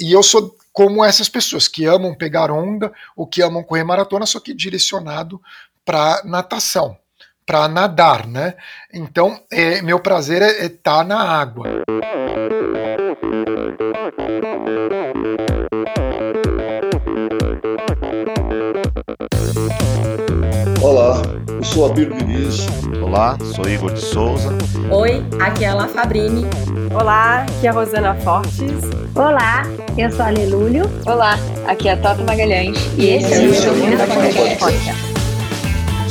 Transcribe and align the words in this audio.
e 0.00 0.12
eu 0.12 0.22
sou 0.22 0.56
como 0.72 1.04
essas 1.04 1.28
pessoas 1.28 1.66
que 1.66 1.84
amam 1.84 2.14
pegar 2.14 2.50
onda 2.50 2.92
ou 3.16 3.26
que 3.26 3.42
amam 3.42 3.64
correr 3.64 3.84
maratona, 3.84 4.26
só 4.26 4.38
que 4.38 4.54
direcionado 4.54 5.40
para 5.84 6.22
natação, 6.24 6.96
para 7.44 7.66
nadar, 7.66 8.26
né? 8.26 8.54
Então, 8.92 9.42
é, 9.50 9.82
meu 9.82 9.98
prazer 9.98 10.42
é 10.42 10.66
estar 10.66 10.98
tá 10.98 11.04
na 11.04 11.20
água. 11.20 11.66
Sou 21.72 21.86
Abir 21.86 22.10
Diniz. 22.12 22.66
Olá, 23.02 23.36
sou 23.54 23.68
Igor 23.68 23.92
de 23.92 24.00
Souza. 24.00 24.56
Oi, 24.90 25.22
aqui 25.40 25.64
é 25.64 25.68
a 25.68 25.74
La 25.74 25.88
Fabrini. 25.88 26.46
Olá, 26.92 27.42
aqui 27.42 27.66
é 27.66 27.70
a 27.70 27.72
Rosana 27.72 28.14
Fortes. 28.16 28.62
Olá, 29.14 29.62
eu 29.96 30.10
sou 30.10 30.24
a 30.24 30.30
Lelúlio. 30.30 30.84
Olá, 31.06 31.38
aqui 31.66 31.88
é 31.88 31.92
a 31.92 31.96
Tata 31.96 32.22
Magalhães. 32.24 32.78
E 32.96 33.06
esse 33.06 33.34
é 33.34 33.38
o 33.40 33.86
Endorfina 33.86 34.06
Podcast. 34.58 35.08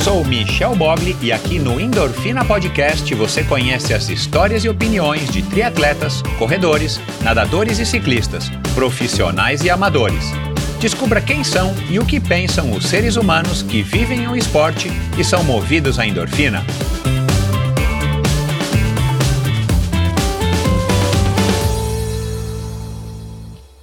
Sou 0.04 0.24
Michel 0.24 0.76
Bogli 0.76 1.18
e 1.22 1.32
aqui 1.32 1.60
no 1.60 1.80
Endorfina 1.80 2.46
Podcast 2.46 3.14
você 3.16 3.44
conhece 3.44 3.94
as 3.94 4.10
histórias 4.10 4.64
e 4.64 4.70
opiniões 4.70 5.30
de 5.30 5.42
triatletas, 5.42 6.22
corredores, 6.38 7.00
nadadores 7.22 7.80
e 7.80 7.86
ciclistas, 7.86 8.50
profissionais 8.74 9.64
e 9.64 9.70
amadores 9.70 10.32
Descubra 10.80 11.20
quem 11.20 11.44
são 11.44 11.74
e 11.90 11.98
o 11.98 12.06
que 12.06 12.20
pensam 12.20 12.72
os 12.72 12.86
seres 12.86 13.16
humanos 13.16 13.64
que 13.64 13.82
vivem 13.82 14.28
o 14.28 14.36
esporte 14.36 14.90
e 15.18 15.24
são 15.24 15.44
movidos 15.44 15.98
à 15.98 16.06
endorfina. 16.06 16.64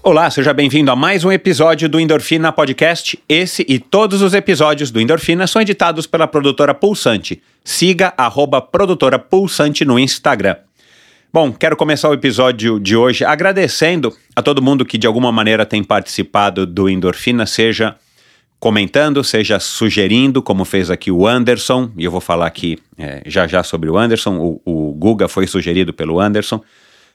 Olá, 0.05 0.30
seja 0.30 0.55
bem-vindo 0.55 0.93
a 0.93 0.95
mais 0.95 1.25
um 1.25 1.33
episódio 1.33 1.89
do 1.89 1.98
Endorfina 1.98 2.53
Podcast. 2.53 3.19
Esse 3.29 3.67
e 3.69 3.81
todos 3.81 4.23
os 4.23 4.33
episódios 4.33 4.92
do 4.92 5.01
Endorfina 5.01 5.48
são 5.48 5.61
editados 5.61 6.06
pela 6.06 6.29
produtora 6.29 6.75
Pulsante. 6.75 7.42
Siga 7.64 8.14
a 8.17 8.31
produtora 8.61 9.19
Pulsante 9.19 9.84
no 9.84 9.98
Instagram. 9.98 10.56
Bom, 11.34 11.52
quero 11.52 11.77
começar 11.77 12.08
o 12.08 12.14
episódio 12.14 12.78
de 12.78 12.94
hoje 12.94 13.24
agradecendo 13.24 14.16
a 14.36 14.40
todo 14.40 14.62
mundo 14.62 14.84
que 14.84 14.96
de 14.96 15.04
alguma 15.04 15.32
maneira 15.32 15.66
tem 15.66 15.82
participado 15.82 16.64
do 16.64 16.88
Endorfina, 16.88 17.44
seja 17.44 17.96
comentando, 18.60 19.24
seja 19.24 19.58
sugerindo, 19.58 20.40
como 20.40 20.64
fez 20.64 20.92
aqui 20.92 21.10
o 21.10 21.27
Anderson, 21.27 21.90
e 21.98 22.05
eu 22.05 22.10
vou 22.12 22.20
falar 22.20 22.46
aqui 22.46 22.78
é, 22.96 23.20
já 23.27 23.48
já 23.48 23.64
sobre 23.64 23.90
o 23.90 23.98
Anderson, 23.98 24.36
o, 24.36 24.60
o 24.64 24.92
Guga 24.92 25.27
foi 25.27 25.48
sugerido 25.48 25.92
pelo 25.92 26.20
Anderson, 26.20 26.62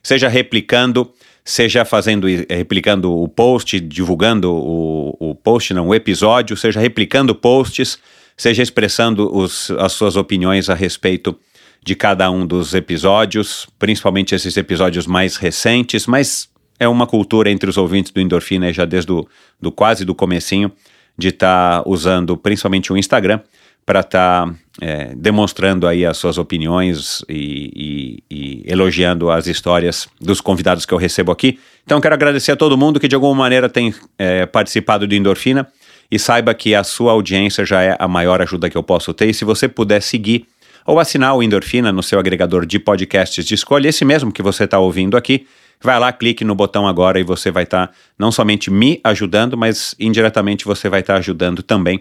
seja 0.02 0.28
replicando, 0.28 1.10
seja 1.42 1.86
fazendo, 1.86 2.26
replicando 2.50 3.10
o 3.10 3.26
post, 3.26 3.80
divulgando 3.80 4.52
o, 4.52 5.16
o 5.18 5.34
post, 5.34 5.72
não, 5.72 5.88
o 5.88 5.94
episódio, 5.94 6.58
seja 6.58 6.78
replicando 6.78 7.34
posts, 7.34 7.98
seja 8.36 8.62
expressando 8.62 9.34
os, 9.34 9.70
as 9.78 9.92
suas 9.92 10.14
opiniões 10.14 10.68
a 10.68 10.74
respeito 10.74 11.34
de 11.82 11.94
cada 11.94 12.30
um 12.30 12.46
dos 12.46 12.74
episódios, 12.74 13.66
principalmente 13.78 14.34
esses 14.34 14.56
episódios 14.56 15.06
mais 15.06 15.36
recentes, 15.36 16.06
mas 16.06 16.48
é 16.78 16.88
uma 16.88 17.06
cultura 17.06 17.50
entre 17.50 17.68
os 17.68 17.76
ouvintes 17.76 18.12
do 18.12 18.20
Endorfina 18.20 18.72
já 18.72 18.84
desde 18.84 19.12
o 19.12 19.26
do 19.60 19.70
quase 19.70 20.04
do 20.04 20.14
comecinho 20.14 20.72
de 21.16 21.28
estar 21.28 21.82
tá 21.82 21.88
usando 21.88 22.36
principalmente 22.36 22.92
o 22.92 22.96
Instagram 22.96 23.40
para 23.84 24.00
estar 24.00 24.46
tá, 24.46 24.54
é, 24.80 25.14
demonstrando 25.16 25.86
aí 25.86 26.06
as 26.06 26.16
suas 26.16 26.38
opiniões 26.38 27.24
e, 27.28 28.22
e, 28.30 28.34
e, 28.34 28.62
elogiando 28.66 29.30
as 29.30 29.46
histórias 29.46 30.08
dos 30.20 30.40
convidados 30.40 30.86
que 30.86 30.94
eu 30.94 30.98
recebo 30.98 31.32
aqui. 31.32 31.58
Então 31.84 32.00
quero 32.00 32.14
agradecer 32.14 32.52
a 32.52 32.56
todo 32.56 32.76
mundo 32.76 33.00
que 33.00 33.08
de 33.08 33.14
alguma 33.14 33.34
maneira 33.34 33.68
tem 33.68 33.94
é, 34.18 34.46
participado 34.46 35.06
do 35.06 35.14
Endorfina 35.14 35.66
e 36.10 36.18
saiba 36.18 36.54
que 36.54 36.74
a 36.74 36.84
sua 36.84 37.12
audiência 37.12 37.64
já 37.64 37.82
é 37.82 37.96
a 37.98 38.06
maior 38.06 38.40
ajuda 38.40 38.70
que 38.70 38.76
eu 38.76 38.82
posso 38.82 39.12
ter 39.12 39.28
e 39.28 39.34
se 39.34 39.44
você 39.44 39.68
puder 39.68 40.00
seguir 40.00 40.46
ou 40.90 40.98
assinar 40.98 41.36
o 41.36 41.42
Endorfina 41.42 41.92
no 41.92 42.02
seu 42.02 42.18
agregador 42.18 42.66
de 42.66 42.76
podcasts 42.76 43.44
de 43.44 43.54
escolha, 43.54 43.88
esse 43.88 44.04
mesmo 44.04 44.32
que 44.32 44.42
você 44.42 44.64
está 44.64 44.76
ouvindo 44.80 45.16
aqui. 45.16 45.46
Vai 45.80 45.96
lá, 46.00 46.12
clique 46.12 46.44
no 46.44 46.52
botão 46.52 46.84
agora 46.84 47.20
e 47.20 47.22
você 47.22 47.48
vai 47.48 47.62
estar 47.62 47.86
tá 47.86 47.94
não 48.18 48.32
somente 48.32 48.72
me 48.72 49.00
ajudando, 49.04 49.56
mas 49.56 49.94
indiretamente 50.00 50.64
você 50.64 50.88
vai 50.88 50.98
estar 50.98 51.12
tá 51.12 51.18
ajudando 51.20 51.62
também 51.62 52.00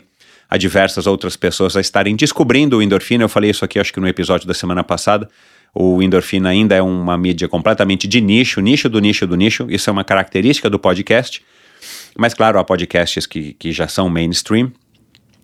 a 0.50 0.58
diversas 0.58 1.06
outras 1.06 1.38
pessoas 1.38 1.78
a 1.78 1.82
estarem 1.82 2.16
descobrindo 2.16 2.78
o 2.80 2.82
Endorfina. 2.82 3.24
Eu 3.24 3.30
falei 3.30 3.52
isso 3.52 3.64
aqui, 3.64 3.78
acho 3.78 3.94
que 3.94 4.00
no 4.00 4.08
episódio 4.08 4.48
da 4.48 4.56
semana 4.56 4.84
passada. 4.84 5.30
O 5.72 6.02
Endorfina 6.02 6.50
ainda 6.50 6.74
é 6.74 6.82
uma 6.82 7.16
mídia 7.16 7.48
completamente 7.48 8.08
de 8.08 8.20
nicho, 8.20 8.60
nicho 8.60 8.90
do 8.90 9.00
nicho 9.00 9.28
do 9.28 9.36
nicho. 9.36 9.68
Isso 9.70 9.88
é 9.88 9.94
uma 9.94 10.04
característica 10.04 10.68
do 10.68 10.80
podcast. 10.80 11.44
Mas, 12.18 12.34
claro, 12.34 12.58
há 12.58 12.64
podcasts 12.64 13.28
que, 13.28 13.54
que 13.54 13.72
já 13.72 13.88
são 13.88 14.10
mainstream 14.10 14.72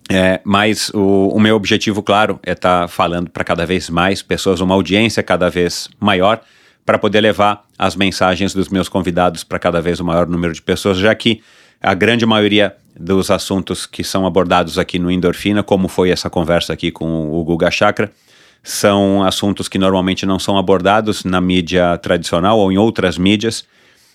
é, 0.10 0.40
mas 0.44 0.90
o, 0.94 1.30
o, 1.34 1.40
meu 1.40 1.56
objetivo, 1.56 2.04
claro, 2.04 2.40
é 2.44 2.52
estar 2.52 2.82
tá 2.82 2.88
falando 2.88 3.30
para 3.30 3.44
cada 3.44 3.66
vez 3.66 3.90
mais 3.90 4.22
pessoas, 4.22 4.62
uma 4.62 4.76
audiência 4.76 5.24
cada 5.24 5.50
vez 5.50 5.90
maior, 6.00 6.42
para 6.86 7.00
poder 7.00 7.22
levar 7.22 7.64
as 7.78 7.96
mensagens 7.96 8.54
dos 8.54 8.70
meus 8.70 8.88
convidados 8.88 9.44
para 9.44 9.58
cada 9.58 9.82
vez 9.82 10.00
o 10.00 10.06
maior 10.06 10.28
número 10.28 10.54
de 10.54 10.62
pessoas, 10.62 10.98
já 10.98 11.14
que 11.16 11.42
a 11.82 11.94
grande 11.94 12.26
maioria 12.26 12.76
dos 12.98 13.32
assuntos 13.32 13.86
que 13.86 14.04
são 14.04 14.26
abordados 14.26 14.78
aqui 14.78 15.00
no 15.00 15.10
Endorfina, 15.12 15.64
como 15.64 15.88
foi 15.88 16.12
essa 16.12 16.30
conversa 16.30 16.72
aqui 16.72 16.92
com 16.92 17.32
o 17.32 17.44
Guga 17.44 17.72
Chakra, 17.72 18.12
são 18.64 19.24
assuntos 19.24 19.68
que 19.68 19.78
normalmente 19.78 20.26
não 20.26 20.40
são 20.40 20.58
abordados 20.58 21.24
na 21.24 21.42
mídia 21.42 21.98
tradicional 21.98 22.58
ou 22.58 22.72
em 22.72 22.78
outras 22.78 23.18
mídias. 23.18 23.66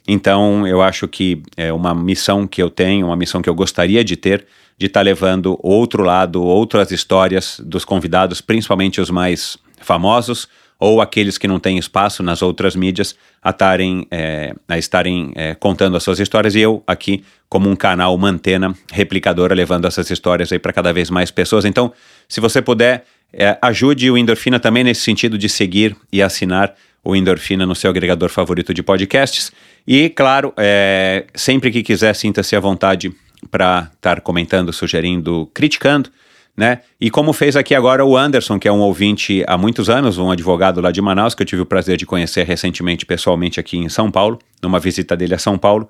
Então, 0.06 0.66
eu 0.66 0.82
acho 0.82 1.06
que 1.06 1.42
é 1.56 1.72
uma 1.72 1.94
missão 1.94 2.46
que 2.46 2.62
eu 2.62 2.70
tenho, 2.70 3.06
uma 3.06 3.16
missão 3.16 3.40
que 3.40 3.48
eu 3.48 3.54
gostaria 3.54 4.02
de 4.02 4.16
ter, 4.16 4.46
de 4.76 4.86
estar 4.86 5.00
tá 5.00 5.04
levando 5.04 5.58
outro 5.62 6.02
lado, 6.02 6.42
outras 6.42 6.90
histórias 6.90 7.60
dos 7.64 7.84
convidados, 7.84 8.40
principalmente 8.40 9.00
os 9.00 9.10
mais 9.10 9.58
famosos 9.80 10.48
ou 10.80 11.02
aqueles 11.02 11.36
que 11.36 11.46
não 11.46 11.60
têm 11.60 11.76
espaço 11.76 12.22
nas 12.22 12.40
outras 12.40 12.74
mídias 12.74 13.14
a, 13.42 13.52
tarem, 13.52 14.06
é, 14.10 14.54
a 14.66 14.78
estarem 14.78 15.30
é, 15.36 15.54
contando 15.54 15.94
as 15.94 16.02
suas 16.02 16.18
histórias 16.18 16.54
e 16.54 16.60
eu 16.60 16.82
aqui 16.86 17.22
como 17.50 17.68
um 17.68 17.76
canal, 17.76 18.14
uma 18.14 18.28
antena 18.28 18.74
replicadora 18.90 19.54
levando 19.54 19.86
essas 19.86 20.10
histórias 20.10 20.50
aí 20.50 20.58
para 20.58 20.72
cada 20.72 20.90
vez 20.90 21.10
mais 21.10 21.30
pessoas. 21.30 21.66
Então, 21.66 21.92
se 22.26 22.40
você 22.40 22.62
puder, 22.62 23.04
é, 23.30 23.58
ajude 23.60 24.10
o 24.10 24.16
Endorfina 24.16 24.58
também 24.58 24.82
nesse 24.82 25.02
sentido 25.02 25.36
de 25.36 25.50
seguir 25.50 25.94
e 26.10 26.22
assinar 26.22 26.74
o 27.02 27.16
Endorfina 27.16 27.66
no 27.66 27.74
seu 27.74 27.90
agregador 27.90 28.28
favorito 28.28 28.74
de 28.74 28.82
podcasts. 28.82 29.52
E, 29.86 30.08
claro, 30.10 30.52
é, 30.56 31.26
sempre 31.34 31.70
que 31.70 31.82
quiser, 31.82 32.14
sinta-se 32.14 32.54
à 32.54 32.60
vontade 32.60 33.12
para 33.50 33.90
estar 33.94 34.20
comentando, 34.20 34.72
sugerindo, 34.72 35.50
criticando, 35.54 36.10
né? 36.56 36.80
E 37.00 37.10
como 37.10 37.32
fez 37.32 37.56
aqui 37.56 37.74
agora 37.74 38.04
o 38.04 38.16
Anderson, 38.16 38.58
que 38.58 38.68
é 38.68 38.72
um 38.72 38.80
ouvinte 38.80 39.42
há 39.46 39.56
muitos 39.56 39.88
anos, 39.88 40.18
um 40.18 40.30
advogado 40.30 40.80
lá 40.80 40.90
de 40.90 41.00
Manaus, 41.00 41.34
que 41.34 41.42
eu 41.42 41.46
tive 41.46 41.62
o 41.62 41.66
prazer 41.66 41.96
de 41.96 42.04
conhecer 42.04 42.44
recentemente 42.44 43.06
pessoalmente 43.06 43.58
aqui 43.58 43.78
em 43.78 43.88
São 43.88 44.10
Paulo, 44.10 44.38
numa 44.62 44.78
visita 44.78 45.16
dele 45.16 45.34
a 45.34 45.38
São 45.38 45.56
Paulo, 45.56 45.88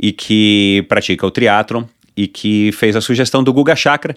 e 0.00 0.12
que 0.12 0.84
pratica 0.88 1.26
o 1.26 1.30
triatlon 1.30 1.84
e 2.16 2.28
que 2.28 2.70
fez 2.72 2.94
a 2.94 3.00
sugestão 3.00 3.42
do 3.42 3.52
Guga 3.52 3.74
Chakra. 3.74 4.16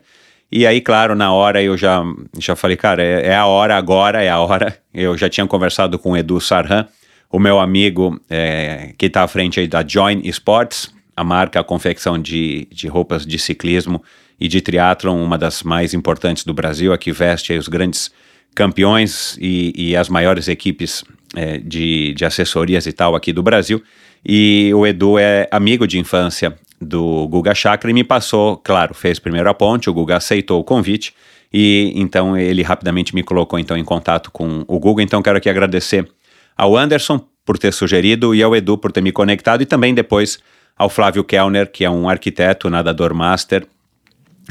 E 0.58 0.66
aí, 0.66 0.80
claro, 0.80 1.16
na 1.16 1.34
hora 1.34 1.62
eu 1.62 1.76
já, 1.76 2.02
já 2.40 2.56
falei, 2.56 2.78
cara, 2.78 3.04
é, 3.04 3.28
é 3.28 3.36
a 3.36 3.46
hora 3.46 3.76
agora, 3.76 4.24
é 4.24 4.30
a 4.30 4.40
hora. 4.40 4.78
Eu 4.94 5.18
já 5.18 5.28
tinha 5.28 5.46
conversado 5.46 6.00
com 6.00 6.12
o 6.12 6.18
Edu 6.18 6.40
Sarhan, 6.40 6.88
o 7.30 7.38
meu 7.38 7.60
amigo 7.60 8.18
é, 8.30 8.94
que 8.98 9.08
está 9.08 9.24
à 9.24 9.28
frente 9.28 9.60
aí 9.60 9.68
da 9.68 9.86
Join 9.86 10.22
Sports, 10.24 10.94
a 11.14 11.26
marca, 11.26 11.60
a 11.60 11.64
confecção 11.66 12.18
de, 12.18 12.70
de 12.72 12.88
roupas 12.88 13.26
de 13.26 13.38
ciclismo 13.38 14.02
e 14.40 14.48
de 14.48 14.62
triatlon, 14.62 15.22
uma 15.22 15.38
das 15.38 15.62
mais 15.62 15.94
importantes 15.94 16.46
do 16.46 16.54
Brasil, 16.54 16.94
a 16.94 16.98
que 16.98 17.12
veste 17.12 17.52
os 17.52 17.68
grandes 17.68 18.10
campeões 18.56 19.38
e, 19.42 19.74
e 19.76 19.94
as 19.94 20.08
maiores 20.08 20.48
equipes 20.48 21.04
é, 21.36 21.58
de, 21.58 22.14
de 22.14 22.24
assessorias 22.24 22.86
e 22.86 22.94
tal 22.94 23.14
aqui 23.14 23.34
do 23.34 23.44
Brasil. 23.44 23.84
E 24.26 24.72
o 24.74 24.88
Edu 24.88 25.20
é 25.20 25.50
amigo 25.52 25.86
de 25.86 26.00
infância 26.00 26.56
do 26.86 27.28
Guga 27.28 27.54
Chakra 27.54 27.90
e 27.90 27.94
me 27.94 28.04
passou, 28.04 28.58
claro, 28.58 28.94
fez 28.94 29.20
primeiro 29.20 29.50
a 29.50 29.54
ponte, 29.54 29.90
o 29.90 29.94
Guga 29.94 30.18
aceitou 30.18 30.60
o 30.60 30.64
convite 30.64 31.14
e 31.52 31.94
então 31.96 32.38
ele 32.38 32.62
rapidamente 32.62 33.14
me 33.16 33.24
colocou 33.24 33.58
então 33.58 33.78
em 33.78 33.84
contato 33.84 34.32
com 34.32 34.64
o 34.68 34.80
Guga. 34.80 35.02
Então 35.02 35.22
quero 35.22 35.38
aqui 35.38 35.50
agradecer 35.50 36.08
ao 36.56 36.76
Anderson 36.78 37.20
por 37.46 37.58
ter 37.58 37.74
sugerido 37.74 38.34
e 38.34 38.42
ao 38.42 38.56
Edu 38.56 38.78
por 38.78 38.92
ter 38.92 39.02
me 39.02 39.12
conectado 39.12 39.62
e 39.62 39.66
também 39.66 39.94
depois 39.94 40.40
ao 40.78 40.90
Flávio 40.90 41.24
Kellner, 41.24 41.72
que 41.72 41.86
é 41.86 41.90
um 41.90 42.10
arquiteto, 42.10 42.70
nadador 42.70 43.14
master, 43.14 43.66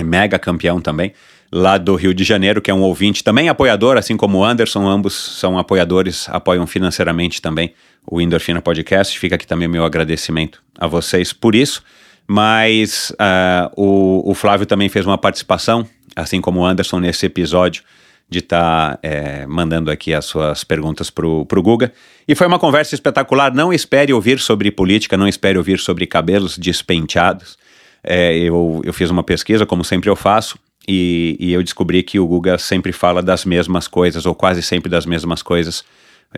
mega 0.02 0.38
campeão 0.38 0.81
também, 0.81 1.12
lá 1.52 1.76
do 1.76 1.94
Rio 1.94 2.14
de 2.14 2.25
Janeiro, 2.25 2.62
que 2.62 2.70
é 2.70 2.75
um 2.75 2.81
ouvinte, 2.81 3.22
também 3.22 3.48
apoiador, 3.48 3.96
assim 3.96 4.16
como 4.16 4.38
o 4.38 4.44
Anderson, 4.44 4.88
ambos 4.88 5.14
são 5.14 5.58
apoiadores, 5.58 6.28
apoiam 6.31 6.66
financeiramente 6.66 7.42
também 7.42 7.75
o 8.06 8.20
Endorfina 8.20 8.60
Podcast. 8.62 9.19
Fica 9.19 9.34
aqui 9.34 9.46
também 9.46 9.69
meu 9.69 9.84
agradecimento 9.84 10.62
a 10.78 10.86
vocês 10.86 11.32
por 11.32 11.54
isso. 11.54 11.82
Mas 12.26 13.11
uh, 13.12 13.71
o, 13.76 14.31
o 14.31 14.35
Flávio 14.35 14.67
também 14.67 14.88
fez 14.88 15.05
uma 15.06 15.19
participação, 15.19 15.87
assim 16.17 16.41
como 16.41 16.61
o 16.61 16.65
Anderson, 16.65 17.00
nesse 17.00 17.26
episódio 17.26 17.82
de 18.29 18.38
estar 18.38 18.93
tá, 18.93 18.99
é, 19.03 19.47
mandando 19.47 19.91
aqui 19.91 20.15
as 20.15 20.25
suas 20.25 20.65
perguntas 20.65 21.11
para 21.11 21.26
o 21.26 21.44
Guga. 21.44 21.93
E 22.26 22.35
foi 22.35 22.47
uma 22.47 22.59
conversa 22.59 22.94
espetacular. 22.94 23.55
Não 23.55 23.73
espere 23.73 24.12
ouvir 24.12 24.38
sobre 24.41 24.71
política, 24.71 25.17
não 25.17 25.29
espere 25.29 25.59
ouvir 25.59 25.79
sobre 25.79 26.06
cabelos 26.06 26.56
despenteados. 26.56 27.59
É, 28.03 28.37
eu, 28.37 28.82
eu 28.85 28.93
fiz 28.93 29.11
uma 29.11 29.23
pesquisa, 29.23 29.67
como 29.67 29.85
sempre 29.85 30.11
eu 30.11 30.17
faço, 30.17 30.59
e, 30.87 31.37
e, 31.41 31.53
eu 31.53 31.62
descobri 31.62 32.03
que 32.03 32.19
o 32.19 32.27
Guga 32.27 32.59
sempre 32.59 32.93
fala 32.93 33.23
das 33.23 33.47
mesmas 33.47 33.88
coisas, 33.88 34.27
ou 34.27 34.35
quase 34.35 34.62
sempre 34.62 34.91
das 34.91 35.06
mesmas 35.06 35.43
coisas, 35.43 35.82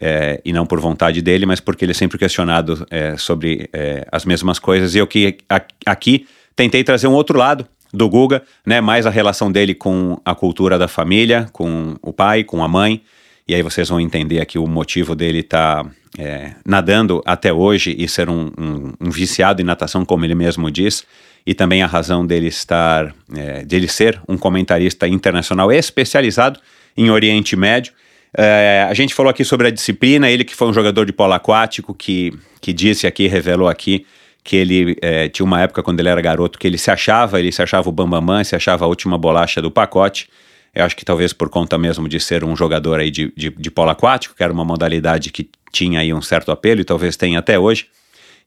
é, 0.00 0.40
e 0.44 0.52
não 0.52 0.66
por 0.66 0.80
vontade 0.80 1.22
dele, 1.22 1.46
mas 1.46 1.60
porque 1.60 1.84
ele 1.84 1.92
é 1.92 1.94
sempre 1.94 2.18
questionado 2.18 2.86
é, 2.90 3.16
sobre 3.16 3.68
é, 3.72 4.06
as 4.10 4.24
mesmas 4.24 4.58
coisas. 4.58 4.94
E 4.94 4.98
eu 4.98 5.06
que 5.06 5.38
aqui 5.84 6.26
tentei 6.54 6.84
trazer 6.84 7.06
um 7.06 7.12
outro 7.12 7.38
lado 7.38 7.66
do 7.92 8.08
Guga, 8.08 8.42
né, 8.64 8.80
mais 8.80 9.06
a 9.06 9.10
relação 9.10 9.50
dele 9.50 9.74
com 9.74 10.20
a 10.24 10.34
cultura 10.34 10.78
da 10.78 10.88
família, 10.88 11.48
com 11.52 11.96
o 12.02 12.12
pai, 12.12 12.44
com 12.44 12.62
a 12.62 12.68
mãe, 12.68 13.02
e 13.48 13.54
aí 13.54 13.62
vocês 13.62 13.88
vão 13.88 14.00
entender 14.00 14.40
aqui 14.40 14.58
o 14.58 14.66
motivo 14.66 15.14
dele 15.14 15.38
estar 15.38 15.84
tá, 15.84 15.90
é, 16.18 16.52
nadando 16.64 17.22
até 17.24 17.52
hoje 17.52 17.94
e 17.96 18.08
ser 18.08 18.28
um, 18.28 18.50
um, 18.58 18.92
um, 19.00 19.10
viciado 19.10 19.62
em 19.62 19.64
natação, 19.64 20.04
como 20.04 20.24
ele 20.24 20.34
mesmo 20.34 20.70
diz, 20.70 21.04
e 21.46 21.54
também 21.54 21.80
a 21.80 21.86
razão 21.86 22.26
dele 22.26 22.48
estar, 22.48 23.14
é, 23.34 23.64
dele 23.64 23.86
ser 23.86 24.20
um 24.28 24.36
comentarista 24.36 25.06
internacional 25.06 25.70
especializado 25.70 26.58
em 26.96 27.08
Oriente 27.08 27.54
Médio. 27.54 27.92
É, 28.38 28.86
a 28.88 28.92
gente 28.92 29.14
falou 29.14 29.30
aqui 29.30 29.44
sobre 29.44 29.66
a 29.66 29.70
disciplina, 29.70 30.28
ele 30.28 30.44
que 30.44 30.54
foi 30.54 30.68
um 30.68 30.72
jogador 30.72 31.06
de 31.06 31.12
polo 31.12 31.32
aquático, 31.32 31.94
que, 31.94 32.34
que 32.60 32.72
disse 32.72 33.06
aqui, 33.06 33.26
revelou 33.26 33.66
aqui, 33.66 34.04
que 34.44 34.56
ele 34.56 34.96
é, 35.00 35.28
tinha 35.28 35.44
uma 35.44 35.62
época 35.62 35.82
quando 35.82 36.00
ele 36.00 36.10
era 36.10 36.20
garoto 36.20 36.58
que 36.58 36.66
ele 36.66 36.76
se 36.76 36.90
achava, 36.90 37.40
ele 37.40 37.50
se 37.50 37.62
achava 37.62 37.88
o 37.88 37.92
bambamã, 37.92 38.44
se 38.44 38.54
achava 38.54 38.84
a 38.84 38.88
última 38.88 39.16
bolacha 39.16 39.62
do 39.62 39.70
pacote. 39.70 40.28
Eu 40.74 40.84
acho 40.84 40.94
que 40.94 41.04
talvez 41.04 41.32
por 41.32 41.48
conta 41.48 41.78
mesmo 41.78 42.06
de 42.06 42.20
ser 42.20 42.44
um 42.44 42.54
jogador 42.54 43.00
aí 43.00 43.10
de, 43.10 43.32
de, 43.34 43.48
de 43.50 43.70
polo 43.70 43.90
aquático, 43.90 44.34
que 44.36 44.42
era 44.42 44.52
uma 44.52 44.64
modalidade 44.64 45.32
que 45.32 45.48
tinha 45.72 46.00
aí 46.00 46.12
um 46.12 46.20
certo 46.20 46.52
apelo 46.52 46.82
e 46.82 46.84
talvez 46.84 47.16
tenha 47.16 47.38
até 47.38 47.58
hoje. 47.58 47.86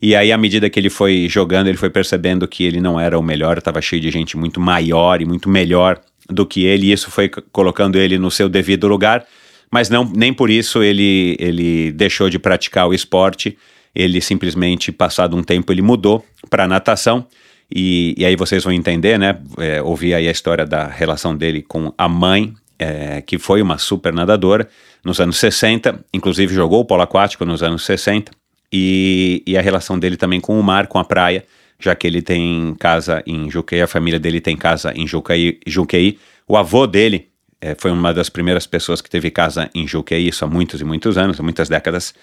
E 0.02 0.16
aí, 0.16 0.32
à 0.32 0.38
medida 0.38 0.70
que 0.70 0.80
ele 0.80 0.90
foi 0.90 1.28
jogando, 1.28 1.68
ele 1.68 1.78
foi 1.78 1.90
percebendo 1.90 2.48
que 2.48 2.64
ele 2.64 2.80
não 2.80 3.00
era 3.00 3.20
o 3.20 3.24
melhor, 3.24 3.58
estava 3.58 3.82
cheio 3.82 4.02
de 4.02 4.10
gente 4.12 4.38
muito 4.38 4.62
maior 4.62 5.22
e 5.22 5.26
muito 5.26 5.50
melhor 5.50 6.00
do 6.30 6.46
que 6.46 6.64
ele, 6.64 6.88
e 6.88 6.92
isso 6.92 7.12
foi 7.12 7.28
colocando 7.52 7.98
ele 7.98 8.18
no 8.18 8.32
seu 8.32 8.48
devido 8.48 8.88
lugar, 8.88 9.26
mas 9.72 9.90
não 9.90 10.04
nem 10.06 10.34
por 10.34 10.50
isso 10.50 10.82
ele, 10.82 11.36
ele 11.40 11.92
deixou 11.92 12.30
de 12.30 12.40
praticar 12.40 12.88
o 12.88 12.94
esporte 12.94 13.58
ele 13.94 14.22
simplesmente, 14.22 14.92
passado 14.92 15.36
um 15.36 15.44
tempo, 15.44 15.72
ele 15.72 15.82
mudou 15.82 16.26
para 16.50 16.68
natação. 16.68 17.26
E, 17.74 18.16
e, 18.18 18.26
aí 18.26 18.36
vocês 18.36 18.64
vão 18.64 18.74
entender, 18.74 19.20
né? 19.20 19.38
É, 19.58 19.82
ouvir 19.82 20.14
aí 20.14 20.28
a 20.28 20.32
história 20.32 20.66
da 20.66 20.88
relação 20.88 21.36
dele 21.36 21.62
com 21.62 21.94
a 21.98 22.08
mãe, 22.08 22.54
é, 22.80 23.22
que 23.22 23.38
foi 23.38 23.62
uma 23.62 23.78
super 23.78 24.14
nadadora 24.14 24.68
nos 25.04 25.20
anos 25.20 25.38
60, 25.38 26.04
inclusive 26.14 26.54
jogou 26.54 26.82
o 26.82 26.86
polo 26.86 27.04
aquático 27.04 27.46
nos 27.46 27.62
anos 27.62 27.86
60, 27.86 28.32
e, 28.72 29.44
e 29.46 29.58
a 29.58 29.62
relação 29.62 30.00
dele 30.00 30.18
também 30.18 30.40
com 30.40 30.60
o 30.60 30.64
mar, 30.64 30.88
com 30.88 30.98
a 30.98 31.04
praia, 31.04 31.46
já 31.80 31.96
que 31.96 32.08
ele 32.08 32.22
tem 32.22 32.76
casa 32.80 33.24
em 33.26 33.50
Juqueí, 33.50 33.82
a 33.82 33.88
família 33.88 34.20
dele 34.20 34.42
tem 34.42 34.58
casa 34.58 34.92
em 34.96 35.08
Juqueí. 35.08 35.60
Juqueí. 35.66 36.18
O 36.48 36.58
avô 36.58 36.88
dele 36.88 37.28
é, 37.62 37.76
foi 37.78 37.92
uma 37.92 38.14
das 38.14 38.30
primeiras 38.30 38.66
pessoas 38.66 39.02
que 39.02 39.10
teve 39.10 39.30
casa 39.30 39.70
em 39.76 39.88
Juqueí, 39.88 40.28
isso 40.28 40.46
há 40.46 40.48
muitos 40.48 40.80
e 40.80 40.84
muitos 40.84 41.18
anos, 41.18 41.40
muitas 41.40 41.68
décadas. 41.68 42.14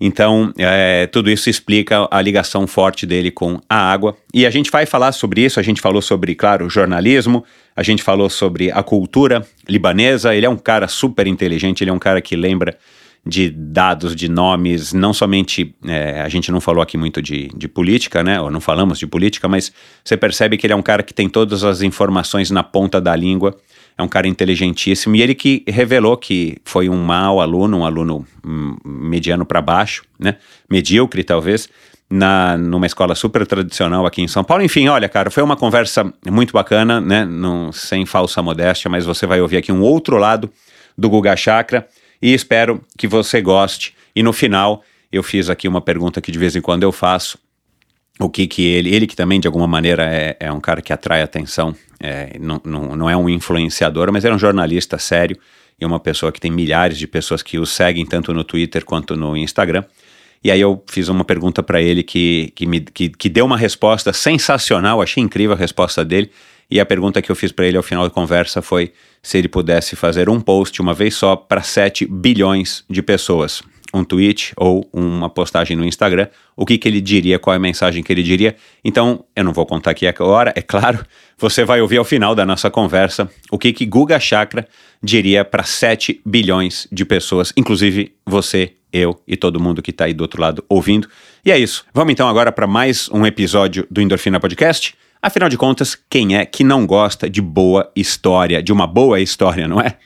Então, 0.00 0.52
é, 0.58 1.06
tudo 1.06 1.30
isso 1.30 1.48
explica 1.48 2.08
a 2.10 2.20
ligação 2.20 2.66
forte 2.66 3.06
dele 3.06 3.30
com 3.30 3.60
a 3.68 3.92
água. 3.92 4.16
E 4.34 4.44
a 4.44 4.50
gente 4.50 4.70
vai 4.70 4.84
falar 4.84 5.12
sobre 5.12 5.42
isso. 5.42 5.60
A 5.60 5.62
gente 5.62 5.80
falou 5.80 6.02
sobre, 6.02 6.34
claro, 6.34 6.68
jornalismo, 6.68 7.44
a 7.76 7.84
gente 7.84 8.02
falou 8.02 8.28
sobre 8.28 8.70
a 8.72 8.82
cultura 8.82 9.46
libanesa. 9.68 10.34
Ele 10.34 10.44
é 10.44 10.50
um 10.50 10.56
cara 10.56 10.88
super 10.88 11.26
inteligente, 11.28 11.84
ele 11.84 11.90
é 11.90 11.92
um 11.92 12.00
cara 12.00 12.20
que 12.20 12.34
lembra 12.34 12.76
de 13.24 13.48
dados, 13.48 14.16
de 14.16 14.28
nomes, 14.28 14.92
não 14.92 15.14
somente. 15.14 15.72
É, 15.86 16.20
a 16.20 16.28
gente 16.28 16.50
não 16.50 16.60
falou 16.60 16.82
aqui 16.82 16.98
muito 16.98 17.22
de, 17.22 17.48
de 17.54 17.68
política, 17.68 18.24
né? 18.24 18.40
Ou 18.40 18.50
não 18.50 18.60
falamos 18.60 18.98
de 18.98 19.06
política, 19.06 19.46
mas 19.46 19.72
você 20.02 20.16
percebe 20.16 20.56
que 20.56 20.66
ele 20.66 20.72
é 20.72 20.76
um 20.76 20.82
cara 20.82 21.04
que 21.04 21.14
tem 21.14 21.28
todas 21.28 21.62
as 21.62 21.80
informações 21.80 22.50
na 22.50 22.64
ponta 22.64 23.00
da 23.00 23.14
língua 23.14 23.56
é 23.96 24.02
um 24.02 24.08
cara 24.08 24.26
inteligentíssimo. 24.26 25.14
E 25.16 25.22
ele 25.22 25.34
que 25.34 25.62
revelou 25.66 26.16
que 26.16 26.56
foi 26.64 26.88
um 26.88 27.02
mau 27.02 27.40
aluno, 27.40 27.78
um 27.78 27.84
aluno 27.84 28.26
hum, 28.44 28.76
mediano 28.84 29.44
para 29.44 29.60
baixo, 29.60 30.04
né? 30.18 30.36
Medíocre, 30.68 31.22
talvez, 31.22 31.68
na, 32.10 32.56
numa 32.58 32.86
escola 32.86 33.14
super 33.14 33.46
tradicional 33.46 34.06
aqui 34.06 34.22
em 34.22 34.28
São 34.28 34.44
Paulo. 34.44 34.62
Enfim, 34.62 34.88
olha, 34.88 35.08
cara, 35.08 35.30
foi 35.30 35.42
uma 35.42 35.56
conversa 35.56 36.12
muito 36.30 36.52
bacana, 36.52 37.00
né? 37.00 37.24
Não, 37.24 37.72
sem 37.72 38.04
falsa 38.06 38.42
modéstia, 38.42 38.90
mas 38.90 39.04
você 39.04 39.26
vai 39.26 39.40
ouvir 39.40 39.56
aqui 39.56 39.72
um 39.72 39.80
outro 39.80 40.16
lado 40.16 40.50
do 40.96 41.08
Guga 41.08 41.36
Chakra 41.36 41.86
e 42.20 42.32
espero 42.32 42.82
que 42.96 43.06
você 43.06 43.40
goste. 43.40 43.94
E 44.14 44.22
no 44.22 44.32
final, 44.32 44.82
eu 45.10 45.22
fiz 45.22 45.48
aqui 45.48 45.66
uma 45.66 45.80
pergunta 45.80 46.20
que 46.20 46.32
de 46.32 46.38
vez 46.38 46.54
em 46.56 46.60
quando 46.60 46.82
eu 46.82 46.92
faço. 46.92 47.38
O 48.20 48.28
que 48.28 48.46
que 48.46 48.62
ele, 48.62 48.94
ele 48.94 49.06
que 49.06 49.16
também 49.16 49.40
de 49.40 49.46
alguma 49.46 49.66
maneira 49.66 50.04
é, 50.04 50.36
é 50.38 50.52
um 50.52 50.60
cara 50.60 50.82
que 50.82 50.92
atrai 50.92 51.22
atenção 51.22 51.74
é, 52.02 52.36
não, 52.40 52.60
não, 52.64 52.96
não 52.96 53.10
é 53.10 53.16
um 53.16 53.28
influenciador, 53.28 54.12
mas 54.12 54.24
é 54.24 54.32
um 54.32 54.38
jornalista 54.38 54.98
sério 54.98 55.38
e 55.80 55.86
uma 55.86 56.00
pessoa 56.00 56.32
que 56.32 56.40
tem 56.40 56.50
milhares 56.50 56.98
de 56.98 57.06
pessoas 57.06 57.42
que 57.42 57.58
o 57.58 57.64
seguem 57.64 58.04
tanto 58.04 58.34
no 58.34 58.44
Twitter 58.44 58.84
quanto 58.84 59.16
no 59.16 59.36
Instagram. 59.36 59.84
E 60.44 60.50
aí 60.50 60.60
eu 60.60 60.82
fiz 60.88 61.08
uma 61.08 61.24
pergunta 61.24 61.62
para 61.62 61.80
ele 61.80 62.02
que, 62.02 62.52
que, 62.56 62.66
me, 62.66 62.80
que, 62.80 63.08
que 63.08 63.28
deu 63.28 63.44
uma 63.44 63.56
resposta 63.56 64.12
sensacional, 64.12 65.00
achei 65.00 65.22
incrível 65.22 65.54
a 65.54 65.58
resposta 65.58 66.04
dele. 66.04 66.30
E 66.68 66.80
a 66.80 66.86
pergunta 66.86 67.22
que 67.22 67.30
eu 67.30 67.36
fiz 67.36 67.52
para 67.52 67.66
ele 67.66 67.76
ao 67.76 67.82
final 67.82 68.04
da 68.04 68.10
conversa 68.10 68.60
foi 68.60 68.92
se 69.22 69.38
ele 69.38 69.48
pudesse 69.48 69.94
fazer 69.94 70.28
um 70.28 70.40
post 70.40 70.80
uma 70.80 70.94
vez 70.94 71.14
só 71.14 71.36
para 71.36 71.62
7 71.62 72.06
bilhões 72.06 72.84
de 72.90 73.02
pessoas 73.02 73.62
um 73.92 74.04
tweet 74.04 74.52
ou 74.56 74.88
uma 74.92 75.28
postagem 75.28 75.76
no 75.76 75.84
Instagram, 75.84 76.28
o 76.56 76.64
que, 76.64 76.78
que 76.78 76.88
ele 76.88 77.00
diria, 77.00 77.38
qual 77.38 77.54
é 77.54 77.56
a 77.56 77.60
mensagem 77.60 78.02
que 78.02 78.12
ele 78.12 78.22
diria. 78.22 78.56
Então, 78.84 79.24
eu 79.36 79.44
não 79.44 79.52
vou 79.52 79.66
contar 79.66 79.90
aqui 79.90 80.06
agora, 80.06 80.52
é 80.56 80.62
claro, 80.62 81.04
você 81.38 81.64
vai 81.64 81.80
ouvir 81.80 81.98
ao 81.98 82.04
final 82.04 82.34
da 82.34 82.46
nossa 82.46 82.70
conversa 82.70 83.30
o 83.50 83.58
que, 83.58 83.72
que 83.72 83.84
Guga 83.84 84.18
Chakra 84.18 84.66
diria 85.02 85.44
para 85.44 85.62
7 85.62 86.20
bilhões 86.24 86.86
de 86.90 87.04
pessoas, 87.04 87.52
inclusive 87.56 88.14
você, 88.24 88.72
eu 88.92 89.20
e 89.26 89.36
todo 89.36 89.60
mundo 89.60 89.82
que 89.82 89.90
está 89.90 90.04
aí 90.04 90.14
do 90.14 90.22
outro 90.22 90.40
lado 90.40 90.64
ouvindo. 90.68 91.08
E 91.44 91.50
é 91.50 91.58
isso. 91.58 91.84
Vamos 91.92 92.12
então 92.12 92.28
agora 92.28 92.52
para 92.52 92.66
mais 92.66 93.08
um 93.10 93.26
episódio 93.26 93.86
do 93.90 94.00
Endorfina 94.00 94.38
Podcast. 94.38 94.94
Afinal 95.20 95.48
de 95.48 95.56
contas, 95.56 95.96
quem 96.10 96.36
é 96.36 96.44
que 96.44 96.64
não 96.64 96.84
gosta 96.84 97.30
de 97.30 97.40
boa 97.40 97.90
história, 97.94 98.62
de 98.62 98.72
uma 98.72 98.86
boa 98.86 99.20
história, 99.20 99.68
não 99.68 99.80
é? 99.80 99.96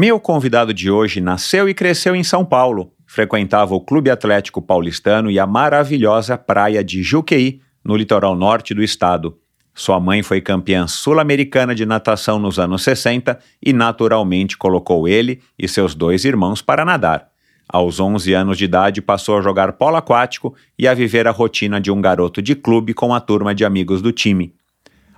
Meu 0.00 0.20
convidado 0.20 0.72
de 0.72 0.88
hoje 0.88 1.20
nasceu 1.20 1.68
e 1.68 1.74
cresceu 1.74 2.14
em 2.14 2.22
São 2.22 2.44
Paulo. 2.44 2.92
Frequentava 3.04 3.74
o 3.74 3.80
Clube 3.80 4.10
Atlético 4.10 4.62
Paulistano 4.62 5.28
e 5.28 5.40
a 5.40 5.44
maravilhosa 5.44 6.38
praia 6.38 6.84
de 6.84 7.02
Juqueí, 7.02 7.60
no 7.84 7.96
litoral 7.96 8.36
norte 8.36 8.72
do 8.72 8.80
estado. 8.80 9.36
Sua 9.74 9.98
mãe 9.98 10.22
foi 10.22 10.40
campeã 10.40 10.86
sul-americana 10.86 11.74
de 11.74 11.84
natação 11.84 12.38
nos 12.38 12.60
anos 12.60 12.84
60 12.84 13.40
e 13.60 13.72
naturalmente 13.72 14.56
colocou 14.56 15.08
ele 15.08 15.40
e 15.58 15.66
seus 15.66 15.96
dois 15.96 16.24
irmãos 16.24 16.62
para 16.62 16.84
nadar. 16.84 17.30
Aos 17.68 17.98
11 17.98 18.32
anos 18.34 18.56
de 18.56 18.66
idade, 18.66 19.02
passou 19.02 19.36
a 19.36 19.42
jogar 19.42 19.72
polo 19.72 19.96
aquático 19.96 20.54
e 20.78 20.86
a 20.86 20.94
viver 20.94 21.26
a 21.26 21.32
rotina 21.32 21.80
de 21.80 21.90
um 21.90 22.00
garoto 22.00 22.40
de 22.40 22.54
clube 22.54 22.94
com 22.94 23.12
a 23.12 23.18
turma 23.18 23.52
de 23.52 23.64
amigos 23.64 24.00
do 24.00 24.12
time. 24.12 24.54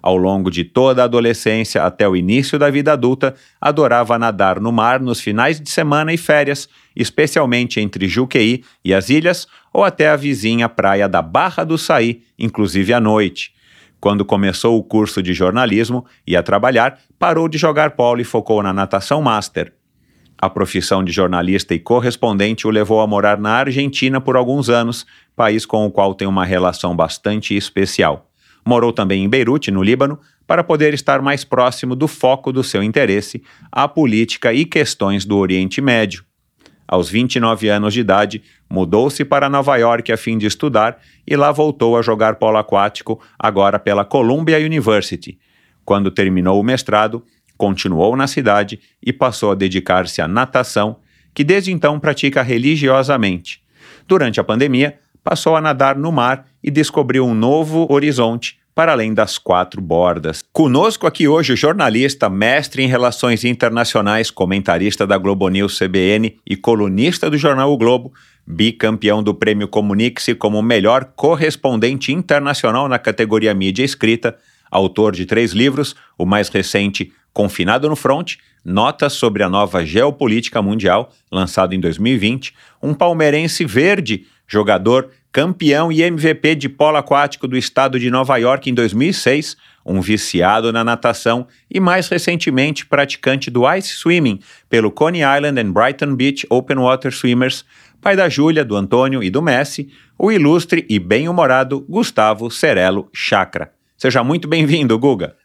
Ao 0.02 0.16
longo 0.16 0.50
de 0.50 0.64
toda 0.64 1.02
a 1.02 1.04
adolescência 1.04 1.82
até 1.84 2.08
o 2.08 2.16
início 2.16 2.58
da 2.58 2.70
vida 2.70 2.92
adulta, 2.92 3.34
adorava 3.60 4.18
nadar 4.18 4.58
no 4.58 4.72
mar 4.72 5.00
nos 5.00 5.20
finais 5.20 5.60
de 5.60 5.70
semana 5.70 6.12
e 6.12 6.16
férias, 6.16 6.68
especialmente 6.96 7.80
entre 7.80 8.08
Juqueí 8.08 8.64
e 8.84 8.94
as 8.94 9.10
ilhas, 9.10 9.46
ou 9.72 9.84
até 9.84 10.08
a 10.08 10.16
vizinha 10.16 10.68
praia 10.68 11.08
da 11.08 11.20
Barra 11.20 11.64
do 11.64 11.76
Saí, 11.76 12.22
inclusive 12.38 12.92
à 12.92 13.00
noite. 13.00 13.52
Quando 14.00 14.24
começou 14.24 14.78
o 14.78 14.82
curso 14.82 15.22
de 15.22 15.34
jornalismo 15.34 16.06
e 16.26 16.34
a 16.34 16.42
trabalhar, 16.42 16.98
parou 17.18 17.46
de 17.48 17.58
jogar 17.58 17.90
polo 17.90 18.22
e 18.22 18.24
focou 18.24 18.62
na 18.62 18.72
natação 18.72 19.20
master. 19.20 19.74
A 20.40 20.48
profissão 20.48 21.04
de 21.04 21.12
jornalista 21.12 21.74
e 21.74 21.78
correspondente 21.78 22.66
o 22.66 22.70
levou 22.70 23.02
a 23.02 23.06
morar 23.06 23.38
na 23.38 23.50
Argentina 23.50 24.18
por 24.18 24.36
alguns 24.36 24.70
anos, 24.70 25.04
país 25.36 25.66
com 25.66 25.84
o 25.84 25.90
qual 25.90 26.14
tem 26.14 26.26
uma 26.26 26.46
relação 26.46 26.96
bastante 26.96 27.54
especial. 27.54 28.29
Morou 28.66 28.92
também 28.92 29.24
em 29.24 29.28
Beirute, 29.28 29.70
no 29.70 29.82
Líbano, 29.82 30.18
para 30.46 30.64
poder 30.64 30.94
estar 30.94 31.22
mais 31.22 31.44
próximo 31.44 31.94
do 31.94 32.08
foco 32.08 32.52
do 32.52 32.62
seu 32.64 32.82
interesse, 32.82 33.42
a 33.70 33.86
política 33.86 34.52
e 34.52 34.64
questões 34.64 35.24
do 35.24 35.36
Oriente 35.36 35.80
Médio. 35.80 36.24
Aos 36.86 37.08
29 37.08 37.68
anos 37.68 37.94
de 37.94 38.00
idade, 38.00 38.42
mudou-se 38.68 39.24
para 39.24 39.48
Nova 39.48 39.76
York 39.76 40.10
a 40.10 40.16
fim 40.16 40.36
de 40.36 40.46
estudar 40.46 40.98
e 41.24 41.36
lá 41.36 41.52
voltou 41.52 41.96
a 41.96 42.02
jogar 42.02 42.34
polo 42.34 42.58
aquático, 42.58 43.20
agora 43.38 43.78
pela 43.78 44.04
Columbia 44.04 44.58
University. 44.58 45.38
Quando 45.84 46.10
terminou 46.10 46.60
o 46.60 46.64
mestrado, 46.64 47.24
continuou 47.56 48.16
na 48.16 48.26
cidade 48.26 48.80
e 49.00 49.12
passou 49.12 49.52
a 49.52 49.54
dedicar-se 49.54 50.20
à 50.20 50.26
natação, 50.26 50.96
que 51.32 51.44
desde 51.44 51.70
então 51.70 52.00
pratica 52.00 52.42
religiosamente. 52.42 53.62
Durante 54.08 54.40
a 54.40 54.44
pandemia, 54.44 54.98
passou 55.22 55.56
a 55.56 55.60
nadar 55.60 55.96
no 55.96 56.10
mar 56.10 56.46
e 56.62 56.70
descobriu 56.70 57.26
um 57.26 57.34
novo 57.34 57.86
horizonte, 57.90 58.58
para 58.74 58.92
além 58.92 59.12
das 59.12 59.36
quatro 59.36 59.80
bordas. 59.80 60.42
Conosco 60.52 61.06
aqui 61.06 61.28
hoje 61.28 61.52
o 61.52 61.56
jornalista, 61.56 62.30
mestre 62.30 62.82
em 62.82 62.86
relações 62.86 63.44
internacionais, 63.44 64.30
comentarista 64.30 65.06
da 65.06 65.18
Globo 65.18 65.48
News 65.48 65.78
CBN 65.78 66.36
e 66.46 66.56
colunista 66.56 67.28
do 67.28 67.36
jornal 67.36 67.72
O 67.72 67.76
Globo, 67.76 68.12
bicampeão 68.46 69.22
do 69.22 69.34
Prêmio 69.34 69.68
Comunique-se 69.68 70.34
como 70.34 70.62
melhor 70.62 71.12
correspondente 71.16 72.12
internacional 72.12 72.88
na 72.88 72.98
categoria 72.98 73.54
mídia 73.54 73.84
escrita, 73.84 74.36
autor 74.70 75.12
de 75.12 75.26
três 75.26 75.52
livros, 75.52 75.94
o 76.16 76.24
mais 76.24 76.48
recente, 76.48 77.12
Confinado 77.32 77.88
no 77.88 77.96
Front, 77.96 78.36
Notas 78.64 79.14
sobre 79.14 79.42
a 79.42 79.48
Nova 79.48 79.84
Geopolítica 79.86 80.60
Mundial, 80.60 81.12
lançado 81.30 81.74
em 81.74 81.80
2020, 81.80 82.54
um 82.82 82.92
palmeirense 82.92 83.64
verde, 83.64 84.26
jogador, 84.50 85.10
campeão 85.32 85.92
e 85.92 86.02
MVP 86.02 86.56
de 86.56 86.68
polo 86.68 86.96
aquático 86.96 87.46
do 87.46 87.56
estado 87.56 87.98
de 88.00 88.10
Nova 88.10 88.36
York 88.36 88.68
em 88.68 88.74
2006, 88.74 89.56
um 89.86 90.00
viciado 90.00 90.72
na 90.72 90.82
natação 90.82 91.46
e 91.70 91.78
mais 91.78 92.08
recentemente 92.08 92.84
praticante 92.84 93.50
do 93.50 93.62
ice 93.72 93.90
swimming 93.90 94.40
pelo 94.68 94.90
Coney 94.90 95.20
Island 95.22 95.60
and 95.60 95.72
Brighton 95.72 96.16
Beach 96.16 96.46
Open 96.50 96.78
Water 96.78 97.12
Swimmers, 97.12 97.64
pai 98.00 98.16
da 98.16 98.28
Júlia, 98.28 98.64
do 98.64 98.76
Antônio 98.76 99.22
e 99.22 99.30
do 99.30 99.40
Messi, 99.40 99.88
o 100.18 100.32
ilustre 100.32 100.84
e 100.88 100.98
bem-humorado 100.98 101.86
Gustavo 101.88 102.50
Cerelo 102.50 103.08
Chakra. 103.12 103.72
Seja 103.96 104.24
muito 104.24 104.48
bem-vindo, 104.48 104.98
Guga. 104.98 105.36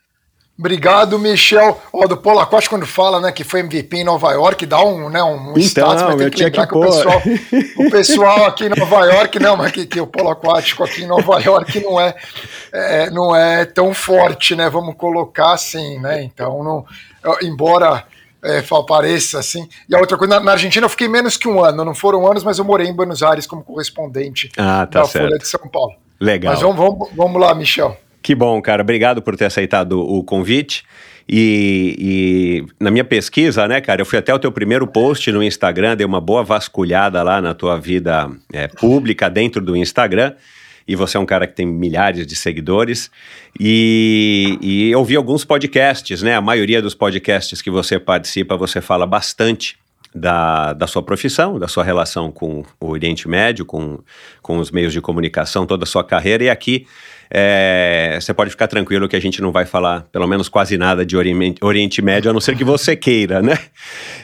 Obrigado, 0.58 1.20
Michel. 1.20 1.78
Ó, 1.92 2.08
do 2.08 2.16
Polo 2.16 2.40
Aquático, 2.40 2.76
quando 2.76 2.88
fala 2.88 3.20
né, 3.20 3.32
que 3.32 3.44
foi 3.44 3.60
MVP 3.60 3.98
em 3.98 4.04
Nova 4.06 4.32
York, 4.32 4.66
dá 4.66 4.82
um, 4.82 5.10
né, 5.10 5.22
um 5.22 5.52
então, 5.52 5.62
status, 5.62 6.04
mas 6.04 6.16
tem 6.16 6.30
que 6.30 6.44
lembrar 6.44 6.66
que, 6.66 6.72
que, 6.72 6.78
o, 6.78 6.82
pessoal, 6.82 7.22
o 7.78 7.92
pessoal 7.92 8.46
aqui 8.46 8.66
em 8.66 8.70
Nova 8.70 9.06
York, 9.06 9.38
não, 9.38 9.58
mas 9.58 9.72
que, 9.74 9.86
que 9.86 10.00
o 10.00 10.08
Polo 10.08 10.30
Aquático 10.30 10.84
aqui 10.84 11.04
em 11.04 11.08
Nova 11.08 11.42
York 11.42 11.82
não 11.82 12.00
é, 12.00 12.16
é, 12.72 13.10
não 13.10 13.36
é 13.36 13.66
tão 13.66 13.94
forte, 13.94 14.56
né? 14.56 14.70
Vamos 14.70 14.96
colocar 14.96 15.52
assim, 15.52 16.00
né? 16.00 16.24
Então, 16.24 16.64
não, 16.64 16.86
embora 17.42 18.06
é, 18.42 18.64
pareça 18.88 19.40
assim. 19.40 19.68
E 19.90 19.96
a 19.96 20.00
outra 20.00 20.18
coisa, 20.18 20.36
na, 20.36 20.40
na, 20.40 20.52
Argentina 20.54 20.86
eu 20.86 20.90
fiquei 20.90 21.10
menos 21.10 21.36
que 21.36 21.50
um 21.50 21.62
ano, 21.62 21.84
não 21.84 21.94
foram 21.94 22.26
anos, 22.30 22.46
mas 22.46 22.60
eu 22.60 22.64
morei 22.64 22.88
em 22.88 22.94
Buenos 22.94 23.22
Aires 23.22 23.46
como 23.46 23.62
correspondente 23.62 24.50
ah, 24.56 24.88
tá 24.90 25.02
da 25.02 25.06
certo. 25.06 25.26
Folha 25.26 25.38
de 25.38 25.48
São 25.48 25.68
Paulo. 25.68 25.96
Legal. 26.18 26.54
Mas 26.54 26.62
vamos, 26.62 26.78
vamos, 26.78 27.10
vamos 27.14 27.42
lá, 27.42 27.54
Michel. 27.54 27.98
Que 28.26 28.34
bom, 28.34 28.60
cara. 28.60 28.82
Obrigado 28.82 29.22
por 29.22 29.38
ter 29.38 29.46
aceitado 29.46 30.02
o 30.02 30.24
convite. 30.24 30.84
E, 31.30 31.96
e, 32.00 32.84
na 32.84 32.90
minha 32.90 33.04
pesquisa, 33.04 33.68
né, 33.68 33.80
cara, 33.80 34.02
eu 34.02 34.06
fui 34.06 34.18
até 34.18 34.34
o 34.34 34.40
teu 34.40 34.52
primeiro 34.52 34.88
post 34.88 35.32
no 35.32 35.44
Instagram, 35.44 35.96
dei 35.96 36.08
uma 36.08 36.20
boa 36.20 36.44
vasculhada 36.44 37.22
lá 37.22 37.40
na 37.40 37.54
tua 37.54 37.80
vida 37.80 38.28
é, 38.52 38.68
pública 38.68 39.30
dentro 39.30 39.64
do 39.64 39.78
Instagram. 39.78 40.34
E 40.88 40.96
você 40.96 41.18
é 41.18 41.20
um 41.20 41.26
cara 41.26 41.46
que 41.46 41.54
tem 41.54 41.68
milhares 41.68 42.26
de 42.26 42.36
seguidores. 42.36 43.12
E, 43.60 44.58
e 44.60 44.90
eu 44.90 45.06
vi 45.06 45.16
alguns 45.16 45.46
podcasts, 45.46 46.24
né? 46.24 46.34
A 46.34 46.42
maioria 46.42 46.82
dos 46.82 46.96
podcasts 46.96 47.62
que 47.62 47.70
você 47.70 48.00
participa, 48.00 48.58
você 48.58 48.82
fala 48.82 49.06
bastante 49.06 49.78
da, 50.16 50.74
da 50.74 50.88
sua 50.88 51.04
profissão, 51.04 51.60
da 51.60 51.68
sua 51.68 51.84
relação 51.84 52.32
com 52.32 52.64
o 52.80 52.88
Oriente 52.88 53.28
Médio, 53.28 53.66
com, 53.66 54.00
com 54.42 54.58
os 54.58 54.72
meios 54.72 54.94
de 54.94 55.00
comunicação, 55.00 55.68
toda 55.68 55.84
a 55.84 55.88
sua 55.88 56.04
carreira. 56.04 56.46
E 56.46 56.50
aqui 56.50 56.88
é, 57.30 58.18
você 58.20 58.34
pode 58.34 58.50
ficar 58.50 58.68
tranquilo 58.68 59.08
que 59.08 59.16
a 59.16 59.20
gente 59.20 59.42
não 59.42 59.52
vai 59.52 59.66
falar, 59.66 60.02
pelo 60.12 60.28
menos 60.28 60.50
quase 60.50 60.78
nada 60.78 61.06
de 61.06 61.16
Oriente, 61.16 62.02
Médio, 62.02 62.30
a 62.30 62.34
não 62.34 62.42
ser 62.42 62.56
que 62.56 62.64
você 62.64 62.96
queira, 62.96 63.42
né? 63.42 63.58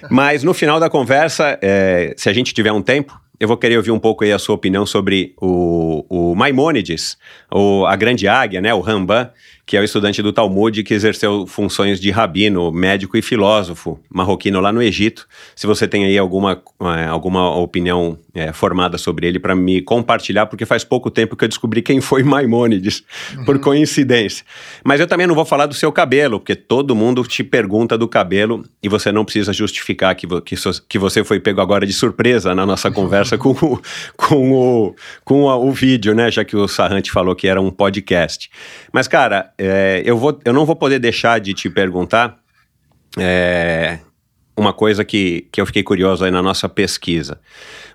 Mas 0.10 0.44
no 0.44 0.54
final 0.54 0.80
da 0.80 0.90
conversa, 0.90 1.58
é, 1.62 2.14
se 2.18 2.30
a 2.30 2.34
gente 2.34 2.54
tiver 2.54 2.72
um 2.72 2.82
tempo, 2.82 3.20
eu 3.42 3.48
vou 3.48 3.58
querer 3.58 3.76
ouvir 3.78 3.90
um 3.90 3.98
pouco 3.98 4.24
aí 4.24 4.32
a 4.32 4.38
sua 4.38 4.54
opinião 4.54 4.86
sobre 4.86 5.34
o, 5.42 6.06
o 6.08 6.36
Maimônides, 6.36 7.18
o, 7.52 7.88
a 7.88 7.96
grande 7.96 8.28
águia, 8.28 8.62
né, 8.62 8.72
o 8.72 8.80
Rambam, 8.80 9.32
que 9.66 9.76
é 9.76 9.80
o 9.80 9.84
estudante 9.84 10.22
do 10.22 10.32
Talmud 10.32 10.84
que 10.84 10.94
exerceu 10.94 11.48
funções 11.48 12.00
de 12.00 12.12
rabino, 12.12 12.72
médico 12.72 13.18
e 13.18 13.22
filósofo 13.22 14.00
marroquino 14.14 14.60
lá 14.60 14.72
no 14.72 14.82
Egito. 14.82 15.28
Se 15.56 15.66
você 15.66 15.88
tem 15.88 16.06
aí 16.06 16.18
alguma, 16.18 16.62
é, 16.82 17.06
alguma 17.06 17.56
opinião 17.56 18.16
é, 18.34 18.54
formada 18.54 18.98
sobre 18.98 19.28
ele 19.28 19.40
para 19.40 19.56
me 19.56 19.82
compartilhar, 19.82 20.46
porque 20.46 20.66
faz 20.66 20.84
pouco 20.84 21.12
tempo 21.12 21.36
que 21.36 21.44
eu 21.44 21.50
descobri 21.50 21.82
quem 21.82 22.00
foi 22.00 22.24
Maimônides, 22.24 23.04
uhum. 23.36 23.46
por 23.46 23.60
coincidência. 23.60 24.46
Mas 24.84 25.00
eu 25.00 25.08
também 25.08 25.28
não 25.28 25.36
vou 25.36 25.46
falar 25.46 25.66
do 25.66 25.74
seu 25.74 25.92
cabelo, 25.92 26.40
porque 26.40 26.56
todo 26.56 26.96
mundo 26.96 27.24
te 27.24 27.44
pergunta 27.44 27.98
do 27.98 28.08
cabelo 28.08 28.64
e 28.82 28.88
você 28.88 29.12
não 29.12 29.26
precisa 29.26 29.52
justificar 29.52 30.16
que, 30.16 30.28
que, 30.42 30.56
que 30.88 31.00
você 31.00 31.24
foi 31.24 31.40
pego 31.40 31.62
agora 31.62 31.86
de 31.86 31.94
surpresa 31.94 32.56
na 32.56 32.66
nossa 32.66 32.90
conversa 32.92 33.38
com, 33.38 33.52
o, 33.52 33.82
com, 34.16 34.52
o, 34.54 34.96
com 35.24 35.44
o, 35.44 35.68
o 35.68 35.72
vídeo, 35.72 36.16
né? 36.16 36.32
Já 36.32 36.46
que 36.46 36.56
o 36.56 36.68
Sarrante 36.68 37.12
falou 37.12 37.36
que 37.36 37.48
era 37.48 37.62
um 37.62 37.70
podcast. 37.70 38.50
Mas, 38.94 39.08
cara, 39.08 39.52
é, 39.58 40.02
eu, 40.06 40.18
vou, 40.18 40.40
eu 40.46 40.54
não 40.54 40.66
vou 40.66 40.76
poder 40.76 41.00
deixar 41.00 41.40
de 41.40 41.54
te 41.54 41.70
perguntar 41.70 42.38
é, 43.18 44.00
uma 44.56 44.74
coisa 44.74 45.04
que, 45.04 45.48
que 45.52 45.62
eu 45.62 45.66
fiquei 45.66 45.84
curioso 45.84 46.24
aí 46.24 46.32
na 46.32 46.42
nossa 46.42 46.68
pesquisa. 46.68 47.40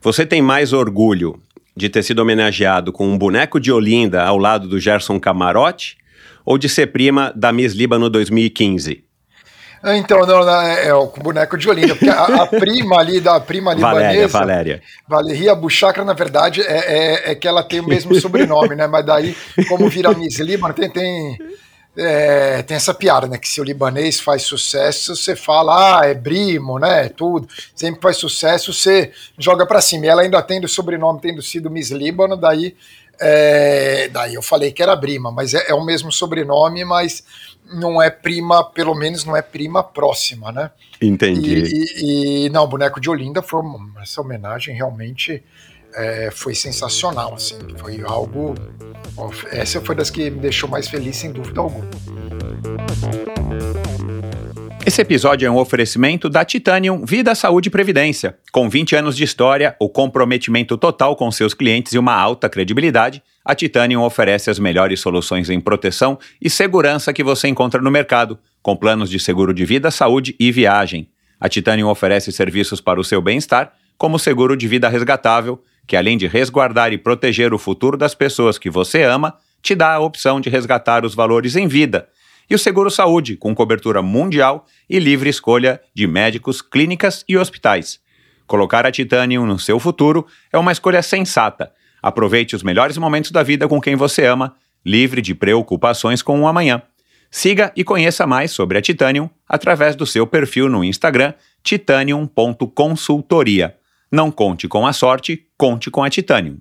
Você 0.03 0.25
tem 0.25 0.41
mais 0.41 0.73
orgulho 0.73 1.41
de 1.77 1.89
ter 1.89 2.03
sido 2.03 2.21
homenageado 2.21 2.93
com 2.93 3.07
um 3.07 3.19
boneco 3.19 3.61
de 3.61 3.71
Olinda 3.71 4.23
ao 4.23 4.39
lado 4.39 4.67
do 4.67 4.81
Gerson 4.81 5.21
Camarote 5.21 5.99
ou 6.45 6.57
de 6.57 6.69
ser 6.69 6.87
prima 6.87 7.33
da 7.37 7.53
Miss 7.53 7.75
Líbano 7.75 8.09
2015? 8.09 9.05
Então, 9.85 10.21
não, 10.27 10.45
não 10.45 10.63
é, 10.63 10.87
é, 10.89 10.95
o 10.95 11.07
boneco 11.07 11.57
de 11.57 11.69
Olinda, 11.69 11.95
porque 11.95 12.09
a, 12.09 12.43
a 12.43 12.47
prima 12.47 12.99
ali 12.99 13.21
da 13.21 13.39
prima 13.39 13.75
libanesa, 13.75 14.39
Valéria, 14.39 14.83
Valéria. 15.07 15.55
Buchacra, 15.55 16.05
na 16.05 16.15
verdade, 16.15 16.63
é, 16.63 16.65
é, 16.67 17.33
é, 17.33 17.35
que 17.35 17.47
ela 17.47 17.63
tem 17.63 17.81
o 17.81 17.87
mesmo 17.87 18.15
sobrenome, 18.21 18.75
né? 18.75 18.87
Mas 18.87 19.05
daí, 19.05 19.37
como 19.69 19.89
vira 19.89 20.13
Miss 20.15 20.39
Líbano, 20.41 20.75
tem, 20.75 20.91
tem, 20.91 21.39
é, 21.97 22.63
tem 22.63 22.77
essa 22.77 22.93
piada, 22.93 23.27
né? 23.27 23.39
Que 23.39 23.49
se 23.49 23.61
o 23.61 23.65
libanês 23.65 24.21
faz 24.21 24.43
sucesso, 24.43 25.17
você 25.17 25.35
fala, 25.35 26.01
ah, 26.01 26.07
é 26.07 26.15
primo, 26.15 26.79
né? 26.79 27.09
Tudo. 27.09 27.49
Sempre 27.75 28.01
faz 28.03 28.19
sucesso, 28.19 28.73
você 28.73 29.13
joga 29.39 29.67
para 29.67 29.81
cima. 29.81 30.07
E 30.07 30.09
ela 30.09 30.23
ainda 30.23 30.43
tendo 30.43 30.65
o 30.65 30.69
sobrenome, 30.69 31.21
tendo 31.21 31.41
sido 31.41 31.71
Miss 31.71 31.91
Líbano, 31.91 32.37
daí, 32.37 32.77
é, 33.19 34.09
daí 34.09 34.35
eu 34.35 34.43
falei 34.43 34.73
que 34.73 34.83
era 34.83 34.97
prima, 34.97 35.33
mas 35.33 35.55
é, 35.55 35.71
é 35.71 35.75
o 35.75 35.85
mesmo 35.85 36.13
sobrenome, 36.13 36.85
mas 36.85 37.25
não 37.73 38.01
é 38.01 38.11
prima, 38.11 38.63
pelo 38.63 38.95
menos 38.95 39.25
não 39.25 39.35
é 39.35 39.43
prima 39.43 39.83
próxima, 39.83 40.53
né? 40.53 40.71
Entendi. 41.01 41.55
E, 41.55 42.45
e, 42.45 42.47
e 42.47 42.51
não, 42.51 42.69
Boneco 42.69 43.01
de 43.01 43.09
Olinda 43.09 43.43
foi 43.43 43.61
uma, 43.61 44.03
essa 44.03 44.21
homenagem 44.21 44.75
realmente 44.75 45.43
é, 45.97 46.31
foi 46.31 46.55
sensacional, 46.55 47.35
assim, 47.35 47.59
foi 47.79 48.03
algo. 48.03 48.55
Essa 49.51 49.81
foi 49.81 49.95
das 49.95 50.11
que 50.11 50.31
me 50.31 50.41
deixou 50.41 50.69
mais 50.69 50.89
feliz, 50.89 51.17
sem 51.17 51.33
dúvida 51.33 51.61
alguma. 51.61 51.89
Esse 54.85 55.01
episódio 55.01 55.47
é 55.47 55.51
um 55.51 55.57
oferecimento 55.57 56.29
da 56.29 56.45
Titanium 56.45 57.05
Vida, 57.05 57.35
Saúde 57.35 57.69
e 57.69 57.71
Previdência. 57.71 58.39
Com 58.53 58.69
20 58.69 58.95
anos 58.95 59.17
de 59.17 59.25
história, 59.25 59.75
o 59.81 59.89
comprometimento 59.89 60.77
total 60.77 61.17
com 61.17 61.29
seus 61.33 61.55
clientes 61.55 61.93
e 61.93 61.99
uma 61.99 62.15
alta 62.15 62.49
credibilidade, 62.49 63.21
a 63.45 63.55
Titanium 63.55 64.03
oferece 64.03 64.49
as 64.49 64.61
melhores 64.61 65.01
soluções 65.01 65.51
em 65.51 65.59
proteção 65.61 66.19
e 66.41 66.49
segurança 66.49 67.13
que 67.13 67.25
você 67.25 67.49
encontra 67.49 67.81
no 67.81 67.91
mercado, 67.91 68.39
com 68.63 68.77
planos 68.77 69.11
de 69.11 69.19
seguro 69.19 69.53
de 69.53 69.65
vida, 69.65 69.91
saúde 69.91 70.37
e 70.39 70.53
viagem. 70.53 71.09
A 71.41 71.49
Titanium 71.49 71.89
oferece 71.89 72.31
serviços 72.31 72.81
para 72.81 73.01
o 73.01 73.05
seu 73.05 73.21
bem-estar, 73.21 73.73
como 73.99 74.19
seguro 74.19 74.57
de 74.57 74.69
vida 74.69 74.89
resgatável, 74.89 75.61
que 75.87 75.97
além 75.97 76.17
de 76.17 76.27
resguardar 76.27 76.93
e 76.93 76.99
proteger 76.99 77.55
o 77.55 77.59
futuro 77.59 77.97
das 77.97 78.15
pessoas 78.15 78.59
que 78.59 78.71
você 78.71 79.03
ama, 79.03 79.37
te 79.63 79.75
dá 79.75 79.95
a 79.95 80.01
opção 80.01 80.41
de 80.41 80.51
resgatar 80.51 81.05
os 81.05 81.15
valores 81.15 81.57
em 81.57 81.69
vida 81.69 82.09
e 82.49 82.55
o 82.55 82.59
Seguro 82.59 82.91
Saúde, 82.91 83.37
com 83.37 83.55
cobertura 83.55 84.01
mundial 84.01 84.65
e 84.89 84.99
livre 84.99 85.29
escolha 85.29 85.79
de 85.95 86.07
médicos, 86.07 86.63
clínicas 86.63 87.23
e 87.29 87.37
hospitais. 87.37 88.01
Colocar 88.47 88.87
a 88.87 88.93
Titanium 88.93 89.45
no 89.45 89.59
seu 89.59 89.79
futuro 89.81 90.25
é 90.53 90.59
uma 90.59 90.71
escolha 90.71 91.03
sensata. 91.03 91.73
Aproveite 92.01 92.55
os 92.55 92.63
melhores 92.63 92.97
momentos 92.97 93.33
da 93.33 93.43
vida 93.43 93.67
com 93.67 93.81
quem 93.81 93.97
você 93.97 94.25
ama, 94.25 94.55
livre 94.85 95.21
de 95.21 95.35
preocupações 95.35 96.23
com 96.23 96.41
o 96.41 96.47
amanhã. 96.47 96.81
Siga 97.29 97.73
e 97.75 97.83
conheça 97.83 98.25
mais 98.27 98.53
sobre 98.53 98.79
a 98.79 98.83
Titanium 98.83 99.29
através 99.49 99.97
do 99.97 100.07
seu 100.07 100.25
perfil 100.27 100.69
no 100.69 100.85
Instagram 100.85 101.35
titanium.consultoria. 101.65 103.75
Não 104.17 104.31
conte 104.31 104.67
com 104.67 104.87
a 104.87 104.95
sorte, 104.95 105.47
conte 105.59 105.91
com 105.91 106.03
a 106.03 106.09
Titanium. 106.09 106.57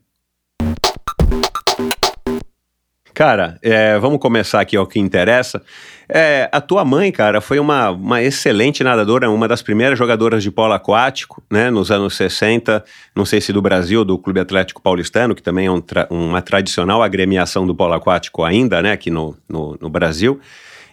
Cara, 3.13 3.57
é, 3.61 3.97
vamos 3.97 4.19
começar 4.19 4.59
aqui 4.59 4.75
ao 4.75 4.85
que 4.85 4.99
interessa. 4.99 5.61
É, 6.09 6.49
a 6.51 6.59
tua 6.59 6.83
mãe, 6.83 7.13
cara, 7.13 7.39
foi 7.39 7.57
uma, 7.57 7.91
uma 7.91 8.21
excelente 8.21 8.83
nadadora, 8.83 9.29
uma 9.29 9.47
das 9.47 9.61
primeiras 9.61 9.97
jogadoras 9.97 10.43
de 10.43 10.51
polo 10.51 10.73
aquático, 10.73 11.41
né, 11.49 11.69
nos 11.69 11.91
anos 11.91 12.17
60, 12.17 12.83
não 13.15 13.23
sei 13.23 13.39
se 13.39 13.53
do 13.53 13.61
Brasil, 13.61 14.03
do 14.03 14.17
Clube 14.17 14.41
Atlético 14.41 14.81
Paulistano, 14.81 15.33
que 15.33 15.41
também 15.41 15.67
é 15.67 15.71
um 15.71 15.79
tra 15.79 16.09
uma 16.09 16.41
tradicional 16.41 17.01
agremiação 17.01 17.65
do 17.65 17.73
polo 17.73 17.93
aquático 17.93 18.43
ainda, 18.43 18.81
né, 18.81 18.91
aqui 18.91 19.09
no, 19.09 19.33
no, 19.47 19.77
no 19.79 19.89
Brasil. 19.89 20.41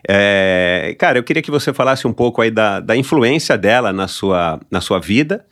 É, 0.09 0.95
cara, 0.97 1.19
eu 1.19 1.25
queria 1.25 1.43
que 1.43 1.51
você 1.51 1.73
falasse 1.73 2.07
um 2.07 2.13
pouco 2.13 2.41
aí 2.41 2.53
da, 2.53 2.79
da 2.79 2.97
influência 2.97 3.59
dela 3.59 3.93
na 3.93 4.07
sua, 4.07 4.61
na 4.71 4.81
sua 4.81 5.01
vida 5.01 5.45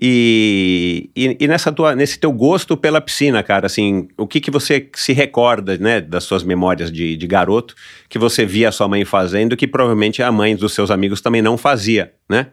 E, 0.00 1.10
e, 1.16 1.36
e, 1.40 1.48
nessa 1.48 1.72
tua, 1.72 1.94
nesse 1.94 2.18
teu 2.18 2.30
gosto 2.30 2.76
pela 2.76 3.00
piscina, 3.00 3.42
cara, 3.42 3.66
assim, 3.66 4.08
o 4.18 4.26
que 4.26 4.40
que 4.40 4.50
você 4.50 4.90
se 4.94 5.14
recorda, 5.14 5.78
né, 5.78 6.02
das 6.02 6.24
suas 6.24 6.42
memórias 6.42 6.92
de, 6.92 7.16
de 7.16 7.26
garoto, 7.26 7.74
que 8.08 8.18
você 8.18 8.44
via 8.44 8.68
a 8.68 8.72
sua 8.72 8.86
mãe 8.86 9.04
fazendo, 9.06 9.56
que 9.56 9.66
provavelmente 9.66 10.22
a 10.22 10.30
mãe 10.30 10.54
dos 10.54 10.74
seus 10.74 10.90
amigos 10.90 11.22
também 11.22 11.40
não 11.40 11.56
fazia, 11.56 12.12
né? 12.28 12.48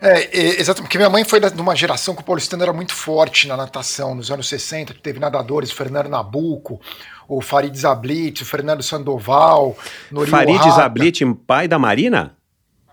É, 0.00 0.60
exatamente, 0.60 0.88
porque 0.88 0.98
minha 0.98 1.08
mãe 1.08 1.24
foi 1.24 1.40
de 1.40 1.60
uma 1.60 1.74
geração 1.74 2.14
que 2.14 2.20
o 2.20 2.24
paulistano 2.24 2.62
era 2.62 2.72
muito 2.72 2.92
forte 2.92 3.48
na 3.48 3.56
natação, 3.56 4.14
nos 4.14 4.30
anos 4.30 4.46
60, 4.46 4.92
que 4.92 5.00
teve 5.00 5.18
nadadores, 5.18 5.72
Fernando 5.72 6.08
Nabuco, 6.08 6.80
o 7.26 7.40
Farid 7.40 7.74
Zablit, 7.76 8.42
o 8.42 8.46
Fernando 8.46 8.82
Sandoval, 8.82 9.76
Norio 10.12 10.30
Farid 10.30 10.62
Zablit, 10.70 11.24
pai 11.46 11.66
da 11.66 11.78
Marina? 11.78 12.35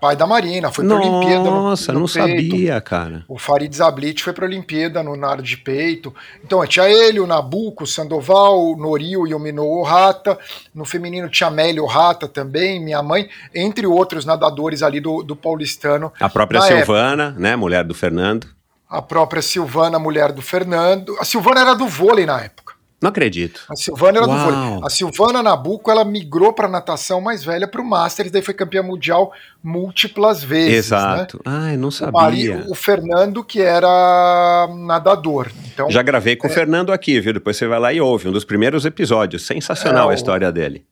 Pai 0.03 0.17
da 0.17 0.27
Marina, 0.27 0.69
foi 0.69 0.85
para 0.85 0.97
a 0.97 0.99
Olimpíada. 0.99 1.49
Nossa, 1.49 1.93
não 1.93 2.01
peito. 2.01 2.11
sabia, 2.11 2.81
cara. 2.81 3.23
O 3.25 3.39
Farid 3.39 3.73
Zablit 3.73 4.21
foi 4.21 4.33
para 4.33 4.43
a 4.43 4.49
Olimpíada 4.49 5.01
no 5.01 5.15
nado 5.15 5.41
de 5.41 5.55
peito. 5.55 6.13
Então 6.43 6.65
tinha 6.67 6.89
ele, 6.89 7.21
o 7.21 7.25
Nabuco, 7.25 7.85
o 7.85 7.87
Sandoval, 7.87 8.65
o 8.65 8.75
Norio 8.75 9.25
e 9.25 9.33
o 9.33 9.39
Minoo 9.39 9.81
Rata. 9.81 10.37
No 10.75 10.83
feminino 10.83 11.29
tinha 11.29 11.49
Mélio 11.49 11.85
Rata 11.85 12.27
também, 12.27 12.83
minha 12.83 13.01
mãe, 13.01 13.29
entre 13.55 13.87
outros 13.87 14.25
nadadores 14.25 14.83
ali 14.83 14.99
do, 14.99 15.23
do 15.23 15.37
paulistano. 15.37 16.11
A 16.19 16.27
própria 16.27 16.59
Silvana, 16.59 17.27
época. 17.27 17.39
né, 17.39 17.55
mulher 17.55 17.85
do 17.85 17.93
Fernando. 17.93 18.47
A 18.89 19.01
própria 19.01 19.41
Silvana, 19.41 19.97
mulher 19.97 20.33
do 20.33 20.41
Fernando. 20.41 21.15
A 21.17 21.23
Silvana 21.23 21.61
era 21.61 21.73
do 21.75 21.87
vôlei 21.87 22.25
na 22.25 22.41
época. 22.41 22.62
Não 23.03 23.09
acredito. 23.09 23.65
A 23.69 23.75
Silvana 23.75 24.19
era 24.19 24.27
Uau. 24.27 24.37
do 24.37 24.43
vôlei. 24.45 24.79
A 24.81 24.89
Silvana 24.89 25.43
Nabuco, 25.43 25.91
ela 25.91 26.05
migrou 26.05 26.53
para 26.53 26.69
natação 26.69 27.19
mais 27.19 27.43
velha 27.43 27.67
para 27.67 27.81
o 27.81 27.85
Masters, 27.85 28.31
daí 28.31 28.41
foi 28.41 28.53
campeã 28.53 28.81
mundial 28.81 29.33
múltiplas 29.61 30.41
vezes. 30.41 30.71
Né? 30.71 30.77
Exato. 30.77 31.41
Né? 31.45 31.51
Ai, 31.53 31.75
não 31.75 31.91
sabia. 31.91 32.63
O, 32.65 32.71
o, 32.71 32.75
Fernando, 32.75 33.43
que 33.43 33.61
era 33.61 34.69
nadador. 34.73 35.51
Então, 35.73 35.91
Já 35.91 36.01
gravei 36.01 36.37
com 36.37 36.47
é... 36.47 36.49
o 36.49 36.53
Fernando 36.53 36.93
aqui, 36.93 37.19
viu? 37.19 37.33
Depois 37.33 37.57
você 37.57 37.67
vai 37.67 37.77
lá 37.77 37.91
e 37.91 37.99
ouve. 37.99 38.29
Um 38.29 38.31
dos 38.31 38.45
primeiros 38.45 38.85
episódios. 38.85 39.45
Sensacional 39.45 40.09
é, 40.09 40.13
a 40.13 40.15
história 40.15 40.49
dele. 40.49 40.85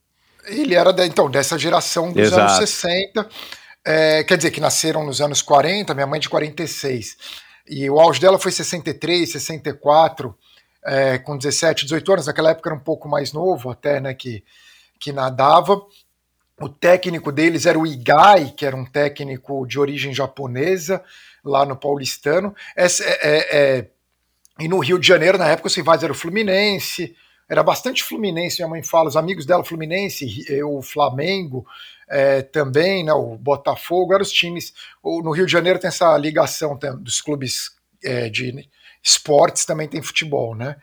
Ele 0.47 0.75
era, 0.75 0.93
então, 1.05 1.31
dessa 1.31 1.57
geração 1.57 2.11
dos 2.11 2.23
Exato. 2.23 2.41
anos 2.41 2.69
60. 2.69 3.25
É, 3.85 4.25
quer 4.25 4.35
dizer, 4.35 4.51
que 4.51 4.59
nasceram 4.59 5.05
nos 5.05 5.21
anos 5.21 5.41
40, 5.41 5.93
minha 5.93 6.07
mãe 6.07 6.19
de 6.19 6.27
46. 6.27 7.15
E 7.69 7.89
o 7.89 8.01
auge 8.01 8.19
dela 8.19 8.37
foi 8.37 8.51
63, 8.51 9.31
64 9.31 10.35
é, 10.85 11.17
com 11.17 11.37
17, 11.37 11.85
18 11.85 12.13
anos, 12.13 12.27
naquela 12.27 12.51
época 12.51 12.69
era 12.69 12.75
um 12.75 12.83
pouco 12.83 13.07
mais 13.07 13.33
novo 13.33 13.69
até, 13.69 13.99
né, 13.99 14.13
que, 14.13 14.43
que 14.99 15.11
nadava. 15.11 15.81
O 16.59 16.69
técnico 16.69 17.31
deles 17.31 17.65
era 17.65 17.77
o 17.77 17.87
Igai, 17.87 18.53
que 18.55 18.65
era 18.65 18.75
um 18.75 18.85
técnico 18.85 19.65
de 19.65 19.79
origem 19.79 20.13
japonesa, 20.13 21.03
lá 21.43 21.65
no 21.65 21.75
paulistano. 21.75 22.55
É, 22.75 22.85
é, 22.85 23.57
é, 23.57 23.87
e 24.59 24.67
no 24.67 24.79
Rio 24.79 24.99
de 24.99 25.07
Janeiro, 25.07 25.37
na 25.37 25.47
época, 25.47 25.69
o 25.69 25.83
vai 25.83 25.97
era 25.97 26.11
o 26.11 26.15
Fluminense, 26.15 27.15
era 27.49 27.63
bastante 27.63 28.03
Fluminense, 28.03 28.57
minha 28.57 28.69
mãe 28.69 28.83
fala, 28.83 29.09
os 29.09 29.17
amigos 29.17 29.45
dela, 29.45 29.63
Fluminense, 29.63 30.45
o 30.63 30.81
Flamengo 30.81 31.65
é, 32.07 32.41
também, 32.41 33.03
né, 33.03 33.11
o 33.13 33.35
Botafogo, 33.37 34.13
eram 34.13 34.21
os 34.21 34.31
times. 34.31 34.73
no 35.03 35.31
Rio 35.31 35.45
de 35.45 35.51
Janeiro 35.51 35.79
tem 35.79 35.87
essa 35.87 36.15
ligação 36.17 36.77
tem, 36.77 36.95
dos 36.97 37.21
clubes 37.21 37.71
é, 38.03 38.29
de 38.29 38.45
esportes 39.03 39.65
também 39.65 39.87
tem 39.87 40.01
futebol, 40.01 40.55
né? 40.55 40.75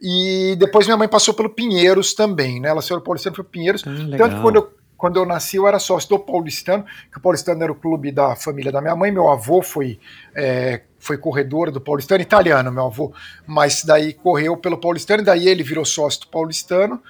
E 0.00 0.56
depois 0.58 0.86
minha 0.86 0.96
mãe 0.96 1.08
passou 1.08 1.34
pelo 1.34 1.50
Pinheiros 1.50 2.14
também, 2.14 2.60
né? 2.60 2.68
Ela 2.68 2.82
saiu 2.82 2.98
do 2.98 3.04
Paulistano 3.04 3.36
foi 3.36 3.44
Pinheiros. 3.44 3.82
Ah, 3.86 4.16
tanto 4.16 4.36
que 4.36 4.42
quando 4.42 4.56
eu, 4.56 4.74
quando 4.96 5.16
eu 5.16 5.26
nasci, 5.26 5.56
eu 5.56 5.66
era 5.66 5.78
sócio 5.78 6.08
do 6.08 6.18
Paulistano, 6.18 6.84
que 7.10 7.18
o 7.18 7.20
Paulistano 7.20 7.62
era 7.62 7.72
o 7.72 7.74
clube 7.74 8.10
da 8.10 8.34
família 8.36 8.72
da 8.72 8.80
minha 8.80 8.96
mãe. 8.96 9.10
Meu 9.10 9.28
avô 9.28 9.62
foi, 9.62 9.98
é, 10.34 10.82
foi 10.98 11.18
corredor 11.18 11.70
do 11.70 11.80
Paulistano, 11.80 12.22
italiano, 12.22 12.72
meu 12.72 12.86
avô, 12.86 13.12
mas 13.46 13.84
daí 13.84 14.12
correu 14.12 14.56
pelo 14.56 14.78
Paulistano, 14.78 15.22
e 15.22 15.24
daí 15.24 15.48
ele 15.48 15.62
virou 15.62 15.84
sócio 15.84 16.22
do 16.22 16.28
Paulistano, 16.28 17.02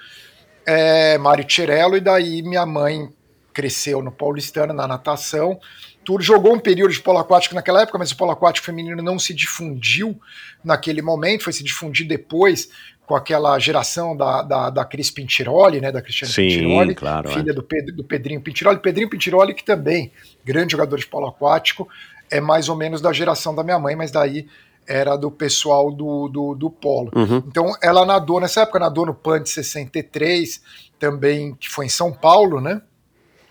é, 0.65 1.17
Mário 1.17 1.43
Tirello, 1.43 1.95
e 1.95 2.01
daí 2.01 2.41
minha 2.41 2.65
mãe 2.65 3.09
cresceu 3.53 4.01
no 4.01 4.11
Paulistano, 4.11 4.73
na 4.73 4.85
natação, 4.85 5.57
tudo. 6.05 6.23
Jogou 6.23 6.53
um 6.53 6.59
período 6.59 6.91
de 6.93 7.01
polo 7.01 7.17
aquático 7.17 7.55
naquela 7.55 7.81
época, 7.81 7.97
mas 7.97 8.11
o 8.11 8.15
polo 8.15 8.31
aquático 8.31 8.65
feminino 8.65 9.01
não 9.01 9.17
se 9.17 9.33
difundiu 9.33 10.17
naquele 10.63 11.01
momento, 11.01 11.43
foi 11.43 11.53
se 11.53 11.63
difundir 11.63 12.07
depois 12.07 12.69
com 13.05 13.15
aquela 13.15 13.57
geração 13.59 14.15
da, 14.15 14.41
da, 14.41 14.69
da 14.69 14.85
Cris 14.85 15.11
Pintiroli, 15.11 15.79
né, 15.79 15.91
da 15.91 16.01
Cristiane 16.01 16.33
Sim, 16.33 16.47
Pintiroli, 16.47 16.95
claro, 16.95 17.29
filha 17.29 17.51
é. 17.51 17.53
do, 17.53 17.61
Pedro, 17.61 17.95
do 17.95 18.03
Pedrinho 18.03 18.41
Pintiroli. 18.41 18.79
Pedrinho 18.79 19.09
Pintiroli, 19.09 19.53
que 19.53 19.63
também, 19.63 20.11
grande 20.43 20.71
jogador 20.71 20.97
de 20.97 21.05
polo 21.05 21.27
aquático, 21.27 21.87
é 22.31 22.41
mais 22.41 22.69
ou 22.69 22.75
menos 22.75 23.01
da 23.01 23.13
geração 23.13 23.53
da 23.53 23.63
minha 23.63 23.77
mãe, 23.77 23.95
mas 23.95 24.11
daí 24.11 24.47
era 24.87 25.15
do 25.15 25.31
pessoal 25.31 25.91
do, 25.91 26.27
do, 26.27 26.55
do 26.55 26.69
polo. 26.69 27.11
Uhum. 27.15 27.43
Então 27.47 27.73
ela 27.81 28.05
nadou, 28.05 28.39
nessa 28.39 28.61
época 28.61 28.79
nadou 28.79 29.05
no 29.05 29.13
PAN 29.13 29.41
de 29.41 29.49
63, 29.49 30.61
também, 30.99 31.55
que 31.55 31.69
foi 31.69 31.85
em 31.85 31.89
São 31.89 32.11
Paulo, 32.11 32.59
né, 32.59 32.81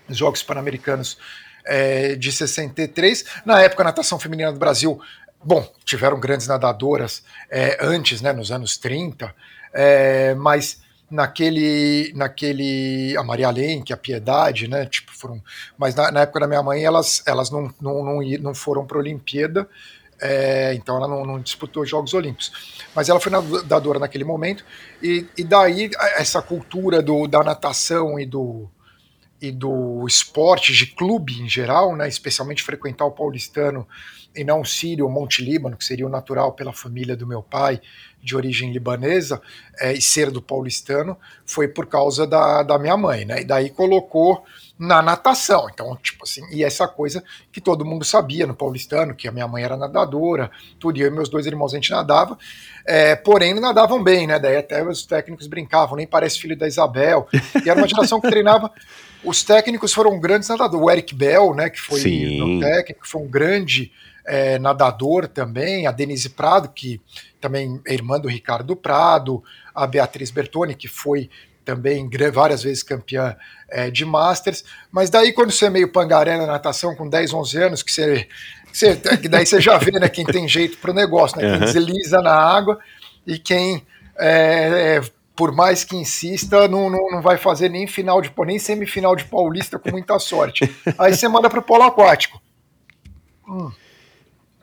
os 0.09 0.17
Jogos 0.17 0.43
Pan-Americanos 0.43 1.17
é, 1.65 2.15
de 2.15 2.31
63. 2.31 3.25
Na 3.45 3.61
época, 3.61 3.83
a 3.83 3.85
natação 3.85 4.19
feminina 4.19 4.51
do 4.51 4.59
Brasil, 4.59 4.99
bom, 5.43 5.67
tiveram 5.83 6.19
grandes 6.19 6.47
nadadoras 6.47 7.23
é, 7.49 7.77
antes, 7.81 8.21
né, 8.21 8.31
nos 8.31 8.51
anos 8.51 8.77
30, 8.77 9.33
é, 9.73 10.33
mas 10.35 10.81
naquele, 11.09 12.11
naquele 12.15 13.15
a 13.17 13.23
Maria 13.23 13.49
Lenk, 13.49 13.91
a 13.91 13.97
Piedade, 13.97 14.67
né, 14.67 14.85
tipo, 14.85 15.11
foram, 15.15 15.41
mas 15.77 15.95
na, 15.95 16.11
na, 16.11 16.21
época 16.21 16.39
da 16.39 16.47
minha 16.47 16.63
mãe 16.63 16.83
elas, 16.83 17.21
elas 17.25 17.49
não, 17.49 17.73
não, 17.79 18.03
não, 18.03 18.19
não 18.39 18.55
foram 18.55 18.85
para 18.85 18.97
a 18.97 19.01
Olimpíada, 19.01 19.67
é, 20.19 20.73
então 20.73 20.95
ela 20.95 21.07
não, 21.07 21.25
não, 21.25 21.39
disputou 21.39 21.85
Jogos 21.85 22.13
Olímpicos. 22.13 22.85
Mas 22.95 23.09
ela 23.09 23.19
foi 23.19 23.31
nadadora 23.31 23.99
naquele 23.99 24.23
momento, 24.23 24.65
e, 25.01 25.27
e 25.37 25.43
daí 25.43 25.89
essa 26.17 26.41
cultura 26.41 27.01
do, 27.01 27.27
da 27.27 27.43
natação 27.43 28.19
e 28.19 28.25
do, 28.25 28.69
e 29.47 29.51
do 29.51 30.05
esporte 30.07 30.73
de 30.73 30.87
clube 30.87 31.41
em 31.41 31.47
geral, 31.47 31.95
né, 31.95 32.07
especialmente 32.07 32.63
frequentar 32.63 33.05
o 33.05 33.11
paulistano 33.11 33.87
e 34.35 34.43
não 34.43 34.61
o 34.61 34.65
Sírio 34.65 35.05
ou 35.05 35.11
Monte 35.11 35.43
Líbano, 35.43 35.77
que 35.77 35.85
seria 35.85 36.05
o 36.05 36.09
natural 36.09 36.51
pela 36.53 36.73
família 36.73 37.15
do 37.15 37.25
meu 37.25 37.41
pai, 37.41 37.79
de 38.21 38.35
origem 38.35 38.73
libanesa, 38.73 39.41
é, 39.79 39.93
e 39.93 40.01
ser 40.01 40.31
do 40.31 40.41
paulistano, 40.41 41.17
foi 41.45 41.67
por 41.67 41.85
causa 41.85 42.25
da, 42.27 42.63
da 42.63 42.77
minha 42.77 42.97
mãe, 42.97 43.23
né? 43.23 43.41
E 43.41 43.45
daí 43.45 43.69
colocou 43.69 44.43
na 44.77 45.01
natação. 45.01 45.67
Então, 45.71 45.95
tipo 45.97 46.23
assim, 46.23 46.41
e 46.51 46.63
essa 46.63 46.87
coisa 46.87 47.23
que 47.51 47.61
todo 47.61 47.85
mundo 47.85 48.03
sabia 48.03 48.45
no 48.45 48.55
paulistano, 48.55 49.15
que 49.15 49.27
a 49.27 49.31
minha 49.31 49.47
mãe 49.47 49.63
era 49.63 49.77
nadadora, 49.77 50.51
tudo, 50.79 50.97
e 50.97 51.01
eu 51.01 51.07
e 51.07 51.11
meus 51.11 51.29
dois 51.29 51.45
irmãos 51.45 51.73
a 51.73 51.77
gente 51.77 51.91
nadava, 51.91 52.37
é, 52.85 53.15
porém 53.15 53.53
nadavam 53.59 54.03
bem, 54.03 54.27
né? 54.27 54.39
Daí 54.39 54.57
até 54.57 54.83
os 54.83 55.05
técnicos 55.05 55.47
brincavam, 55.47 55.95
nem 55.95 56.07
parece 56.07 56.39
filho 56.39 56.57
da 56.57 56.67
Isabel. 56.67 57.27
E 57.63 57.69
era 57.69 57.79
uma 57.79 57.87
geração 57.87 58.19
que 58.19 58.29
treinava. 58.29 58.71
Os 59.25 59.43
técnicos 59.43 59.93
foram 59.93 60.19
grandes 60.19 60.49
nadadores. 60.49 60.85
O 60.85 60.89
Eric 60.89 61.15
Bell, 61.15 61.53
né, 61.53 61.69
que 61.69 61.81
foi 61.81 61.99
Sim. 61.99 62.59
técnico, 62.59 63.07
foi 63.07 63.21
um 63.21 63.27
grande 63.27 63.91
é, 64.25 64.59
nadador 64.59 65.27
também. 65.27 65.87
A 65.87 65.91
Denise 65.91 66.29
Prado, 66.29 66.69
que 66.69 67.01
também 67.41 67.81
é 67.87 67.93
irmã 67.93 68.19
do 68.19 68.27
Ricardo 68.27 68.75
Prado. 68.75 69.43
A 69.73 69.85
Beatriz 69.85 70.31
Bertoni, 70.31 70.75
que 70.75 70.87
foi 70.87 71.29
também 71.65 72.07
várias 72.31 72.61
vezes 72.63 72.83
campeã 72.83 73.35
é, 73.67 73.89
de 73.89 74.05
Masters, 74.05 74.63
mas 74.91 75.09
daí 75.09 75.33
quando 75.33 75.51
você 75.51 75.65
é 75.65 75.69
meio 75.69 75.91
pangaré 75.91 76.37
na 76.37 76.45
natação 76.45 76.95
com 76.95 77.09
10, 77.09 77.33
11 77.33 77.57
anos, 77.57 77.83
que 77.83 77.91
você, 77.91 78.27
você 78.71 78.95
que 78.95 79.27
daí 79.27 79.45
você 79.45 79.59
já 79.59 79.77
vê 79.77 79.91
né, 79.99 80.07
quem 80.07 80.23
tem 80.23 80.47
jeito 80.47 80.77
para 80.77 80.91
o 80.91 80.93
negócio, 80.93 81.37
né, 81.37 81.43
quem 81.43 81.59
uhum. 81.59 81.65
desliza 81.65 82.21
na 82.21 82.33
água 82.33 82.79
e 83.25 83.39
quem, 83.39 83.85
é, 84.17 84.99
é, 84.99 85.01
por 85.35 85.51
mais 85.51 85.83
que 85.83 85.95
insista, 85.95 86.67
não, 86.67 86.89
não, 86.89 87.11
não 87.11 87.21
vai 87.21 87.37
fazer 87.37 87.69
nem 87.69 87.85
final 87.85 88.21
de 88.21 88.31
nem 88.45 88.57
semifinal 88.57 89.15
de 89.15 89.25
paulista 89.25 89.77
com 89.77 89.91
muita 89.91 90.17
sorte. 90.17 90.73
Aí 90.97 91.13
você 91.13 91.27
manda 91.27 91.49
para 91.49 91.59
o 91.59 91.63
polo 91.63 91.83
aquático. 91.83 92.41
Hum. 93.47 93.71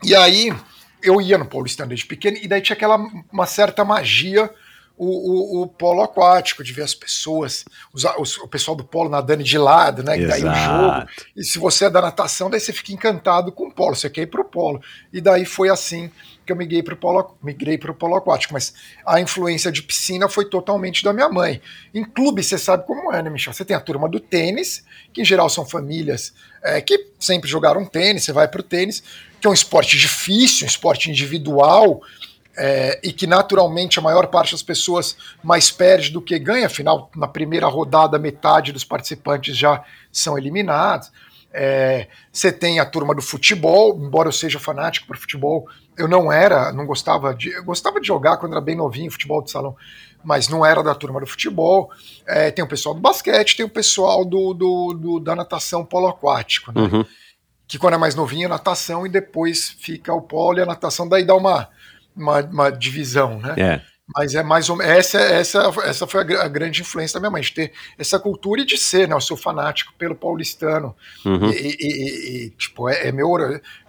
E 0.02 0.14
aí 0.16 0.52
eu 1.00 1.20
ia 1.20 1.38
no 1.38 1.46
paulistano 1.46 1.90
desde 1.90 2.06
pequeno, 2.06 2.37
e 2.37 2.48
daí 2.48 2.61
tinha 2.61 2.74
aquela 2.74 2.96
uma 3.32 3.46
certa 3.46 3.85
magia 3.85 4.50
o, 4.96 5.07
o, 5.07 5.62
o, 5.62 5.66
polo 5.66 6.02
aquático, 6.02 6.62
de 6.62 6.72
ver 6.72 6.83
as 6.83 6.94
pessoas, 6.94 7.64
os, 7.92 8.05
os, 8.18 8.37
o 8.38 8.48
pessoal 8.48 8.76
do 8.76 8.85
polo 8.85 9.09
nadando 9.09 9.42
de 9.42 9.59
lado, 9.59 10.02
né? 10.02 10.18
Daí 10.18 10.44
o 10.44 10.55
jogo. 10.55 11.09
E 11.37 11.44
se 11.44 11.59
você 11.59 11.87
é 11.87 11.90
da 11.90 12.00
natação, 12.00 12.50
daí 12.50 12.61
você 12.61 12.72
fica 12.72 12.92
encantado 12.92 13.50
com 13.50 13.68
o 13.68 13.72
polo, 13.72 13.96
você 13.96 14.09
quer 14.09 14.22
ir 14.22 14.26
pro 14.26 14.44
polo. 14.44 14.81
E 15.12 15.20
daí 15.20 15.44
foi 15.44 15.68
assim 15.68 16.11
que 16.44 16.52
eu 16.52 16.57
migrei 16.57 16.83
pro 16.83 16.96
polo, 16.96 17.37
migrei 17.42 17.78
pro 17.78 17.94
polo 17.94 18.16
aquático. 18.16 18.52
Mas 18.52 18.74
a 19.07 19.20
influência 19.20 19.72
de 19.72 19.83
piscina 19.83 20.28
foi 20.28 20.44
totalmente 20.48 21.02
da 21.02 21.12
minha 21.12 21.28
mãe. 21.28 21.61
Em 21.94 22.05
clube, 22.05 22.42
você 22.42 22.59
sabe 22.59 22.87
como 22.87 23.12
é, 23.12 23.22
né, 23.22 23.31
Michel? 23.31 23.52
Você 23.52 23.64
tem 23.64 23.76
a 23.76 23.81
turma 23.81 24.09
do 24.09 24.20
tênis, 24.20 24.85
que 25.12 25.22
em 25.22 25.24
geral 25.24 25.48
são 25.48 25.64
famílias 25.64 26.33
é, 26.62 26.81
que 26.81 27.09
sempre 27.18 27.48
jogaram 27.48 27.85
tênis, 27.85 28.24
você 28.24 28.33
vai 28.33 28.46
pro 28.46 28.62
tênis, 28.62 29.02
que 29.40 29.46
é 29.46 29.50
um 29.50 29.55
esporte 29.55 29.98
difícil, 29.98 30.64
um 30.64 30.68
esporte 30.68 31.11
individual 31.11 32.00
é, 32.57 33.01
e 33.03 33.12
que 33.12 33.27
naturalmente 33.27 33.99
a 33.99 34.03
maior 34.03 34.27
parte 34.27 34.53
das 34.53 34.62
pessoas 34.62 35.17
mais 35.43 35.71
perde 35.71 36.11
do 36.11 36.21
que 36.21 36.38
ganha, 36.38 36.67
afinal, 36.67 37.11
na 37.17 37.27
primeira 37.27 37.67
rodada, 37.67 38.19
metade 38.19 38.73
dos 38.73 38.85
participantes 38.85 39.57
já 39.57 39.83
são 40.11 40.37
eliminados. 40.37 41.11
É, 41.55 42.09
você 42.33 42.51
tem 42.51 42.81
a 42.81 42.87
turma 42.87 43.15
do 43.15 43.21
futebol, 43.21 43.99
embora 44.01 44.29
eu 44.29 44.33
seja 44.33 44.59
fanático 44.59 45.07
por 45.07 45.19
futebol, 45.19 45.67
eu 45.97 46.09
não 46.09 46.33
era, 46.33 46.73
não 46.73 46.87
gostava 46.87 47.35
de. 47.35 47.51
Eu 47.51 47.65
gostava 47.65 48.01
de 48.01 48.07
jogar 48.07 48.38
quando 48.38 48.53
era 48.53 48.61
bem 48.61 48.75
novinho, 48.75 49.11
futebol 49.11 49.43
de 49.43 49.51
salão, 49.51 49.77
mas 50.25 50.49
não 50.49 50.65
era 50.65 50.83
da 50.83 50.95
turma 50.95 51.21
do 51.21 51.27
futebol. 51.27 51.91
É, 52.27 52.51
tem 52.51 52.65
o 52.65 52.69
pessoal 52.69 52.95
do 52.95 53.01
basquete, 53.01 53.57
tem 53.57 53.67
o 53.67 53.71
pessoal 53.71 54.25
do, 54.25 54.55
do, 54.55 54.95
do 54.95 55.21
da 55.21 55.37
natação 55.37 55.85
polo 55.85 56.09
aquático, 56.09 56.73
né? 56.73 56.81
Uhum. 56.81 57.05
Que 57.69 57.79
quando 57.79 57.95
é 57.95 57.99
mais 57.99 58.15
novinho 58.15 58.47
é 58.47 58.49
natação 58.49 59.07
e 59.07 59.11
depois 59.11 59.77
fica 59.79 60.12
o 60.12 60.23
polo 60.23 60.59
e 60.59 60.62
a 60.62 60.67
natação, 60.67 61.07
daí 61.07 61.25
dá 61.25 61.35
uma, 61.35 61.69
uma, 62.14 62.40
uma 62.40 62.70
divisão, 62.70 63.38
né? 63.38 63.55
É. 63.57 63.92
Mas 64.14 64.35
é 64.35 64.42
mais 64.42 64.68
ou 64.68 64.77
menos. 64.77 64.92
Essa, 64.92 65.18
essa, 65.18 65.72
essa 65.85 66.07
foi 66.07 66.20
a, 66.20 66.42
a, 66.42 66.48
grande 66.48 66.83
influência 66.83 67.14
da 67.14 67.20
minha 67.20 67.31
mãe, 67.31 67.40
de 67.40 67.53
ter 67.53 67.72
essa 67.96 68.18
cultura 68.18 68.61
e 68.61 68.64
de 68.64 68.77
ser, 68.77 69.09
né? 69.09 69.14
Eu 69.14 69.20
sou 69.20 69.37
fanático 69.37 69.92
pelo 69.96 70.14
paulistano. 70.14 70.94
Uhum. 71.25 71.51
E, 71.51 71.77
e, 71.81 72.46
e, 72.46 72.51
tipo, 72.51 72.88
é, 72.88 73.09
é 73.09 73.12
meu. 73.12 73.29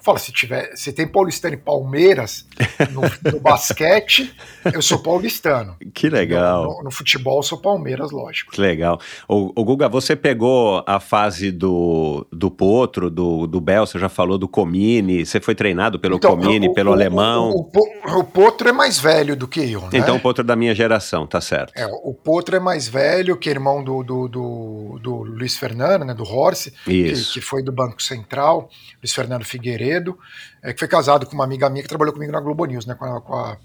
Fala, 0.03 0.19
se 0.19 0.33
tiver. 0.33 0.75
Se 0.75 0.91
tem 0.91 1.07
paulistano 1.07 1.53
e 1.53 1.57
Palmeiras 1.57 2.45
no, 2.91 3.31
no 3.31 3.39
basquete, 3.39 4.35
eu 4.73 4.81
sou 4.81 4.99
paulistano. 4.99 5.77
Que 5.93 6.09
legal. 6.09 6.65
No, 6.65 6.77
no, 6.77 6.83
no, 6.83 6.91
futebol, 6.91 7.37
eu 7.39 7.43
sou 7.43 7.57
Palmeiras, 7.57 8.11
lógico. 8.11 8.51
Que 8.51 8.59
legal. 8.59 8.99
O, 9.29 9.53
o, 9.55 9.63
Guga, 9.63 9.87
você 9.87 10.13
pegou 10.13 10.83
a 10.85 10.99
fase 10.99 11.53
do, 11.53 12.27
do 12.33 12.51
Potro, 12.51 13.09
do, 13.09 13.47
do 13.47 13.61
Bel, 13.61 13.85
você 13.85 13.97
já 13.97 14.09
falou 14.09 14.37
do 14.37 14.45
Comini, 14.45 15.25
você 15.25 15.39
foi 15.39 15.55
treinado 15.55 15.97
pelo 15.97 16.17
então, 16.17 16.31
Comini, 16.35 16.67
o, 16.67 16.73
pelo 16.73 16.91
o, 16.91 16.93
alemão. 16.93 17.51
O, 17.51 18.23
Potro 18.25 18.67
é 18.67 18.73
mais 18.73 18.99
velho 18.99 19.37
do 19.37 19.47
que 19.47 19.71
eu, 19.71 19.83
né? 19.83 19.89
Então 19.93 20.17
o 20.17 20.19
Potro 20.19 20.43
é 20.43 20.45
da 20.45 20.55
minha 20.57 20.75
geração, 20.75 21.25
tá 21.25 21.39
certo. 21.39 21.71
É, 21.77 21.85
o 21.85 22.13
Potro 22.13 22.57
é 22.57 22.59
mais 22.59 22.89
velho, 22.89 23.37
que 23.37 23.49
irmão 23.49 23.81
do, 23.81 24.03
do, 24.03 24.27
do, 24.27 24.99
do 25.01 25.15
Luiz 25.23 25.55
Fernando, 25.55 26.03
né? 26.03 26.13
Do 26.13 26.23
Horse, 26.23 26.73
que, 26.83 27.13
que 27.13 27.39
foi 27.39 27.63
do 27.63 27.71
Banco 27.71 28.03
Central, 28.03 28.69
Luiz 29.01 29.13
Fernando 29.13 29.45
Figueiredo 29.45 29.92
Figueiredo, 29.93 30.17
é, 30.61 30.73
que 30.73 30.79
foi 30.79 30.87
casado 30.87 31.25
com 31.25 31.33
uma 31.33 31.43
amiga 31.43 31.69
minha 31.69 31.83
que 31.83 31.89
trabalhou 31.89 32.13
comigo 32.13 32.31
na 32.31 32.39
Globo 32.39 32.65
News, 32.65 32.85
né, 32.85 32.95
com 32.95 33.05
a, 33.05 33.21
com 33.21 33.35
a, 33.35 33.57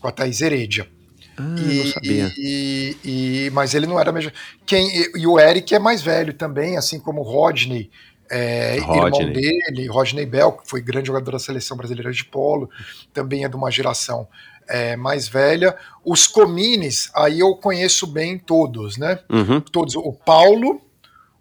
com 0.00 0.08
a 0.08 0.12
Thaís 0.12 0.40
Heredia. 0.40 0.88
Ah, 1.36 1.54
e, 1.58 1.84
não 1.84 1.92
sabia. 1.92 2.32
E, 2.36 2.96
e, 3.04 3.50
mas 3.52 3.74
ele 3.74 3.86
não 3.86 3.98
era 3.98 4.12
mesmo. 4.12 4.32
Quem, 4.66 4.88
e, 4.88 5.12
e, 5.16 5.26
o 5.26 5.38
Eric 5.38 5.74
é 5.74 5.78
mais 5.78 6.02
velho 6.02 6.34
também, 6.34 6.76
assim 6.76 6.98
como 6.98 7.20
o 7.20 7.24
Rodney, 7.24 7.90
é, 8.30 8.78
Rodney. 8.80 9.04
irmão 9.04 9.32
dele, 9.32 9.88
Rodney 9.88 10.26
Bell, 10.26 10.52
que 10.52 10.68
foi 10.68 10.80
grande 10.80 11.06
jogador 11.06 11.30
da 11.30 11.38
seleção 11.38 11.76
brasileira 11.76 12.12
de 12.12 12.24
polo, 12.24 12.68
também 13.12 13.44
é 13.44 13.48
de 13.48 13.56
uma 13.56 13.70
geração 13.70 14.28
é, 14.68 14.96
mais 14.96 15.28
velha. 15.28 15.74
Os 16.04 16.26
Comines, 16.26 17.10
aí 17.14 17.40
eu 17.40 17.54
conheço 17.56 18.06
bem 18.06 18.38
todos, 18.38 18.98
né? 18.98 19.18
Uhum. 19.30 19.60
Todos. 19.60 19.94
O 19.96 20.12
Paulo, 20.12 20.80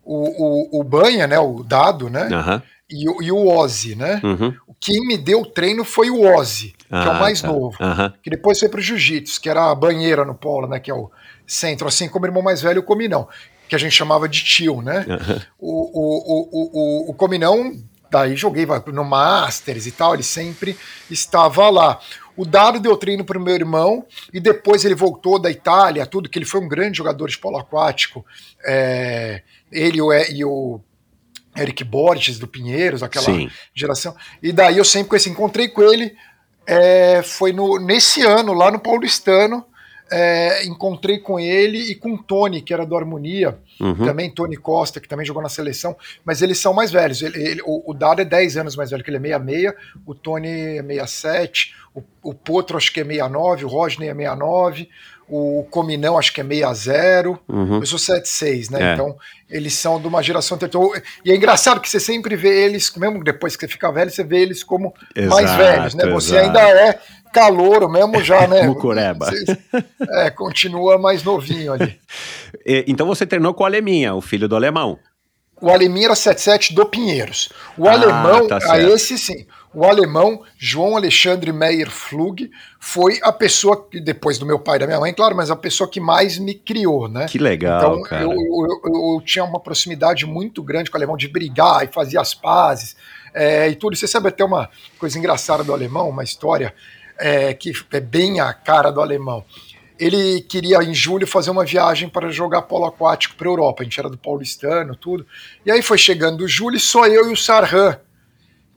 o, 0.03 0.77
o, 0.77 0.79
o 0.79 0.83
Banha, 0.83 1.27
né? 1.27 1.37
O 1.39 1.61
Dado, 1.63 2.09
né? 2.09 2.27
Uhum 2.27 2.61
e, 2.89 3.03
e 3.03 3.31
o 3.31 3.47
Ozzy, 3.47 3.95
né? 3.95 4.19
Uhum. 4.23 4.53
Quem 4.79 5.05
me 5.05 5.17
deu 5.17 5.41
o 5.41 5.45
treino 5.45 5.83
foi 5.83 6.09
o 6.09 6.21
Ozzy, 6.21 6.73
ah, 6.89 7.01
que 7.01 7.07
é 7.07 7.11
o 7.11 7.15
ah, 7.15 7.19
mais 7.19 7.41
tá. 7.41 7.47
novo. 7.47 7.77
Uhum. 7.79 8.13
Que 8.23 8.29
depois 8.29 8.59
foi 8.59 8.69
pro 8.69 8.81
Jiu-Jitsu, 8.81 9.39
que 9.39 9.49
era 9.49 9.69
a 9.69 9.75
banheira 9.75 10.25
no 10.25 10.33
polo, 10.33 10.67
né? 10.67 10.79
Que 10.79 10.89
é 10.89 10.93
o 10.93 11.11
centro, 11.45 11.87
assim 11.87 12.09
como 12.09 12.25
o 12.25 12.27
irmão 12.27 12.41
mais 12.41 12.61
velho, 12.61 12.79
o 12.79 12.83
Cominão, 12.83 13.27
que 13.67 13.75
a 13.75 13.79
gente 13.79 13.91
chamava 13.91 14.27
de 14.27 14.43
tio, 14.43 14.81
né? 14.81 15.05
Uhum. 15.07 15.41
O, 15.59 15.99
o, 15.99 16.49
o, 16.51 16.69
o, 17.07 17.11
o 17.11 17.13
Cominão, 17.13 17.75
daí 18.09 18.35
joguei 18.35 18.65
no 18.87 19.03
Masters 19.03 19.85
e 19.85 19.91
tal, 19.91 20.13
ele 20.13 20.23
sempre 20.23 20.77
estava 21.09 21.69
lá. 21.69 21.99
O 22.35 22.45
Dado 22.45 22.79
deu 22.79 22.95
treino 22.95 23.25
para 23.25 23.37
o 23.37 23.41
meu 23.41 23.53
irmão 23.53 24.05
e 24.33 24.39
depois 24.39 24.85
ele 24.85 24.95
voltou 24.95 25.37
da 25.37 25.51
Itália, 25.51 26.05
tudo, 26.05 26.29
que 26.29 26.39
ele 26.39 26.45
foi 26.45 26.61
um 26.61 26.69
grande 26.69 26.97
jogador 26.97 27.27
de 27.27 27.37
polo 27.37 27.57
aquático. 27.57 28.25
É, 28.65 29.41
ele 29.71 29.99
e 30.31 30.45
o 30.45 30.79
Eric 31.61 31.83
Borges 31.83 32.39
do 32.39 32.47
Pinheiros, 32.47 33.03
aquela 33.03 33.25
Sim. 33.25 33.49
geração. 33.73 34.15
E 34.41 34.51
daí 34.51 34.77
eu 34.77 34.85
sempre 34.85 35.09
conheci, 35.09 35.29
encontrei 35.29 35.67
com 35.67 35.81
ele, 35.81 36.15
é, 36.65 37.21
foi 37.23 37.51
no, 37.51 37.79
nesse 37.79 38.21
ano, 38.21 38.53
lá 38.53 38.69
no 38.71 38.79
Paulistano, 38.79 39.65
é, 40.11 40.65
encontrei 40.65 41.19
com 41.19 41.39
ele 41.39 41.91
e 41.91 41.95
com 41.95 42.13
o 42.13 42.17
Tony, 42.17 42.61
que 42.61 42.73
era 42.73 42.85
do 42.85 42.95
Harmonia, 42.95 43.59
uhum. 43.79 44.05
também 44.05 44.29
Tony 44.29 44.57
Costa, 44.57 44.99
que 44.99 45.07
também 45.07 45.25
jogou 45.25 45.41
na 45.41 45.49
seleção, 45.49 45.95
mas 46.25 46.41
eles 46.41 46.57
são 46.57 46.73
mais 46.73 46.91
velhos. 46.91 47.21
Ele, 47.21 47.41
ele, 47.41 47.61
o, 47.63 47.91
o 47.91 47.93
Dado 47.93 48.21
é 48.21 48.25
10 48.25 48.57
anos 48.57 48.75
mais 48.75 48.89
velho, 48.89 49.03
que 49.03 49.09
ele 49.09 49.17
é 49.17 49.37
66, 49.37 49.73
o 50.05 50.15
Tony 50.15 50.49
é 50.49 50.83
67, 50.83 51.75
o, 51.93 52.03
o 52.23 52.33
Potro 52.33 52.77
acho 52.77 52.91
que 52.91 53.01
é 53.01 53.05
69, 53.05 53.65
o 53.65 53.67
Rodney 53.67 54.09
é 54.09 54.13
69, 54.13 54.89
o 55.29 55.63
Cominão 55.69 56.17
acho 56.17 56.33
que 56.33 56.41
é 56.41 56.43
60, 56.43 57.29
uhum. 57.47 57.79
eu 57.79 57.85
sou 57.85 57.99
76, 57.99 58.69
né? 58.71 58.91
É. 58.91 58.93
Então, 58.93 59.15
eles 59.49 59.73
são 59.73 60.01
de 60.01 60.07
uma 60.07 60.23
geração 60.23 60.55
anterior. 60.55 61.01
E 61.23 61.31
é 61.31 61.35
engraçado 61.35 61.79
que 61.79 61.89
você 61.89 61.99
sempre 61.99 62.35
vê 62.35 62.65
eles, 62.65 62.91
mesmo 62.95 63.23
depois 63.23 63.55
que 63.55 63.65
você 63.65 63.71
fica 63.71 63.91
velho, 63.91 64.09
você 64.09 64.23
vê 64.23 64.41
eles 64.41 64.63
como 64.63 64.93
exato, 65.15 65.35
mais 65.35 65.55
velhos, 65.55 65.93
né? 65.93 66.05
Você 66.07 66.35
exato. 66.35 66.57
ainda 66.57 66.59
é 66.61 66.99
calouro 67.31 67.87
mesmo 67.87 68.23
já, 68.23 68.47
né? 68.47 68.63
Mucureba. 68.67 69.29
é, 70.09 70.29
continua 70.31 70.97
mais 70.97 71.23
novinho 71.23 71.73
ali. 71.73 71.99
então 72.87 73.05
você 73.05 73.25
treinou 73.25 73.53
com 73.53 73.63
o 73.63 73.65
Aleminha, 73.65 74.15
o 74.15 74.21
filho 74.21 74.47
do 74.47 74.55
alemão. 74.55 74.97
O 75.61 75.69
Aleminha 75.69 76.07
era 76.07 76.15
77 76.15 76.73
do 76.73 76.85
Pinheiros. 76.85 77.49
O 77.77 77.87
ah, 77.87 77.91
alemão, 77.91 78.47
tá 78.47 78.59
a 78.71 78.79
esse 78.79 79.17
sim. 79.17 79.45
O 79.71 79.85
alemão 79.85 80.41
João 80.57 80.97
Alexandre 80.97 81.51
Meyer 81.51 81.91
Flug 81.91 82.49
foi 82.79 83.19
a 83.21 83.31
pessoa 83.31 83.87
que, 83.87 83.99
depois 83.99 84.39
do 84.39 84.45
meu 84.45 84.57
pai 84.57 84.77
e 84.77 84.79
da 84.79 84.87
minha 84.87 84.99
mãe, 84.99 85.13
claro, 85.13 85.35
mas 85.35 85.51
a 85.51 85.55
pessoa 85.55 85.87
que 85.87 85.99
mais 85.99 86.39
me 86.39 86.55
criou, 86.55 87.07
né? 87.07 87.27
Que 87.27 87.37
legal. 87.37 87.79
Então 87.79 88.01
cara. 88.01 88.23
Eu, 88.23 88.31
eu, 88.31 88.81
eu, 88.83 89.15
eu, 89.15 89.21
tinha 89.23 89.45
uma 89.45 89.59
proximidade 89.59 90.25
muito 90.25 90.63
grande 90.63 90.89
com 90.89 90.97
o 90.97 90.99
alemão 90.99 91.15
de 91.15 91.27
brigar 91.27 91.83
e 91.83 91.87
fazer 91.87 92.17
as 92.17 92.33
pazes 92.33 92.95
é, 93.31 93.69
e 93.69 93.75
tudo. 93.75 93.95
Você 93.95 94.07
sabe 94.07 94.29
até 94.29 94.43
uma 94.43 94.69
coisa 94.97 95.19
engraçada 95.19 95.63
do 95.63 95.71
alemão, 95.71 96.09
uma 96.09 96.23
história 96.23 96.73
é, 97.19 97.53
que 97.53 97.71
é 97.91 97.99
bem 97.99 98.39
a 98.39 98.51
cara 98.51 98.89
do 98.89 99.01
alemão. 99.01 99.45
Ele 99.99 100.41
queria, 100.41 100.81
em 100.81 100.95
julho, 100.95 101.27
fazer 101.27 101.51
uma 101.51 101.65
viagem 101.65 102.09
para 102.09 102.31
jogar 102.31 102.63
polo 102.63 102.85
aquático 102.85 103.35
para 103.35 103.47
a 103.47 103.51
Europa. 103.51 103.81
A 103.81 103.83
gente 103.83 103.99
era 103.99 104.09
do 104.09 104.17
paulistano, 104.17 104.95
tudo. 104.95 105.27
E 105.63 105.69
aí 105.69 105.81
foi 105.83 105.97
chegando 105.97 106.47
julho 106.47 106.77
e 106.77 106.79
só 106.79 107.05
eu 107.05 107.29
e 107.29 107.33
o 107.33 107.37
Sarhan 107.37 107.99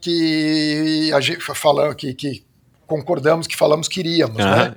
que 0.03 1.11
a 1.15 1.21
gente 1.21 1.41
falando 1.55 1.95
que, 1.95 2.13
que 2.13 2.45
concordamos 2.87 3.47
que 3.47 3.57
falamos 3.57 3.89
que 3.89 4.01
iríamos, 4.01 4.37
né? 4.37 4.75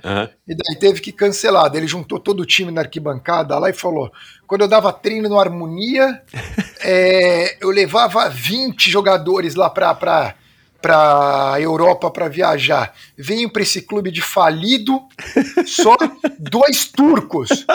E 0.48 0.54
daí 0.54 0.76
teve 0.78 1.00
que 1.00 1.12
cancelar. 1.12 1.68
Daí 1.68 1.80
ele 1.80 1.86
juntou 1.86 2.18
todo 2.18 2.40
o 2.40 2.46
time 2.46 2.70
na 2.72 2.80
arquibancada 2.80 3.58
lá 3.58 3.68
e 3.68 3.74
falou: 3.74 4.10
quando 4.46 4.62
eu 4.62 4.68
dava 4.68 4.92
treino 4.92 5.28
no 5.28 5.38
Harmonia, 5.38 6.22
é, 6.80 7.58
eu 7.60 7.68
levava 7.70 8.28
20 8.30 8.90
jogadores 8.90 9.54
lá 9.54 9.68
para 9.68 10.34
para 10.80 11.56
Europa 11.58 12.10
para 12.10 12.28
viajar. 12.28 12.94
Venho 13.18 13.50
para 13.50 13.62
esse 13.62 13.82
clube 13.82 14.10
de 14.10 14.22
falido, 14.22 15.00
só 15.66 15.96
dois 16.38 16.86
turcos. 16.86 17.66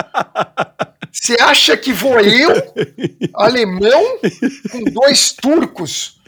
Você 1.12 1.36
acha 1.42 1.76
que 1.76 1.92
vou 1.92 2.18
eu, 2.22 2.50
alemão, 3.36 4.18
com 4.72 4.84
dois 4.86 5.34
turcos? 5.34 6.21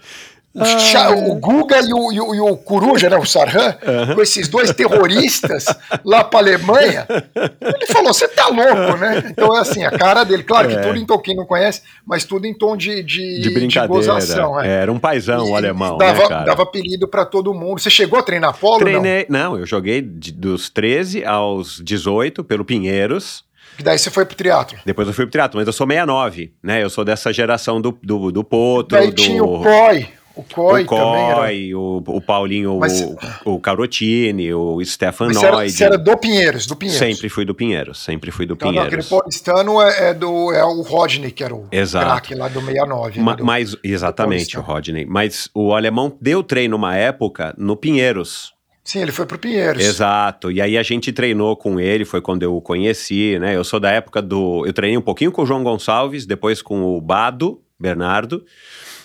Ah, 0.55 1.09
o 1.09 1.35
Guga 1.35 1.79
e 1.81 1.91
o, 1.91 2.11
e, 2.11 2.21
o, 2.21 2.35
e 2.35 2.39
o, 2.39 2.55
Coruja, 2.55 3.09
né, 3.09 3.17
o 3.17 3.25
Sarhan, 3.25 3.75
com 4.13 4.21
esses 4.21 4.47
dois 4.47 4.71
terroristas 4.71 5.65
lá 6.05 6.23
para 6.23 6.39
Alemanha. 6.39 7.07
Ele 7.35 7.87
falou: 7.87 8.13
você 8.13 8.27
tá 8.27 8.49
louco, 8.49 8.97
né? 8.97 9.23
Então 9.31 9.57
é 9.57 9.61
assim, 9.61 9.83
a 9.83 9.89
cara 9.89 10.23
dele, 10.23 10.43
claro 10.43 10.67
que 10.69 10.75
é. 10.75 10.81
tudo 10.81 10.99
em 10.99 11.05
tom, 11.05 11.17
quem 11.17 11.35
não 11.35 11.45
conhece, 11.45 11.81
mas 12.05 12.23
tudo 12.23 12.45
em 12.45 12.53
tom 12.53 12.77
de, 12.77 13.01
de, 13.01 13.41
de 13.41 13.49
brincadeira. 13.49 14.01
De 14.01 14.07
gozação, 14.07 14.61
é. 14.61 14.81
Era 14.83 14.91
um 14.91 14.99
paizão 14.99 15.49
o 15.49 15.55
alemão. 15.55 15.97
Dava, 15.97 16.29
né, 16.29 16.43
dava 16.45 16.61
apelido 16.61 17.07
para 17.07 17.25
todo 17.25 17.51
mundo. 17.51 17.79
Você 17.79 17.89
chegou 17.89 18.19
a 18.19 18.23
treinar 18.23 18.55
polo? 18.55 18.79
Treinei, 18.79 19.25
não? 19.27 19.53
não, 19.53 19.59
eu 19.59 19.65
joguei 19.65 20.03
de, 20.03 20.31
dos 20.31 20.69
13 20.69 21.25
aos 21.25 21.81
18 21.83 22.43
pelo 22.43 22.63
Pinheiros. 22.63 23.43
E 23.79 23.81
daí 23.81 23.97
você 23.97 24.11
foi 24.11 24.23
pro 24.23 24.35
triatlo. 24.35 24.77
Depois 24.85 25.07
eu 25.07 25.13
fui 25.15 25.25
pro 25.25 25.31
triatlo, 25.31 25.59
mas 25.59 25.65
eu 25.65 25.73
sou 25.73 25.87
69, 25.87 26.53
né? 26.61 26.83
Eu 26.83 26.91
sou 26.91 27.03
dessa 27.03 27.33
geração 27.33 27.81
do, 27.81 27.97
do, 28.03 28.31
do 28.31 28.43
Potro. 28.43 28.99
Daí 28.99 29.09
do... 29.09 29.15
tinha 29.15 29.43
o 29.43 29.63
COI. 29.63 30.09
O 30.35 30.43
Coy, 30.43 30.83
o 30.83 30.85
Coy 30.87 30.97
também 30.97 31.29
era... 31.29 31.77
o, 31.77 31.97
o 32.07 32.21
Paulinho, 32.21 32.79
Mas, 32.79 33.01
o, 33.01 33.15
o 33.53 33.59
Carotini, 33.59 34.51
o 34.51 34.83
Stefan 34.83 35.27
Mas 35.27 35.41
Noid. 35.41 35.71
Você 35.71 35.83
era, 35.83 35.97
do 35.97 36.17
Pinheiros, 36.17 36.65
do 36.65 36.75
Pinheiros. 36.75 36.99
Sempre 36.99 37.29
fui 37.29 37.45
do 37.45 37.53
Pinheiros, 37.53 37.99
sempre 37.99 38.31
fui 38.31 38.47
do 38.47 38.55
então, 38.55 38.69
Pinheiros. 38.69 38.91
Não, 38.91 38.99
aquele 38.99 39.21
paulistano 39.21 39.79
é, 39.79 40.09
é, 40.09 40.13
do, 40.13 40.51
é 40.51 40.65
o 40.65 40.81
Rodney, 40.81 41.31
que 41.31 41.43
era 41.43 41.53
o 41.53 41.67
craque 41.69 42.33
lá 42.33 42.47
do 42.47 42.59
69. 42.61 43.19
Ma, 43.19 43.31
né, 43.31 43.37
do, 43.37 43.45
mas, 43.45 43.77
exatamente, 43.83 44.57
o 44.57 44.61
Rodney. 44.61 45.05
Mas 45.05 45.49
o 45.53 45.73
alemão 45.73 46.17
deu 46.19 46.41
treino 46.41 46.75
uma 46.75 46.95
época 46.95 47.53
no 47.55 47.77
Pinheiros. 47.77 48.53
Sim, 48.83 49.01
ele 49.01 49.11
foi 49.11 49.25
pro 49.25 49.37
Pinheiros. 49.37 49.83
Exato. 49.83 50.51
E 50.51 50.59
aí 50.59 50.77
a 50.77 50.83
gente 50.83 51.13
treinou 51.13 51.55
com 51.55 51.79
ele, 51.79 52.03
foi 52.03 52.21
quando 52.21 52.43
eu 52.43 52.55
o 52.55 52.61
conheci, 52.61 53.37
né? 53.39 53.55
Eu 53.55 53.63
sou 53.63 53.79
da 53.79 53.89
época 53.89 54.21
do. 54.21 54.65
Eu 54.65 54.73
treinei 54.73 54.97
um 54.97 55.01
pouquinho 55.01 55.31
com 55.31 55.43
o 55.43 55.45
João 55.45 55.63
Gonçalves, 55.63 56.25
depois 56.25 56.61
com 56.61 56.83
o 56.83 56.99
Bado, 56.99 57.61
Bernardo. 57.79 58.43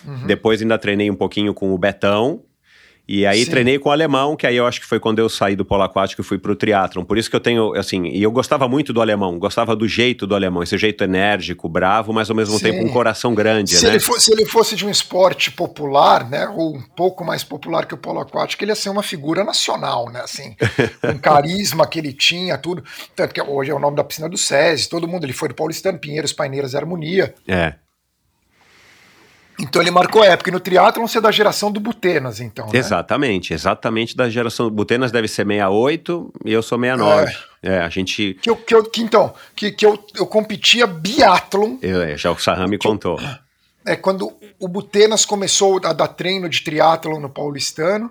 Uhum. 0.08 0.26
Depois 0.26 0.62
ainda 0.62 0.78
treinei 0.78 1.10
um 1.10 1.14
pouquinho 1.14 1.52
com 1.52 1.74
o 1.74 1.78
Betão. 1.78 2.42
E 3.10 3.24
aí 3.24 3.42
Sim. 3.42 3.50
treinei 3.50 3.78
com 3.78 3.88
o 3.88 3.92
alemão, 3.92 4.36
que 4.36 4.46
aí 4.46 4.54
eu 4.54 4.66
acho 4.66 4.82
que 4.82 4.86
foi 4.86 5.00
quando 5.00 5.18
eu 5.18 5.30
saí 5.30 5.56
do 5.56 5.64
polo 5.64 5.82
aquático 5.82 6.20
e 6.20 6.24
fui 6.24 6.36
pro 6.36 6.54
triatlon. 6.54 7.04
Por 7.04 7.16
isso 7.16 7.30
que 7.30 7.34
eu 7.34 7.40
tenho, 7.40 7.74
assim, 7.74 8.04
e 8.04 8.22
eu 8.22 8.30
gostava 8.30 8.68
muito 8.68 8.92
do 8.92 9.00
alemão, 9.00 9.38
gostava 9.38 9.74
do 9.74 9.88
jeito 9.88 10.26
do 10.26 10.34
alemão, 10.34 10.62
esse 10.62 10.76
jeito 10.76 11.02
enérgico, 11.02 11.70
bravo, 11.70 12.12
mas 12.12 12.28
ao 12.28 12.36
mesmo 12.36 12.58
Sim. 12.58 12.64
tempo 12.64 12.84
um 12.84 12.92
coração 12.92 13.34
grande, 13.34 13.76
Se, 13.76 13.84
né? 13.84 13.92
ele 13.92 14.00
fosse, 14.00 14.26
se 14.26 14.32
ele 14.32 14.44
fosse 14.44 14.76
de 14.76 14.84
um 14.84 14.90
esporte 14.90 15.50
popular, 15.50 16.28
né, 16.28 16.46
ou 16.48 16.76
um 16.76 16.82
pouco 16.82 17.24
mais 17.24 17.42
popular 17.42 17.86
que 17.86 17.94
o 17.94 17.96
polo 17.96 18.20
aquático, 18.20 18.62
ele 18.62 18.72
ia 18.72 18.76
ser 18.76 18.90
uma 18.90 19.02
figura 19.02 19.42
nacional, 19.42 20.10
né, 20.12 20.20
assim, 20.20 20.54
um 21.10 21.16
carisma 21.16 21.86
que 21.86 21.98
ele 21.98 22.12
tinha, 22.12 22.58
tudo. 22.58 22.84
Tanto 23.16 23.32
que 23.32 23.40
hoje 23.40 23.70
é 23.70 23.74
o 23.74 23.78
nome 23.78 23.96
da 23.96 24.04
piscina 24.04 24.28
do 24.28 24.36
SESI, 24.36 24.86
todo 24.86 25.08
mundo, 25.08 25.24
ele 25.24 25.32
foi 25.32 25.48
do 25.48 25.54
Paulistano, 25.54 25.98
Pinheiros, 25.98 26.34
Paineiras, 26.34 26.74
Harmonia. 26.74 27.34
É. 27.46 27.72
Então 29.60 29.82
ele 29.82 29.90
marcou 29.90 30.22
época. 30.22 30.50
E 30.50 30.52
no 30.52 30.60
triatlon 30.60 31.06
você 31.06 31.18
é 31.18 31.20
da 31.20 31.32
geração 31.32 31.70
do 31.70 31.80
Butenas, 31.80 32.40
então, 32.40 32.66
né? 32.66 32.78
Exatamente, 32.78 33.52
exatamente 33.52 34.16
da 34.16 34.28
geração. 34.28 34.70
Butenas 34.70 35.10
deve 35.10 35.26
ser 35.26 35.44
68 35.44 36.32
e 36.44 36.52
eu 36.52 36.62
sou 36.62 36.78
69. 36.78 37.36
É, 37.62 37.80
a 37.80 37.88
gente. 37.88 38.34
Que, 38.40 38.50
eu, 38.50 38.56
que, 38.56 38.74
eu, 38.74 38.84
que 38.84 39.02
então, 39.02 39.34
que, 39.56 39.72
que 39.72 39.84
eu, 39.84 39.98
eu 40.14 40.26
competia 40.26 40.86
biatlon, 40.86 41.76
Eu, 41.82 42.02
é, 42.02 42.16
já 42.16 42.30
o 42.30 42.38
Sarram 42.38 42.68
me 42.68 42.78
contou. 42.78 43.18
é 43.84 43.96
quando 43.96 44.32
o 44.60 44.68
Butenas 44.68 45.24
começou 45.24 45.80
a 45.84 45.92
dar 45.92 46.08
treino 46.08 46.48
de 46.48 46.62
triatlon 46.62 47.18
no 47.18 47.28
Paulistano, 47.28 48.10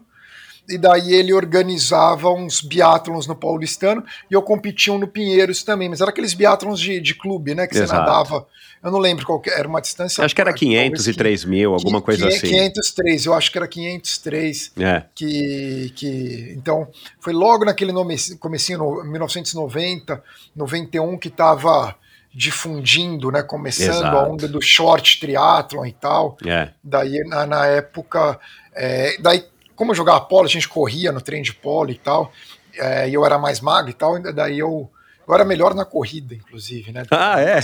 e 0.70 0.78
daí 0.78 1.14
ele 1.14 1.34
organizava 1.34 2.30
uns 2.30 2.62
biatlons 2.62 3.28
no 3.28 3.36
Paulistano, 3.36 4.04
e 4.30 4.34
eu 4.34 4.42
competia 4.42 4.92
um 4.94 4.98
no 4.98 5.08
Pinheiros 5.08 5.64
também, 5.64 5.90
mas 5.90 6.02
era 6.02 6.10
aqueles 6.10 6.34
biatlons 6.34 6.80
de, 6.80 7.00
de 7.00 7.16
clube, 7.16 7.56
né, 7.56 7.68
que 7.68 7.76
você 7.76 7.84
Exato. 7.84 8.02
nadava, 8.02 8.48
eu 8.84 8.92
não 8.92 9.00
lembro 9.00 9.26
qual 9.26 9.40
que 9.40 9.50
era, 9.50 9.68
uma 9.68 9.82
distância... 9.82 10.24
Acho 10.24 10.36
que 10.36 10.42
era 10.42 10.54
500 10.54 10.92
talvez 10.92 11.08
e 11.08 11.18
3 11.18 11.46
mil, 11.46 11.74
alguma 11.74 12.02
coisa 12.02 12.28
assim. 12.28 12.48
503, 12.48 13.26
eu 13.26 13.34
acho 13.34 13.52
que 13.52 13.58
era 13.58 13.68
503, 13.68 14.72
É, 14.80 15.04
que, 15.16 15.92
que 15.96 16.54
então 16.58 16.88
foi 17.20 17.34
logo 17.34 17.66
naquele 17.66 17.92
nome, 17.92 18.16
comecinho, 18.40 18.80
no 18.80 19.04
1990, 19.04 20.24
91 20.56 21.18
que 21.18 21.30
estava 21.30 21.96
difundindo, 22.34 23.32
né, 23.32 23.42
começando 23.42 23.96
Exato. 23.96 24.16
a 24.16 24.28
onda 24.28 24.48
do 24.48 24.62
short 24.62 25.20
triathlon 25.20 25.86
e 25.86 25.94
tal. 25.94 26.38
é. 26.46 26.70
Daí 26.84 27.18
na, 27.28 27.48
na 27.48 27.66
época, 27.66 28.40
é, 28.76 29.18
daí 29.20 29.44
como 29.78 29.92
eu 29.92 29.96
jogava 29.96 30.20
polo, 30.20 30.46
a 30.46 30.50
gente 30.50 30.68
corria 30.68 31.14
no 31.14 31.22
trem 31.22 31.42
de 31.42 31.54
polo 31.54 31.92
e 31.92 31.98
tal, 31.98 32.34
é, 32.76 33.08
e 33.08 33.14
eu 33.14 33.26
era 33.26 33.38
mais 33.38 33.62
magro 33.62 33.90
e 33.90 33.94
tal, 33.94 34.22
daí 34.22 34.60
eu 34.60 34.90
eu 35.28 35.36
era 35.36 35.44
melhor 35.44 35.76
na 35.76 35.84
corrida, 35.84 36.34
inclusive, 36.34 36.94
né? 36.94 37.04
Ah, 37.12 37.42
é? 37.42 37.60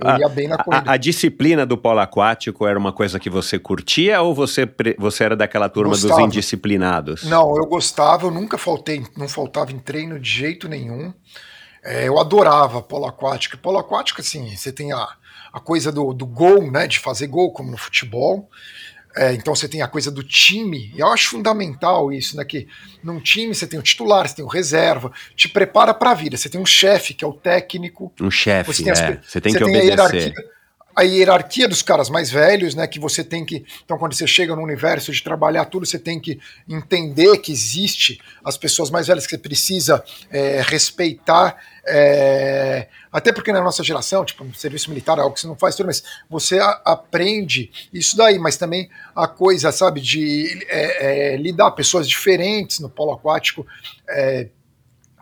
Eu 0.00 0.18
ia 0.20 0.28
bem 0.28 0.46
na 0.46 0.56
corrida. 0.56 0.88
A, 0.88 0.94
a 0.94 0.96
disciplina 0.96 1.66
do 1.66 1.76
polo 1.76 1.98
aquático 1.98 2.64
era 2.64 2.78
uma 2.78 2.92
coisa 2.92 3.18
que 3.18 3.28
você 3.28 3.58
curtia 3.58 4.22
ou 4.22 4.32
você, 4.32 4.68
você 4.96 5.24
era 5.24 5.36
daquela 5.36 5.68
turma 5.68 5.90
Gostava. 5.90 6.14
dos 6.14 6.26
indisciplinados? 6.26 7.24
Não, 7.24 7.56
eu 7.56 7.66
gostava, 7.66 8.26
eu 8.26 8.30
nunca 8.30 8.56
faltei, 8.56 9.04
não 9.16 9.26
faltava 9.26 9.72
em 9.72 9.80
treino 9.80 10.20
de 10.20 10.30
jeito 10.30 10.68
nenhum. 10.68 11.12
É, 11.82 12.06
eu 12.06 12.20
adorava 12.20 12.80
polo 12.80 13.06
aquático. 13.06 13.58
Polo 13.58 13.78
aquático, 13.78 14.20
assim, 14.20 14.54
você 14.56 14.70
tem 14.70 14.92
a, 14.92 15.08
a 15.52 15.58
coisa 15.58 15.90
do, 15.90 16.14
do 16.14 16.24
gol, 16.24 16.70
né? 16.70 16.86
De 16.86 17.00
fazer 17.00 17.26
gol, 17.26 17.52
como 17.52 17.72
no 17.72 17.76
futebol. 17.76 18.48
É, 19.16 19.32
então 19.32 19.54
você 19.54 19.68
tem 19.68 19.80
a 19.80 19.88
coisa 19.88 20.10
do 20.10 20.22
time, 20.22 20.92
e 20.94 21.00
eu 21.00 21.06
acho 21.06 21.30
fundamental 21.30 22.12
isso, 22.12 22.36
né? 22.36 22.44
Que 22.44 22.66
num 23.02 23.20
time 23.20 23.54
você 23.54 23.66
tem 23.66 23.78
o 23.78 23.82
titular, 23.82 24.28
você 24.28 24.36
tem 24.36 24.44
o 24.44 24.48
reserva, 24.48 25.12
te 25.36 25.48
prepara 25.48 25.94
para 25.94 26.10
a 26.10 26.14
vida. 26.14 26.36
Você 26.36 26.48
tem 26.48 26.60
um 26.60 26.66
chefe, 26.66 27.14
que 27.14 27.24
é 27.24 27.28
o 27.28 27.32
técnico, 27.32 28.12
Um 28.20 28.30
chefe, 28.30 28.72
você 28.72 28.82
tem, 28.82 28.92
as 28.92 29.00
é. 29.00 29.20
Você 29.22 29.40
tem 29.40 29.52
você 29.52 29.58
que 29.58 29.64
a 29.64 29.66
obedecer. 29.66 30.34
A 30.96 31.02
hierarquia 31.02 31.66
dos 31.68 31.82
caras 31.82 32.08
mais 32.08 32.30
velhos, 32.30 32.74
né? 32.74 32.86
Que 32.86 32.98
você 33.00 33.24
tem 33.24 33.44
que. 33.44 33.64
Então, 33.84 33.98
quando 33.98 34.14
você 34.14 34.26
chega 34.26 34.54
no 34.54 34.62
universo 34.62 35.10
de 35.12 35.22
trabalhar 35.22 35.64
tudo, 35.66 35.84
você 35.86 35.98
tem 35.98 36.20
que 36.20 36.38
entender 36.68 37.36
que 37.38 37.50
existe 37.52 38.20
as 38.44 38.56
pessoas 38.56 38.90
mais 38.90 39.06
velhas 39.06 39.24
que 39.26 39.30
você 39.30 39.38
precisa 39.38 40.04
é, 40.30 40.62
respeitar. 40.62 41.56
é, 41.86 42.88
até 43.12 43.32
porque 43.32 43.52
na 43.52 43.60
nossa 43.62 43.82
geração, 43.84 44.24
tipo, 44.24 44.42
no 44.44 44.54
serviço 44.54 44.88
militar 44.90 45.18
é 45.18 45.20
algo 45.20 45.34
que 45.34 45.40
você 45.40 45.46
não 45.46 45.56
faz 45.56 45.74
tudo, 45.76 45.86
mas 45.86 46.02
você 46.28 46.58
a- 46.58 46.80
aprende 46.84 47.70
isso 47.92 48.16
daí, 48.16 48.38
mas 48.38 48.56
também 48.56 48.88
a 49.14 49.26
coisa, 49.28 49.70
sabe, 49.70 50.00
de 50.00 50.64
é, 50.68 51.34
é, 51.34 51.36
lidar 51.36 51.70
pessoas 51.72 52.08
diferentes 52.08 52.80
no 52.80 52.88
polo 52.88 53.12
aquático. 53.12 53.66
é, 54.08 54.48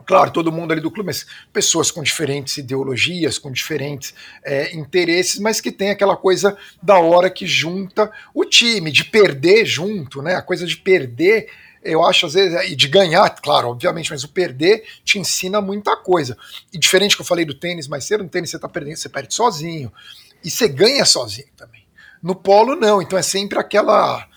Claro, 0.05 0.31
todo 0.31 0.51
mundo 0.51 0.71
ali 0.71 0.81
do 0.81 0.91
clube, 0.91 1.07
mas 1.07 1.25
pessoas 1.51 1.91
com 1.91 2.03
diferentes 2.03 2.57
ideologias, 2.57 3.37
com 3.37 3.51
diferentes 3.51 4.13
é, 4.43 4.75
interesses, 4.75 5.39
mas 5.39 5.61
que 5.61 5.71
tem 5.71 5.89
aquela 5.89 6.15
coisa 6.17 6.57
da 6.81 6.97
hora 6.99 7.29
que 7.29 7.47
junta 7.47 8.11
o 8.33 8.45
time, 8.45 8.91
de 8.91 9.05
perder 9.05 9.65
junto, 9.65 10.21
né? 10.21 10.35
A 10.35 10.41
coisa 10.41 10.65
de 10.65 10.77
perder, 10.77 11.49
eu 11.83 12.03
acho 12.03 12.25
às 12.25 12.33
vezes, 12.33 12.71
e 12.71 12.75
de 12.75 12.87
ganhar, 12.87 13.29
claro, 13.41 13.69
obviamente, 13.69 14.11
mas 14.11 14.23
o 14.23 14.29
perder 14.29 14.83
te 15.03 15.19
ensina 15.19 15.61
muita 15.61 15.95
coisa. 15.95 16.37
E 16.71 16.77
diferente 16.77 17.15
que 17.15 17.21
eu 17.21 17.25
falei 17.25 17.45
do 17.45 17.53
tênis 17.53 17.87
mais 17.87 18.05
cedo, 18.05 18.23
no 18.23 18.29
tênis 18.29 18.49
você 18.49 18.59
tá 18.59 18.69
perdendo, 18.69 18.97
você 18.97 19.09
perde 19.09 19.33
sozinho. 19.33 19.91
E 20.43 20.51
você 20.51 20.67
ganha 20.67 21.05
sozinho 21.05 21.47
também. 21.55 21.83
No 22.21 22.35
polo, 22.35 22.75
não. 22.75 23.01
Então 23.01 23.17
é 23.17 23.21
sempre 23.21 23.57
aquela 23.57 24.27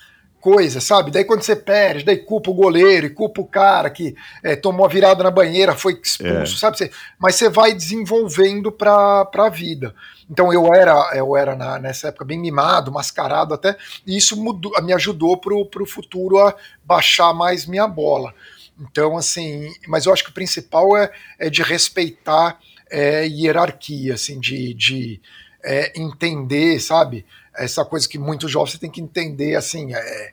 coisa, 0.47 0.81
sabe? 0.81 1.11
Daí 1.11 1.25
quando 1.25 1.43
você 1.43 1.57
perde, 1.57 2.05
daí 2.05 2.19
culpa 2.19 2.53
o 2.53 2.55
goleiro 2.55 3.07
e 3.07 3.11
culpa 3.11 3.41
o 3.41 3.47
cara 3.49 3.91
que 3.91 4.15
é, 4.45 4.55
tomou 4.55 4.87
a 4.87 4.89
virada 4.89 5.25
na 5.25 5.31
banheira, 5.31 5.75
foi 5.75 6.01
expulso, 6.01 6.57
sabe? 6.57 6.79
Você- 6.79 6.91
mas 7.19 7.35
você 7.35 7.49
vai 7.49 7.75
desenvolvendo 7.75 8.71
para 8.71 9.29
a 9.35 9.49
vida. 9.49 9.93
Então 10.31 10.53
eu 10.53 10.73
era, 10.73 10.95
eu 11.17 11.37
era 11.37 11.57
na- 11.57 11.81
nessa 11.81 12.09
época 12.09 12.25
bem 12.25 12.39
mimado, 12.39 12.93
mascarado 12.93 13.55
até, 13.55 13.77
e 14.07 14.17
isso 14.17 14.41
mudou, 14.41 14.71
me 14.85 14.93
ajudou 14.93 15.37
pro, 15.37 15.67
pro 15.67 15.85
futuro 15.85 16.39
a 16.39 16.55
baixar 16.85 17.35
mais 17.35 17.67
minha 17.67 17.89
bola. 17.89 18.33
Então, 18.79 19.17
assim, 19.17 19.69
mas 19.89 20.07
eu 20.07 20.13
acho 20.13 20.23
que 20.23 20.31
o 20.31 20.35
principal 20.35 20.97
é, 20.97 21.11
é 21.41 21.51
de 21.51 21.61
respeitar 21.63 22.61
é, 22.89 23.27
hierarquia, 23.27 24.15
assim, 24.15 24.39
de, 24.39 24.73
de 24.75 25.21
é, 25.65 25.93
entender, 26.01 26.79
sabe? 26.79 27.27
Essa 27.57 27.85
coisa 27.85 28.09
que 28.09 28.17
muitos 28.19 28.49
jovens 28.51 28.73
você 28.73 28.79
tem 28.79 28.91
que 28.91 29.01
entender, 29.01 29.57
assim, 29.57 29.93
é, 29.93 30.33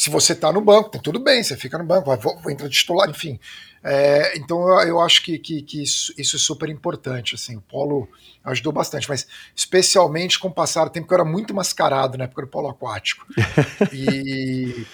se 0.00 0.08
você 0.08 0.34
tá 0.34 0.50
no 0.50 0.62
banco, 0.62 0.88
tá 0.88 0.98
tudo 0.98 1.20
bem, 1.20 1.42
você 1.42 1.54
fica 1.54 1.76
no 1.76 1.84
banco, 1.84 2.06
vai, 2.06 2.54
entrar 2.54 2.68
de 2.68 2.74
titular, 2.74 3.10
enfim. 3.10 3.38
É, 3.84 4.34
então 4.38 4.66
eu, 4.66 4.88
eu 4.88 5.00
acho 5.00 5.22
que, 5.22 5.38
que, 5.38 5.60
que 5.60 5.82
isso, 5.82 6.14
isso 6.16 6.36
é 6.36 6.38
super 6.38 6.70
importante, 6.70 7.34
assim, 7.34 7.56
o 7.56 7.60
polo 7.60 8.08
ajudou 8.42 8.72
bastante, 8.72 9.06
mas 9.06 9.26
especialmente 9.54 10.38
com 10.38 10.48
o 10.48 10.54
passar 10.54 10.84
do 10.84 10.90
tempo, 10.90 11.06
que 11.06 11.12
eu 11.12 11.16
era 11.16 11.24
muito 11.24 11.52
mascarado 11.52 12.16
na 12.16 12.24
época 12.24 12.40
do 12.40 12.48
polo 12.48 12.70
aquático. 12.70 13.26
E, 13.92 14.86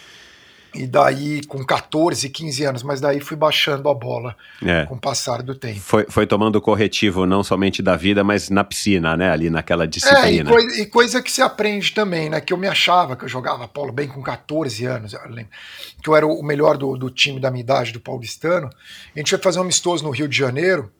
e 0.76 0.86
daí, 0.86 1.44
com 1.46 1.64
14, 1.64 2.28
15 2.28 2.64
anos, 2.64 2.82
mas 2.82 3.00
daí 3.00 3.20
fui 3.20 3.36
baixando 3.36 3.88
a 3.88 3.94
bola 3.94 4.36
É. 4.64 4.84
com 4.86 4.94
o 4.94 5.00
passar 5.00 5.42
do 5.42 5.54
tempo. 5.54 5.80
Foi, 5.80 6.06
foi 6.08 6.26
tomando 6.26 6.60
corretivo 6.60 7.26
não 7.26 7.42
somente 7.42 7.82
da 7.82 7.96
vida, 7.96 8.22
mas 8.22 8.50
na 8.50 8.62
piscina, 8.64 9.16
né? 9.16 9.30
Ali 9.30 9.50
naquela 9.50 9.84
É, 9.84 9.86
e, 9.86 9.90
disciplina. 9.90 10.50
coi- 10.50 10.80
e 10.80 10.86
coisa 10.86 11.22
que 11.22 11.30
você 11.32 11.42
aprende 11.42 11.92
também, 11.92 12.28
né? 12.30 12.40
Que 12.40 12.52
eu 12.52 12.56
me 12.58 12.68
achava 12.68 13.16
que 13.16 13.24
eu 13.24 13.28
jogava 13.28 13.66
polo 13.68 13.92
bem 13.92 14.08
com 14.08 14.22
14 14.22 14.84
anos, 14.84 15.12
eu 15.12 15.20
lembro, 15.28 15.50
que 16.02 16.08
eu 16.08 16.14
era 16.16 16.26
o 16.26 16.42
melhor 16.42 16.76
do, 16.76 16.96
do 16.96 17.10
time 17.10 17.40
da 17.40 17.50
minha 17.50 17.62
idade, 17.62 17.92
do 17.92 18.00
paulistano. 18.00 18.68
A 19.14 19.18
gente 19.18 19.30
foi 19.30 19.38
fazer 19.38 19.58
um 19.58 19.62
amistoso 19.62 20.04
no 20.04 20.10
Rio 20.10 20.28
de 20.28 20.36
Janeiro 20.36 20.92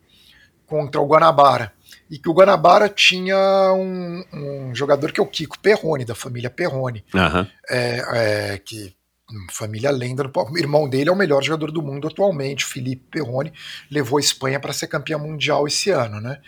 contra 0.65 0.99
o 0.99 1.05
Guanabara. 1.07 1.71
E 2.09 2.17
que 2.17 2.29
o 2.29 2.33
Guanabara 2.33 2.87
tinha 2.87 3.37
um, 3.73 4.23
um 4.33 4.75
jogador 4.75 5.11
que 5.11 5.19
é 5.19 5.23
o 5.23 5.27
Kiko 5.27 5.59
Perrone, 5.59 6.05
da 6.05 6.15
família 6.15 6.49
Perrone, 6.49 7.03
Aham. 7.13 7.47
é, 7.69 8.53
é, 8.53 8.57
que 8.63 8.93
família 9.51 9.91
lenda 9.91 10.23
do. 10.23 10.31
O 10.39 10.57
irmão 10.57 10.87
dele 10.87 11.09
é 11.09 11.11
o 11.11 11.15
melhor 11.15 11.43
jogador 11.43 11.71
do 11.71 11.81
mundo 11.81 12.07
atualmente, 12.07 12.65
o 12.65 12.67
Felipe 12.67 13.03
Perrone, 13.11 13.53
levou 13.89 14.17
a 14.17 14.21
Espanha 14.21 14.59
para 14.59 14.73
ser 14.73 14.87
campeão 14.87 15.19
mundial 15.19 15.67
esse 15.67 15.89
ano, 15.89 16.21
né? 16.21 16.39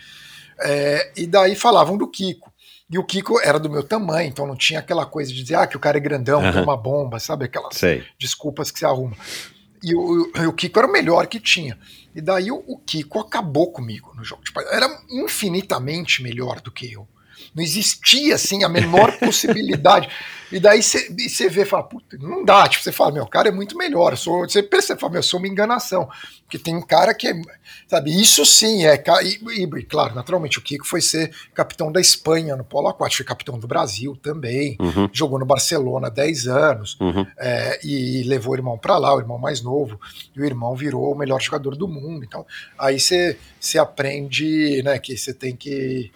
É, 0.60 1.12
e 1.16 1.26
daí 1.26 1.54
falavam 1.54 1.96
do 1.96 2.08
Kiko. 2.08 2.52
E 2.90 2.98
o 2.98 3.04
Kiko 3.04 3.40
era 3.40 3.58
do 3.58 3.70
meu 3.70 3.84
tamanho, 3.84 4.28
então 4.28 4.46
não 4.46 4.56
tinha 4.56 4.80
aquela 4.80 5.06
coisa 5.06 5.32
de 5.32 5.42
dizer 5.42 5.54
ah, 5.54 5.66
que 5.66 5.76
o 5.76 5.80
cara 5.80 5.96
é 5.96 6.00
grandão, 6.00 6.40
tem 6.52 6.62
uma 6.62 6.76
bomba, 6.76 7.20
sabe? 7.20 7.44
Aquelas 7.44 7.76
Sei. 7.76 8.04
desculpas 8.18 8.70
que 8.70 8.80
você 8.80 8.84
arruma. 8.84 9.16
E 9.82 9.94
o, 9.94 10.30
o 10.48 10.52
Kiko 10.52 10.78
era 10.78 10.88
o 10.88 10.92
melhor 10.92 11.26
que 11.26 11.38
tinha. 11.38 11.78
E 12.14 12.20
daí 12.20 12.50
o, 12.50 12.62
o 12.66 12.76
Kiko 12.78 13.20
acabou 13.20 13.70
comigo 13.70 14.12
no 14.16 14.24
jogo. 14.24 14.42
Tipo, 14.42 14.60
era 14.60 14.86
infinitamente 15.08 16.22
melhor 16.22 16.60
do 16.60 16.72
que 16.72 16.92
eu. 16.92 17.06
Não 17.54 17.62
existia, 17.62 18.34
assim, 18.34 18.64
a 18.64 18.68
menor 18.68 19.16
possibilidade. 19.18 20.08
E 20.52 20.58
daí 20.58 20.82
você 20.82 21.48
vê 21.48 21.62
e 21.62 21.64
fala, 21.64 21.82
puta, 21.82 22.16
não 22.18 22.44
dá. 22.44 22.66
Tipo, 22.68 22.82
você 22.82 22.92
fala, 22.92 23.12
meu, 23.12 23.24
o 23.24 23.28
cara 23.28 23.48
é 23.48 23.52
muito 23.52 23.76
melhor. 23.76 24.12
Eu 24.12 24.16
sou, 24.16 24.40
você 24.40 24.62
percebe, 24.62 25.00
fala, 25.00 25.12
meu, 25.12 25.18
eu 25.20 25.22
sou 25.22 25.38
uma 25.38 25.48
enganação. 25.48 26.08
Porque 26.42 26.58
tem 26.58 26.74
um 26.74 26.82
cara 26.82 27.14
que 27.14 27.28
é, 27.28 27.40
sabe, 27.86 28.10
isso 28.10 28.44
sim 28.44 28.84
é. 28.84 29.02
E, 29.22 29.62
e, 29.62 29.82
claro, 29.84 30.14
naturalmente, 30.14 30.58
o 30.58 30.62
Kiko 30.62 30.84
foi 30.86 31.00
ser 31.00 31.32
capitão 31.54 31.92
da 31.92 32.00
Espanha 32.00 32.56
no 32.56 32.64
Polo 32.64 32.88
Aquático, 32.88 33.18
foi 33.18 33.26
capitão 33.26 33.58
do 33.58 33.68
Brasil 33.68 34.16
também. 34.20 34.76
Uhum. 34.80 35.08
Jogou 35.12 35.38
no 35.38 35.46
Barcelona 35.46 36.08
há 36.08 36.10
10 36.10 36.48
anos 36.48 36.98
Uhum. 37.00 37.24
é, 37.38 37.78
e 37.84 38.22
levou 38.24 38.52
o 38.52 38.56
irmão 38.56 38.76
para 38.76 38.98
lá, 38.98 39.14
o 39.14 39.20
irmão 39.20 39.38
mais 39.38 39.62
novo, 39.62 40.00
e 40.34 40.40
o 40.40 40.44
irmão 40.44 40.74
virou 40.74 41.12
o 41.12 41.16
melhor 41.16 41.40
jogador 41.40 41.76
do 41.76 41.86
mundo. 41.86 42.24
Então, 42.24 42.44
aí 42.78 42.98
você 42.98 43.36
aprende 43.78 44.82
né, 44.82 44.98
que 44.98 45.16
você 45.16 45.32
tem 45.32 45.54
que 45.54 46.10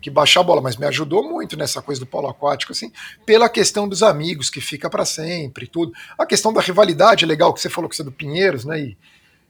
que 0.00 0.10
baixar 0.10 0.40
a 0.40 0.44
bola, 0.44 0.60
mas 0.60 0.76
me 0.76 0.86
ajudou 0.86 1.22
muito 1.22 1.56
nessa 1.56 1.82
coisa 1.82 2.00
do 2.00 2.06
polo 2.06 2.28
aquático, 2.28 2.72
assim, 2.72 2.92
pela 3.26 3.48
questão 3.48 3.88
dos 3.88 4.02
amigos 4.02 4.50
que 4.50 4.60
fica 4.60 4.88
para 4.88 5.04
sempre, 5.04 5.66
tudo. 5.66 5.92
A 6.18 6.24
questão 6.24 6.52
da 6.52 6.60
rivalidade 6.60 7.24
é 7.24 7.28
legal 7.28 7.52
que 7.52 7.60
você 7.60 7.68
falou 7.68 7.88
que 7.88 7.96
você 7.96 8.02
é 8.02 8.04
do 8.04 8.12
Pinheiros, 8.12 8.64
né? 8.64 8.80
E, 8.80 8.96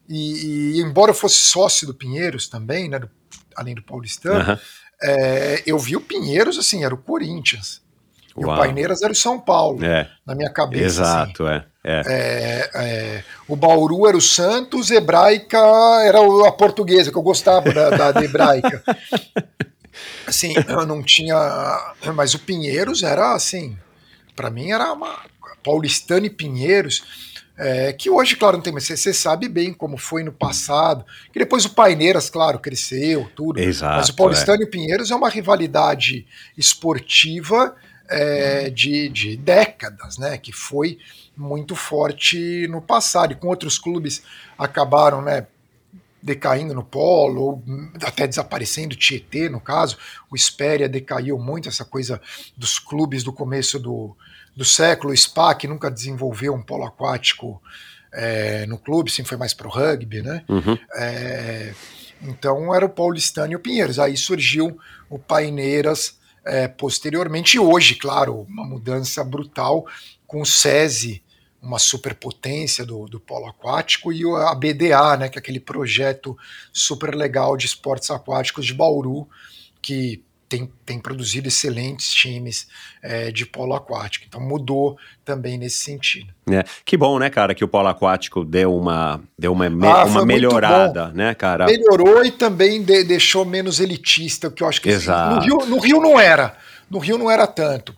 e, 0.09 0.73
e 0.77 0.81
embora 0.81 1.11
eu 1.11 1.15
fosse 1.15 1.37
sócio 1.37 1.87
do 1.87 1.95
Pinheiros 1.95 2.49
também, 2.49 2.89
né? 2.89 2.99
Do, 2.99 3.11
além 3.57 3.75
do 3.75 3.83
Paulistano, 3.83 4.53
uhum. 4.53 4.59
é, 5.03 5.63
eu 5.67 5.79
vi 5.79 5.97
o 5.97 6.01
Pinheiros 6.01 6.59
assim, 6.59 6.85
era 6.85 6.95
o 6.95 6.99
Corinthians. 6.99 7.81
E 8.37 8.45
Uau. 8.45 8.55
o 8.55 8.59
Paineiras 8.59 9.03
era 9.03 9.13
o 9.13 9.17
São 9.17 9.41
Paulo, 9.41 9.85
é. 9.85 10.09
na 10.25 10.35
minha 10.35 10.51
cabeça. 10.51 10.85
Exato, 10.85 11.47
assim. 11.47 11.65
é. 11.85 12.03
É. 12.07 12.71
é. 12.75 13.25
O 13.49 13.57
Bauru 13.57 14.07
era 14.07 14.17
o 14.17 14.21
Santos, 14.21 14.91
Hebraica 14.91 15.59
era 16.05 16.19
a 16.47 16.53
portuguesa, 16.53 17.11
que 17.11 17.19
eu 17.19 17.23
gostava 17.23 17.73
da, 17.73 17.91
da, 17.91 18.13
da 18.13 18.25
Hebraica. 18.25 18.83
assim, 20.27 20.55
eu 20.69 20.87
não 20.87 21.03
tinha. 21.03 21.37
Mas 22.15 22.35
o 22.35 22.39
Pinheiros 22.39 23.03
era 23.03 23.35
assim. 23.35 23.77
Para 24.35 24.51
mim 24.51 24.71
era 24.71 24.93
uma. 24.93 25.25
Paulistano 25.63 26.27
e 26.27 26.31
Pinheiros. 26.31 27.03
É, 27.63 27.93
que 27.93 28.09
hoje, 28.09 28.37
claro, 28.37 28.57
não 28.57 28.63
tem, 28.63 28.73
mas 28.73 28.85
você 28.85 29.13
sabe 29.13 29.47
bem 29.47 29.75
como 29.75 29.99
foi 29.99 30.25
no 30.25 30.33
passado. 30.33 31.05
Que 31.31 31.39
depois 31.39 31.67
o 31.67 31.75
Paineiras, 31.75 32.31
claro, 32.31 32.59
cresceu, 32.59 33.31
tudo. 33.37 33.61
Exato, 33.61 33.97
mas 33.97 34.09
o 34.09 34.17
Paulistano 34.17 34.63
é. 34.63 34.65
e 34.65 34.71
Pinheiros 34.71 35.11
é 35.11 35.15
uma 35.15 35.29
rivalidade 35.29 36.27
esportiva 36.57 37.77
é, 38.09 38.71
de, 38.71 39.11
de 39.11 39.37
décadas, 39.37 40.17
né? 40.17 40.39
Que 40.39 40.53
foi 40.53 40.99
muito 41.37 41.77
forte 41.77 42.67
no 42.69 42.81
passado. 42.81 43.33
E 43.33 43.37
com 43.37 43.49
outros 43.49 43.79
clubes 43.79 44.23
acabaram, 44.59 45.21
né? 45.21 45.47
Decaindo 46.23 46.75
no 46.75 46.83
polo, 46.83 47.43
ou 47.43 47.65
até 48.03 48.27
desaparecendo, 48.27 48.97
Tietê, 48.97 49.49
no 49.49 49.61
caso, 49.61 49.97
o 50.31 50.37
Espéria 50.37 50.89
decaiu 50.89 51.39
muito, 51.39 51.69
essa 51.69 51.85
coisa 51.85 52.21
dos 52.57 52.79
clubes 52.79 53.23
do 53.23 53.33
começo 53.33 53.79
do, 53.79 54.17
do 54.55 54.65
século, 54.65 55.13
o 55.13 55.17
SPA, 55.17 55.55
que 55.55 55.69
nunca 55.69 55.91
desenvolveu 55.91 56.55
um 56.55 56.63
polo 56.63 56.85
aquático 56.85 57.63
é, 58.13 58.67
no 58.67 58.79
clube, 58.79 59.11
sempre 59.11 59.31
foi 59.31 59.39
mais 59.39 59.55
pro 59.55 59.69
rugby, 59.69 60.23
né? 60.23 60.45
Uhum. 60.49 60.79
É, 60.95 61.73
então 62.23 62.75
era 62.75 62.85
o 62.85 62.91
Paulistano 62.91 63.53
e 63.53 63.57
o 63.57 63.61
Pinheiros, 63.61 63.99
aí 63.99 64.17
surgiu 64.17 64.79
o 65.09 65.19
Paineiras 65.19 66.19
é, 66.45 66.69
posteriormente. 66.69 67.57
E 67.57 67.61
hoje, 67.61 67.95
claro, 67.95 68.43
uma 68.49 68.65
mudança 68.65 69.25
brutal 69.25 69.87
com 70.27 70.43
o 70.43 70.47
SESI, 70.47 71.23
uma 71.63 71.79
superpotência 71.79 72.85
do, 72.85 73.07
do 73.07 73.21
polo 73.21 73.47
aquático, 73.47 74.13
e 74.13 74.23
a 74.25 74.55
BDA, 74.55 75.17
né, 75.19 75.29
que 75.29 75.39
é 75.39 75.41
aquele 75.41 75.61
projeto 75.61 76.37
super 76.73 77.15
legal 77.15 77.57
de 77.57 77.67
esportes 77.67 78.11
aquáticos 78.11 78.67
de 78.67 78.75
Bauru, 78.75 79.29
que 79.83 80.23
tem, 80.49 80.69
tem 80.85 80.99
produzido 80.99 81.47
excelentes 81.47 82.13
times 82.13 82.67
é, 83.01 83.31
de 83.31 83.47
polo 83.47 83.73
aquático. 83.73 84.25
Então 84.27 84.41
mudou 84.41 84.99
também 85.25 85.57
nesse 85.57 85.79
sentido. 85.79 86.35
É, 86.51 86.65
que 86.85 86.97
bom, 86.97 87.19
né, 87.21 87.31
cara, 87.31 87.55
que 87.55 87.63
o 87.63 87.69
polo 87.69 87.87
aquático 87.87 88.45
deu 88.45 88.75
uma, 88.75 89.21
deu 89.39 89.53
uma, 89.53 89.71
me, 89.71 89.87
ah, 89.87 90.05
uma 90.07 90.27
melhorada, 90.27 91.13
né, 91.13 91.35
cara? 91.35 91.67
Melhorou 91.67 92.25
e 92.25 92.33
também 92.33 92.83
de, 92.83 93.05
deixou 93.05 93.45
menos 93.45 93.79
elitista, 93.79 94.51
que 94.51 94.63
eu 94.63 94.69
acho 94.69 94.81
que 94.81 94.89
Exato. 94.89 95.37
no, 95.37 95.41
Rio, 95.41 95.67
no 95.67 95.79
Rio 95.79 96.01
não 96.01 96.19
era. 96.19 96.57
No 96.91 96.99
Rio 96.99 97.17
não 97.17 97.31
era 97.31 97.47
tanto 97.47 97.95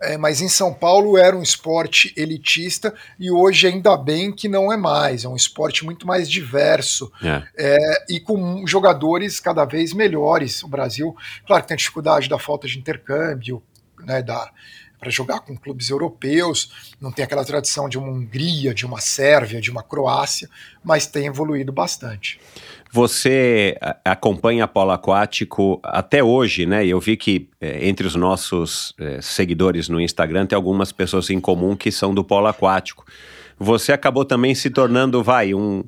é, 0.00 0.16
mas 0.18 0.40
em 0.40 0.48
São 0.48 0.74
Paulo 0.74 1.16
era 1.16 1.36
um 1.36 1.42
esporte 1.42 2.12
elitista 2.16 2.94
e 3.18 3.30
hoje 3.30 3.66
ainda 3.66 3.96
bem 3.96 4.30
que 4.30 4.48
não 4.48 4.70
é 4.72 4.76
mais, 4.76 5.24
é 5.24 5.28
um 5.28 5.36
esporte 5.36 5.84
muito 5.84 6.06
mais 6.06 6.30
diverso 6.30 7.10
é. 7.22 7.42
É, 7.56 8.04
e 8.10 8.20
com 8.20 8.66
jogadores 8.66 9.40
cada 9.40 9.64
vez 9.64 9.92
melhores. 9.92 10.62
O 10.62 10.68
Brasil, 10.68 11.16
claro 11.46 11.62
que 11.62 11.68
tem 11.68 11.74
a 11.74 11.78
dificuldade 11.78 12.28
da 12.28 12.38
falta 12.38 12.68
de 12.68 12.78
intercâmbio, 12.78 13.62
né, 14.00 14.22
da, 14.22 14.50
para 14.98 15.10
jogar 15.10 15.40
com 15.40 15.56
clubes 15.56 15.88
europeus, 15.88 16.94
não 17.00 17.10
tem 17.10 17.24
aquela 17.24 17.44
tradição 17.44 17.88
de 17.88 17.98
uma 17.98 18.08
Hungria, 18.08 18.74
de 18.74 18.84
uma 18.84 19.00
Sérvia, 19.00 19.60
de 19.60 19.70
uma 19.70 19.82
Croácia, 19.82 20.48
mas 20.84 21.06
tem 21.06 21.26
evoluído 21.26 21.72
bastante. 21.72 22.38
Você 22.96 23.76
acompanha 24.02 24.66
polo 24.66 24.90
aquático 24.90 25.78
até 25.82 26.24
hoje, 26.24 26.64
né? 26.64 26.86
Eu 26.86 26.98
vi 26.98 27.14
que 27.14 27.50
é, 27.60 27.86
entre 27.86 28.06
os 28.06 28.14
nossos 28.14 28.94
é, 28.98 29.20
seguidores 29.20 29.86
no 29.90 30.00
Instagram 30.00 30.46
tem 30.46 30.56
algumas 30.56 30.92
pessoas 30.92 31.28
em 31.28 31.38
comum 31.38 31.76
que 31.76 31.92
são 31.92 32.14
do 32.14 32.24
polo 32.24 32.46
aquático. 32.46 33.04
Você 33.58 33.92
acabou 33.92 34.24
também 34.24 34.54
se 34.54 34.70
tornando, 34.70 35.22
vai, 35.22 35.52
um, 35.52 35.84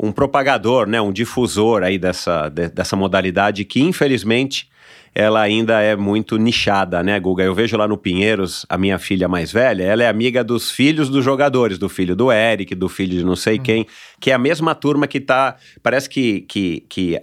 um 0.00 0.12
propagador, 0.12 0.86
né? 0.86 1.00
Um 1.00 1.12
difusor 1.12 1.82
aí 1.82 1.98
dessa, 1.98 2.48
de, 2.48 2.68
dessa 2.68 2.94
modalidade 2.94 3.64
que, 3.64 3.80
infelizmente, 3.80 4.68
ela 5.14 5.40
ainda 5.40 5.80
é 5.80 5.96
muito 5.96 6.36
nichada, 6.36 7.02
né, 7.02 7.18
Guga? 7.18 7.42
Eu 7.42 7.54
vejo 7.54 7.76
lá 7.76 7.88
no 7.88 7.98
Pinheiros, 7.98 8.64
a 8.68 8.78
minha 8.78 8.98
filha 8.98 9.26
mais 9.26 9.50
velha, 9.50 9.82
ela 9.82 10.04
é 10.04 10.08
amiga 10.08 10.44
dos 10.44 10.70
filhos 10.70 11.08
dos 11.08 11.24
jogadores, 11.24 11.78
do 11.78 11.88
filho 11.88 12.14
do 12.14 12.30
Eric, 12.30 12.74
do 12.74 12.88
filho 12.88 13.18
de 13.18 13.24
não 13.24 13.34
sei 13.34 13.58
hum. 13.58 13.62
quem, 13.62 13.86
que 14.20 14.30
é 14.30 14.34
a 14.34 14.38
mesma 14.38 14.74
turma 14.74 15.06
que 15.06 15.20
tá. 15.20 15.56
Parece 15.82 16.08
que, 16.08 16.42
que, 16.42 16.86
que 16.88 17.20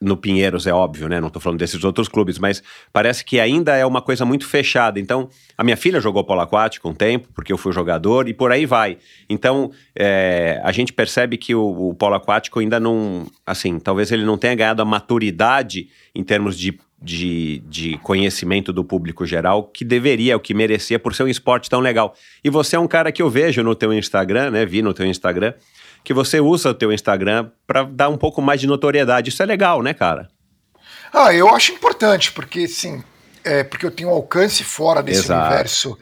no 0.00 0.16
Pinheiros 0.16 0.66
é 0.66 0.72
óbvio, 0.72 1.08
né? 1.08 1.20
Não 1.20 1.28
estou 1.28 1.40
falando 1.40 1.58
desses 1.58 1.82
outros 1.84 2.08
clubes, 2.08 2.38
mas 2.38 2.62
parece 2.92 3.24
que 3.24 3.40
ainda 3.40 3.76
é 3.76 3.84
uma 3.84 4.02
coisa 4.02 4.24
muito 4.24 4.46
fechada. 4.46 5.00
Então, 5.00 5.28
a 5.56 5.64
minha 5.64 5.76
filha 5.76 6.00
jogou 6.00 6.24
polo 6.24 6.40
aquático 6.40 6.88
um 6.88 6.94
tempo, 6.94 7.28
porque 7.34 7.52
eu 7.52 7.58
fui 7.58 7.72
jogador, 7.72 8.28
e 8.28 8.34
por 8.34 8.52
aí 8.52 8.66
vai. 8.66 8.98
Então, 9.28 9.70
é, 9.94 10.60
a 10.62 10.72
gente 10.72 10.92
percebe 10.92 11.36
que 11.36 11.54
o, 11.54 11.90
o, 11.90 11.94
polo 11.94 12.14
aquático 12.14 12.60
ainda 12.60 12.78
não. 12.78 13.26
Assim, 13.46 13.78
talvez 13.78 14.10
ele 14.12 14.24
não 14.24 14.38
tenha 14.38 14.54
ganhado 14.54 14.82
a 14.82 14.84
maturidade 14.84 15.88
em 16.14 16.22
termos 16.22 16.58
de 16.58 16.78
de, 17.04 17.62
de 17.68 17.98
conhecimento 17.98 18.72
do 18.72 18.82
público 18.82 19.26
geral 19.26 19.64
que 19.64 19.84
deveria, 19.84 20.36
o 20.36 20.40
que 20.40 20.54
merecia 20.54 20.98
por 20.98 21.14
ser 21.14 21.24
um 21.24 21.28
esporte 21.28 21.68
tão 21.68 21.80
legal. 21.80 22.14
E 22.42 22.48
você 22.48 22.76
é 22.76 22.78
um 22.78 22.88
cara 22.88 23.12
que 23.12 23.20
eu 23.20 23.28
vejo 23.28 23.62
no 23.62 23.74
teu 23.74 23.92
Instagram, 23.92 24.50
né? 24.50 24.64
Vi 24.64 24.80
no 24.80 24.94
teu 24.94 25.04
Instagram, 25.04 25.52
que 26.04 26.12
você 26.12 26.38
usa 26.38 26.70
o 26.70 26.74
teu 26.74 26.92
Instagram 26.92 27.50
para 27.66 27.82
dar 27.82 28.10
um 28.10 28.18
pouco 28.18 28.42
mais 28.42 28.60
de 28.60 28.66
notoriedade. 28.66 29.30
Isso 29.30 29.42
é 29.42 29.46
legal, 29.46 29.82
né, 29.82 29.94
cara? 29.94 30.28
Ah, 31.10 31.32
eu 31.32 31.48
acho 31.48 31.72
importante, 31.72 32.30
porque 32.30 32.68
sim, 32.68 33.02
é, 33.42 33.64
porque 33.64 33.86
eu 33.86 33.90
tenho 33.90 34.10
um 34.10 34.12
alcance 34.12 34.62
fora 34.62 35.02
desse 35.02 35.20
Exato. 35.20 35.46
universo 35.46 35.98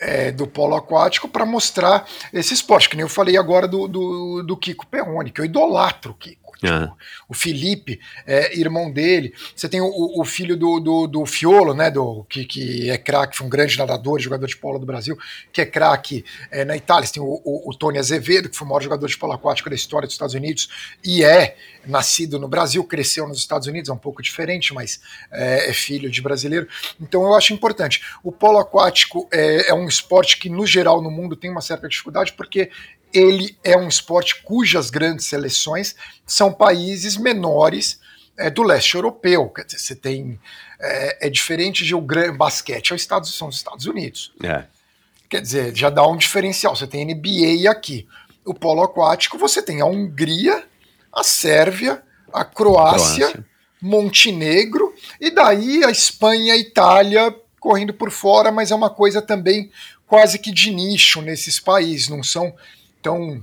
é, 0.00 0.32
do 0.32 0.46
polo 0.46 0.74
aquático 0.74 1.28
para 1.28 1.46
mostrar 1.46 2.04
esse 2.32 2.52
esporte, 2.52 2.88
que 2.88 2.96
nem 2.96 3.04
eu 3.04 3.08
falei 3.08 3.36
agora 3.36 3.68
do, 3.68 3.86
do, 3.86 4.42
do 4.42 4.56
Kiko 4.56 4.86
Perrone, 4.86 5.30
que 5.30 5.40
eu 5.40 5.44
idolatro 5.44 6.12
o 6.12 6.14
Kiko. 6.14 6.43
Tipo, 6.72 6.96
O 7.28 7.34
Felipe, 7.34 8.00
é, 8.26 8.58
irmão 8.58 8.90
dele. 8.90 9.34
Você 9.54 9.68
tem 9.68 9.80
o, 9.80 10.20
o 10.20 10.24
filho 10.24 10.56
do, 10.56 10.80
do, 10.80 11.06
do, 11.06 11.26
Fiolo, 11.26 11.74
né? 11.74 11.90
Do, 11.90 12.24
que, 12.28 12.44
que 12.44 12.90
é 12.90 12.98
craque, 12.98 13.36
foi 13.36 13.46
um 13.46 13.50
grande 13.50 13.76
nadador, 13.76 14.18
jogador 14.20 14.46
de 14.46 14.56
polo 14.56 14.78
do 14.78 14.86
Brasil, 14.86 15.18
que 15.52 15.60
é 15.60 15.66
craque 15.66 16.24
é, 16.50 16.64
na 16.64 16.76
Itália. 16.76 17.06
Você 17.06 17.14
tem 17.14 17.22
o, 17.22 17.40
o, 17.44 17.70
o, 17.70 17.74
Tony 17.74 17.98
Azevedo, 17.98 18.48
que 18.48 18.56
foi 18.56 18.66
o 18.66 18.70
maior 18.70 18.82
jogador 18.82 19.06
de 19.06 19.16
polo 19.16 19.32
aquático 19.32 19.68
da 19.68 19.76
história 19.76 20.06
dos 20.06 20.14
Estados 20.14 20.34
Unidos, 20.34 20.68
e 21.04 21.24
é 21.24 21.56
nascido 21.86 22.38
no 22.38 22.48
Brasil, 22.48 22.82
cresceu 22.84 23.28
nos 23.28 23.38
Estados 23.38 23.66
Unidos, 23.68 23.90
é 23.90 23.92
um 23.92 23.98
pouco 23.98 24.22
diferente, 24.22 24.72
mas 24.72 25.00
é, 25.30 25.70
é 25.70 25.72
filho 25.72 26.10
de 26.10 26.22
brasileiro. 26.22 26.66
Então 27.00 27.22
eu 27.22 27.34
acho 27.34 27.52
importante. 27.52 28.02
O 28.22 28.32
polo 28.32 28.58
aquático 28.58 29.28
é, 29.32 29.70
é 29.70 29.74
um 29.74 29.86
esporte 29.86 30.38
que, 30.38 30.48
no 30.48 30.66
geral, 30.66 31.02
no 31.02 31.10
mundo 31.10 31.36
tem 31.36 31.50
uma 31.50 31.60
certa 31.60 31.88
dificuldade, 31.88 32.32
porque 32.32 32.70
ele 33.14 33.56
é 33.62 33.76
um 33.76 33.86
esporte 33.86 34.42
cujas 34.42 34.90
grandes 34.90 35.26
seleções 35.26 35.94
são 36.26 36.52
países 36.52 37.16
menores 37.16 38.00
é, 38.36 38.50
do 38.50 38.64
leste 38.64 38.96
europeu. 38.96 39.48
Quer 39.48 39.64
dizer, 39.64 39.78
você 39.78 39.94
tem. 39.94 40.40
É, 40.80 41.28
é 41.28 41.30
diferente 41.30 41.84
de 41.84 41.94
o 41.94 42.00
grande 42.00 42.36
basquete, 42.36 42.92
é 42.92 42.96
Estados, 42.96 43.32
são 43.34 43.48
os 43.48 43.56
Estados 43.56 43.86
Unidos. 43.86 44.32
É. 44.42 44.64
Quer 45.30 45.40
dizer, 45.40 45.74
já 45.74 45.88
dá 45.88 46.06
um 46.06 46.16
diferencial. 46.16 46.74
Você 46.74 46.86
tem 46.86 47.04
NBA 47.04 47.70
aqui. 47.70 48.06
O 48.44 48.52
polo 48.52 48.82
aquático, 48.82 49.38
você 49.38 49.62
tem 49.62 49.80
a 49.80 49.86
Hungria, 49.86 50.64
a 51.12 51.22
Sérvia, 51.22 52.02
a 52.32 52.44
Croácia, 52.44 53.28
Croácia. 53.28 53.46
Montenegro, 53.80 54.92
e 55.20 55.30
daí 55.30 55.82
a 55.84 55.90
Espanha 55.90 56.54
e 56.56 56.60
Itália 56.60 57.34
correndo 57.58 57.94
por 57.94 58.10
fora, 58.10 58.52
mas 58.52 58.70
é 58.70 58.74
uma 58.74 58.90
coisa 58.90 59.22
também 59.22 59.70
quase 60.06 60.38
que 60.38 60.52
de 60.52 60.70
nicho 60.70 61.22
nesses 61.22 61.58
países, 61.58 62.08
não 62.08 62.22
são 62.22 62.54
então, 63.04 63.42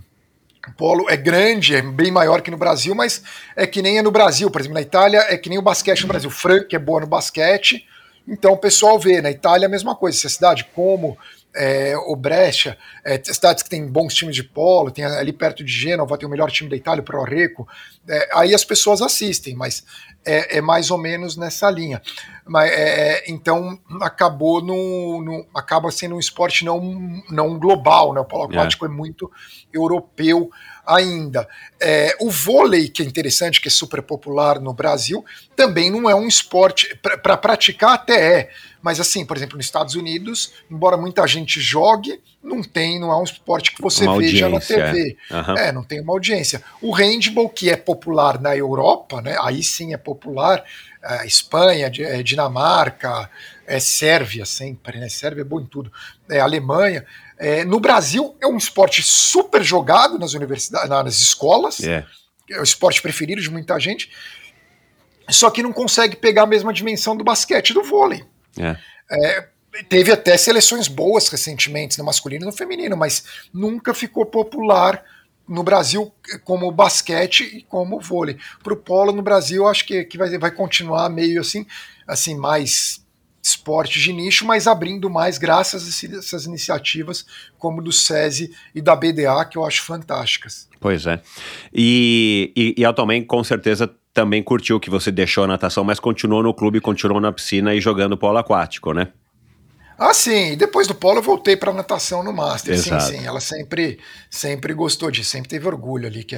o 0.67 0.71
polo 0.75 1.07
é 1.07 1.15
grande, 1.15 1.75
é 1.75 1.83
bem 1.83 2.09
maior 2.09 2.41
que 2.41 2.49
no 2.49 2.57
Brasil, 2.57 2.95
mas 2.95 3.21
é 3.55 3.67
que 3.67 3.79
nem 3.79 3.99
é 3.99 4.01
no 4.01 4.09
Brasil. 4.09 4.49
Por 4.49 4.59
exemplo, 4.59 4.73
na 4.73 4.81
Itália 4.81 5.19
é 5.29 5.37
que 5.37 5.49
nem 5.49 5.59
o 5.59 5.61
basquete 5.61 6.01
no 6.01 6.07
Brasil. 6.07 6.31
Frank 6.31 6.75
é 6.75 6.79
boa 6.79 7.01
no 7.01 7.05
basquete, 7.05 7.85
então 8.27 8.53
o 8.53 8.57
pessoal 8.57 8.97
vê. 8.97 9.21
Na 9.21 9.29
Itália 9.29 9.65
é 9.65 9.67
a 9.67 9.69
mesma 9.69 9.95
coisa. 9.95 10.17
Se 10.17 10.25
a 10.25 10.31
cidade 10.31 10.67
como 10.73 11.15
é, 11.55 11.95
o 11.97 12.15
Brescia, 12.15 12.77
é, 13.03 13.21
cidades 13.23 13.63
que 13.63 13.69
têm 13.69 13.85
bons 13.85 14.13
times 14.13 14.35
de 14.35 14.43
polo, 14.43 14.91
tem 14.91 15.03
ali 15.03 15.33
perto 15.33 15.63
de 15.63 15.71
Gênova, 15.71 16.17
tem 16.17 16.27
o 16.27 16.31
melhor 16.31 16.49
time 16.49 16.69
da 16.69 16.75
Itália, 16.75 17.01
o 17.01 17.05
Pro 17.05 17.23
Reco, 17.23 17.67
é, 18.07 18.29
aí 18.33 18.53
as 18.53 18.63
pessoas 18.63 19.01
assistem, 19.01 19.55
mas 19.55 19.83
é, 20.25 20.57
é, 20.57 20.61
mais 20.61 20.91
ou 20.91 20.97
menos 20.97 21.35
nessa 21.35 21.69
linha. 21.69 22.01
Mas, 22.45 22.71
é, 22.71 22.75
é, 22.75 23.23
então 23.27 23.79
acabou 24.01 24.61
no, 24.61 25.21
no, 25.23 25.47
acaba 25.55 25.91
sendo 25.91 26.15
um 26.15 26.19
esporte 26.19 26.63
não, 26.63 26.81
não 27.29 27.57
global, 27.57 28.13
né? 28.13 28.21
O 28.21 28.25
polo 28.25 28.43
aquático 28.43 28.85
é. 28.85 28.87
é 28.87 28.91
muito 28.91 29.31
europeu 29.73 30.49
ainda. 30.85 31.47
É, 31.79 32.15
o 32.19 32.29
vôlei, 32.29 32.89
que 32.89 33.01
é 33.01 33.05
interessante, 33.05 33.61
que 33.61 33.67
é 33.67 33.71
super 33.71 34.01
popular 34.01 34.59
no 34.59 34.73
Brasil, 34.73 35.23
também 35.55 35.91
não 35.91 36.09
é 36.09 36.15
um 36.15 36.27
esporte. 36.27 36.95
Para 37.01 37.17
pra 37.17 37.37
praticar, 37.37 37.93
até 37.93 38.39
é. 38.39 38.49
Mas, 38.81 38.99
assim, 38.99 39.25
por 39.25 39.37
exemplo, 39.37 39.57
nos 39.57 39.65
Estados 39.65 39.95
Unidos, 39.95 40.53
embora 40.69 40.97
muita 40.97 41.25
gente 41.27 41.59
jogue, 41.61 42.19
não 42.43 42.63
tem, 42.63 42.99
não 42.99 43.11
é 43.11 43.17
um 43.17 43.23
esporte 43.23 43.71
que 43.71 43.81
você 43.81 44.05
Uma 44.05 44.17
veja 44.17 44.49
na 44.49 44.59
TV. 44.59 45.17
é. 45.29 45.33
Aham. 45.35 45.55
É, 45.57 45.71
não 45.71 45.83
tem 45.83 46.01
uma 46.01 46.13
audiência. 46.13 46.63
O 46.81 46.91
handball, 46.91 47.49
que 47.49 47.69
é 47.69 47.75
popular 47.75 48.41
na 48.41 48.55
Europa, 48.55 49.21
né? 49.21 49.37
Aí 49.41 49.63
sim 49.63 49.93
é 49.93 49.97
popular. 49.97 50.63
é, 51.03 51.25
Espanha, 51.25 51.91
é, 51.99 52.23
Dinamarca, 52.23 53.29
é 53.65 53.79
Sérvia 53.79 54.45
sempre, 54.45 54.99
né? 54.99 55.09
Sérvia 55.09 55.41
é 55.41 55.45
bom 55.45 55.59
em 55.59 55.65
tudo. 55.65 55.91
É 56.29 56.39
Alemanha. 56.39 57.05
É, 57.37 57.63
no 57.65 57.79
Brasil 57.79 58.35
é 58.41 58.47
um 58.47 58.57
esporte 58.57 59.01
super 59.01 59.63
jogado 59.63 60.19
nas 60.19 60.33
universidades, 60.33 60.89
nas 60.89 61.19
escolas. 61.19 61.81
É. 61.81 62.05
É 62.49 62.59
o 62.59 62.63
esporte 62.63 63.01
preferido 63.01 63.41
de 63.41 63.49
muita 63.49 63.79
gente. 63.79 64.11
Só 65.29 65.49
que 65.49 65.63
não 65.63 65.71
consegue 65.71 66.15
pegar 66.15 66.43
a 66.43 66.47
mesma 66.47 66.73
dimensão 66.73 67.15
do 67.15 67.23
basquete 67.23 67.69
e 67.69 67.73
do 67.73 67.83
vôlei. 67.83 68.23
É. 68.57 68.77
É, 69.11 69.47
teve 69.89 70.11
até 70.11 70.37
seleções 70.37 70.87
boas 70.87 71.27
recentemente 71.27 71.97
no 71.97 72.05
masculino 72.05 72.43
e 72.43 72.45
no 72.45 72.51
feminino, 72.51 72.97
mas 72.97 73.23
nunca 73.53 73.93
ficou 73.93 74.25
popular 74.25 75.03
no 75.47 75.63
Brasil 75.63 76.11
como 76.43 76.67
o 76.67 76.71
basquete 76.71 77.41
e 77.41 77.61
como 77.63 77.97
o 77.97 77.99
vôlei. 77.99 78.37
Para 78.63 78.73
o 78.73 78.77
polo 78.77 79.11
no 79.11 79.21
Brasil, 79.21 79.67
acho 79.67 79.85
que, 79.85 80.03
que 80.05 80.17
vai, 80.17 80.37
vai 80.37 80.51
continuar 80.51 81.09
meio 81.09 81.41
assim, 81.41 81.65
assim 82.07 82.35
mais 82.35 83.01
esporte 83.43 83.99
de 83.99 84.13
nicho, 84.13 84.45
mas 84.45 84.67
abrindo 84.67 85.09
mais 85.09 85.37
graças 85.37 85.83
a 85.83 86.17
essas 86.17 86.45
iniciativas 86.45 87.25
como 87.57 87.81
do 87.81 87.91
SESI 87.91 88.55
e 88.73 88.81
da 88.81 88.95
BDA, 88.95 89.43
que 89.49 89.57
eu 89.57 89.65
acho 89.65 89.83
fantásticas. 89.83 90.69
Pois 90.79 91.05
é. 91.05 91.21
E, 91.73 92.51
e, 92.55 92.75
e 92.77 92.85
atualmente, 92.85 93.25
com 93.25 93.43
certeza, 93.43 93.93
também 94.13 94.43
curtiu 94.43 94.79
que 94.79 94.89
você 94.89 95.11
deixou 95.11 95.43
a 95.43 95.47
natação, 95.47 95.83
mas 95.83 95.99
continuou 95.99 96.43
no 96.43 96.53
clube, 96.53 96.81
continuou 96.81 97.21
na 97.21 97.31
piscina 97.31 97.73
e 97.73 97.81
jogando 97.81 98.17
polo 98.17 98.37
aquático, 98.37 98.93
né? 98.93 99.09
Ah, 99.97 100.13
sim. 100.13 100.57
Depois 100.57 100.87
do 100.87 100.95
polo 100.95 101.19
eu 101.19 101.23
voltei 101.23 101.55
para 101.55 101.71
natação 101.71 102.23
no 102.23 102.33
Master. 102.33 102.73
Exato. 102.73 103.03
Sim, 103.03 103.19
sim. 103.19 103.25
Ela 103.25 103.39
sempre, 103.39 103.99
sempre 104.29 104.73
gostou 104.73 105.11
disso, 105.11 105.29
sempre 105.29 105.49
teve 105.49 105.67
orgulho 105.67 106.07
ali 106.07 106.23
que, 106.23 106.35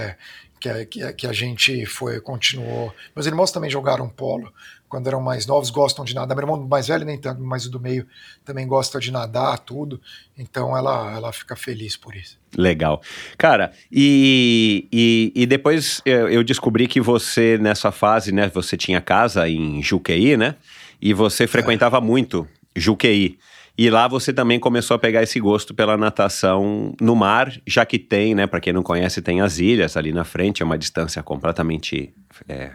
que, 0.59 0.69
é, 0.69 0.85
que, 0.85 1.01
é, 1.01 1.13
que 1.13 1.25
a 1.25 1.31
gente 1.31 1.85
foi, 1.85 2.19
continuou. 2.19 2.93
Meus 3.15 3.25
irmãos 3.25 3.51
também 3.51 3.69
jogaram 3.69 4.09
polo 4.09 4.51
quando 4.93 5.07
eram 5.07 5.19
mais 5.19 5.47
novos, 5.47 5.71
gostam 5.71 6.05
de 6.05 6.13
nadar. 6.13 6.35
Meu 6.35 6.43
irmão 6.43 6.67
mais 6.67 6.87
velho 6.87 7.03
nem 7.03 7.17
tanto, 7.17 7.41
mas 7.41 7.65
o 7.65 7.71
do 7.71 7.79
meio 7.79 8.05
também 8.45 8.67
gosta 8.67 8.99
de 8.99 9.11
nadar, 9.11 9.57
tudo. 9.57 9.99
Então 10.37 10.77
ela, 10.77 11.11
ela 11.15 11.33
fica 11.33 11.55
feliz 11.55 11.97
por 11.97 12.15
isso. 12.15 12.37
Legal. 12.55 13.01
Cara, 13.35 13.71
e, 13.91 14.87
e, 14.93 15.31
e 15.35 15.45
depois 15.47 15.99
eu, 16.05 16.43
descobri 16.43 16.87
que 16.87 17.01
você, 17.01 17.57
nessa 17.57 17.91
fase, 17.91 18.31
né, 18.31 18.51
você 18.53 18.77
tinha 18.77 19.01
casa 19.01 19.49
em 19.49 19.81
Juqueí, 19.81 20.37
né? 20.37 20.57
E 21.01 21.11
você 21.11 21.47
frequentava 21.47 21.99
muito 21.99 22.47
Juqueí. 22.75 23.39
E 23.75 23.89
lá 23.89 24.07
você 24.07 24.31
também 24.31 24.59
começou 24.59 24.93
a 24.93 24.99
pegar 24.99 25.23
esse 25.23 25.39
gosto 25.39 25.73
pela 25.73 25.97
natação 25.97 26.93
no 27.01 27.15
mar, 27.15 27.51
já 27.65 27.83
que 27.83 27.97
tem, 27.97 28.35
né? 28.35 28.45
Para 28.45 28.59
quem 28.59 28.71
não 28.71 28.83
conhece, 28.83 29.19
tem 29.19 29.41
as 29.41 29.57
ilhas 29.57 29.97
ali 29.97 30.11
na 30.11 30.23
frente, 30.23 30.61
é 30.61 30.65
uma 30.65 30.77
distância 30.77 31.23
completamente 31.23 32.13
é, 32.47 32.71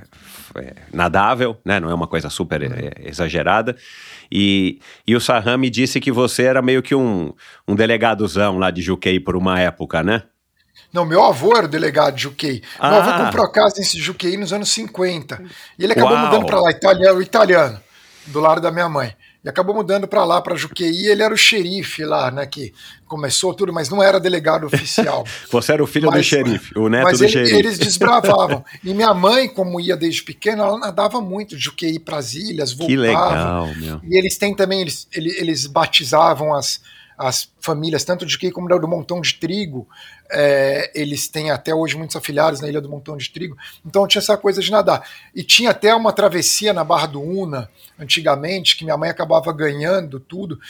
é, 0.56 0.74
nadável, 0.92 1.56
né? 1.64 1.78
Não 1.78 1.88
é 1.88 1.94
uma 1.94 2.08
coisa 2.08 2.28
super 2.28 2.62
é, 2.62 3.08
exagerada. 3.08 3.76
E, 4.30 4.80
e 5.06 5.14
o 5.14 5.20
Sarram 5.20 5.56
me 5.56 5.70
disse 5.70 6.00
que 6.00 6.10
você 6.10 6.42
era 6.42 6.60
meio 6.60 6.82
que 6.82 6.96
um, 6.96 7.32
um 7.66 7.76
delegadozão 7.76 8.58
lá 8.58 8.72
de 8.72 8.82
Juqueí 8.82 9.20
por 9.20 9.36
uma 9.36 9.60
época, 9.60 10.02
né? 10.02 10.24
Não, 10.92 11.04
meu 11.04 11.22
avô 11.22 11.56
era 11.56 11.66
o 11.66 11.70
delegado 11.70 12.16
de 12.16 12.22
Juqueí. 12.22 12.60
Meu 12.60 12.90
Ah. 12.90 12.96
avô 12.96 13.24
comprou 13.24 13.44
a 13.44 13.52
casa 13.52 13.80
em 13.80 13.84
Juqueí 13.84 14.36
nos 14.36 14.52
anos 14.52 14.68
50. 14.70 15.40
E 15.78 15.84
ele 15.84 15.92
acabou 15.92 16.14
Uau. 16.14 16.26
mudando 16.26 16.46
para 16.46 16.60
lá, 16.60 16.70
italiano, 16.72 17.22
italiano, 17.22 17.80
do 18.26 18.40
lado 18.40 18.60
da 18.60 18.72
minha 18.72 18.88
mãe. 18.88 19.14
E 19.44 19.48
acabou 19.48 19.72
mudando 19.74 20.08
para 20.08 20.24
lá, 20.24 20.42
para 20.42 20.56
Juqueí. 20.56 21.06
Ele 21.06 21.22
era 21.22 21.32
o 21.32 21.36
xerife 21.36 22.04
lá, 22.04 22.28
né? 22.30 22.44
Que 22.44 22.72
começou 23.06 23.54
tudo, 23.54 23.72
mas 23.72 23.88
não 23.88 24.02
era 24.02 24.18
delegado 24.18 24.66
oficial. 24.66 25.24
Você 25.50 25.72
era 25.72 25.82
o 25.82 25.86
filho 25.86 26.06
do 26.10 26.16
Mas- 26.16 26.26
xerife, 26.26 26.76
o 26.76 26.88
neto 26.88 27.04
mas 27.04 27.18
do 27.18 27.24
ele- 27.24 27.32
xerife. 27.32 27.54
eles 27.56 27.78
desbravavam. 27.78 28.64
E 28.82 28.92
minha 28.92 29.14
mãe, 29.14 29.48
como 29.48 29.80
ia 29.80 29.96
desde 29.96 30.24
pequena, 30.24 30.64
ela 30.64 30.76
nadava 30.78 31.20
muito 31.20 31.56
de 31.56 31.62
Juqueí 31.62 32.00
para 32.00 32.16
as 32.18 32.34
ilhas, 32.34 32.72
voltava. 32.72 32.88
Que 32.88 32.96
legal, 32.96 33.74
meu. 33.76 34.00
E 34.02 34.18
eles 34.18 34.36
têm 34.36 34.54
também, 34.56 34.80
eles, 34.80 35.06
ele- 35.12 35.34
eles 35.38 35.66
batizavam 35.66 36.52
as, 36.52 36.80
as 37.18 37.50
famílias, 37.60 38.04
tanto 38.04 38.24
de 38.24 38.32
Juqueí 38.32 38.52
como 38.52 38.68
do 38.68 38.86
Montão 38.86 39.20
de 39.20 39.34
Trigo. 39.34 39.88
É, 40.30 40.92
eles 40.94 41.26
têm 41.26 41.50
até 41.50 41.74
hoje 41.74 41.96
muitos 41.96 42.14
afiliados 42.14 42.60
na 42.60 42.68
Ilha 42.68 42.80
do 42.80 42.88
Montão 42.88 43.16
de 43.16 43.28
Trigo. 43.28 43.56
Então 43.84 44.06
tinha 44.06 44.20
essa 44.20 44.36
coisa 44.36 44.60
de 44.60 44.70
nadar. 44.70 45.02
E 45.34 45.42
tinha 45.42 45.70
até 45.70 45.92
uma 45.94 46.12
travessia 46.12 46.72
na 46.72 46.84
Barra 46.84 47.06
do 47.06 47.20
Una, 47.20 47.68
antigamente, 47.98 48.76
que 48.76 48.84
minha 48.84 48.96
mãe 48.96 49.10
acabava 49.10 49.52
ganhando 49.52 50.20
tudo. 50.20 50.60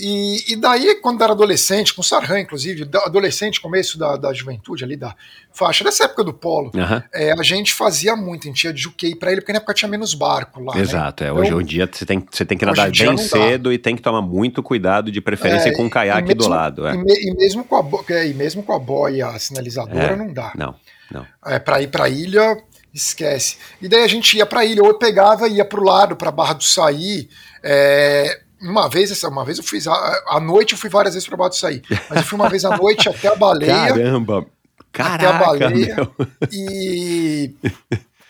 E, 0.00 0.52
e 0.52 0.56
daí, 0.56 0.94
quando 0.96 1.22
era 1.22 1.32
adolescente, 1.32 1.92
com 1.92 2.02
Sarran, 2.02 2.40
inclusive, 2.40 2.88
adolescente, 3.04 3.60
começo 3.60 3.98
da, 3.98 4.16
da 4.16 4.32
juventude 4.32 4.82
ali, 4.82 4.96
da 4.96 5.14
faixa, 5.52 5.84
dessa 5.84 6.04
época 6.04 6.24
do 6.24 6.32
polo, 6.32 6.70
Aham. 6.74 7.02
é, 7.12 7.32
a 7.32 7.42
gente 7.42 7.74
fazia 7.74 8.16
muito, 8.16 8.44
a 8.46 8.50
gente 8.50 8.64
ia 8.64 8.72
de 8.72 8.80
Juqueí 8.80 9.14
para 9.14 9.30
ele, 9.32 9.40
porque 9.42 9.52
na 9.52 9.58
época 9.58 9.74
tinha 9.74 9.88
menos 9.88 10.14
barco 10.14 10.62
lá. 10.62 10.74
né? 10.74 10.80
Exato, 10.80 11.22
é. 11.22 11.30
Hoje 11.32 11.48
Então, 11.48 11.60
em 11.60 11.64
dia 11.64 11.88
você 11.92 12.06
tem, 12.06 12.26
você 12.30 12.44
tem 12.44 12.56
que 12.56 12.64
hoje 12.64 12.76
nadar 12.76 12.90
bem 12.90 13.06
não 13.06 13.14
dá. 13.16 13.22
cedo 13.22 13.72
e 13.72 13.78
tem 13.78 13.94
que 13.94 14.02
tomar 14.02 14.22
muito 14.22 14.62
cuidado, 14.62 15.12
de 15.12 15.20
preferência 15.20 15.68
É, 15.68 15.72
com 15.72 15.84
um 15.84 15.90
caiaque 15.90 16.32
e 16.32 16.34
do 16.34 16.38
mesmo- 16.44 16.50
lado. 16.54 16.86
É. 16.86 16.94
E, 16.94 16.98
me- 16.98 17.30
e 17.30 17.34
mesmo 17.36 17.62
com 17.64 17.76
a 17.76 18.14
é, 18.14 18.28
e 18.28 18.34
mesmo 18.34 18.62
com 18.62 18.72
a 18.72 18.78
boia 18.78 19.38
sinalizadora 19.38 20.12
É, 20.12 20.16
não 20.16 20.32
dá. 20.32 20.52
Não, 20.56 20.74
não. 21.12 21.26
É, 21.44 21.58
para 21.58 21.82
ir 21.82 21.88
para 21.88 22.08
ilha, 22.08 22.56
esquece. 22.94 23.56
E 23.82 23.88
daí 23.88 24.02
a 24.02 24.08
gente 24.08 24.36
ia 24.36 24.46
para 24.46 24.64
ilha, 24.64 24.82
ou 24.82 24.88
eu 24.88 24.94
pegava 24.98 25.46
e 25.48 25.56
ia 25.56 25.64
para 25.64 25.80
o 25.80 25.84
lado, 25.84 26.16
para 26.16 26.30
Barra 26.30 26.54
do 26.54 26.64
Saí. 26.64 27.28
é, 27.62 28.40
uma 28.60 28.88
vez, 28.88 29.22
uma 29.24 29.44
vez 29.44 29.58
eu 29.58 29.64
fiz 29.64 29.86
à 29.86 30.38
noite, 30.40 30.72
eu 30.72 30.78
fui 30.78 30.90
várias 30.90 31.14
vezes 31.14 31.28
para 31.28 31.48
do 31.48 31.54
Saí, 31.54 31.82
mas 32.08 32.18
eu 32.18 32.24
fui 32.24 32.36
uma 32.38 32.48
vez 32.48 32.64
à 32.64 32.76
noite 32.76 33.08
até 33.08 33.28
a 33.28 33.34
baleia, 33.34 33.88
Caramba! 33.88 34.38
até 34.38 35.02
a 35.02 35.18
Caraca, 35.18 35.38
baleia 35.46 35.96
meu. 35.96 36.14
e 36.52 37.54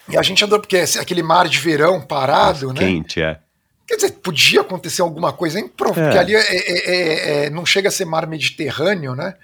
e 0.09 0.16
a 0.18 0.22
gente 0.22 0.45
andou 0.45 0.59
porque 0.61 0.76
é 0.76 0.85
aquele 1.01 1.22
mar 1.22 1.49
de 1.49 1.59
verão 1.59 2.01
parado, 2.01 2.72
né? 2.72 2.81
Quente, 2.81 3.22
é. 3.22 3.39
Quer 3.87 3.97
dizer, 3.97 4.12
podia 4.22 4.61
acontecer 4.61 5.03
alguma 5.03 5.33
coisa, 5.33 5.59
improvável, 5.59 6.05
É. 6.05 6.07
porque 6.07 6.18
ali 6.18 6.35
é- 6.35 6.57
é- 6.57 6.91
é- 6.91 7.45
é- 7.47 7.51
não 7.51 7.64
chega 7.66 7.89
a 7.89 7.93
ser 7.93 8.05
mar 8.05 8.26
Mediterrâneo, 8.26 9.14
né? 9.16 9.35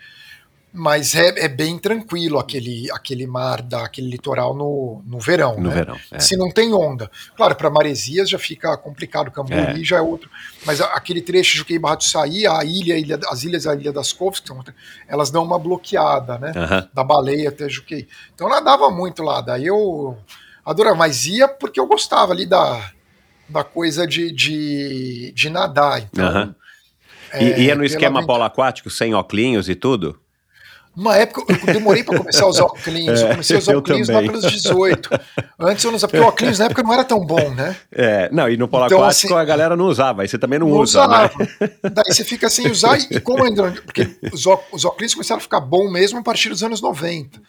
Mas 0.78 1.14
é, 1.14 1.44
é 1.44 1.48
bem 1.48 1.78
tranquilo 1.78 2.38
aquele, 2.38 2.90
aquele 2.92 3.26
mar, 3.26 3.62
daquele 3.62 4.10
litoral 4.10 4.54
no, 4.54 5.02
no 5.06 5.18
verão. 5.18 5.56
No 5.56 5.70
né? 5.70 5.74
verão, 5.74 5.98
é. 6.12 6.18
Se 6.18 6.36
não 6.36 6.50
tem 6.50 6.74
onda. 6.74 7.10
Claro, 7.34 7.54
para 7.56 7.70
maresias 7.70 8.28
já 8.28 8.38
fica 8.38 8.76
complicado, 8.76 9.30
Cambori 9.30 9.80
É. 9.80 9.84
já 9.84 9.96
é 9.96 10.00
outro. 10.02 10.28
Mas 10.66 10.80
aquele 10.82 11.22
trecho 11.22 11.52
de 11.52 11.58
Juqueí 11.58 11.78
Barra 11.78 11.96
do 11.96 12.04
Saí, 12.04 12.46
a 12.46 12.62
ilha, 12.62 12.94
a 12.94 12.98
ilha, 12.98 13.18
as 13.30 13.42
ilhas, 13.42 13.66
a 13.66 13.74
Ilha 13.74 13.90
das 13.90 14.12
Couves, 14.12 14.40
que 14.40 14.48
são, 14.48 14.62
elas 15.08 15.30
dão 15.30 15.42
uma 15.42 15.58
bloqueada, 15.58 16.38
né? 16.38 16.52
Da 16.92 17.02
baleia 17.02 17.48
até 17.48 17.68
Juqueí. 17.68 18.06
Então 18.34 18.46
eu 18.46 18.54
nadava 18.54 18.90
muito 18.90 19.22
lá, 19.22 19.40
daí 19.40 19.66
eu 19.66 20.16
adorava, 20.64 20.96
mas 20.96 21.26
ia 21.26 21.48
porque 21.48 21.80
eu 21.80 21.86
gostava 21.86 22.32
ali 22.32 22.44
da, 22.44 22.90
da 23.48 23.64
coisa 23.64 24.06
de, 24.06 24.30
de, 24.30 25.32
de 25.34 25.48
nadar. 25.48 26.02
Então, 26.02 26.54
é, 27.32 27.42
E 27.42 27.64
ia 27.64 27.74
no 27.74 27.80
pela 27.80 27.86
esquema 27.86 28.26
polo 28.26 28.44
aquático, 28.44 28.90
sem 28.90 29.14
óculos 29.14 29.68
e 29.68 29.74
tudo? 29.74 30.20
Uma 30.96 31.14
época 31.16 31.52
eu 31.52 31.74
demorei 31.74 32.02
para 32.02 32.16
começar 32.16 32.44
a 32.44 32.48
usar 32.48 32.64
óculos. 32.64 33.20
Eu 33.20 33.28
comecei 33.28 33.56
a 33.56 33.58
usar 33.58 33.72
eu 33.72 33.78
óculos 33.80 34.08
lá 34.08 34.20
pelos 34.20 34.50
18. 34.50 35.10
Antes 35.60 35.84
eu 35.84 35.90
não 35.90 35.96
usava, 35.96 36.10
porque 36.10 36.24
o 36.24 36.28
óculos 36.28 36.58
na 36.58 36.64
época 36.64 36.82
não 36.82 36.92
era 36.92 37.04
tão 37.04 37.24
bom, 37.24 37.50
né? 37.50 37.76
É, 37.92 38.30
não, 38.32 38.48
e 38.48 38.56
no 38.56 38.66
polo 38.66 38.86
Então, 38.86 38.98
aquático 38.98 39.34
assim, 39.34 39.42
a 39.42 39.44
galera 39.44 39.76
não 39.76 39.86
usava, 39.86 40.22
aí 40.22 40.28
você 40.28 40.38
também 40.38 40.58
não, 40.58 40.68
Não 40.68 40.78
usa, 40.78 41.06
né? 41.06 41.06
usava. 41.06 41.32
Daí 41.92 42.14
você 42.14 42.24
fica 42.24 42.48
sem 42.48 42.70
usar, 42.70 42.98
e 42.98 43.20
como 43.20 43.44
ainda. 43.44 43.70
Porque 43.72 44.08
os, 44.32 44.46
óculos 44.46 45.12
começaram 45.12 45.38
a 45.38 45.42
ficar 45.42 45.60
bom 45.60 45.90
mesmo 45.90 46.18
a 46.18 46.22
partir 46.22 46.48
dos 46.48 46.62
anos 46.62 46.80
90. 46.80 47.40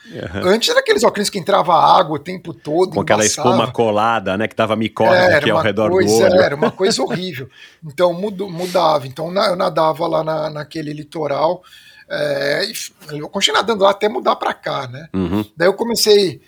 Antes 0.44 0.70
era 0.70 0.82
aqueles 0.82 1.04
óculos 1.06 1.30
que 1.30 1.40
entrava 1.40 1.74
água 1.74 2.18
o 2.18 2.20
tempo 2.20 2.54
todo. 2.54 2.92
Com 2.92 3.02
aquela 3.02 3.24
embaçava. 3.24 3.50
espuma 3.50 3.72
colada, 3.72 4.38
né, 4.38 4.48
que 4.48 4.56
dava 4.56 4.76
micose 4.76 5.16
É, 5.16 5.36
aqui 5.36 5.50
ao 5.50 5.62
redor 5.62 5.90
coisa, 5.90 6.28
do 6.28 6.34
olho. 6.34 6.42
Era 6.42 6.56
uma 6.56 6.72
coisa 6.72 7.02
horrível. 7.02 7.50
Então 7.86 8.14
mudava. 8.14 9.08
Então 9.08 9.34
eu 9.34 9.56
nadava 9.56 10.06
lá 10.06 10.22
na, 10.22 10.50
naquele 10.50 10.92
litoral. 10.92 11.62
É, 12.10 12.66
eu 13.12 13.30
continuei 13.30 13.60
nadando 13.62 13.84
lá 13.84 13.92
até 13.92 14.08
mudar 14.08 14.36
para 14.36 14.54
cá, 14.54 14.88
né? 14.88 15.08
Uhum. 15.14 15.46
Daí 15.56 15.68
eu 15.68 15.74
comecei. 15.74 16.42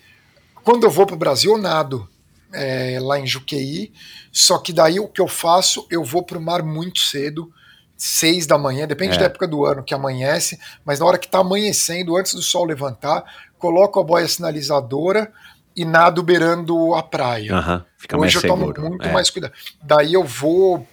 Quando 0.64 0.84
eu 0.84 0.90
vou 0.90 1.06
para 1.06 1.14
o 1.16 1.18
Brasil, 1.18 1.52
eu 1.52 1.58
nado 1.58 2.08
é, 2.52 2.98
lá 3.00 3.18
em 3.18 3.26
Juqueí. 3.26 3.92
Só 4.32 4.58
que 4.58 4.72
daí 4.72 5.00
o 5.00 5.08
que 5.08 5.20
eu 5.20 5.28
faço, 5.28 5.86
eu 5.90 6.04
vou 6.04 6.22
para 6.22 6.38
o 6.38 6.40
mar 6.40 6.62
muito 6.62 7.00
cedo, 7.00 7.50
seis 7.96 8.46
da 8.46 8.56
manhã, 8.56 8.86
depende 8.86 9.16
É. 9.16 9.18
da 9.18 9.24
época 9.26 9.46
do 9.46 9.64
ano 9.64 9.82
que 9.82 9.92
amanhece, 9.94 10.58
mas 10.84 11.00
na 11.00 11.06
hora 11.06 11.18
que 11.18 11.26
está 11.26 11.40
amanhecendo, 11.40 12.16
antes 12.16 12.32
do 12.34 12.40
sol 12.42 12.64
levantar, 12.64 13.24
coloco 13.58 14.00
a 14.00 14.04
boia 14.04 14.26
sinalizadora 14.26 15.30
e 15.76 15.84
nado 15.84 16.22
beirando 16.22 16.94
a 16.94 17.02
praia. 17.02 17.54
Aham, 17.54 17.84
fica 17.98 18.16
mais 18.16 18.30
Hoje 18.34 18.38
eu 18.46 18.50
seguro. 18.54 18.74
tomo 18.74 18.88
muito 18.90 19.06
é. 19.06 19.12
mais 19.12 19.28
cuidado. 19.30 19.52
Daí 19.82 20.14
eu 20.14 20.24
vou, 20.24 20.86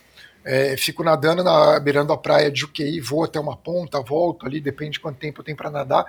é, 0.48 0.78
fico 0.78 1.04
nadando 1.04 1.44
na, 1.44 1.78
beirando 1.78 2.14
a 2.14 2.18
praia 2.18 2.50
de 2.50 2.62
Juqueí, 2.62 3.02
vou 3.02 3.26
até 3.26 3.38
uma 3.38 3.58
ponta, 3.58 4.00
volto 4.00 4.46
ali, 4.46 4.62
depende 4.62 4.92
de 4.92 5.00
quanto 5.02 5.18
tempo 5.18 5.42
eu 5.42 5.46
tenho 5.46 5.58
para 5.58 5.70
nadar, 5.70 6.06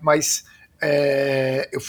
mas 0.00 0.44
é, 0.80 1.68
eu 1.70 1.80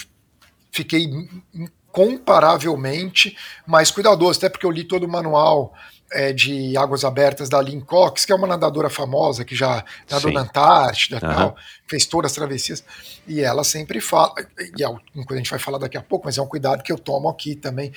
fiquei 0.70 1.08
incomparavelmente 1.54 3.34
mais 3.66 3.90
cuidadoso, 3.90 4.38
até 4.38 4.50
porque 4.50 4.66
eu 4.66 4.70
li 4.70 4.84
todo 4.84 5.04
o 5.04 5.08
manual 5.08 5.72
é, 6.12 6.30
de 6.30 6.76
águas 6.76 7.04
abertas 7.04 7.48
da 7.48 7.58
Lynn 7.58 7.80
Cox, 7.80 8.26
que 8.26 8.32
é 8.32 8.34
uma 8.34 8.46
nadadora 8.46 8.90
famosa 8.90 9.42
que 9.42 9.56
já 9.56 9.82
nadou 10.10 10.30
Sim. 10.30 10.34
na 10.34 10.42
Antártida 10.42 11.16
uhum. 11.16 11.34
tal, 11.34 11.56
fez 11.86 12.04
todas 12.04 12.32
as 12.32 12.36
travessias, 12.36 12.84
e 13.26 13.40
ela 13.40 13.64
sempre 13.64 13.98
fala, 13.98 14.34
e 14.76 14.82
é 14.82 14.88
uma 14.88 15.00
coisa 15.00 15.26
que 15.26 15.34
a 15.34 15.38
gente 15.38 15.50
vai 15.50 15.58
falar 15.58 15.78
daqui 15.78 15.96
a 15.96 16.02
pouco, 16.02 16.26
mas 16.26 16.36
é 16.36 16.42
um 16.42 16.46
cuidado 16.46 16.82
que 16.82 16.92
eu 16.92 16.98
tomo 16.98 17.30
aqui 17.30 17.56
também, 17.56 17.92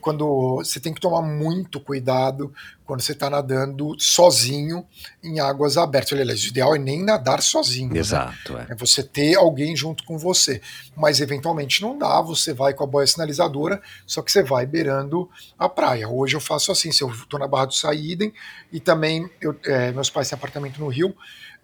quando 0.00 0.56
você 0.56 0.78
tem 0.78 0.92
que 0.92 1.00
tomar 1.00 1.22
muito 1.22 1.80
cuidado 1.80 2.52
quando 2.84 3.02
você 3.02 3.12
está 3.12 3.28
nadando 3.28 3.94
sozinho 3.98 4.86
em 5.22 5.40
águas 5.40 5.76
abertas. 5.76 6.18
Aliás, 6.18 6.42
o 6.42 6.48
ideal 6.48 6.74
é 6.74 6.78
nem 6.78 7.04
nadar 7.04 7.42
sozinho. 7.42 7.92
Né? 7.92 7.98
Exato. 7.98 8.54
Né? 8.54 8.66
É. 8.68 8.72
é. 8.72 8.76
você 8.76 9.02
ter 9.02 9.34
alguém 9.34 9.76
junto 9.76 10.04
com 10.04 10.16
você. 10.16 10.60
Mas 10.96 11.20
eventualmente 11.20 11.82
não 11.82 11.98
dá, 11.98 12.20
você 12.20 12.54
vai 12.54 12.72
com 12.72 12.84
a 12.84 12.86
boia 12.86 13.06
sinalizadora, 13.06 13.82
só 14.06 14.22
que 14.22 14.32
você 14.32 14.42
vai 14.42 14.64
beirando 14.64 15.28
a 15.58 15.68
praia. 15.68 16.08
Hoje 16.08 16.36
eu 16.36 16.40
faço 16.40 16.72
assim, 16.72 16.90
se 16.92 17.02
eu 17.02 17.10
estou 17.10 17.38
na 17.38 17.46
Barra 17.46 17.66
do 17.66 17.74
Saíden 17.74 18.32
e 18.72 18.80
também 18.80 19.28
eu, 19.40 19.54
é, 19.64 19.92
meus 19.92 20.08
pais 20.08 20.28
têm 20.28 20.36
apartamento 20.36 20.80
no 20.80 20.88
Rio. 20.88 21.14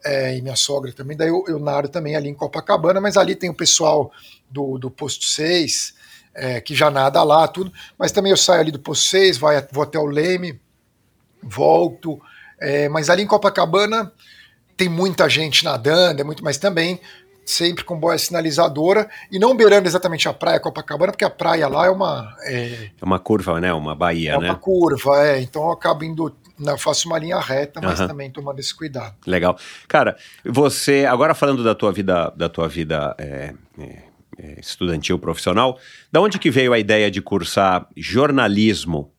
É, 0.05 0.37
e 0.37 0.43
minha 0.43 0.57
sogra 0.57 0.93
também, 0.93 1.17
daí 1.17 1.29
eu, 1.29 1.43
eu 1.49 1.59
nado 1.59 1.89
também 1.89 2.15
ali 2.15 2.29
em 2.29 2.35
Copacabana, 2.35 3.01
mas 3.01 3.17
ali 3.17 3.35
tem 3.35 3.49
o 3.49 3.55
pessoal 3.55 4.13
do, 4.51 4.77
do 4.77 4.91
posto 4.91 5.25
6, 5.25 5.95
é, 6.35 6.61
que 6.61 6.75
já 6.75 6.91
nada 6.91 7.23
lá, 7.23 7.47
tudo. 7.49 7.73
Mas 7.99 8.13
também 8.13 8.31
eu 8.31 8.37
saio 8.37 8.61
ali 8.61 8.71
do 8.71 8.79
Poço 8.79 9.09
6, 9.09 9.39
vai, 9.39 9.67
vou 9.71 9.83
até 9.83 9.99
o 9.99 10.07
Leme, 10.07 10.61
volto. 11.43 12.21
É, 12.61 12.89
mas 12.89 13.11
ali 13.11 13.23
em 13.23 13.27
Copacabana 13.27 14.13
tem 14.77 14.89
muita 14.89 15.29
gente 15.29 15.65
nadando, 15.65 16.21
é 16.21 16.25
muito, 16.25 16.43
mas 16.43 16.59
também 16.59 17.01
sempre 17.45 17.85
com 17.85 17.99
boia 17.99 18.19
sinalizadora 18.19 19.09
e 19.31 19.39
não 19.39 19.55
beirando 19.55 19.87
exatamente 19.87 20.29
a 20.29 20.33
praia 20.33 20.59
Copacabana, 20.59 21.13
porque 21.13 21.25
a 21.25 21.31
praia 21.31 21.69
lá 21.69 21.87
é 21.87 21.91
uma. 21.91 22.35
É, 22.43 22.91
é 23.01 23.05
uma 23.05 23.19
curva, 23.19 23.61
né? 23.61 23.73
Uma 23.73 23.95
baía, 23.95 24.33
é 24.33 24.39
né? 24.39 24.47
É 24.47 24.51
uma 24.51 24.59
curva, 24.59 25.27
é. 25.27 25.41
Então 25.41 25.63
eu 25.65 25.73
acabo 25.73 26.05
indo. 26.05 26.35
Não, 26.59 26.79
faço 26.79 27.09
uma 27.09 27.19
linha 27.19 27.39
reta, 27.41 27.81
mas 27.83 27.99
uhum. 27.99 28.07
também 28.07 28.31
tomando 28.31 28.61
esse 28.61 28.73
cuidado. 28.73 29.15
Legal. 29.27 29.59
Cara, 29.89 30.17
você, 30.45 31.05
agora 31.05 31.35
falando 31.35 31.65
da 31.65 31.75
tua 31.75 31.93
vida, 31.93 32.33
da 32.37 32.49
tua 32.49 32.69
vida 32.69 33.15
é 33.19 33.53
é, 33.79 34.03
estudantil 34.59 35.19
profissional. 35.19 35.79
Da 36.11 36.21
onde 36.21 36.39
que 36.39 36.51
veio 36.51 36.73
a 36.73 36.79
ideia 36.79 37.11
de 37.11 37.21
cursar 37.21 37.89
jornalismo? 37.97 39.13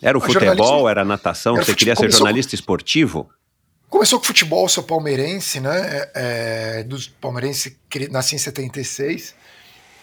Era 0.00 0.18
o 0.18 0.22
a 0.22 0.24
futebol, 0.24 0.88
era 0.88 1.02
a 1.02 1.04
natação? 1.04 1.56
Era 1.56 1.64
Você 1.64 1.74
queria 1.74 1.96
ser 1.96 2.10
jornalista 2.10 2.50
com... 2.50 2.54
esportivo? 2.54 3.30
Começou 3.88 4.18
com 4.18 4.26
futebol, 4.26 4.68
sou 4.68 4.82
palmeirense, 4.82 5.60
né? 5.60 5.70
É, 5.74 6.80
é 6.80 6.84
dos 6.84 7.06
palmeirense, 7.06 7.78
nasci 8.10 8.34
em 8.34 8.38
76, 8.38 9.34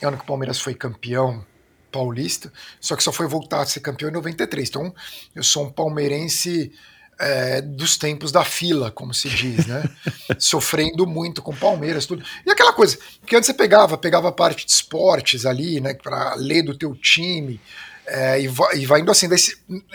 é 0.02 0.06
ano 0.06 0.18
que 0.18 0.24
o 0.24 0.28
Palmeiras 0.28 0.60
foi 0.60 0.74
campeão 0.74 1.46
paulista, 1.92 2.52
só 2.82 2.96
que 2.96 3.04
só 3.04 3.12
foi 3.12 3.28
voltar 3.28 3.62
a 3.62 3.66
ser 3.66 3.82
campeão 3.82 4.10
em 4.10 4.14
93. 4.14 4.68
Então, 4.68 4.94
eu 5.36 5.44
sou 5.44 5.66
um 5.66 5.72
palmeirense 5.72 6.72
é, 7.20 7.62
dos 7.62 7.98
tempos 7.98 8.32
da 8.32 8.44
fila, 8.44 8.92
como 8.92 9.14
se 9.14 9.30
diz, 9.30 9.66
né? 9.66 9.84
Sofrendo 10.40 11.06
muito 11.06 11.42
com 11.42 11.56
Palmeiras, 11.56 12.06
tudo. 12.06 12.24
E 12.46 12.52
aquela 12.52 12.74
coisa, 12.74 12.98
que 13.26 13.36
antes 13.36 13.48
você 13.48 13.54
pegava, 13.54 13.98
pegava 13.98 14.32
parte 14.32 14.66
de 14.66 14.72
esportes 14.72 15.46
ali, 15.46 15.80
né? 15.80 15.94
Para 15.94 16.36
ler 16.36 16.64
do 16.64 16.78
teu 16.78 16.96
time, 16.96 17.60
é, 18.06 18.42
e, 18.42 18.48
vai, 18.48 18.78
e 18.78 18.86
vai 18.86 19.02
indo 19.02 19.12
assim. 19.12 19.30
Daí, 19.30 19.40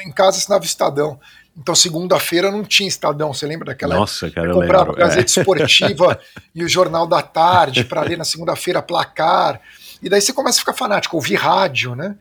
em 0.04 0.12
casa 0.12 0.38
assinava 0.38 0.64
Estadão. 0.64 1.20
Então, 1.56 1.74
segunda-feira 1.74 2.52
não 2.52 2.62
tinha 2.62 2.88
Estadão, 2.88 3.32
você 3.34 3.44
lembra 3.44 3.66
daquela 3.66 3.96
Nossa, 3.96 4.30
cara, 4.30 4.48
eu 4.48 4.54
comprava 4.54 4.92
a 4.92 4.94
Gazeta 4.94 5.22
é. 5.22 5.24
Esportiva 5.24 6.20
e 6.54 6.62
o 6.62 6.68
Jornal 6.68 7.04
da 7.06 7.20
Tarde 7.20 7.84
para 7.84 8.02
ler 8.02 8.16
na 8.16 8.24
segunda-feira 8.24 8.80
placar. 8.80 9.60
E 10.00 10.08
daí 10.08 10.20
você 10.20 10.32
começa 10.32 10.58
a 10.58 10.60
ficar 10.60 10.74
fanático, 10.74 11.16
ouvir 11.16 11.34
rádio, 11.34 11.96
né? 11.96 12.14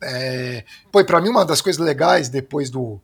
É, 0.00 0.64
pô, 0.92 1.04
para 1.04 1.20
mim 1.20 1.28
uma 1.28 1.44
das 1.44 1.60
coisas 1.60 1.84
legais 1.84 2.28
depois 2.28 2.70
do, 2.70 3.00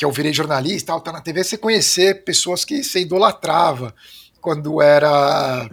que 0.00 0.04
eu 0.06 0.10
virei 0.10 0.32
jornalista, 0.32 0.98
tá 0.98 1.12
na 1.12 1.20
TV, 1.20 1.44
você 1.44 1.58
conhecer 1.58 2.24
pessoas 2.24 2.64
que 2.64 2.82
você 2.82 3.00
idolatrava 3.00 3.94
quando 4.40 4.80
era 4.80 5.68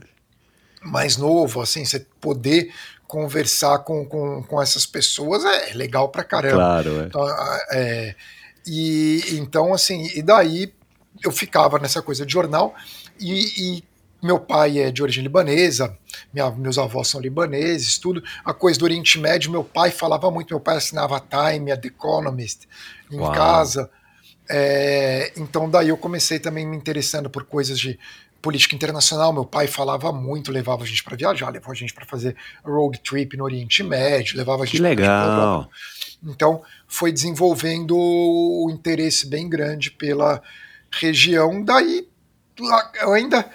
mais 0.81 1.15
novo, 1.15 1.61
assim, 1.61 1.85
você 1.85 2.05
poder 2.19 2.73
conversar 3.07 3.79
com, 3.79 4.05
com, 4.05 4.43
com 4.43 4.61
essas 4.61 4.85
pessoas 4.85 5.45
é 5.45 5.73
legal 5.73 6.09
pra 6.09 6.25
caramba. 6.25 6.55
Claro, 6.57 6.99
é. 6.99 7.05
Então, 7.05 7.27
é, 7.71 8.15
e 8.65 9.23
então, 9.37 9.73
assim, 9.73 10.11
e 10.13 10.21
daí 10.21 10.73
eu 11.23 11.31
ficava 11.31 11.79
nessa 11.79 12.01
coisa 12.01 12.25
de 12.25 12.33
jornal 12.33 12.75
e, 13.17 13.77
e 13.77 13.83
meu 14.21 14.41
pai 14.41 14.79
é 14.79 14.91
de 14.91 15.01
origem 15.01 15.23
libanesa, 15.23 15.97
minha, 16.33 16.51
meus 16.51 16.77
avós 16.77 17.07
são 17.07 17.21
libaneses, 17.21 17.97
tudo. 17.97 18.21
A 18.43 18.53
coisa 18.53 18.77
do 18.77 18.83
Oriente 18.83 19.17
Médio, 19.17 19.49
meu 19.49 19.63
pai 19.63 19.89
falava 19.89 20.29
muito, 20.29 20.53
meu 20.53 20.59
pai 20.59 20.75
assinava 20.75 21.15
a 21.15 21.21
Time, 21.21 21.71
a 21.71 21.77
The 21.77 21.87
Economist 21.87 22.67
em 23.09 23.19
Uau. 23.19 23.31
casa. 23.31 23.89
É, 24.49 25.33
então 25.35 25.69
daí 25.69 25.89
eu 25.89 25.97
comecei 25.97 26.39
também 26.39 26.65
me 26.65 26.75
interessando 26.75 27.29
por 27.29 27.43
coisas 27.43 27.79
de 27.79 27.99
política 28.41 28.75
internacional. 28.75 29.33
Meu 29.33 29.45
pai 29.45 29.67
falava 29.67 30.11
muito, 30.11 30.51
levava 30.51 30.83
a 30.83 30.87
gente 30.87 31.03
para 31.03 31.15
viajar, 31.15 31.49
levava 31.49 31.71
a 31.71 31.75
gente 31.75 31.93
para 31.93 32.05
fazer 32.05 32.35
road 32.63 32.99
trip 32.99 33.35
no 33.35 33.43
Oriente 33.43 33.83
Médio, 33.83 34.37
levava 34.37 34.63
a 34.63 34.65
gente. 34.65 34.77
Que 34.77 34.81
legal. 34.81 35.69
Então 36.23 36.61
foi 36.87 37.11
desenvolvendo 37.11 37.95
o 37.95 38.67
um 38.67 38.69
interesse 38.69 39.27
bem 39.27 39.49
grande 39.49 39.91
pela 39.91 40.41
região. 40.91 41.63
Daí 41.63 42.07
eu 43.01 43.13
ainda 43.13 43.49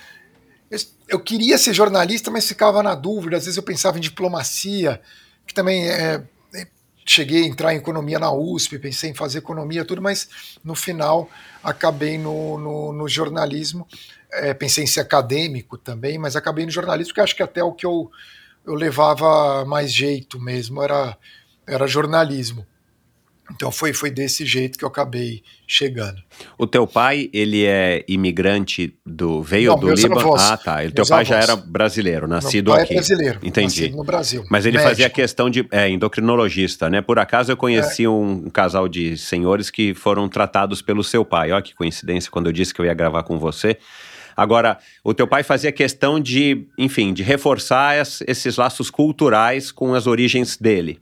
eu 1.12 1.20
queria 1.20 1.58
ser 1.58 1.74
jornalista, 1.74 2.30
mas 2.30 2.48
ficava 2.48 2.82
na 2.82 2.94
dúvida. 2.94 3.36
Às 3.36 3.44
vezes 3.44 3.58
eu 3.58 3.62
pensava 3.62 3.98
em 3.98 4.00
diplomacia, 4.00 4.98
que 5.46 5.52
também 5.52 5.86
é, 5.86 6.22
cheguei 7.04 7.44
a 7.44 7.46
entrar 7.46 7.74
em 7.74 7.78
economia 7.78 8.18
na 8.18 8.32
USP, 8.32 8.78
pensei 8.78 9.10
em 9.10 9.14
fazer 9.14 9.38
economia, 9.38 9.84
tudo, 9.84 10.00
mas 10.00 10.28
no 10.64 10.74
final 10.74 11.28
acabei 11.62 12.18
no, 12.18 12.58
no, 12.58 12.92
no 12.92 13.08
jornalismo. 13.08 13.86
É, 14.32 14.54
pensei 14.54 14.84
em 14.84 14.86
ser 14.86 15.00
acadêmico 15.00 15.76
também, 15.76 16.18
mas 16.18 16.36
acabei 16.36 16.64
no 16.64 16.70
jornalismo, 16.70 17.10
porque 17.10 17.20
acho 17.20 17.36
que 17.36 17.42
até 17.42 17.62
o 17.62 17.72
que 17.72 17.84
eu, 17.84 18.10
eu 18.64 18.74
levava 18.74 19.64
mais 19.64 19.92
jeito 19.92 20.40
mesmo 20.40 20.82
era, 20.82 21.16
era 21.66 21.86
jornalismo. 21.86 22.66
Então 23.54 23.70
foi, 23.70 23.92
foi 23.92 24.10
desse 24.10 24.44
jeito 24.44 24.78
que 24.78 24.84
eu 24.84 24.88
acabei 24.88 25.42
chegando. 25.66 26.20
O 26.58 26.66
teu 26.66 26.86
pai, 26.86 27.28
ele 27.32 27.64
é 27.64 28.04
imigrante 28.08 28.94
do 29.04 29.42
veio 29.42 29.72
Não, 29.72 29.78
do 29.78 29.92
Líbano? 29.92 30.34
Ah, 30.36 30.56
tá. 30.56 30.82
O 30.84 30.90
teu 30.90 31.06
pai 31.06 31.22
avós. 31.22 31.28
já 31.28 31.38
era 31.38 31.56
brasileiro, 31.56 32.26
nascido 32.26 32.66
Meu 32.66 32.74
pai 32.74 32.80
é 32.80 32.84
aqui. 32.84 32.92
É 32.92 32.96
brasileiro. 32.96 33.38
Entendi. 33.42 33.80
Nascido 33.82 33.96
no 33.96 34.04
Brasil. 34.04 34.44
Mas 34.50 34.66
ele 34.66 34.76
médico. 34.76 34.90
fazia 34.90 35.10
questão 35.10 35.50
de 35.50 35.66
é, 35.70 35.88
endocrinologista, 35.88 36.88
né? 36.88 37.00
Por 37.00 37.18
acaso 37.18 37.52
eu 37.52 37.56
conheci 37.56 38.04
é. 38.04 38.08
um, 38.08 38.46
um, 38.46 38.50
casal 38.50 38.88
de 38.88 39.16
senhores 39.16 39.70
que 39.70 39.94
foram 39.94 40.28
tratados 40.28 40.82
pelo 40.82 41.04
seu 41.04 41.24
pai. 41.24 41.52
Olha 41.52 41.62
que 41.62 41.74
coincidência 41.74 42.30
quando 42.30 42.46
eu 42.46 42.52
disse 42.52 42.72
que 42.72 42.80
eu 42.80 42.84
ia 42.84 42.94
gravar 42.94 43.22
com 43.22 43.38
você. 43.38 43.78
Agora, 44.36 44.78
o 45.04 45.12
teu 45.12 45.26
pai 45.26 45.42
fazia 45.42 45.70
questão 45.70 46.18
de, 46.18 46.66
enfim, 46.78 47.12
de 47.12 47.22
reforçar 47.22 47.96
esses 48.26 48.56
laços 48.56 48.90
culturais 48.90 49.70
com 49.70 49.94
as 49.94 50.06
origens 50.06 50.56
dele. 50.56 50.98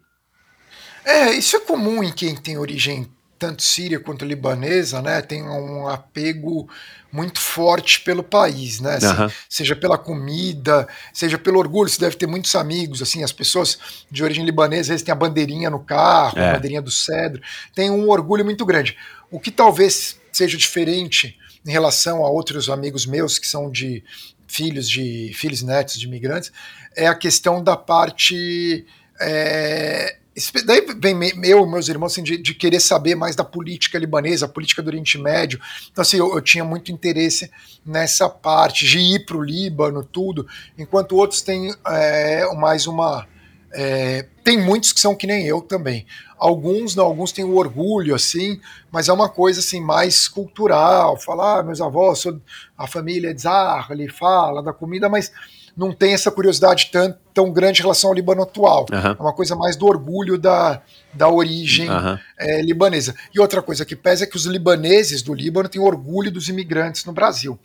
É, 1.05 1.33
isso 1.33 1.57
é 1.57 1.61
comum 1.61 2.03
em 2.03 2.13
quem 2.13 2.35
tem 2.37 2.59
origem 2.59 3.11
tanto 3.41 3.63
síria 3.63 3.99
quanto 3.99 4.23
libanesa, 4.23 5.01
né? 5.01 5.23
Tem 5.23 5.43
um 5.43 5.89
apego 5.89 6.69
muito 7.11 7.41
forte 7.41 8.01
pelo 8.03 8.23
país, 8.23 8.81
né? 8.81 8.99
Uhum. 8.99 9.31
Seja 9.49 9.75
pela 9.75 9.97
comida, 9.97 10.87
seja 11.11 11.39
pelo 11.39 11.59
orgulho. 11.59 11.89
Você 11.89 11.99
deve 11.99 12.17
ter 12.17 12.27
muitos 12.27 12.55
amigos, 12.55 13.01
assim, 13.01 13.25
as 13.25 13.33
pessoas 13.33 13.79
de 14.11 14.23
origem 14.23 14.45
libanesa, 14.45 14.93
eles 14.93 15.03
têm 15.03 15.11
a 15.11 15.17
bandeirinha 15.17 15.71
no 15.71 15.81
carro, 15.81 16.39
é. 16.39 16.51
a 16.51 16.53
bandeirinha 16.53 16.83
do 16.83 16.91
cedro. 16.91 17.41
Tem 17.75 17.91
um 17.91 18.11
orgulho 18.11 18.45
muito 18.45 18.67
grande. 18.67 18.97
O 19.31 19.41
que 19.41 19.51
talvez 19.51 20.21
seja 20.31 20.59
diferente 20.59 21.39
em 21.67 21.71
relação 21.71 22.25
a 22.25 22.29
outros 22.29 22.69
amigos 22.69 23.07
meus 23.07 23.39
que 23.39 23.47
são 23.47 23.71
de 23.71 24.05
filhos 24.47 24.89
de 24.89 25.33
filhos 25.35 25.63
netos 25.63 25.99
de 25.99 26.07
imigrantes 26.07 26.53
é 26.97 27.07
a 27.07 27.15
questão 27.15 27.63
da 27.63 27.77
parte 27.77 28.85
é, 29.21 30.17
Daí 30.65 30.87
vem 30.97 31.33
eu 31.45 31.67
meus 31.67 31.89
irmãos 31.89 32.13
assim, 32.13 32.23
de, 32.23 32.37
de, 32.37 32.55
querer 32.55 32.79
saber 32.79 33.17
mais 33.17 33.35
da 33.35 33.43
política 33.43 33.99
libanesa, 33.99 34.47
política 34.47 34.81
do 34.81 34.87
Oriente 34.87 35.19
Médio. 35.19 35.61
Então, 35.91 36.03
assim, 36.03 36.19
eu, 36.19 36.33
eu 36.35 36.41
tinha 36.41 36.65
muito 36.65 36.93
interesse 36.93 37.51
nessa 37.85 38.29
parte, 38.29 38.87
de 38.87 38.99
ir 38.99 39.27
para 39.27 39.37
o 39.37 39.43
Líbano, 39.43 40.05
tudo, 40.05 40.47
enquanto 40.79 41.17
outros 41.17 41.43
têm 41.43 41.75
é, 41.87 42.47
mais 42.55 42.87
uma. 42.87 43.27
É, 43.73 44.27
tem 44.43 44.61
muitos 44.61 44.93
que 44.93 45.01
são 45.01 45.17
que 45.17 45.27
nem 45.27 45.47
eu 45.47 45.61
também. 45.61 46.07
Alguns 46.39 46.95
não, 46.95 47.05
alguns 47.05 47.33
têm 47.33 47.45
o 47.45 47.57
orgulho, 47.57 48.15
assim, 48.15 48.61
mas 48.91 49.09
é 49.09 49.13
uma 49.13 49.29
coisa 49.29 49.61
assim 49.61 49.81
mais 49.81 50.27
cultural. 50.29 51.19
Falar, 51.19 51.59
ah, 51.59 51.63
meus 51.63 51.81
avós, 51.81 52.21
sou 52.21 52.41
a 52.79 52.87
família 52.87 53.35
de 53.35 53.43
Zahra, 53.43 53.95
ele 53.95 54.09
fala 54.09 54.63
da 54.63 54.73
comida, 54.73 55.09
mas 55.09 55.33
não 55.81 55.93
tem 55.95 56.13
essa 56.13 56.31
curiosidade 56.31 56.91
tão, 56.93 57.17
tão 57.33 57.51
grande 57.51 57.81
em 57.81 57.83
relação 57.83 58.11
ao 58.11 58.15
Líbano 58.15 58.43
atual. 58.43 58.85
Uhum. 58.93 59.17
É 59.19 59.23
uma 59.23 59.33
coisa 59.33 59.57
mais 59.57 59.77
do 59.77 59.87
orgulho 59.87 60.37
da, 60.37 60.83
da 61.15 61.27
origem 61.27 61.89
uhum. 61.89 62.19
é, 62.39 62.61
libanesa. 62.61 63.15
E 63.35 63.41
outra 63.41 63.63
coisa 63.63 63.83
que 63.83 63.97
pesa 63.97 64.25
é 64.25 64.27
que 64.27 64.37
os 64.37 64.45
libaneses 64.45 65.23
do 65.23 65.33
Líbano 65.33 65.71
têm 65.71 65.81
orgulho 65.81 66.31
dos 66.31 66.51
imigrantes 66.51 67.07
no 67.07 67.15
Brasil. 67.15 67.59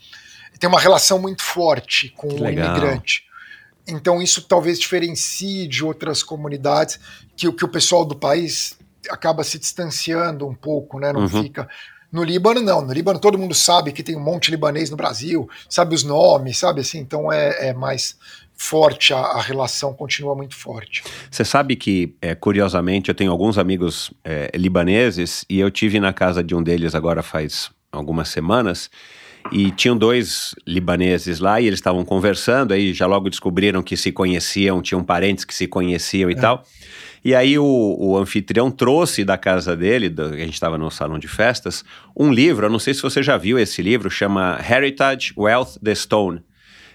Tem 0.57 0.69
uma 0.69 0.79
relação 0.79 1.19
muito 1.19 1.43
forte 1.43 2.13
com 2.15 2.29
o 2.29 2.47
imigrante. 2.49 3.25
então 3.85 4.21
isso 4.21 4.43
talvez 4.43 4.79
diferencie 4.79 5.67
de 5.67 5.83
outras 5.83 6.23
comunidades 6.23 6.97
que, 7.35 7.51
que 7.51 7.65
o 7.65 7.67
pessoal 7.67 8.05
do 8.05 8.15
país 8.15 8.77
acaba 9.09 9.43
se 9.43 9.59
distanciando 9.59 10.47
um 10.47 10.55
pouco, 10.55 10.99
né? 11.01 11.11
Não 11.11 11.21
Uhum. 11.23 11.43
fica. 11.43 11.67
No 12.15 12.23
Líbano, 12.23 12.61
não. 12.61 12.81
No 12.81 12.93
Líbano, 12.93 13.19
todo 13.19 13.37
mundo 13.37 13.53
sabe 13.53 13.91
que 13.91 14.01
tem 14.01 14.15
um 14.15 14.23
monte 14.23 14.45
de 14.45 14.51
libanês 14.51 14.89
no 14.89 14.95
Brasil, 14.95 15.49
sabe 15.69 15.93
os 15.93 16.01
nomes, 16.01 16.57
sabe 16.57 16.79
assim? 16.79 16.99
Então 16.99 17.29
é, 17.29 17.67
é 17.67 17.73
mais 17.73 18.17
forte, 18.53 19.13
a, 19.13 19.17
a 19.17 19.41
relação 19.41 19.93
continua 19.93 20.33
muito 20.33 20.55
forte. 20.55 21.03
Você 21.29 21.43
sabe 21.43 21.75
que, 21.75 22.15
é, 22.21 22.33
curiosamente, 22.33 23.09
eu 23.09 23.15
tenho 23.15 23.31
alguns 23.31 23.57
amigos 23.57 24.13
é, 24.23 24.49
libaneses 24.55 25.43
e 25.49 25.59
eu 25.59 25.69
tive 25.69 25.99
na 25.99 26.13
casa 26.13 26.41
de 26.41 26.55
um 26.55 26.63
deles 26.63 26.95
agora 26.95 27.21
faz 27.21 27.69
algumas 27.91 28.29
semanas 28.29 28.89
e 29.51 29.69
tinham 29.71 29.97
dois 29.97 30.55
libaneses 30.65 31.39
lá 31.39 31.59
e 31.59 31.67
eles 31.67 31.79
estavam 31.79 32.05
conversando, 32.05 32.73
aí 32.73 32.93
já 32.93 33.05
logo 33.05 33.29
descobriram 33.29 33.83
que 33.83 33.97
se 33.97 34.11
conheciam, 34.11 34.81
tinham 34.81 35.03
parentes 35.03 35.43
que 35.43 35.53
se 35.53 35.67
conheciam 35.67 36.31
e 36.31 36.35
tal. 36.35 36.63
E 37.25 37.33
aí 37.33 37.57
o, 37.57 37.65
o 37.99 38.15
anfitrião 38.17 38.69
trouxe 38.69 39.25
da 39.25 39.35
casa 39.35 39.75
dele, 39.75 40.09
do- 40.09 40.25
a 40.25 40.37
gente 40.37 40.53
estava 40.53 40.77
no 40.77 40.91
salão 40.91 41.17
de 41.17 41.27
festas, 41.27 41.83
um 42.15 42.31
livro, 42.31 42.67
eu 42.67 42.69
não 42.69 42.77
sei 42.77 42.93
se 42.93 43.01
você 43.01 43.23
já 43.23 43.35
viu 43.35 43.57
esse 43.57 43.81
livro, 43.81 44.11
chama 44.11 44.59
Heritage 44.61 45.33
Wealth 45.35 45.79
the 45.83 45.95
Stone, 45.95 46.43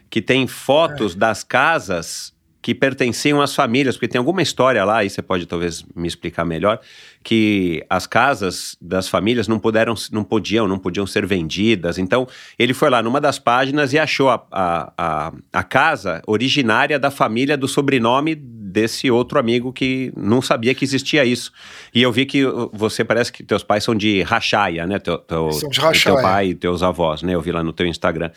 que 0.09 0.23
tem 0.23 0.47
fotos 0.47 1.17
das 1.17 1.43
casas 1.43 2.33
que 2.63 2.75
pertenciam 2.75 3.41
às 3.41 3.55
famílias, 3.55 3.97
porque 3.97 4.09
tem 4.09 4.19
alguma 4.19 4.43
história 4.43 4.85
lá, 4.85 4.99
aí 4.99 5.11
você 5.11 5.23
pode 5.23 5.47
talvez 5.47 5.85
me 5.95 6.07
explicar 6.07 6.45
melhor, 6.45 6.79
que 7.23 7.85
as 7.89 8.07
casas 8.07 8.77
das 8.81 9.09
famílias 9.09 9.49
não 9.49 9.59
puderam, 9.59 9.95
não 10.13 10.25
podiam, 10.25 10.69
não 10.69 10.79
podiam 10.79 11.07
ser 11.07 11.25
vendidas. 11.27 11.99
Então, 11.99 12.27
ele 12.59 12.75
foi 12.75 12.91
lá 12.91 13.03
numa 13.03 13.21
das 13.21 13.39
páginas 13.39 13.93
e 13.93 13.99
achou 13.99 14.29
a, 14.29 14.47
a, 14.51 14.93
a, 14.97 15.33
a 15.53 15.63
casa 15.63 16.23
originária 16.27 16.99
da 16.99 17.11
família 17.11 17.57
do 17.57 17.69
sobrenome 17.69 18.35
desse 18.35 19.11
outro 19.11 19.39
amigo 19.39 19.73
que 19.73 20.13
não 20.17 20.41
sabia 20.41 20.75
que 20.75 20.85
existia 20.85 21.25
isso. 21.25 21.53
E 21.95 22.01
eu 22.01 22.13
vi 22.13 22.25
que 22.25 22.45
uh, 22.45 22.71
você 22.73 23.05
parece 23.05 23.33
que 23.33 23.43
teus 23.43 23.63
pais 23.63 23.85
são 23.85 23.95
de 23.95 24.23
Rachaia, 24.23 24.87
né? 24.87 24.99
Teu, 24.99 25.19
teu, 25.19 25.51
São 25.53 25.69
de 25.69 25.77
Teu 25.77 25.85
Rachaia. 25.87 26.23
pai 26.23 26.47
e 26.49 26.55
teus 26.55 26.83
avós, 26.83 27.23
né? 27.23 27.35
Eu 27.35 27.41
vi 27.41 27.53
lá 27.53 27.65
no 27.65 27.73
teu 27.73 27.87
Instagram. 27.87 28.31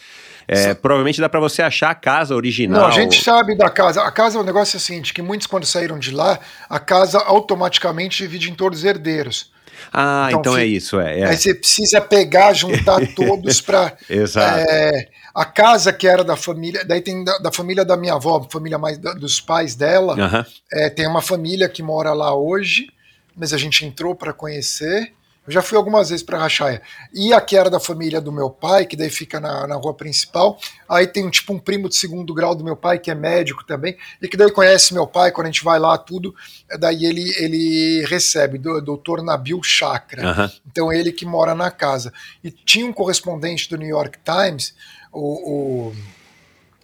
É, 0.48 0.74
provavelmente 0.74 1.20
dá 1.22 1.30
pra 1.30 1.40
você 1.40 1.62
achar 1.62 1.90
a 1.92 1.96
casa 1.96 2.36
original. 2.36 2.82
Não, 2.82 2.88
a 2.88 2.92
gente 2.92 3.24
sabe 3.24 3.56
da 3.58 3.70
casa. 3.70 4.02
A 4.04 4.12
casa, 4.12 4.40
o 4.40 4.44
negócio 4.44 4.76
é 4.76 4.80
o 4.80 4.82
seguinte, 4.82 5.14
que 5.14 5.22
muitos 5.22 5.48
quando 5.48 5.66
saíram 5.66 5.98
de 5.98 6.12
lá, 6.12 6.40
a 6.70 6.80
casa 6.80 7.20
automaticamente 7.20 8.18
divide 8.24 8.50
em 8.52 8.56
todos 8.56 8.80
os 8.80 8.86
herdeiros. 8.86 9.52
Ah, 9.92 10.26
então, 10.30 10.40
Então, 10.40 10.58
é 10.58 10.66
isso, 10.66 11.00
é. 11.00 11.20
é. 11.22 11.26
Aí 11.30 11.38
você 11.38 11.54
precisa 11.54 12.00
pegar, 12.02 12.54
juntar 12.54 13.00
todos 13.16 13.60
para 13.62 13.94
Exato. 14.10 14.60
É, 14.70 15.08
a 15.36 15.46
casa 15.46 15.92
que 15.92 16.08
era 16.08 16.24
da 16.24 16.36
família, 16.36 16.86
daí 16.86 17.02
tem 17.02 17.24
da, 17.24 17.38
da 17.40 17.52
família 17.52 17.84
da 17.84 17.98
minha 17.98 18.14
avó, 18.14 18.46
família 18.50 18.78
mais 18.78 18.98
da- 18.98 19.14
dos 19.14 19.42
pais 19.42 19.76
dela. 19.76 20.14
Aham. 20.14 20.46
É, 20.72 20.90
tem 20.90 21.08
uma 21.08 21.22
família 21.22 21.68
que 21.68 21.82
mora 21.84 22.14
lá 22.14 22.34
hoje, 22.36 22.88
mas 23.36 23.52
a 23.54 23.58
gente 23.58 23.86
entrou 23.86 24.16
para 24.16 24.32
conhecer. 24.32 25.12
Eu 25.46 25.52
já 25.52 25.62
fui 25.62 25.78
algumas 25.78 26.10
vezes 26.10 26.24
para 26.24 26.38
Rachaia. 26.38 26.82
E 27.14 27.34
a 27.34 27.42
que 27.42 27.58
era 27.58 27.70
da 27.70 27.80
família 27.80 28.22
do 28.22 28.32
meu 28.32 28.50
pai, 28.50 28.86
que 28.86 28.96
daí 28.96 29.10
fica 29.10 29.40
na, 29.40 29.68
na 29.68 29.76
rua 29.76 29.94
principal. 29.94 30.58
Aí 30.88 31.06
tem 31.06 31.26
um 31.26 31.30
tipo 31.30 31.54
um 31.54 31.60
primo 31.60 31.90
de 31.90 31.98
segundo 31.98 32.34
grau 32.34 32.56
do 32.56 32.64
meu 32.64 32.78
pai, 32.78 32.98
que 32.98 33.12
é 33.12 33.16
médico 33.16 33.66
também, 33.66 33.98
e 34.22 34.28
que 34.28 34.38
daí 34.38 34.50
conhece 34.50 34.94
meu 34.94 35.06
pai, 35.06 35.32
quando 35.32 35.48
a 35.48 35.52
gente 35.52 35.64
vai 35.64 35.80
lá, 35.80 35.98
tudo. 35.98 36.34
é 36.72 36.78
Daí 36.78 37.06
ele, 37.06 37.30
ele 37.38 38.06
recebe, 38.08 38.58
do 38.58 38.80
doutor 38.82 39.22
Nabil 39.22 39.62
Chakra. 39.62 40.30
Aham. 40.30 40.52
Então 40.66 40.94
ele 40.94 41.12
que 41.12 41.26
mora 41.26 41.54
na 41.54 41.70
casa. 41.70 42.14
E 42.42 42.50
tinha 42.50 42.86
um 42.86 42.94
correspondente 42.94 43.70
do 43.70 43.78
New 43.78 43.90
York 43.90 44.20
Times, 44.24 44.74
o, 45.12 45.90
o 45.90 45.96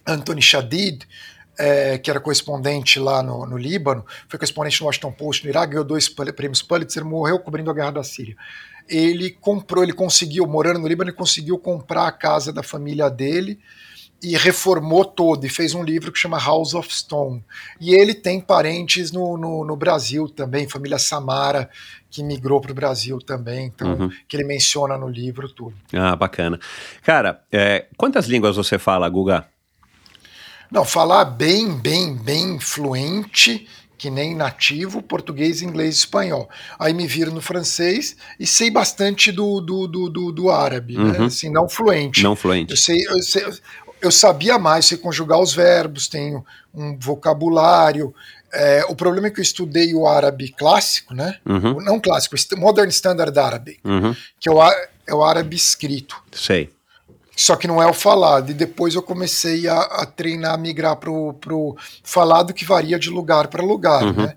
Anthony 0.06 0.42
Shadid, 0.42 1.06
é, 1.60 1.98
que 1.98 2.10
era 2.10 2.18
correspondente 2.18 2.98
lá 2.98 3.22
no, 3.22 3.44
no 3.46 3.56
Líbano, 3.58 4.04
foi 4.28 4.38
correspondente 4.38 4.80
no 4.80 4.86
Washington 4.86 5.12
Post 5.12 5.44
no 5.44 5.50
Iraque, 5.50 5.72
ganhou 5.72 5.84
dois 5.84 6.08
prêmios 6.08 6.62
Pulitzer, 6.62 7.04
morreu 7.04 7.38
cobrindo 7.38 7.70
a 7.70 7.74
guerra 7.74 7.90
da 7.92 8.02
Síria. 8.02 8.34
Ele 8.88 9.30
comprou, 9.30 9.82
ele 9.84 9.92
conseguiu, 9.92 10.46
morando 10.46 10.80
no 10.80 10.88
Líbano, 10.88 11.10
ele 11.10 11.16
conseguiu 11.16 11.58
comprar 11.58 12.06
a 12.08 12.12
casa 12.12 12.52
da 12.52 12.62
família 12.62 13.08
dele 13.10 13.60
e 14.22 14.36
reformou 14.36 15.04
todo, 15.04 15.46
e 15.46 15.48
fez 15.48 15.74
um 15.74 15.82
livro 15.82 16.12
que 16.12 16.18
chama 16.18 16.38
House 16.38 16.74
of 16.74 16.92
Stone. 16.94 17.42
E 17.80 17.94
ele 17.94 18.14
tem 18.14 18.38
parentes 18.40 19.10
no, 19.12 19.36
no, 19.38 19.64
no 19.64 19.76
Brasil 19.76 20.28
também, 20.28 20.68
família 20.68 20.98
Samara, 20.98 21.70
que 22.10 22.22
migrou 22.22 22.60
para 22.60 22.72
o 22.72 22.74
Brasil 22.74 23.18
também, 23.18 23.66
então, 23.66 23.94
Uhum. 23.94 24.10
que 24.28 24.36
ele 24.36 24.44
menciona 24.44 24.98
no 24.98 25.08
livro 25.08 25.48
tudo. 25.48 25.74
Ah, 25.94 26.14
bacana. 26.16 26.58
Cara, 27.02 27.42
é, 27.50 27.86
quantas 27.96 28.26
línguas 28.26 28.56
você 28.56 28.78
fala, 28.78 29.08
Guga? 29.08 29.46
Não, 30.70 30.84
falar 30.84 31.24
bem, 31.24 31.74
bem, 31.76 32.14
bem 32.14 32.58
fluente, 32.60 33.66
que 33.98 34.08
nem 34.08 34.34
nativo, 34.34 35.02
português, 35.02 35.60
inglês 35.62 35.96
espanhol. 35.96 36.48
Aí 36.78 36.94
me 36.94 37.06
viro 37.06 37.32
no 37.32 37.40
francês 37.40 38.16
e 38.38 38.46
sei 38.46 38.70
bastante 38.70 39.30
do, 39.32 39.60
do, 39.60 39.86
do, 39.86 40.08
do, 40.08 40.32
do 40.32 40.50
árabe, 40.50 40.96
né? 40.96 41.18
Uhum. 41.18 41.26
Assim, 41.26 41.50
não 41.50 41.68
fluente. 41.68 42.22
Não 42.22 42.30
Eu 42.32 42.36
fluente. 42.36 42.76
sei, 42.76 42.98
eu 43.08 43.22
sei, 43.22 43.44
eu 44.00 44.10
sabia 44.10 44.58
mais, 44.58 44.86
sei 44.86 44.96
conjugar 44.96 45.38
os 45.40 45.52
verbos, 45.52 46.08
tenho 46.08 46.44
um 46.72 46.96
vocabulário. 46.98 48.14
É, 48.52 48.84
o 48.88 48.96
problema 48.96 49.26
é 49.28 49.30
que 49.30 49.38
eu 49.40 49.42
estudei 49.44 49.94
o 49.94 50.06
árabe 50.08 50.48
clássico, 50.56 51.14
né? 51.14 51.38
Uhum, 51.46 51.80
Não 51.82 52.00
clássico, 52.00 52.34
Modern 52.56 52.88
Standard 52.88 53.38
Arabic, 53.38 53.80
uhum, 53.84 54.14
que 54.40 54.48
é 54.48 54.52
o, 54.52 54.62
é 55.06 55.14
o 55.14 55.22
árabe 55.22 55.56
escrito. 55.56 56.16
sei. 56.32 56.70
Só 57.40 57.56
que 57.56 57.66
não 57.66 57.82
é 57.82 57.86
o 57.86 57.94
falado. 57.94 58.50
E 58.50 58.54
depois 58.54 58.94
eu 58.94 59.02
comecei 59.02 59.66
a, 59.66 59.78
a 59.80 60.04
treinar, 60.06 60.54
a 60.54 60.58
migrar 60.58 60.96
pro, 60.96 61.32
pro 61.34 61.74
falado 62.04 62.52
que 62.52 62.64
varia 62.66 62.98
de 62.98 63.08
lugar 63.08 63.48
para 63.48 63.62
lugar, 63.62 64.02
Uhum. 64.04 64.12
né? 64.12 64.36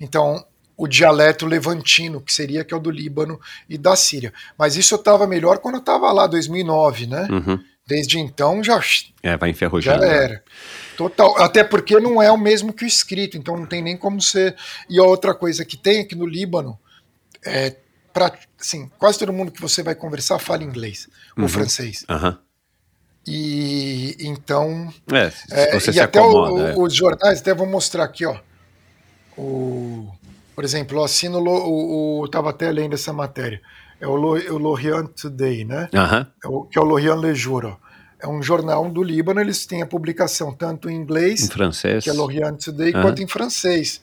Então, 0.00 0.42
o 0.76 0.86
dialeto 0.86 1.44
levantino, 1.44 2.20
que 2.20 2.32
seria 2.32 2.64
que 2.64 2.72
é 2.72 2.76
o 2.76 2.80
do 2.80 2.90
Líbano 2.90 3.38
e 3.68 3.76
da 3.76 3.94
Síria. 3.96 4.32
Mas 4.56 4.76
isso 4.76 4.94
eu 4.94 4.98
estava 4.98 5.26
melhor 5.26 5.58
quando 5.58 5.74
eu 5.74 5.80
estava 5.80 6.10
lá, 6.12 6.26
2009, 6.26 7.06
né? 7.06 7.28
Uhum. 7.30 7.58
Desde 7.86 8.18
então 8.18 8.62
já, 8.64 8.80
É, 9.22 9.36
vai 9.36 9.48
já 9.48 9.52
enferrujando. 9.56 10.04
era. 10.04 10.42
Total. 10.96 11.36
Até 11.42 11.64
porque 11.64 11.98
não 12.00 12.22
é 12.22 12.30
o 12.30 12.36
mesmo 12.38 12.72
que 12.72 12.84
o 12.84 12.86
escrito, 12.86 13.36
então 13.36 13.56
não 13.56 13.66
tem 13.66 13.82
nem 13.82 13.96
como 13.96 14.20
ser. 14.22 14.54
E 14.88 14.98
a 14.98 15.02
outra 15.02 15.34
coisa 15.34 15.64
que 15.64 15.76
tem 15.76 16.00
é 16.00 16.04
que 16.04 16.14
no 16.14 16.26
Líbano, 16.26 16.78
é, 17.44 17.74
pra, 18.12 18.32
assim, 18.60 18.90
quase 18.98 19.18
todo 19.18 19.32
mundo 19.32 19.50
que 19.52 19.60
você 19.60 19.82
vai 19.82 19.94
conversar 19.94 20.38
fala 20.38 20.62
inglês 20.64 21.08
Uhum. 21.36 21.44
ou 21.44 21.48
francês. 21.48 22.04
Aham. 22.08 22.38
E 23.26 24.16
então. 24.20 24.92
É, 25.12 25.30
é, 25.50 25.90
e 25.92 26.00
até 26.00 26.20
o- 26.20 26.24
acomoda. 26.44 26.70
é. 26.70 26.74
o- 26.74 26.82
os 26.82 26.94
jornais, 26.94 27.40
até 27.40 27.52
vou 27.54 27.66
mostrar 27.66 28.04
aqui, 28.04 28.24
ó. 28.24 28.36
O, 29.36 30.08
por 30.54 30.64
exemplo, 30.64 30.98
eu 30.98 31.04
assino 31.04 31.38
o, 31.38 32.22
o. 32.22 32.28
Tava 32.28 32.50
até 32.50 32.70
lendo 32.70 32.94
essa 32.94 33.12
matéria. 33.12 33.60
É 34.00 34.06
o, 34.06 34.14
Lo, 34.14 34.30
o 34.36 34.58
Lorient 34.58 35.08
Today, 35.20 35.64
né? 35.64 35.88
Aham. 35.94 36.26
É 36.42 36.48
o- 36.48 36.62
que 36.64 36.78
é 36.78 36.82
o 36.82 36.84
Lorient 36.84 37.20
Le 37.20 37.34
Jour. 37.34 37.64
ó. 37.66 37.76
É 38.20 38.26
um 38.26 38.42
jornal 38.42 38.88
do 38.90 39.02
Líbano, 39.02 39.40
eles 39.40 39.64
têm 39.66 39.80
a 39.82 39.86
publicação 39.86 40.52
tanto 40.52 40.90
em 40.90 40.94
inglês, 40.96 41.42
Em 41.42 41.48
francês. 41.48 42.02
que 42.02 42.10
é 42.10 42.12
Lorient 42.12 42.64
Today, 42.64 42.92
Aham. 42.92 43.02
quanto 43.02 43.22
em 43.22 43.28
francês. 43.28 44.00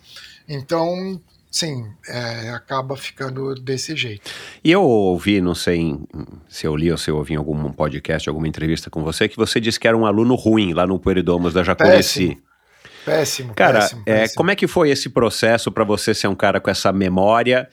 Então, 0.48 1.20
sim, 1.58 1.86
é, 2.10 2.50
acaba 2.50 2.98
ficando 2.98 3.56
desse 3.56 3.96
jeito. 3.96 4.30
E 4.64 4.72
eu 4.72 4.82
ouvi, 4.84 5.40
não 5.40 5.56
sei 5.56 5.98
se 6.50 6.68
eu 6.68 6.76
li 6.76 6.92
ou 6.92 6.98
se 6.98 7.10
eu 7.10 7.16
ouvi 7.16 7.34
em 7.34 7.38
algum 7.38 7.72
podcast, 7.72 8.28
alguma 8.28 8.48
entrevista 8.48 8.90
com 8.90 9.02
você, 9.04 9.30
que 9.30 9.38
você 9.38 9.60
disse 9.62 9.80
que 9.80 9.88
era 9.88 9.96
um 9.98 10.06
aluno 10.06 10.36
ruim 10.36 10.74
lá 10.74 10.86
no 10.86 11.00
Pueridomos 11.00 11.54
da 11.54 11.64
Jacurici. 11.64 12.28
Péssimo. 12.28 12.42
Péssimo, 13.06 13.54
Cara, 13.54 13.82
péssimo, 13.82 14.02
é, 14.06 14.20
péssimo. 14.22 14.38
como 14.38 14.52
é 14.52 14.56
que 14.56 14.68
foi 14.68 14.90
esse 14.90 15.10
processo 15.10 15.72
para 15.72 15.84
você 15.84 16.14
ser 16.14 16.28
um 16.28 16.36
cara 16.36 16.60
com 16.60 16.70
essa 16.72 16.92
memória? 16.92 17.70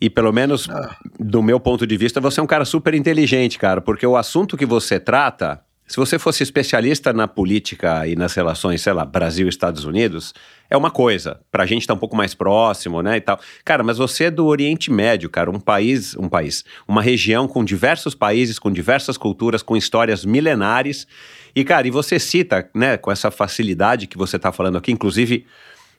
E 0.00 0.10
pelo 0.10 0.32
menos 0.32 0.68
Ah. 0.68 0.96
do 1.18 1.40
meu 1.42 1.60
ponto 1.60 1.86
de 1.86 1.96
vista, 1.96 2.20
você 2.20 2.40
é 2.40 2.42
um 2.42 2.46
cara 2.48 2.64
super 2.64 2.92
inteligente, 2.92 3.58
cara, 3.58 3.80
porque 3.80 4.04
o 4.06 4.16
assunto 4.16 4.56
que 4.56 4.66
você 4.66 4.98
trata, 5.00 5.60
se 5.92 5.96
você 5.96 6.18
fosse 6.18 6.42
especialista 6.42 7.12
na 7.12 7.28
política 7.28 8.06
e 8.06 8.16
nas 8.16 8.32
relações, 8.32 8.80
sei 8.80 8.94
lá, 8.94 9.04
Brasil 9.04 9.44
e 9.44 9.50
Estados 9.50 9.84
Unidos, 9.84 10.32
é 10.70 10.74
uma 10.74 10.90
coisa. 10.90 11.42
Pra 11.50 11.66
gente 11.66 11.86
tá 11.86 11.92
um 11.92 11.98
pouco 11.98 12.16
mais 12.16 12.32
próximo, 12.32 13.02
né, 13.02 13.18
e 13.18 13.20
tal. 13.20 13.38
Cara, 13.62 13.82
mas 13.82 13.98
você 13.98 14.24
é 14.24 14.30
do 14.30 14.46
Oriente 14.46 14.90
Médio, 14.90 15.28
cara, 15.28 15.50
um 15.50 15.60
país, 15.60 16.16
um 16.16 16.30
país, 16.30 16.64
uma 16.88 17.02
região 17.02 17.46
com 17.46 17.62
diversos 17.62 18.14
países, 18.14 18.58
com 18.58 18.72
diversas 18.72 19.18
culturas, 19.18 19.62
com 19.62 19.76
histórias 19.76 20.24
milenares. 20.24 21.06
E, 21.54 21.62
cara, 21.62 21.86
e 21.86 21.90
você 21.90 22.18
cita, 22.18 22.66
né, 22.74 22.96
com 22.96 23.12
essa 23.12 23.30
facilidade 23.30 24.06
que 24.06 24.16
você 24.16 24.38
tá 24.38 24.50
falando 24.50 24.78
aqui, 24.78 24.92
inclusive 24.92 25.44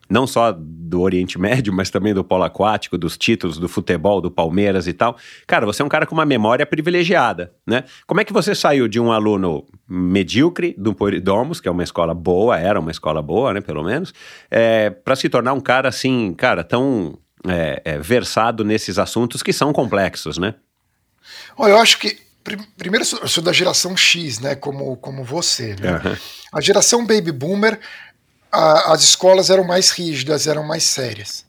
não 0.09 0.25
só 0.25 0.51
do 0.51 1.01
Oriente 1.01 1.39
Médio, 1.39 1.71
mas 1.71 1.91
também 1.91 2.15
do 2.15 2.23
polo 2.23 2.43
aquático, 2.43 2.97
dos 2.97 3.15
títulos 3.15 3.59
do 3.59 3.69
futebol, 3.69 4.19
do 4.19 4.31
Palmeiras 4.31 4.87
e 4.87 4.93
tal. 4.93 5.17
Cara, 5.45 5.67
você 5.67 5.83
é 5.83 5.85
um 5.85 5.89
cara 5.89 6.07
com 6.07 6.15
uma 6.15 6.25
memória 6.25 6.65
privilegiada, 6.65 7.53
né? 7.65 7.83
Como 8.07 8.19
é 8.19 8.25
que 8.25 8.33
você 8.33 8.55
saiu 8.55 8.87
de 8.87 8.99
um 8.99 9.11
aluno 9.11 9.65
medíocre 9.87 10.73
do 10.77 10.93
Poridomos, 10.93 11.59
que 11.59 11.67
é 11.67 11.71
uma 11.71 11.83
escola 11.83 12.13
boa, 12.13 12.57
era 12.57 12.79
uma 12.79 12.91
escola 12.91 13.21
boa, 13.21 13.53
né, 13.53 13.61
pelo 13.61 13.83
menos, 13.83 14.13
é, 14.49 14.89
para 14.89 15.15
se 15.15 15.27
tornar 15.29 15.53
um 15.53 15.59
cara 15.59 15.89
assim, 15.89 16.33
cara, 16.33 16.63
tão 16.63 17.17
é, 17.47 17.81
é, 17.83 17.99
versado 17.99 18.63
nesses 18.63 18.97
assuntos 18.97 19.43
que 19.43 19.51
são 19.51 19.73
complexos, 19.73 20.37
né? 20.37 20.55
Olha, 21.57 21.71
eu 21.71 21.77
acho 21.79 21.99
que. 21.99 22.17
prim- 22.43 22.65
Primeiro, 22.77 23.05
eu 23.21 23.27
sou- 23.27 23.43
da 23.43 23.51
geração 23.53 23.95
X, 23.97 24.39
né? 24.39 24.55
Como, 24.55 24.95
como 24.97 25.23
você. 25.23 25.75
Né? 25.79 25.89
Aham. 25.89 26.17
A 26.53 26.61
geração 26.61 27.05
Baby 27.05 27.31
Boomer 27.31 27.79
a, 28.51 28.93
as 28.93 29.01
escolas 29.03 29.49
eram 29.49 29.63
mais 29.63 29.89
rígidas, 29.91 30.47
eram 30.47 30.63
mais 30.63 30.83
sérias. 30.83 31.45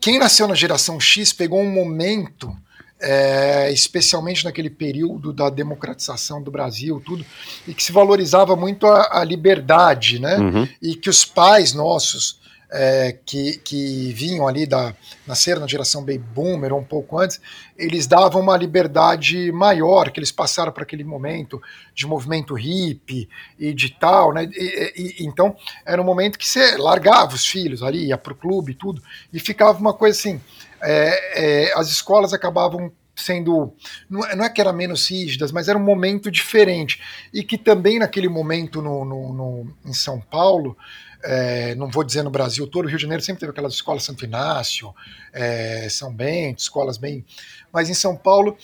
Quem 0.00 0.18
nasceu 0.18 0.48
na 0.48 0.54
geração 0.54 0.98
X 0.98 1.32
pegou 1.32 1.60
um 1.60 1.70
momento, 1.70 2.54
é, 3.00 3.70
especialmente 3.72 4.44
naquele 4.44 4.70
período 4.70 5.32
da 5.32 5.48
democratização 5.48 6.42
do 6.42 6.50
Brasil, 6.50 7.02
tudo, 7.04 7.24
e 7.66 7.72
que 7.72 7.82
se 7.82 7.92
valorizava 7.92 8.54
muito 8.54 8.86
a, 8.86 9.20
a 9.20 9.24
liberdade, 9.24 10.20
né? 10.20 10.36
Uhum. 10.36 10.68
E 10.82 10.94
que 10.94 11.08
os 11.08 11.24
pais 11.24 11.72
nossos 11.72 12.40
é, 12.72 13.16
que, 13.26 13.58
que 13.58 14.12
vinham 14.12 14.46
ali 14.46 14.64
da 14.64 14.94
nasceram 15.26 15.60
na 15.60 15.66
geração 15.66 16.04
baby 16.04 16.18
boomer 16.18 16.72
ou 16.72 16.80
um 16.80 16.84
pouco 16.84 17.18
antes, 17.18 17.40
eles 17.76 18.06
davam 18.06 18.40
uma 18.40 18.56
liberdade 18.56 19.50
maior 19.52 20.10
que 20.10 20.20
eles 20.20 20.30
passaram 20.30 20.72
para 20.72 20.84
aquele 20.84 21.04
momento 21.04 21.60
de 21.94 22.06
movimento 22.06 22.54
hippie 22.54 23.28
e 23.58 23.74
de 23.74 23.90
tal, 23.90 24.32
né? 24.32 24.48
E, 24.52 24.92
e, 24.96 25.26
então 25.26 25.56
era 25.84 26.00
um 26.00 26.04
momento 26.04 26.38
que 26.38 26.46
você 26.46 26.76
largava 26.76 27.34
os 27.34 27.46
filhos 27.46 27.82
ali, 27.82 28.06
ia 28.06 28.18
para 28.18 28.32
o 28.32 28.36
clube 28.36 28.72
e 28.72 28.74
tudo, 28.74 29.02
e 29.32 29.40
ficava 29.40 29.78
uma 29.78 29.92
coisa 29.92 30.18
assim. 30.18 30.40
É, 30.82 31.68
é, 31.68 31.72
as 31.74 31.88
escolas 31.88 32.32
acabavam 32.32 32.92
sendo. 33.14 33.74
Não 34.08 34.24
é, 34.24 34.34
não 34.34 34.44
é 34.44 34.48
que 34.48 34.60
eram 34.60 34.72
menos 34.72 35.10
rígidas, 35.10 35.52
mas 35.52 35.68
era 35.68 35.78
um 35.78 35.82
momento 35.82 36.30
diferente. 36.30 37.00
E 37.32 37.42
que 37.42 37.58
também 37.58 37.98
naquele 37.98 38.28
momento 38.28 38.80
no, 38.80 39.04
no, 39.04 39.32
no 39.32 39.76
em 39.84 39.92
São 39.92 40.20
Paulo 40.20 40.76
é, 41.22 41.74
não 41.74 41.88
vou 41.88 42.02
dizer 42.02 42.22
no 42.22 42.30
Brasil 42.30 42.66
todo, 42.66 42.86
o 42.86 42.88
Rio 42.88 42.96
de 42.96 43.02
Janeiro 43.02 43.22
sempre 43.22 43.40
teve 43.40 43.52
aquelas 43.52 43.74
escolas 43.74 44.04
Santo 44.04 44.24
Inácio, 44.24 44.94
é, 45.32 45.88
São 45.90 46.12
Bento, 46.12 46.60
escolas 46.60 46.96
bem. 46.96 47.24
Mas 47.72 47.90
em 47.90 47.94
São 47.94 48.16
Paulo 48.16 48.56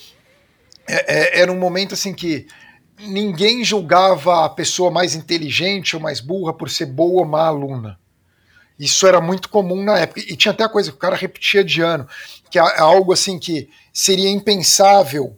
é, 0.88 1.38
é, 1.38 1.40
era 1.40 1.52
um 1.52 1.58
momento 1.58 1.94
assim 1.94 2.14
que 2.14 2.46
ninguém 2.98 3.62
julgava 3.62 4.44
a 4.44 4.48
pessoa 4.48 4.90
mais 4.90 5.14
inteligente 5.14 5.94
ou 5.94 6.02
mais 6.02 6.20
burra 6.20 6.52
por 6.52 6.70
ser 6.70 6.86
boa 6.86 7.20
ou 7.20 7.26
má 7.26 7.46
aluna. 7.46 7.98
Isso 8.78 9.06
era 9.06 9.20
muito 9.20 9.48
comum 9.48 9.82
na 9.82 9.98
época. 9.98 10.20
E 10.20 10.36
tinha 10.36 10.52
até 10.52 10.64
a 10.64 10.68
coisa 10.68 10.90
que 10.90 10.96
o 10.96 11.00
cara 11.00 11.16
repetia 11.16 11.64
de 11.64 11.80
ano, 11.80 12.06
que 12.50 12.58
é 12.58 12.80
algo 12.80 13.12
assim 13.12 13.38
que 13.38 13.68
seria 13.92 14.30
impensável 14.30 15.36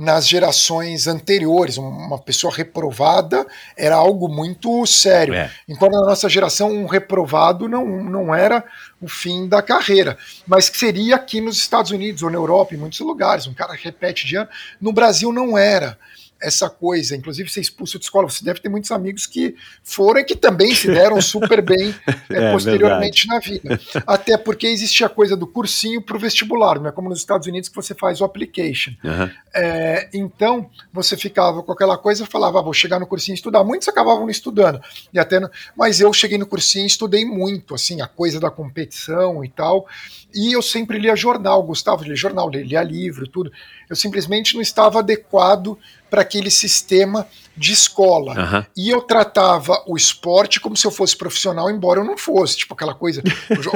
nas 0.00 0.26
gerações 0.26 1.06
anteriores. 1.06 1.76
Uma 1.76 2.18
pessoa 2.18 2.54
reprovada 2.54 3.46
era 3.76 3.96
algo 3.96 4.28
muito 4.28 4.86
sério. 4.86 5.34
É. 5.34 5.50
Enquanto 5.68 5.92
na 5.92 6.06
nossa 6.06 6.28
geração, 6.28 6.70
um 6.70 6.86
reprovado 6.86 7.68
não, 7.68 7.84
não 7.84 8.34
era 8.34 8.64
o 9.00 9.08
fim 9.08 9.46
da 9.46 9.60
carreira. 9.60 10.16
Mas 10.46 10.68
que 10.70 10.78
seria 10.78 11.16
aqui 11.16 11.40
nos 11.40 11.58
Estados 11.58 11.90
Unidos 11.90 12.22
ou 12.22 12.30
na 12.30 12.36
Europa, 12.36 12.74
em 12.74 12.78
muitos 12.78 13.00
lugares. 13.00 13.46
Um 13.46 13.52
cara 13.52 13.74
repete 13.74 14.26
de 14.26 14.36
ano. 14.36 14.48
No 14.80 14.92
Brasil 14.92 15.32
não 15.32 15.58
era 15.58 15.98
essa 16.40 16.70
coisa, 16.70 17.14
inclusive 17.14 17.50
ser 17.50 17.60
expulso 17.60 17.98
de 17.98 18.04
escola. 18.04 18.28
Você 18.28 18.44
deve 18.44 18.60
ter 18.60 18.68
muitos 18.68 18.90
amigos 18.90 19.26
que 19.26 19.54
foram 19.82 20.20
e 20.20 20.24
que 20.24 20.34
também 20.34 20.74
se 20.74 20.86
deram 20.86 21.20
super 21.20 21.60
bem 21.60 21.94
é, 22.30 22.34
é, 22.48 22.52
posteriormente 22.52 23.26
verdade. 23.26 23.60
na 23.62 23.70
vida. 23.70 23.80
Até 24.06 24.38
porque 24.38 24.66
existia 24.66 25.06
a 25.06 25.10
coisa 25.10 25.36
do 25.36 25.46
cursinho 25.46 26.00
para 26.00 26.16
o 26.16 26.20
vestibular, 26.20 26.80
não 26.80 26.88
é 26.88 26.92
como 26.92 27.08
nos 27.08 27.18
Estados 27.18 27.46
Unidos 27.46 27.68
que 27.68 27.76
você 27.76 27.94
faz 27.94 28.20
o 28.20 28.24
application. 28.24 28.92
Uhum. 29.04 29.30
É, 29.54 30.08
então, 30.14 30.70
você 30.92 31.16
ficava 31.16 31.62
com 31.62 31.72
aquela 31.72 31.98
coisa 31.98 32.24
e 32.24 32.26
falava, 32.26 32.60
ah, 32.60 32.62
vou 32.62 32.72
chegar 32.72 32.98
no 32.98 33.06
cursinho 33.06 33.34
e 33.34 33.36
estudar. 33.36 33.62
Muitos 33.62 33.88
acabavam 33.88 34.22
não 34.22 34.30
estudando, 34.30 34.80
e 35.12 35.18
até, 35.18 35.40
mas 35.76 36.00
eu 36.00 36.12
cheguei 36.12 36.38
no 36.38 36.46
cursinho 36.46 36.84
e 36.84 36.86
estudei 36.86 37.24
muito, 37.24 37.74
assim, 37.74 38.00
a 38.00 38.06
coisa 38.06 38.40
da 38.40 38.50
competição 38.50 39.44
e 39.44 39.48
tal, 39.48 39.86
e 40.34 40.52
eu 40.54 40.62
sempre 40.62 40.98
lia 40.98 41.16
jornal, 41.16 41.62
gostava 41.62 42.02
de 42.02 42.10
ler 42.10 42.16
jornal, 42.16 42.48
lia 42.48 42.82
livro, 42.82 43.26
tudo. 43.26 43.52
Eu 43.88 43.96
simplesmente 43.96 44.54
não 44.54 44.62
estava 44.62 45.00
adequado 45.00 45.76
para 46.10 46.22
aquele 46.22 46.50
sistema 46.50 47.26
de 47.56 47.72
escola. 47.72 48.32
Uhum. 48.32 48.64
E 48.76 48.90
eu 48.90 49.02
tratava 49.02 49.82
o 49.86 49.96
esporte 49.96 50.60
como 50.60 50.76
se 50.76 50.86
eu 50.86 50.90
fosse 50.90 51.16
profissional, 51.16 51.70
embora 51.70 52.00
eu 52.00 52.04
não 52.04 52.16
fosse. 52.16 52.56
Tipo, 52.56 52.74
aquela 52.74 52.94
coisa. 52.94 53.22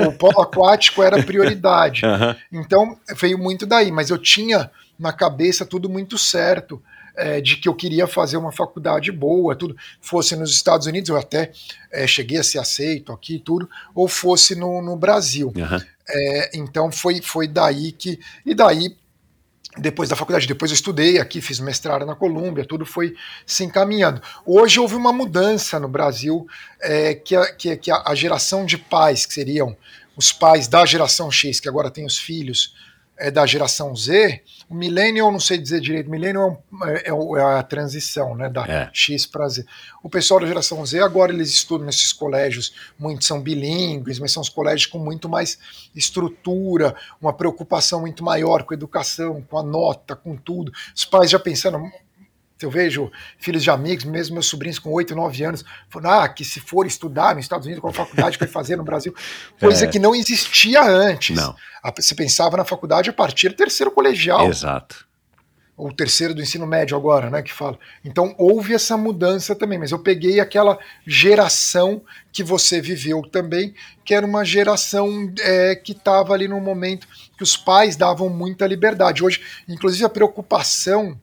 o, 0.09 0.13
polo 0.13 0.41
aquático 0.41 1.03
era 1.03 1.23
prioridade. 1.23 2.03
Uhum. 2.15 2.35
Então, 2.53 2.99
veio 3.17 3.37
muito 3.37 3.67
daí. 3.67 3.91
Mas 3.91 4.09
eu 4.09 4.19
tinha 4.19 4.71
na 4.99 5.13
cabeça 5.13 5.67
tudo 5.67 5.89
muito 5.89 6.17
certo. 6.17 6.83
É, 7.17 7.41
de 7.41 7.57
que 7.57 7.69
eu 7.69 7.75
queria 7.75 8.09
fazer 8.09 8.37
uma 8.37 8.51
faculdade 8.51 9.13
boa, 9.13 9.55
tudo 9.55 9.77
fosse 10.01 10.35
nos 10.35 10.51
Estados 10.51 10.89
Unidos, 10.89 11.09
eu 11.09 11.17
até 11.17 11.53
é, 11.93 12.09
cheguei 12.09 12.39
a 12.39 12.43
ser 12.43 12.59
aceito 12.59 13.13
aqui, 13.13 13.39
tudo, 13.39 13.71
ou 13.95 14.09
fosse 14.09 14.57
no, 14.57 14.83
no 14.83 14.97
Brasil. 14.97 15.53
Uhum. 15.55 15.81
É, 16.09 16.51
então 16.55 16.91
foi, 16.91 17.23
foi 17.23 17.47
daí 17.47 17.93
que. 17.93 18.19
E 18.45 18.53
daí 18.53 18.97
depois 19.77 20.09
da 20.09 20.17
faculdade. 20.17 20.47
Depois 20.47 20.71
eu 20.71 20.75
estudei 20.75 21.19
aqui, 21.19 21.41
fiz 21.41 21.61
mestrado 21.61 22.07
na 22.07 22.15
Colômbia, 22.15 22.65
tudo 22.65 22.87
foi 22.87 23.15
se 23.47 23.65
encaminhando. 23.65 24.21
Hoje 24.47 24.79
houve 24.79 24.95
uma 24.95 25.13
mudança 25.13 25.79
no 25.81 25.89
Brasil, 25.89 26.47
é, 26.81 27.15
que, 27.15 27.35
a, 27.35 27.53
que, 27.53 27.77
que 27.77 27.91
a, 27.91 28.15
geração 28.15 28.65
de 28.65 28.79
pais, 28.79 29.27
que 29.27 29.35
seriam 29.35 29.77
os 30.17 30.33
pais 30.33 30.69
da 30.69 30.85
geração 30.87 31.31
X, 31.31 31.59
que 31.59 31.69
agora 31.69 31.91
tem 31.91 32.07
os 32.07 32.19
filhos 32.19 32.75
é, 33.17 33.31
da 33.31 33.47
geração 33.47 33.95
Z, 33.95 34.43
o 34.69 34.75
millennial, 34.75 35.31
não 35.31 35.39
sei 35.39 35.59
dizer 35.59 35.81
direito, 35.81 36.11
millennial 36.11 36.63
é, 36.85 37.11
é, 37.11 37.13
é 37.13 37.59
a 37.59 37.63
transição, 37.63 38.35
né, 38.35 38.49
da 38.49 38.67
é. 38.67 38.91
X 38.93 39.27
para 39.27 39.49
Z. 39.49 39.65
O 40.03 40.09
pessoal 40.09 40.41
da 40.41 40.47
geração 40.47 40.85
Z, 40.85 41.01
agora 41.01 41.33
eles 41.33 41.51
estudam 41.51 41.87
nesses 41.87 42.13
colégios, 42.13 42.75
muitos 42.99 43.27
são 43.27 43.41
bilíngues, 43.41 44.19
mas 44.19 44.33
são 44.33 44.43
os 44.43 44.49
colégios 44.49 44.87
com 44.87 44.99
muito 44.99 45.29
mais 45.29 45.59
estrutura, 45.95 46.95
uma 47.21 47.33
preocupação 47.33 48.01
muito 48.01 48.25
maior 48.25 48.65
com 48.65 48.75
a 48.75 48.77
educação, 48.77 49.43
com 49.43 49.59
a 49.59 49.63
nota, 49.63 50.17
com 50.17 50.37
tudo. 50.37 50.73
Os 50.95 51.05
pais 51.05 51.31
já 51.31 51.39
pensando, 51.39 51.79
eu 52.63 52.71
vejo 52.71 53.11
filhos 53.39 53.63
de 53.63 53.71
amigos, 53.71 54.05
mesmo 54.05 54.35
meus 54.35 54.47
sobrinhos 54.47 54.79
com 54.79 54.91
8, 54.91 55.15
9 55.15 55.45
anos, 55.45 55.65
falando 55.89 56.13
ah, 56.13 56.29
que 56.29 56.45
se 56.45 56.61
for 56.61 56.87
estudar 56.87 57.35
nos 57.35 57.45
Estados 57.45 57.67
Unidos, 57.67 57.81
qual 57.81 57.93
faculdade 57.93 58.39
que 58.39 58.45
vai 58.45 58.53
fazer 58.53 58.77
no 58.77 58.85
Brasil? 58.85 59.15
Coisa 59.59 59.85
é. 59.85 59.89
que 59.89 59.99
não 59.99 60.15
existia 60.15 60.83
antes. 60.83 61.37
Não. 61.37 61.55
Você 61.97 62.15
pensava 62.15 62.57
na 62.57 62.65
faculdade 62.65 63.11
a 63.11 63.13
partir 63.13 63.51
do 63.51 63.57
terceiro 63.57 63.91
colegial. 63.91 64.49
Exato. 64.49 65.07
Ou 65.77 65.93
terceiro 65.93 66.33
do 66.33 66.41
ensino 66.41 66.65
médio 66.69 66.97
agora, 66.97 67.29
né, 67.29 67.43
que 67.43 67.53
fala. 67.53 67.77
Então 68.05 68.33
houve 68.39 68.73
essa 68.73 68.97
mudança 68.97 69.57
também, 69.57 69.77
mas 69.77 69.91
eu 69.91 69.99
peguei 69.99 70.39
aquela 70.39 70.79
geração 71.05 72.01
que 72.33 72.45
você 72.45 72.81
viveu 72.81 73.23
também, 73.23 73.75
que 74.05 74.15
era 74.15 74.25
uma 74.25 74.45
geração 74.45 75.33
é, 75.41 75.75
que 75.75 75.91
estava 75.91 76.33
ali 76.33 76.47
num 76.47 76.61
momento 76.61 77.09
que 77.37 77.43
os 77.43 77.57
pais 77.57 77.97
davam 77.97 78.29
muita 78.29 78.69
liberdade. 78.69 79.25
Hoje, 79.25 79.43
inclusive, 79.69 80.05
a 80.05 80.09
preocupação 80.09 81.21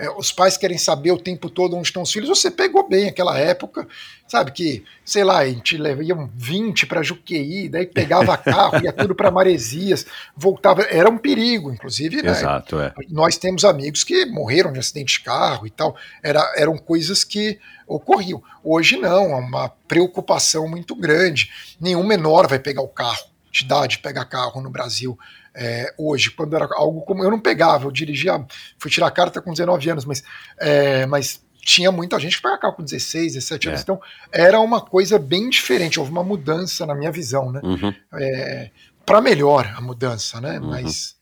é, 0.00 0.10
os 0.10 0.32
pais 0.32 0.56
querem 0.56 0.78
saber 0.78 1.12
o 1.12 1.18
tempo 1.18 1.50
todo 1.50 1.76
onde 1.76 1.88
estão 1.88 2.02
os 2.02 2.10
filhos. 2.10 2.30
Você 2.30 2.50
pegou 2.50 2.88
bem 2.88 3.08
aquela 3.08 3.38
época, 3.38 3.86
sabe? 4.26 4.50
Que, 4.50 4.82
sei 5.04 5.22
lá, 5.22 5.40
a 5.40 5.46
gente 5.46 5.76
iam 5.76 6.30
20 6.34 6.86
para 6.86 7.02
Juqueí, 7.02 7.68
daí 7.68 7.84
pegava 7.84 8.34
carro, 8.38 8.82
ia 8.82 8.94
tudo 8.94 9.14
para 9.14 9.30
Maresias, 9.30 10.06
voltava. 10.34 10.82
Era 10.84 11.10
um 11.10 11.18
perigo, 11.18 11.70
inclusive. 11.70 12.22
Né? 12.22 12.30
Exato, 12.30 12.80
é. 12.80 12.94
Nós 13.10 13.36
temos 13.36 13.62
amigos 13.62 14.02
que 14.02 14.24
morreram 14.24 14.72
de 14.72 14.78
acidente 14.78 15.18
de 15.18 15.20
carro 15.20 15.66
e 15.66 15.70
tal. 15.70 15.94
Era, 16.22 16.50
eram 16.56 16.78
coisas 16.78 17.22
que 17.22 17.58
ocorriam. 17.86 18.42
Hoje 18.64 18.96
não, 18.96 19.32
é 19.32 19.36
uma 19.36 19.68
preocupação 19.86 20.66
muito 20.66 20.94
grande. 20.94 21.50
Nenhum 21.78 22.06
menor 22.06 22.48
vai 22.48 22.58
pegar 22.58 22.80
o 22.80 22.88
carro, 22.88 23.28
de 23.52 23.64
idade, 23.64 23.98
pegar 23.98 24.24
carro 24.24 24.62
no 24.62 24.70
Brasil 24.70 25.18
é, 25.54 25.92
hoje, 25.98 26.30
quando 26.30 26.54
era 26.54 26.68
algo 26.72 27.02
como. 27.02 27.24
Eu 27.24 27.30
não 27.30 27.40
pegava, 27.40 27.86
eu 27.86 27.90
dirigia, 27.90 28.44
fui 28.78 28.90
tirar 28.90 29.10
carta 29.10 29.40
com 29.40 29.52
19 29.52 29.90
anos, 29.90 30.04
mas, 30.04 30.22
é, 30.58 31.06
mas 31.06 31.42
tinha 31.62 31.92
muita 31.92 32.18
gente 32.18 32.36
que 32.36 32.42
carro 32.42 32.74
com 32.74 32.82
16, 32.82 33.34
17 33.34 33.68
anos. 33.68 33.80
É. 33.80 33.82
Então 33.82 34.00
era 34.32 34.60
uma 34.60 34.80
coisa 34.80 35.18
bem 35.18 35.48
diferente, 35.48 35.98
houve 35.98 36.10
uma 36.10 36.24
mudança 36.24 36.86
na 36.86 36.94
minha 36.94 37.12
visão, 37.12 37.52
né? 37.52 37.60
Uhum. 37.62 37.94
É, 38.14 38.70
Para 39.04 39.20
melhor 39.20 39.72
a 39.76 39.80
mudança, 39.80 40.40
né? 40.40 40.58
Uhum. 40.58 40.70
Mas 40.70 41.16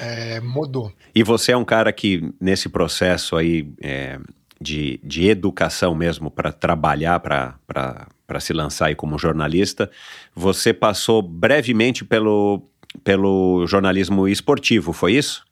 é, 0.00 0.40
mudou. 0.40 0.92
E 1.14 1.22
você 1.22 1.52
é 1.52 1.56
um 1.56 1.64
cara 1.64 1.92
que, 1.92 2.32
nesse 2.40 2.68
processo 2.68 3.36
aí 3.36 3.72
é, 3.82 4.18
de, 4.60 5.00
de 5.02 5.28
educação 5.28 5.94
mesmo, 5.94 6.30
para 6.30 6.52
trabalhar, 6.52 7.18
para 7.20 8.40
se 8.40 8.52
lançar 8.52 8.86
aí 8.86 8.94
como 8.94 9.18
jornalista, 9.18 9.90
você 10.34 10.72
passou 10.72 11.22
brevemente 11.22 12.04
pelo, 12.04 12.70
pelo 13.04 13.66
jornalismo 13.66 14.26
esportivo, 14.28 14.92
foi 14.92 15.14
isso? 15.14 15.44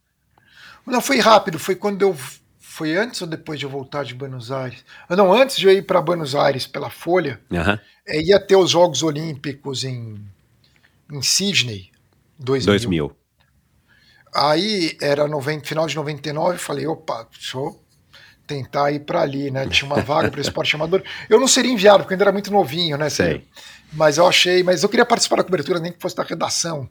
Não, 0.87 1.01
foi 1.01 1.19
rápido, 1.19 1.59
foi 1.59 1.77
quando 1.77 2.03
eu. 2.03 2.17
Foi 2.59 2.97
antes 2.97 3.21
ou 3.21 3.27
depois 3.27 3.59
de 3.59 3.67
eu 3.67 3.71
voltar 3.71 4.05
de 4.05 4.15
Buenos 4.15 4.53
Aires? 4.53 4.85
Ah, 5.09 5.17
não, 5.17 5.33
antes 5.33 5.57
de 5.57 5.67
eu 5.67 5.73
ir 5.73 5.83
para 5.83 6.01
Buenos 6.01 6.35
Aires 6.37 6.65
pela 6.65 6.89
Folha, 6.89 7.41
uhum. 7.51 7.79
é, 8.07 8.23
ia 8.23 8.39
ter 8.39 8.55
os 8.55 8.71
Jogos 8.71 9.03
Olímpicos 9.03 9.83
em, 9.83 10.17
em 11.13 11.21
Sydney, 11.21 11.91
2000. 12.39 12.67
2000. 12.67 13.17
Aí 14.33 14.97
era 15.01 15.27
90, 15.27 15.67
final 15.67 15.89
de 15.89 15.97
99, 15.97 16.59
falei, 16.59 16.87
opa, 16.87 17.27
deixa 17.33 17.59
eu 17.59 17.81
tentar 18.47 18.93
ir 18.93 19.01
para 19.01 19.23
ali, 19.23 19.51
né? 19.51 19.67
Tinha 19.69 19.91
uma 19.91 20.01
vaga 20.01 20.31
para 20.31 20.41
esporte 20.41 20.75
amador. 20.77 21.03
Eu 21.29 21.39
não 21.41 21.49
seria 21.49 21.73
enviado, 21.73 22.05
porque 22.05 22.15
ainda 22.15 22.25
era 22.25 22.33
muito 22.33 22.51
novinho, 22.51 22.97
né? 22.97 23.11
Sei. 23.11 23.45
Mas 23.93 24.19
eu 24.19 24.27
achei, 24.27 24.63
mas 24.63 24.83
eu 24.83 24.89
queria 24.89 25.05
participar 25.05 25.37
da 25.37 25.45
cobertura, 25.45 25.81
nem 25.81 25.91
que 25.91 26.01
fosse 26.01 26.15
da 26.15 26.23
redação 26.23 26.89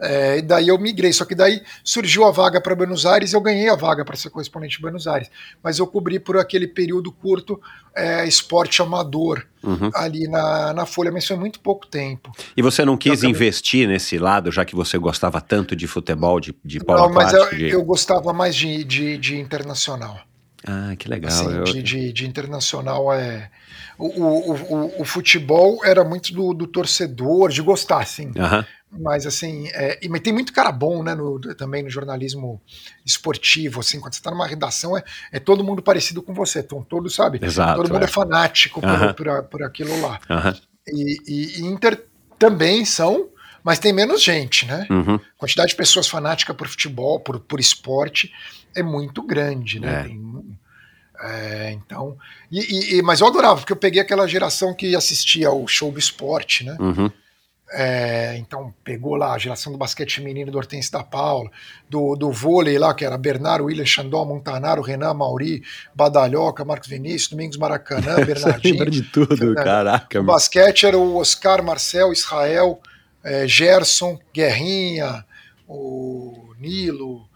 É, 0.00 0.38
e 0.38 0.42
daí 0.42 0.68
eu 0.68 0.78
migrei, 0.78 1.12
só 1.12 1.24
que 1.24 1.34
daí 1.34 1.60
surgiu 1.82 2.24
a 2.24 2.30
vaga 2.30 2.60
para 2.60 2.74
Buenos 2.74 3.04
Aires, 3.04 3.32
eu 3.32 3.40
ganhei 3.40 3.68
a 3.68 3.74
vaga 3.74 4.04
para 4.04 4.16
ser 4.16 4.30
correspondente 4.30 4.76
de 4.76 4.82
Buenos 4.82 5.08
Aires, 5.08 5.28
mas 5.62 5.78
eu 5.78 5.86
cobri 5.86 6.20
por 6.20 6.38
aquele 6.38 6.68
período 6.68 7.10
curto 7.10 7.60
é, 7.96 8.24
esporte 8.26 8.80
amador 8.80 9.44
uhum. 9.62 9.90
ali 9.94 10.28
na, 10.28 10.72
na 10.72 10.86
Folha, 10.86 11.10
mas 11.10 11.26
foi 11.26 11.36
muito 11.36 11.58
pouco 11.58 11.86
tempo. 11.86 12.30
E 12.56 12.62
você 12.62 12.84
não 12.84 12.96
quis 12.96 13.24
investir 13.24 13.88
nesse 13.88 14.18
lado, 14.18 14.52
já 14.52 14.64
que 14.64 14.76
você 14.76 14.96
gostava 14.98 15.40
tanto 15.40 15.74
de 15.74 15.88
futebol, 15.88 16.38
de, 16.38 16.54
de 16.64 16.78
polo 16.78 17.00
Não, 17.00 17.12
mas 17.12 17.32
eu, 17.32 17.50
de... 17.50 17.68
eu 17.68 17.84
gostava 17.84 18.32
mais 18.32 18.54
de, 18.54 18.84
de, 18.84 19.18
de 19.18 19.36
internacional. 19.36 20.20
Ah, 20.66 20.94
que 20.96 21.08
legal. 21.08 21.30
Assim, 21.30 21.50
eu... 21.50 21.64
de, 21.64 21.82
de, 21.82 22.12
de, 22.12 22.26
internacional 22.26 23.12
é. 23.12 23.50
O, 23.96 24.06
o, 24.06 24.52
o, 24.52 25.02
o, 25.02 25.04
futebol 25.04 25.80
era 25.84 26.04
muito 26.04 26.32
do, 26.32 26.54
do 26.54 26.66
torcedor, 26.66 27.50
de 27.50 27.62
gostar, 27.62 28.06
sim. 28.06 28.28
Uhum. 28.28 28.64
Mas 28.90 29.26
assim, 29.26 29.68
é, 29.68 29.98
e, 30.02 30.08
mas 30.08 30.22
tem 30.22 30.32
muito 30.32 30.52
cara 30.52 30.72
bom, 30.72 31.02
né, 31.02 31.14
no, 31.14 31.38
também 31.54 31.82
no 31.82 31.90
jornalismo 31.90 32.60
esportivo, 33.04 33.80
assim, 33.80 34.00
quando 34.00 34.14
você 34.14 34.20
está 34.20 34.30
numa 34.30 34.46
redação, 34.46 34.96
é, 34.96 35.04
é 35.30 35.38
todo 35.38 35.62
mundo 35.62 35.82
parecido 35.82 36.22
com 36.22 36.32
você, 36.32 36.60
então 36.60 36.82
todos, 36.82 37.14
sabe? 37.14 37.38
Exato, 37.42 37.82
todo 37.82 37.92
mundo 37.92 38.02
é, 38.02 38.06
é 38.06 38.08
fanático 38.08 38.80
por, 38.80 39.14
por, 39.14 39.42
por, 39.44 39.62
aquilo 39.62 40.00
lá. 40.00 40.18
Uhum. 40.30 40.54
E, 40.88 41.16
e, 41.26 41.60
e, 41.60 41.66
Inter 41.66 42.02
também 42.38 42.84
são, 42.86 43.28
mas 43.62 43.78
tem 43.78 43.92
menos 43.92 44.22
gente, 44.22 44.64
né? 44.64 44.86
Uhum. 44.88 45.16
A 45.16 45.38
quantidade 45.38 45.70
de 45.70 45.76
pessoas 45.76 46.08
fanáticas 46.08 46.56
por 46.56 46.66
futebol, 46.66 47.20
por, 47.20 47.38
por 47.40 47.60
esporte, 47.60 48.32
é 48.74 48.82
muito 48.82 49.22
grande, 49.22 49.78
né? 49.80 50.00
É. 50.00 50.02
Tem, 50.04 50.58
é, 51.20 51.72
então, 51.72 52.16
e, 52.50 52.96
e, 52.96 53.02
mas 53.02 53.20
eu 53.20 53.26
adorava, 53.26 53.56
porque 53.56 53.72
eu 53.72 53.76
peguei 53.76 54.00
aquela 54.00 54.26
geração 54.26 54.72
que 54.72 54.94
assistia 54.94 55.48
ao 55.48 55.66
show 55.66 55.90
do 55.90 55.98
esporte, 55.98 56.64
né? 56.64 56.76
Uhum. 56.78 57.10
É, 57.70 58.36
então 58.38 58.72
pegou 58.82 59.14
lá 59.14 59.34
a 59.34 59.38
geração 59.38 59.70
do 59.70 59.78
basquete 59.78 60.16
feminino 60.16 60.50
do 60.50 60.56
Hortense 60.56 60.90
da 60.90 61.04
Paula, 61.04 61.50
do, 61.88 62.16
do 62.16 62.32
vôlei 62.32 62.78
lá, 62.78 62.94
que 62.94 63.04
era 63.04 63.18
Bernardo, 63.18 63.64
William 63.64 63.84
Xandó, 63.84 64.24
Montanaro, 64.24 64.80
Renan 64.80 65.12
Mauri, 65.12 65.62
Badalhoca, 65.94 66.64
Marcos 66.64 66.88
Vinícius, 66.88 67.30
Domingos 67.30 67.58
Maracanã, 67.58 68.16
Bernardinho. 68.24 68.90
de 68.90 69.02
tudo, 69.02 69.36
Fernando. 69.36 69.64
caraca. 69.64 70.20
O 70.20 70.24
basquete 70.24 70.86
era 70.86 70.96
o 70.96 71.16
Oscar, 71.16 71.62
Marcel, 71.62 72.10
Israel, 72.12 72.80
é, 73.22 73.46
Gerson, 73.46 74.18
Guerrinha, 74.32 75.24
o 75.66 76.54
Nilo, 76.58 77.28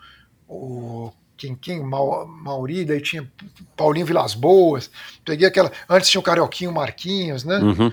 o 0.49 1.13
quem, 1.37 1.57
quem 1.57 1.83
Mauri, 1.83 2.85
daí 2.85 3.01
tinha 3.01 3.29
Paulinho 3.77 4.07
Vilas 4.07 4.33
Boas, 4.33 4.91
peguei 5.25 5.49
aquela, 5.49 5.73
antes 5.89 6.09
tinha 6.09 6.21
o 6.21 6.25
Carioquinho 6.25 6.73
Marquinhos, 6.73 7.43
né? 7.43 7.59
Uhum. 7.59 7.93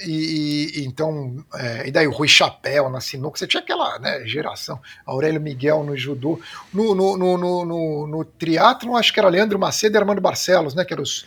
E, 0.00 0.80
e, 0.80 0.84
então, 0.84 1.44
é, 1.54 1.86
e 1.86 1.92
daí 1.92 2.06
o 2.06 2.10
Rui 2.10 2.26
Chapéu 2.26 2.90
na 2.90 3.00
sinuca, 3.00 3.38
você 3.38 3.46
tinha 3.46 3.62
aquela 3.62 3.96
né, 4.00 4.26
geração, 4.26 4.80
Aurélio 5.06 5.40
Miguel 5.40 5.84
no 5.84 5.96
judô, 5.96 6.40
no, 6.72 6.94
no, 6.94 7.16
no, 7.16 7.38
no, 7.38 7.64
no, 7.64 8.06
no 8.08 8.96
acho 8.96 9.12
que 9.12 9.20
era 9.20 9.28
Leandro 9.28 9.58
Macedo 9.58 9.96
e 9.96 9.98
Armando 9.98 10.20
Barcelos, 10.20 10.74
né, 10.74 10.84
que 10.84 10.92
eram 10.92 11.04
os 11.04 11.24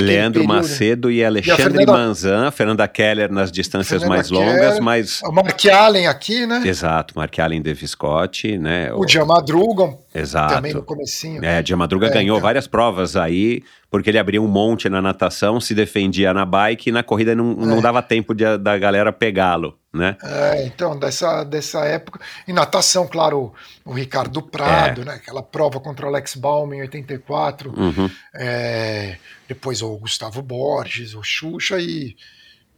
Leandro 0.00 0.40
período. 0.42 0.56
Macedo 0.56 1.10
e 1.10 1.24
Alexandre 1.24 1.62
e 1.62 1.66
Fernanda, 1.66 1.92
Manzan, 1.92 2.50
Fernanda 2.50 2.88
Keller 2.88 3.30
nas 3.30 3.52
distâncias 3.52 4.02
Fernanda 4.02 4.16
mais 4.16 4.28
Keller, 4.30 4.46
longas, 4.46 4.80
mas. 4.80 5.20
O 5.22 5.32
Mark 5.32 5.66
Allen 5.66 6.06
aqui, 6.06 6.46
né? 6.46 6.62
Exato, 6.64 7.14
Mark 7.16 7.38
Allen 7.38 7.60
Davis 7.60 7.90
Scott, 7.90 8.56
né? 8.58 8.92
O, 8.92 9.00
o 9.00 9.06
Diamadruga 9.06 9.96
Exato. 10.14 10.54
também 10.54 10.72
no 10.72 10.82
comecinho. 10.82 11.44
É, 11.44 11.62
Diamadruga 11.62 12.06
é, 12.06 12.10
ganhou 12.10 12.36
então. 12.36 12.46
várias 12.46 12.66
provas 12.66 13.16
aí, 13.16 13.62
porque 13.90 14.10
ele 14.10 14.18
abria 14.18 14.40
um 14.40 14.48
monte 14.48 14.88
na 14.88 15.02
natação, 15.02 15.60
se 15.60 15.74
defendia 15.74 16.32
na 16.32 16.44
bike 16.44 16.88
e 16.88 16.92
na 16.92 17.02
corrida 17.02 17.34
não, 17.34 17.54
não 17.54 17.78
é. 17.78 17.82
dava 17.82 18.02
tempo 18.02 18.34
de, 18.34 18.56
da 18.58 18.78
galera 18.78 19.12
pegá-lo 19.12 19.76
né? 19.92 20.16
É, 20.22 20.66
então, 20.66 20.98
dessa, 20.98 21.44
dessa 21.44 21.84
época. 21.84 22.20
Em 22.48 22.52
natação, 22.52 23.06
claro, 23.06 23.52
o, 23.84 23.92
Ricardo 23.92 24.40
Prado, 24.40 25.02
é. 25.02 25.04
né? 25.04 25.14
Aquela 25.14 25.42
prova 25.42 25.78
contra 25.80 26.06
o 26.06 26.08
Alex 26.08 26.34
Baum 26.34 26.72
em 26.72 26.80
84. 26.80 27.70
Uhum. 27.70 28.10
É, 28.34 29.18
depois 29.46 29.82
o 29.82 29.96
Gustavo 29.96 30.40
Borges, 30.40 31.14
o 31.14 31.22
Xuxa 31.22 31.78
e. 31.80 32.16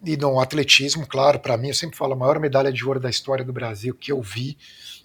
E 0.07 0.19
no 0.19 0.39
atletismo, 0.39 1.07
claro, 1.07 1.41
para 1.41 1.57
mim, 1.57 1.69
eu 1.69 1.75
sempre 1.75 1.97
falo, 1.97 2.13
a 2.13 2.17
maior 2.17 2.39
medalha 2.39 2.71
de 2.71 2.85
ouro 2.85 3.01
da 3.01 3.09
história 3.09 3.43
do 3.43 3.55
Brasil 3.55 3.95
que 3.95 4.13
eu 4.13 4.21
vi 4.21 4.59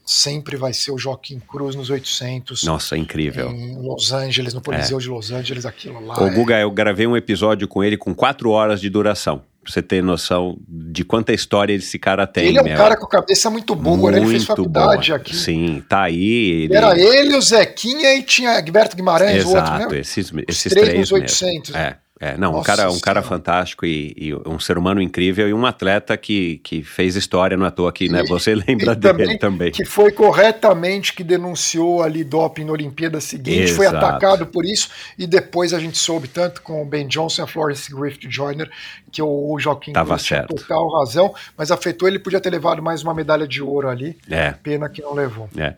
sempre 0.09 0.57
vai 0.57 0.73
ser 0.73 0.91
o 0.91 0.97
Joaquim 0.97 1.39
Cruz 1.39 1.75
nos 1.75 1.89
800. 1.89 2.63
Nossa, 2.63 2.97
incrível. 2.97 3.49
Em 3.49 3.81
Los 3.81 4.11
Angeles, 4.11 4.53
no 4.53 4.61
Coliseu 4.61 4.97
é. 4.97 5.01
de 5.01 5.07
Los 5.07 5.31
Angeles, 5.31 5.65
aquilo 5.65 6.03
lá. 6.03 6.19
O 6.19 6.27
é... 6.27 6.33
Guga, 6.33 6.59
eu 6.59 6.71
gravei 6.71 7.05
um 7.05 7.15
episódio 7.15 7.67
com 7.67 7.83
ele 7.83 7.95
com 7.95 8.13
quatro 8.13 8.49
horas 8.49 8.81
de 8.81 8.89
duração. 8.89 9.43
Pra 9.61 9.73
você 9.73 9.81
ter 9.81 10.01
noção 10.01 10.57
de 10.67 11.03
quanta 11.03 11.33
história 11.33 11.73
esse 11.73 11.99
cara 11.99 12.25
tem. 12.25 12.47
Ele 12.47 12.57
é 12.57 12.61
um 12.61 12.65
meu. 12.65 12.77
cara 12.77 12.95
com 12.95 13.05
cabeça 13.05 13.49
muito 13.49 13.75
boa, 13.75 13.97
muito 13.97 14.17
ele 14.17 14.27
fez 14.27 14.45
faculdade 14.45 15.09
boa. 15.09 15.17
aqui. 15.17 15.35
Sim, 15.35 15.83
tá 15.87 16.03
aí. 16.03 16.63
Ele... 16.63 16.75
Era 16.75 16.97
ele, 16.97 17.35
o 17.35 17.41
Zequinha 17.41 18.15
e 18.15 18.23
tinha 18.23 18.55
Gilberto 18.63 18.95
Guimarães, 18.95 19.43
Exato, 19.43 19.71
o 19.71 19.73
outro, 19.73 19.95
né? 19.95 20.01
esses, 20.01 20.31
esses 20.47 20.71
três, 20.71 20.87
três 20.87 20.99
nos 20.99 21.11
800. 21.11 21.75
É. 21.75 21.97
É, 22.21 22.37
não, 22.37 22.51
Nossa 22.51 22.59
um 22.59 22.63
cara, 22.63 22.91
um 22.91 22.99
cara 22.99 23.21
fantástico 23.21 23.85
e, 23.85 24.13
e, 24.17 24.35
um 24.45 24.59
ser 24.59 24.77
humano 24.77 25.01
incrível 25.01 25.47
e 25.47 25.53
um 25.53 25.65
atleta 25.65 26.17
que, 26.17 26.57
que 26.65 26.83
fez 26.83 27.15
história, 27.15 27.55
não 27.55 27.63
é 27.63 27.69
à 27.69 27.71
toa 27.71 27.93
que 27.93 28.09
né, 28.09 28.23
você 28.27 28.53
lembra 28.55 28.93
dele 28.93 29.17
também, 29.17 29.37
também. 29.37 29.71
Que 29.71 29.85
foi 29.85 30.11
corretamente 30.11 31.13
que 31.13 31.23
denunciou 31.23 32.03
ali 32.03 32.25
doping 32.25 32.65
na 32.65 32.73
Olimpíada 32.73 33.21
seguinte, 33.21 33.71
Exato. 33.71 33.77
foi 33.77 33.87
atacado 33.87 34.45
por 34.45 34.65
isso 34.65 34.89
e 35.17 35.25
depois 35.25 35.73
a 35.73 35.79
gente 35.79 35.97
soube 35.97 36.27
tanto 36.27 36.61
com 36.61 36.81
o 36.81 36.85
Ben 36.85 37.07
Johnson 37.07 37.41
e 37.41 37.43
a 37.43 37.47
Florence 37.47 37.89
Griffith 37.89 38.29
Joyner 38.29 38.69
que 39.09 39.21
o 39.21 39.57
Joaquim 39.57 39.93
Tava 39.93 40.17
certo. 40.17 40.53
tinha 40.53 40.67
total 40.67 40.89
razão, 40.99 41.33
mas 41.57 41.71
afetou 41.71 42.07
ele 42.07 42.19
podia 42.19 42.41
ter 42.41 42.49
levado 42.49 42.81
mais 42.81 43.01
uma 43.01 43.13
medalha 43.13 43.47
de 43.47 43.61
ouro 43.61 43.87
ali. 43.87 44.17
É. 44.29 44.51
Pena 44.51 44.89
que 44.89 45.01
não 45.01 45.13
levou. 45.13 45.49
É. 45.57 45.73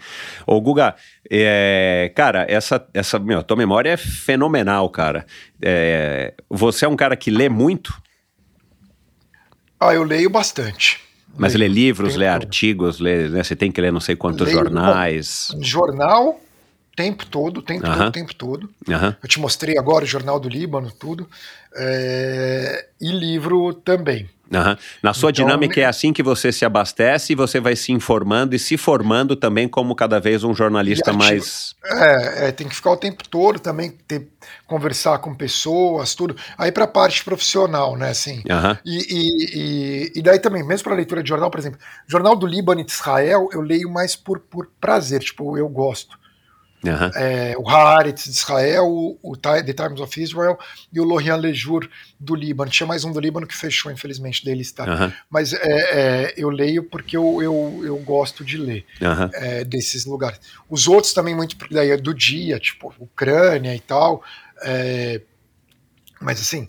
Ô 0.46 0.60
Guga, 0.60 0.96
é, 1.30 2.12
cara, 2.16 2.46
essa, 2.50 2.86
essa 2.94 3.20
meu, 3.20 3.44
tua 3.44 3.56
memória 3.56 3.92
é 3.92 3.98
fenomenal, 3.98 4.90
cara. 4.90 5.26
É, 5.62 6.31
você 6.50 6.86
é 6.86 6.88
um 6.88 6.96
cara 6.96 7.16
que 7.16 7.32
lê 7.32 7.50
muito? 7.50 7.94
Ah, 9.80 9.94
eu 9.94 10.04
leio 10.04 10.30
bastante. 10.30 11.00
Mas 11.38 11.54
leio, 11.54 11.70
lê 11.70 11.74
livros, 11.74 12.16
lê 12.16 12.28
artigos, 12.28 13.00
lê, 13.00 13.30
né, 13.30 13.44
você 13.44 13.56
tem 13.56 13.72
que 13.72 13.80
ler 13.82 13.92
não 13.92 14.00
sei 14.00 14.16
quantos 14.16 14.46
leio, 14.46 14.60
jornais. 14.60 15.48
Bom, 15.54 15.64
jornal, 15.64 16.42
tempo 16.96 17.26
todo, 17.26 17.62
tempo 17.62 17.88
uh 17.88 17.90
-huh. 17.90 17.98
todo, 17.98 18.12
tempo 18.12 18.36
todo. 18.36 18.64
Uh 18.88 18.92
-huh. 18.92 19.16
Eu 19.24 19.30
te 19.30 19.40
mostrei 19.40 19.78
agora 19.78 20.04
o 20.04 20.08
Jornal 20.08 20.40
do 20.40 20.50
Líbano, 20.50 20.92
tudo. 20.92 21.28
É, 21.76 22.88
e 23.00 23.12
livro 23.12 23.74
também. 23.74 24.30
Uhum. 24.52 24.76
Na 25.02 25.14
sua 25.14 25.30
então, 25.30 25.46
dinâmica 25.46 25.80
é 25.80 25.86
assim 25.86 26.12
que 26.12 26.22
você 26.22 26.52
se 26.52 26.66
abastece 26.66 27.32
e 27.32 27.36
você 27.36 27.60
vai 27.60 27.76
se 27.76 27.92
informando 27.92 28.54
e 28.54 28.60
se 28.60 28.76
formando 28.78 29.36
também 29.36 29.68
como 29.68 29.96
cada 29.96 30.20
vez 30.20 30.44
um 30.44 30.54
jornalista 30.54 31.14
mais. 31.14 31.74
É, 31.86 32.48
é, 32.48 32.52
tem 32.52 32.68
que 32.68 32.76
ficar 32.76 32.92
o 32.92 32.98
tempo 32.98 33.28
todo 33.30 33.60
também, 33.60 33.92
ter, 34.06 34.28
conversar 34.68 35.20
com 35.20 35.34
pessoas, 35.34 36.14
tudo. 36.14 36.36
Aí 36.58 36.72
para 36.72 36.84
a 36.84 36.88
parte 36.88 37.24
profissional, 37.24 37.96
né? 37.96 38.10
Assim, 38.10 38.44
uhum. 38.50 38.78
e, 38.86 38.98
e, 39.10 39.46
e, 39.56 40.12
e, 40.16 40.22
daí 40.22 40.40
também, 40.40 40.64
mesmo 40.64 40.84
para 40.84 40.96
leitura 40.96 41.24
de 41.24 41.30
jornal, 41.30 41.50
por 41.50 41.60
exemplo, 41.60 41.80
Jornal 42.06 42.36
do 42.36 42.46
Líbano 42.46 42.82
e 42.82 42.84
de 42.84 42.92
Israel, 42.92 43.48
eu 43.54 43.62
leio 43.62 43.90
mais 43.90 44.16
por, 44.18 44.40
por 44.40 44.68
prazer, 44.80 45.22
tipo, 45.22 45.58
eu 45.58 45.70
gosto. 45.70 46.21
Uhum. 46.84 47.12
É, 47.16 47.56
o 47.58 47.70
Haaretz 47.70 48.24
de 48.24 48.32
Israel, 48.32 48.88
o, 48.88 49.18
o, 49.22 49.38
The 49.38 49.74
Times 49.74 50.00
of 50.00 50.22
Israel 50.22 50.58
e 50.92 51.00
o 51.00 51.04
Lorient 51.04 51.40
Lejour 51.40 51.88
do 52.20 52.34
Líbano. 52.34 52.72
Tinha 52.72 52.88
mais 52.88 53.04
um 53.04 53.12
do 53.12 53.20
Líbano 53.20 53.46
que 53.46 53.56
fechou, 53.56 53.92
infelizmente, 53.92 54.44
deles, 54.44 54.72
tá? 54.72 54.86
Uhum. 54.86 55.12
Mas 55.30 55.54
é, 55.54 55.60
é, 55.62 56.34
eu 56.36 56.50
leio 56.50 56.84
porque 56.84 57.16
eu, 57.16 57.42
eu, 57.42 57.82
eu 57.84 57.98
gosto 57.98 58.44
de 58.44 58.58
ler 58.58 58.86
uhum. 59.00 59.70
desses 59.70 60.06
lugares. 60.06 60.40
Os 60.70 60.88
outros 60.88 61.14
também, 61.14 61.36
muito 61.36 61.56
daí 61.70 61.92
é 61.92 61.98
do 61.98 62.14
dia, 62.14 62.60
tipo 62.60 62.94
Ucrânia 63.00 63.76
e 63.76 63.80
tal. 63.80 64.24
É, 64.64 65.22
mas 66.20 66.42
assim, 66.42 66.68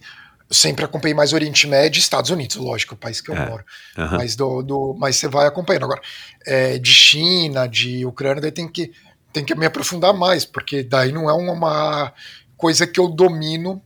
eu 0.48 0.54
sempre 0.54 0.84
acompanhei 0.84 1.14
mais 1.14 1.32
Oriente 1.32 1.66
Médio 1.66 1.98
e 1.98 2.02
Estados 2.02 2.30
Unidos, 2.30 2.56
lógico, 2.56 2.94
o 2.94 2.98
país 2.98 3.22
que 3.22 3.30
eu 3.30 3.34
é. 3.34 3.48
moro. 3.48 3.64
Mas, 3.96 4.36
do, 4.36 4.62
do, 4.62 4.94
mas 4.98 5.16
você 5.16 5.26
vai 5.26 5.46
acompanhando. 5.46 5.84
Agora, 5.84 6.02
de 6.80 6.92
China, 6.92 7.66
de 7.66 8.04
Ucrânia, 8.04 8.42
daí 8.42 8.52
tem 8.52 8.68
que 8.68 8.92
tem 9.32 9.44
que 9.44 9.54
me 9.54 9.66
aprofundar 9.66 10.12
mais, 10.12 10.44
porque 10.44 10.82
daí 10.82 11.12
não 11.12 11.28
é 11.28 11.32
uma 11.32 12.12
coisa 12.56 12.86
que 12.86 13.00
eu 13.00 13.08
domino 13.08 13.82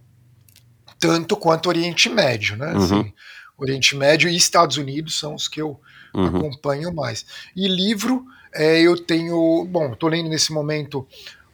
tanto 0.99 1.37
quanto 1.37 1.69
Oriente 1.69 2.09
Médio, 2.09 2.57
né? 2.57 2.73
Uhum. 2.73 2.85
Assim, 2.85 3.13
Oriente 3.57 3.97
Médio 3.97 4.29
e 4.29 4.37
Estados 4.37 4.77
Unidos 4.77 5.19
são 5.19 5.35
os 5.35 5.49
que 5.49 5.61
eu 5.61 5.81
uhum. 6.15 6.27
acompanho 6.27 6.95
mais. 6.95 7.25
E 7.55 7.69
livro, 7.69 8.25
é, 8.55 8.81
eu 8.81 8.99
tenho. 8.99 9.65
Bom, 9.71 9.93
estou 9.93 10.09
lendo 10.09 10.29
nesse 10.29 10.53
momento 10.53 11.07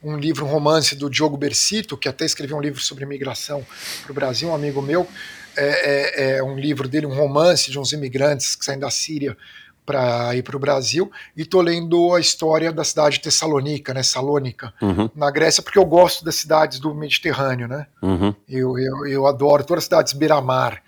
um 0.03 0.17
livro, 0.17 0.45
um 0.45 0.49
romance 0.49 0.95
do 0.95 1.09
Diogo 1.09 1.37
Bercito, 1.37 1.97
que 1.97 2.09
até 2.09 2.25
escreveu 2.25 2.57
um 2.57 2.61
livro 2.61 2.81
sobre 2.81 3.05
migração 3.05 3.65
para 4.01 4.11
o 4.11 4.15
Brasil, 4.15 4.49
um 4.49 4.55
amigo 4.55 4.81
meu. 4.81 5.07
É, 5.55 5.65
é, 5.65 6.37
é, 6.37 6.43
um 6.43 6.57
livro 6.57 6.89
dele, 6.89 7.05
um 7.05 7.13
romance 7.13 7.69
de 7.69 7.77
uns 7.77 7.93
imigrantes 7.93 8.55
que 8.55 8.65
saem 8.65 8.79
da 8.79 8.89
Síria 8.89 9.37
para 9.85 10.35
ir 10.35 10.43
para 10.43 10.55
o 10.55 10.59
Brasil 10.59 11.11
e 11.35 11.41
estou 11.41 11.61
lendo 11.61 12.13
a 12.13 12.19
história 12.19 12.71
da 12.71 12.83
cidade 12.83 13.17
de 13.17 13.23
Tessalônica, 13.23 13.93
né, 13.93 14.03
Salônica, 14.03 14.73
uhum. 14.81 15.09
na 15.15 15.29
Grécia, 15.29 15.61
porque 15.61 15.79
eu 15.79 15.85
gosto 15.85 16.23
das 16.23 16.35
cidades 16.35 16.79
do 16.79 16.93
Mediterrâneo, 16.93 17.67
né? 17.67 17.87
Uhum. 18.01 18.33
Eu, 18.47 18.77
eu, 18.77 19.07
eu 19.07 19.27
adoro 19.27 19.63
todas 19.63 19.83
as 19.83 19.85
cidades 19.85 20.13
beira-mar 20.13 20.81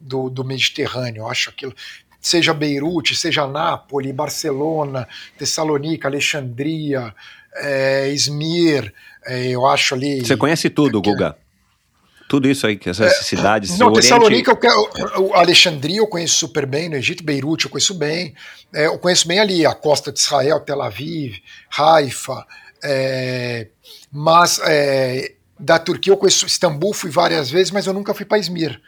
do, 0.00 0.28
do 0.28 0.44
Mediterrâneo, 0.44 1.26
acho 1.26 1.50
aquilo 1.50 1.74
seja 2.22 2.54
Beirute, 2.54 3.16
seja 3.16 3.48
Nápoles, 3.48 4.14
Barcelona, 4.14 5.08
Tessalônica, 5.36 6.06
Alexandria, 6.06 7.12
é, 7.56 8.10
Izmir, 8.12 8.94
é, 9.26 9.48
eu 9.48 9.66
acho 9.66 9.94
ali. 9.94 10.24
Você 10.24 10.36
conhece 10.36 10.70
tudo, 10.70 11.02
que, 11.02 11.10
Guga? 11.10 11.36
Tudo 12.32 12.48
isso 12.48 12.66
aí, 12.66 12.80
essas 12.86 13.12
é, 13.12 13.22
cidades. 13.22 13.76
Não, 13.78 13.92
Tessalônica, 13.92 14.58
eu, 15.14 15.34
Alexandria 15.34 15.98
eu 15.98 16.06
conheço 16.06 16.36
super 16.36 16.64
bem, 16.64 16.88
no 16.88 16.96
Egito, 16.96 17.22
Beirute 17.22 17.66
eu 17.66 17.70
conheço 17.70 17.92
bem. 17.92 18.34
É, 18.72 18.86
eu 18.86 18.98
conheço 18.98 19.28
bem 19.28 19.38
ali 19.38 19.66
a 19.66 19.74
costa 19.74 20.10
de 20.10 20.18
Israel, 20.18 20.60
Tel 20.60 20.80
Aviv, 20.80 21.42
Haifa. 21.76 22.46
É, 22.82 23.68
mas 24.10 24.58
é, 24.64 25.34
da 25.60 25.78
Turquia 25.78 26.10
eu 26.10 26.16
conheço 26.16 26.46
Istambul, 26.46 26.94
fui 26.94 27.10
várias 27.10 27.50
vezes, 27.50 27.70
mas 27.70 27.86
eu 27.86 27.92
nunca 27.92 28.14
fui 28.14 28.24
para 28.24 28.38
Izmir. 28.38 28.80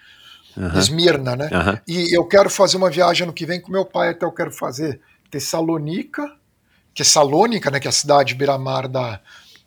Uhum. 0.56 0.78
Esmirna, 0.78 1.36
né? 1.36 1.50
Uhum. 1.52 1.78
E 1.86 2.16
eu 2.16 2.24
quero 2.24 2.48
fazer 2.48 2.78
uma 2.78 2.88
viagem 2.88 3.24
ano 3.24 3.32
que 3.34 3.44
vem 3.44 3.60
com 3.60 3.70
meu 3.70 3.84
pai, 3.84 4.08
até 4.08 4.24
eu 4.24 4.32
quero 4.32 4.52
fazer 4.52 5.02
Tessalônica, 5.30 6.34
que 6.94 7.02
é 7.02 7.04
Salônica, 7.04 7.70
né? 7.70 7.78
Que 7.78 7.88
é 7.88 7.90
a 7.90 7.92
cidade 7.92 8.34
beira-mar 8.34 8.88
da, 8.88 9.20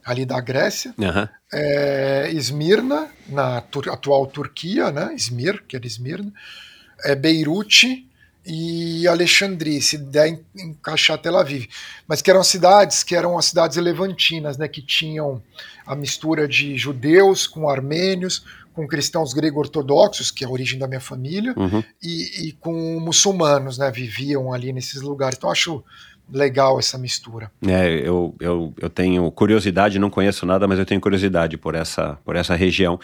ali 0.07 0.25
da 0.25 0.39
Grécia. 0.39 0.95
Uhum. 0.97 1.27
É, 1.53 2.31
Esmirna, 2.31 3.09
na 3.27 3.59
tur 3.59 3.89
atual 3.89 4.25
Turquia, 4.25 4.89
né? 4.89 5.13
Izmir, 5.13 5.63
que 5.67 5.75
era 5.75 5.85
Esmirna. 5.85 6.31
É 7.03 7.13
Beirute 7.13 8.07
e 8.45 9.05
Alexandria, 9.05 9.81
se 9.81 9.97
der 9.97 10.39
encaixar 10.55 11.17
Tel 11.17 11.35
Aviv. 11.35 11.67
Mas 12.07 12.21
que 12.21 12.31
eram 12.31 12.41
cidades 12.41 13.03
que 13.03 13.13
eram 13.13 13.37
as 13.37 13.47
cidades 13.47 13.75
levantinas, 13.75 14.57
né? 14.57 14.69
Que 14.69 14.81
tinham 14.81 15.43
a 15.85 15.93
mistura 15.93 16.47
de 16.47 16.77
judeus 16.77 17.45
com 17.45 17.69
armênios, 17.69 18.45
com 18.73 18.87
cristãos 18.87 19.33
grego-ortodoxos, 19.33 20.31
que 20.31 20.45
é 20.45 20.47
a 20.47 20.49
origem 20.49 20.79
da 20.79 20.87
minha 20.87 21.01
família, 21.01 21.53
uhum. 21.57 21.83
e, 22.01 22.47
e, 22.47 22.51
com 22.53 22.99
muçulmanos, 23.01 23.77
né? 23.77 23.91
Viviam 23.91 24.53
ali 24.53 24.71
nesses 24.71 25.01
lugares. 25.01 25.37
Então 25.37 25.51
acho 25.51 25.83
legal 26.31 26.79
essa 26.79 26.97
mistura. 26.97 27.51
É, 27.65 28.01
eu, 28.07 28.35
eu, 28.39 28.73
eu 28.79 28.89
tenho 28.89 29.29
curiosidade, 29.31 29.99
não 29.99 30.09
conheço 30.09 30.45
nada, 30.45 30.67
mas 30.67 30.79
eu 30.79 30.85
tenho 30.85 30.99
curiosidade 30.99 31.57
por 31.57 31.75
essa, 31.75 32.17
por 32.23 32.35
essa 32.35 32.55
região. 32.55 32.99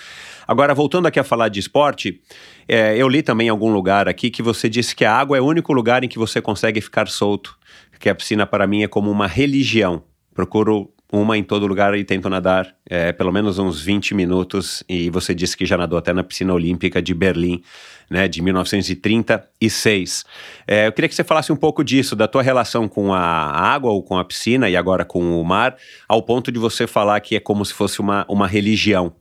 Agora, 0.47 0.73
voltando 0.73 1.07
aqui 1.07 1.19
a 1.19 1.23
falar 1.23 1.49
de 1.49 1.59
esporte, 1.59 2.21
é, 2.67 2.97
eu 2.97 3.07
li 3.07 3.21
também 3.21 3.47
em 3.47 3.49
algum 3.49 3.71
lugar 3.71 4.07
aqui 4.07 4.29
que 4.29 4.43
você 4.43 4.69
disse 4.69 4.95
que 4.95 5.05
a 5.05 5.13
água 5.13 5.37
é 5.37 5.41
o 5.41 5.45
único 5.45 5.73
lugar 5.73 6.03
em 6.03 6.07
que 6.07 6.19
você 6.19 6.41
consegue 6.41 6.81
ficar 6.81 7.07
solto, 7.07 7.57
que 7.99 8.09
a 8.09 8.15
piscina 8.15 8.45
para 8.45 8.67
mim 8.67 8.83
é 8.83 8.87
como 8.87 9.09
uma 9.09 9.27
religião. 9.27 10.03
Procuro 10.33 10.92
uma 11.13 11.37
em 11.37 11.43
todo 11.43 11.67
lugar 11.67 11.95
e 11.95 12.03
tento 12.03 12.27
nadar 12.27 12.75
é, 12.89 13.11
pelo 13.11 13.31
menos 13.31 13.59
uns 13.59 13.79
20 13.79 14.15
minutos. 14.15 14.83
E 14.89 15.11
você 15.11 15.35
disse 15.35 15.55
que 15.55 15.63
já 15.63 15.77
nadou 15.77 15.99
até 15.99 16.11
na 16.11 16.23
piscina 16.23 16.51
olímpica 16.51 16.99
de 16.99 17.13
Berlim, 17.13 17.61
né, 18.09 18.27
de 18.27 18.41
1936. 18.41 20.25
É, 20.67 20.87
eu 20.87 20.91
queria 20.91 21.07
que 21.07 21.13
você 21.13 21.23
falasse 21.23 21.53
um 21.53 21.55
pouco 21.55 21.83
disso, 21.83 22.15
da 22.15 22.27
tua 22.27 22.41
relação 22.41 22.87
com 22.89 23.13
a 23.13 23.21
água 23.21 23.91
ou 23.91 24.01
com 24.01 24.17
a 24.17 24.25
piscina 24.25 24.67
e 24.67 24.75
agora 24.75 25.05
com 25.05 25.39
o 25.39 25.45
mar, 25.45 25.77
ao 26.09 26.23
ponto 26.23 26.51
de 26.51 26.57
você 26.57 26.87
falar 26.87 27.19
que 27.19 27.35
é 27.35 27.39
como 27.39 27.63
se 27.63 27.75
fosse 27.75 27.99
uma, 27.99 28.25
uma 28.27 28.47
religião. 28.47 29.13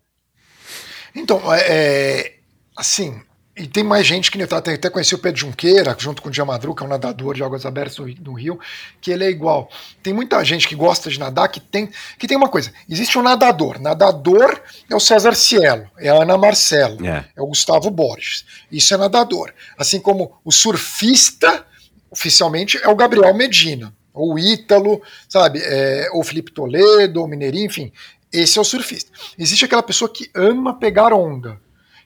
Então, 1.15 1.53
é, 1.53 1.61
é 1.61 2.33
assim, 2.75 3.21
e 3.55 3.67
tem 3.67 3.85
mais 3.85 4.07
gente 4.07 4.31
que 4.31 4.43
até, 4.43 4.73
até 4.73 4.89
conheci 4.89 5.15
o 5.15 5.19
Pedro 5.19 5.41
Junqueira, 5.41 5.95
junto 5.99 6.23
com 6.23 6.29
o 6.29 6.33
Diamadru, 6.33 6.75
que 6.75 6.83
é 6.83 6.87
um 6.87 6.89
nadador 6.89 7.35
de 7.35 7.43
águas 7.43 7.67
abertas 7.67 7.99
no, 7.99 8.07
no, 8.07 8.33
Rio, 8.33 8.59
que 8.99 9.11
ele 9.11 9.25
é 9.25 9.31
igual. 9.31 9.69
Tem 10.03 10.15
muita 10.15 10.43
gente 10.43 10.67
que 10.67 10.75
gosta 10.75 11.11
de 11.11 11.19
nadar 11.19 11.49
que 11.49 11.61
tem 11.61 11.91
que 12.19 12.27
tem 12.27 12.37
uma 12.37 12.49
coisa. 12.49 12.73
Existe 12.89 13.19
um 13.19 13.23
nadador. 13.23 13.79
Nadador 13.79 14.59
é 14.89 14.97
o 14.97 15.01
César 15.01 15.35
Cielo, 15.35 15.87
é 15.99 16.09
a 16.09 16.23
Ana 16.23 16.39
Marcelo, 16.39 17.05
é, 17.07 17.27
é 17.37 17.43
o 17.43 17.47
Gustavo 17.47 17.91
Borges. 17.91 18.47
Isso 18.71 18.95
é 18.95 18.97
nadador. 18.97 19.53
Assim 19.77 20.01
como 20.01 20.41
o 20.43 20.51
surfista, 20.51 21.67
oficialmente, 22.11 22.79
é 22.83 22.89
o 22.89 22.97
Gabriel 22.97 23.35
Medina, 23.35 23.95
ou 24.15 24.35
o 24.35 24.39
Ítalo, 24.39 25.03
sabe? 25.29 25.61
É, 25.63 26.09
ou 26.13 26.25
Felipe 26.25 26.53
Toledo, 26.53 27.21
ou 27.21 27.29
Mineirinho, 27.29 27.67
enfim. 27.67 27.93
Esse 28.33 28.57
é 28.57 28.63
o 28.63 28.65
surfista. 28.65 29.11
Existe 29.39 29.67
aquela 29.67 29.83
pessoa 29.83 30.11
que 30.11 30.31
ama 30.35 30.79
pegar 30.79 31.13
onda 31.13 31.61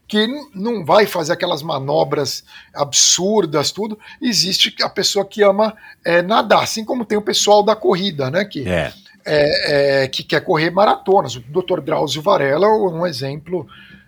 que 0.09 0.27
não 0.55 0.85
vai 0.85 1.07
fazer 1.07 1.33
aquelas 1.33 1.63
manobras 1.63 2.45
absurdas, 2.73 3.71
tudo. 3.73 3.99
Existe 4.21 4.75
a 4.83 4.89
pessoa 4.89 5.25
que 5.25 5.43
ama 5.43 5.77
é, 6.05 6.23
nadar, 6.23 6.63
assim 6.63 6.85
como 6.85 7.05
tem 7.05 7.19
o 7.19 7.23
pessoal 7.23 7.63
da 7.63 7.75
corrida, 7.75 8.31
né? 8.31 8.45
Que, 8.45 8.69
é. 8.69 8.93
É, 9.25 10.03
é 10.05 10.09
que 10.09 10.23
quer 10.23 10.41
correr 10.45 10.71
maratonas. 10.71 11.35
O 11.35 11.41
Dr. 11.41 11.81
Drauzio 11.81 12.23
Varela 12.23 12.67
é 12.67 12.71
um 12.71 13.05
exemplo 13.05 13.67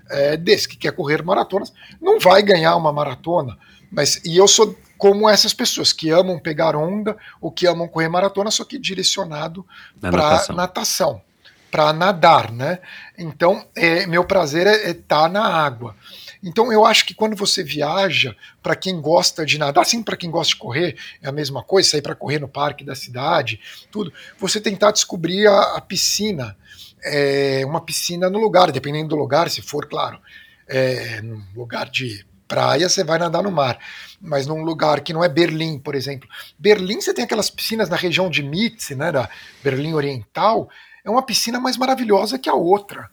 é, 0.09 0.36
desse, 0.36 0.68
que 0.68 0.76
quer 0.76 0.92
correr 0.92 1.22
maratonas. 1.22 1.72
Não 2.01 2.20
vai 2.20 2.42
ganhar 2.42 2.76
uma 2.76 2.92
maratona, 2.92 3.59
mas 3.90 4.20
e 4.24 4.36
eu 4.36 4.46
sou 4.46 4.76
como 4.96 5.28
essas 5.28 5.55
pessoas 5.55 5.92
que 5.92 6.11
amam 6.11 6.38
pegar 6.38 6.76
onda 6.76 7.16
ou 7.40 7.51
que 7.51 7.66
amam 7.66 7.88
correr 7.88 8.09
maratona, 8.09 8.51
só 8.51 8.64
que 8.64 8.78
direcionado 8.78 9.64
para 10.01 10.11
natação. 10.11 10.57
natação 10.57 11.28
para 11.71 11.93
nadar, 11.93 12.51
né? 12.51 12.79
Então, 13.16 13.66
é, 13.75 14.07
meu 14.07 14.25
prazer 14.25 14.66
é 14.66 14.91
estar 14.91 15.23
tá 15.23 15.29
na 15.29 15.45
água. 15.45 15.95
Então, 16.43 16.73
eu 16.73 16.85
acho 16.85 17.05
que 17.05 17.14
quando 17.14 17.37
você 17.37 17.62
viaja, 17.62 18.35
para 18.62 18.77
quem 18.77 19.01
gosta 19.01 19.45
de 19.45 19.59
nadar, 19.59 19.83
assim 19.83 20.03
para 20.03 20.16
quem 20.16 20.31
gosta 20.31 20.55
de 20.55 20.61
correr, 20.61 20.97
é 21.23 21.29
a 21.29 21.33
mesma 21.33 21.62
coisa, 21.62 21.91
sair 21.91 22.03
para 22.03 22.14
correr 22.14 22.39
no 22.39 22.49
parque 22.49 22.85
da 22.85 22.95
cidade, 22.95 23.61
tudo, 23.91 24.12
você 24.39 24.61
tentar 24.61 24.93
descobrir 24.93 25.47
a, 25.49 25.77
a 25.77 25.81
piscina, 25.81 26.57
é, 27.05 27.62
uma 27.66 27.81
piscina 27.81 28.31
no 28.31 28.39
lugar, 28.39 28.71
dependendo 28.71 29.09
do 29.09 29.16
lugar, 29.16 29.51
se 29.51 29.61
for, 29.61 29.87
claro, 29.87 30.21
é, 30.69 31.21
num 31.23 31.43
lugar 31.57 31.91
de 31.91 32.25
praia, 32.49 32.89
você 32.89 33.05
vai 33.05 33.19
nadar 33.19 33.43
no 33.43 33.53
mar. 33.53 33.79
Mas 34.21 34.47
num 34.47 34.62
lugar 34.62 35.01
que 35.03 35.12
não 35.12 35.23
é 35.23 35.29
Berlim, 35.29 35.79
por 35.79 35.95
exemplo. 35.95 36.29
Berlim, 36.59 37.01
você 37.01 37.12
tem 37.12 37.25
aquelas 37.25 37.51
piscinas 37.51 37.89
na 37.89 37.97
região 37.97 38.31
de 38.31 38.43
Mitz, 38.43 38.91
né, 38.91 39.12
da 39.12 39.29
Berlim 39.62 39.93
Oriental, 39.93 40.69
é 41.05 41.11
uma 41.11 41.22
piscina 41.22 41.61
mais 41.61 41.76
maravilhosa 41.76 42.38
que 42.38 42.49
a 42.49 42.55
outra, 42.55 43.11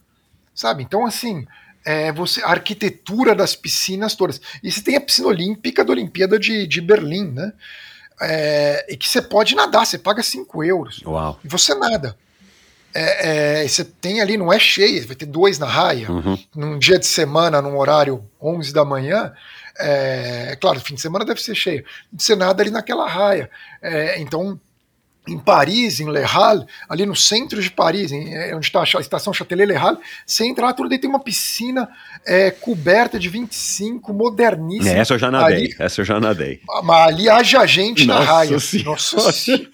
sabe? 0.53 0.83
Então, 0.83 1.05
assim, 1.05 1.45
é, 1.85 2.11
você, 2.11 2.41
a 2.41 2.49
arquitetura 2.49 3.35
das 3.35 3.55
piscinas 3.55 4.15
todas. 4.15 4.41
E 4.63 4.71
você 4.71 4.81
tem 4.81 4.95
a 4.95 5.01
piscina 5.01 5.27
olímpica 5.27 5.85
da 5.85 5.91
Olimpíada 5.91 6.39
de, 6.39 6.65
de 6.65 6.81
Berlim, 6.81 7.31
né? 7.31 7.53
É, 8.21 8.85
e 8.89 8.97
que 8.97 9.07
você 9.07 9.21
pode 9.21 9.55
nadar, 9.55 9.85
você 9.85 9.97
paga 9.97 10.23
5 10.23 10.63
euros. 10.63 11.01
Uau. 11.05 11.39
E 11.43 11.47
você 11.47 11.75
nada. 11.75 12.17
É, 12.93 13.63
é, 13.63 13.67
você 13.67 13.83
tem 13.83 14.21
ali, 14.21 14.37
não 14.37 14.53
é 14.53 14.57
cheia, 14.57 15.05
vai 15.05 15.17
ter 15.17 15.25
dois 15.25 15.59
na 15.59 15.65
raia, 15.65 16.09
uhum. 16.09 16.37
num 16.55 16.79
dia 16.79 16.97
de 16.97 17.05
semana, 17.05 17.61
num 17.61 17.77
horário 17.77 18.23
11 18.41 18.73
da 18.73 18.85
manhã. 18.85 19.33
É, 19.77 20.57
claro, 20.61 20.79
fim 20.79 20.95
de 20.95 21.01
semana 21.01 21.25
deve 21.25 21.41
ser 21.41 21.55
cheio. 21.55 21.83
Você 22.17 22.37
nada 22.37 22.63
ali 22.63 22.71
naquela 22.71 23.05
raia. 23.05 23.49
É, 23.81 24.17
então, 24.21 24.57
em 25.27 25.37
Paris, 25.37 25.99
em 25.99 26.11
Le 26.11 26.23
Halles, 26.23 26.65
ali 26.87 27.05
no 27.05 27.15
centro 27.15 27.61
de 27.61 27.69
Paris, 27.69 28.11
em, 28.11 28.33
é, 28.33 28.55
onde 28.55 28.67
está 28.67 28.81
a 28.81 29.01
estação 29.01 29.33
Châtelet-Le 29.33 29.75
Halles, 29.75 29.99
você 30.25 30.45
entra 30.45 30.67
lá, 30.67 30.73
tudo 30.73 30.89
tem 30.97 31.09
uma 31.09 31.19
piscina 31.19 31.89
é, 32.25 32.51
coberta 32.51 33.19
de 33.19 33.29
25, 33.29 34.13
moderníssima. 34.13 34.89
É, 34.89 34.99
essa 34.99 35.13
eu 35.13 35.19
já 35.19 35.31
nadei, 35.31 35.55
ali, 35.55 35.75
essa 35.79 36.01
eu 36.01 36.05
já 36.05 36.19
nadei. 36.19 36.61
Mas 36.83 37.07
ali 37.07 37.29
haja 37.29 37.65
gente 37.65 38.05
Nossa 38.05 38.19
na 38.19 38.25
raia. 38.25 38.59
Senhora. 38.59 38.89
Nossa 38.91 39.31
senhora. 39.31 39.69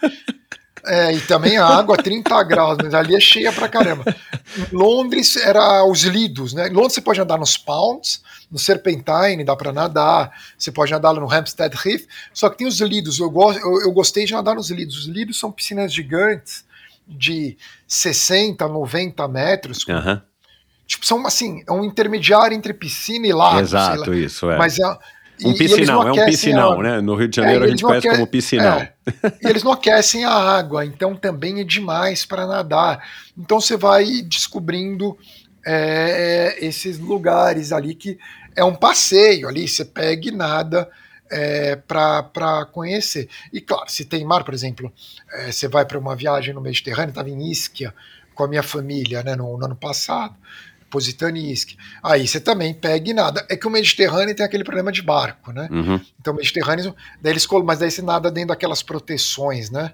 É, 0.85 1.13
e 1.13 1.21
também 1.21 1.57
a 1.57 1.65
água 1.65 1.95
30 1.95 2.43
graus, 2.43 2.77
mas 2.81 2.93
ali 2.93 3.15
é 3.15 3.19
cheia 3.19 3.51
pra 3.51 3.69
caramba. 3.69 4.03
Em 4.57 4.75
Londres 4.75 5.37
era 5.37 5.85
os 5.85 6.01
lidos, 6.03 6.53
né? 6.53 6.67
Em 6.67 6.73
Londres 6.73 6.93
você 6.93 7.01
pode 7.01 7.21
andar 7.21 7.37
nos 7.37 7.55
Pounds, 7.55 8.21
no 8.51 8.59
Serpentine, 8.59 9.43
dá 9.45 9.55
para 9.55 9.71
nadar, 9.71 10.31
você 10.57 10.71
pode 10.71 10.91
nadar 10.91 11.13
no 11.13 11.31
Hampstead 11.31 11.73
Heath, 11.73 12.05
só 12.33 12.49
que 12.49 12.57
tem 12.57 12.67
os 12.67 12.81
lidos, 12.81 13.19
eu, 13.19 13.29
go 13.29 13.53
eu, 13.53 13.81
eu 13.81 13.91
gostei 13.91 14.25
de 14.25 14.33
nadar 14.33 14.55
nos 14.55 14.69
lidos. 14.69 14.97
Os 14.97 15.05
lidos 15.05 15.39
são 15.39 15.51
piscinas 15.51 15.93
gigantes 15.93 16.65
de 17.07 17.57
60, 17.87 18.67
90 18.67 19.27
metros. 19.27 19.85
Uhum. 19.87 20.21
Tipo, 20.85 21.05
são 21.05 21.25
assim, 21.25 21.63
é 21.67 21.71
um 21.71 21.85
intermediário 21.85 22.55
entre 22.55 22.73
piscina 22.73 23.25
e 23.25 23.31
lago. 23.31 23.61
Exato, 23.61 24.13
isso, 24.13 24.49
é. 24.51 24.57
Mas 24.57 24.77
é, 24.77 24.97
um 25.45 25.53
piscinão, 25.53 26.07
é 26.07 26.11
um 26.11 26.25
piscinão, 26.25 26.81
né? 26.81 27.01
No 27.01 27.15
Rio 27.15 27.27
de 27.27 27.37
Janeiro 27.37 27.63
é, 27.63 27.67
a 27.67 27.69
gente 27.69 27.83
conhece 27.83 28.09
como 28.09 28.27
piscinão. 28.27 28.79
É, 28.79 28.93
e 29.41 29.47
eles 29.47 29.63
não 29.63 29.71
aquecem 29.71 30.25
a 30.25 30.33
água, 30.33 30.85
então 30.85 31.15
também 31.15 31.61
é 31.61 31.63
demais 31.63 32.25
para 32.25 32.45
nadar. 32.45 33.01
Então 33.37 33.59
você 33.59 33.77
vai 33.77 34.21
descobrindo 34.21 35.17
é, 35.65 36.57
esses 36.59 36.99
lugares 36.99 37.71
ali 37.71 37.95
que 37.95 38.17
é 38.55 38.63
um 38.63 38.75
passeio 38.75 39.47
ali, 39.47 39.67
você 39.67 39.85
pega 39.85 40.27
e 40.27 40.31
nada 40.31 40.89
é, 41.31 41.75
para 41.75 42.65
conhecer. 42.71 43.29
E 43.51 43.61
claro, 43.61 43.89
se 43.89 44.05
tem 44.05 44.25
mar, 44.25 44.43
por 44.43 44.53
exemplo, 44.53 44.91
é, 45.31 45.51
você 45.51 45.67
vai 45.67 45.85
para 45.85 45.97
uma 45.97 46.15
viagem 46.15 46.53
no 46.53 46.61
Mediterrâneo, 46.61 47.09
estava 47.09 47.29
em 47.29 47.49
Ischia 47.49 47.93
com 48.35 48.43
a 48.43 48.47
minha 48.47 48.63
família 48.63 49.23
né, 49.23 49.35
no, 49.35 49.57
no 49.57 49.65
ano 49.65 49.75
passado. 49.75 50.35
Positano 50.89 51.37
e 51.37 51.53
Ischia. 51.53 51.77
Aí 52.03 52.27
você 52.27 52.37
também 52.37 52.73
pega 52.73 53.09
e 53.09 53.13
nada. 53.13 53.45
É 53.49 53.55
que 53.55 53.65
o 53.65 53.69
Mediterrâneo 53.69 54.35
tem 54.35 54.45
aquele 54.45 54.65
problema 54.65 54.91
de 54.91 55.01
barco, 55.01 55.53
né? 55.53 55.69
Uhum. 55.71 56.01
Então 56.19 56.33
o 56.33 56.35
Mediterrâneo, 56.35 56.93
daí 57.21 57.31
eles, 57.31 57.47
mas 57.63 57.79
daí 57.79 57.89
você 57.89 58.01
nada 58.01 58.29
dentro 58.29 58.49
daquelas 58.49 58.83
proteções, 58.83 59.69
né? 59.69 59.93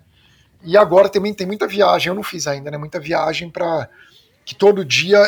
E 0.64 0.76
agora 0.76 1.08
também 1.08 1.36
tem 1.36 1.46
muita 1.46 1.68
viagem, 1.68 2.08
eu 2.10 2.16
não 2.16 2.24
fiz 2.24 2.48
ainda, 2.48 2.72
né? 2.72 2.80
Muita 2.80 3.00
viagem 3.00 3.48
para 3.48 3.88
que 4.44 4.56
todo 4.56 4.84
dia 4.84 5.22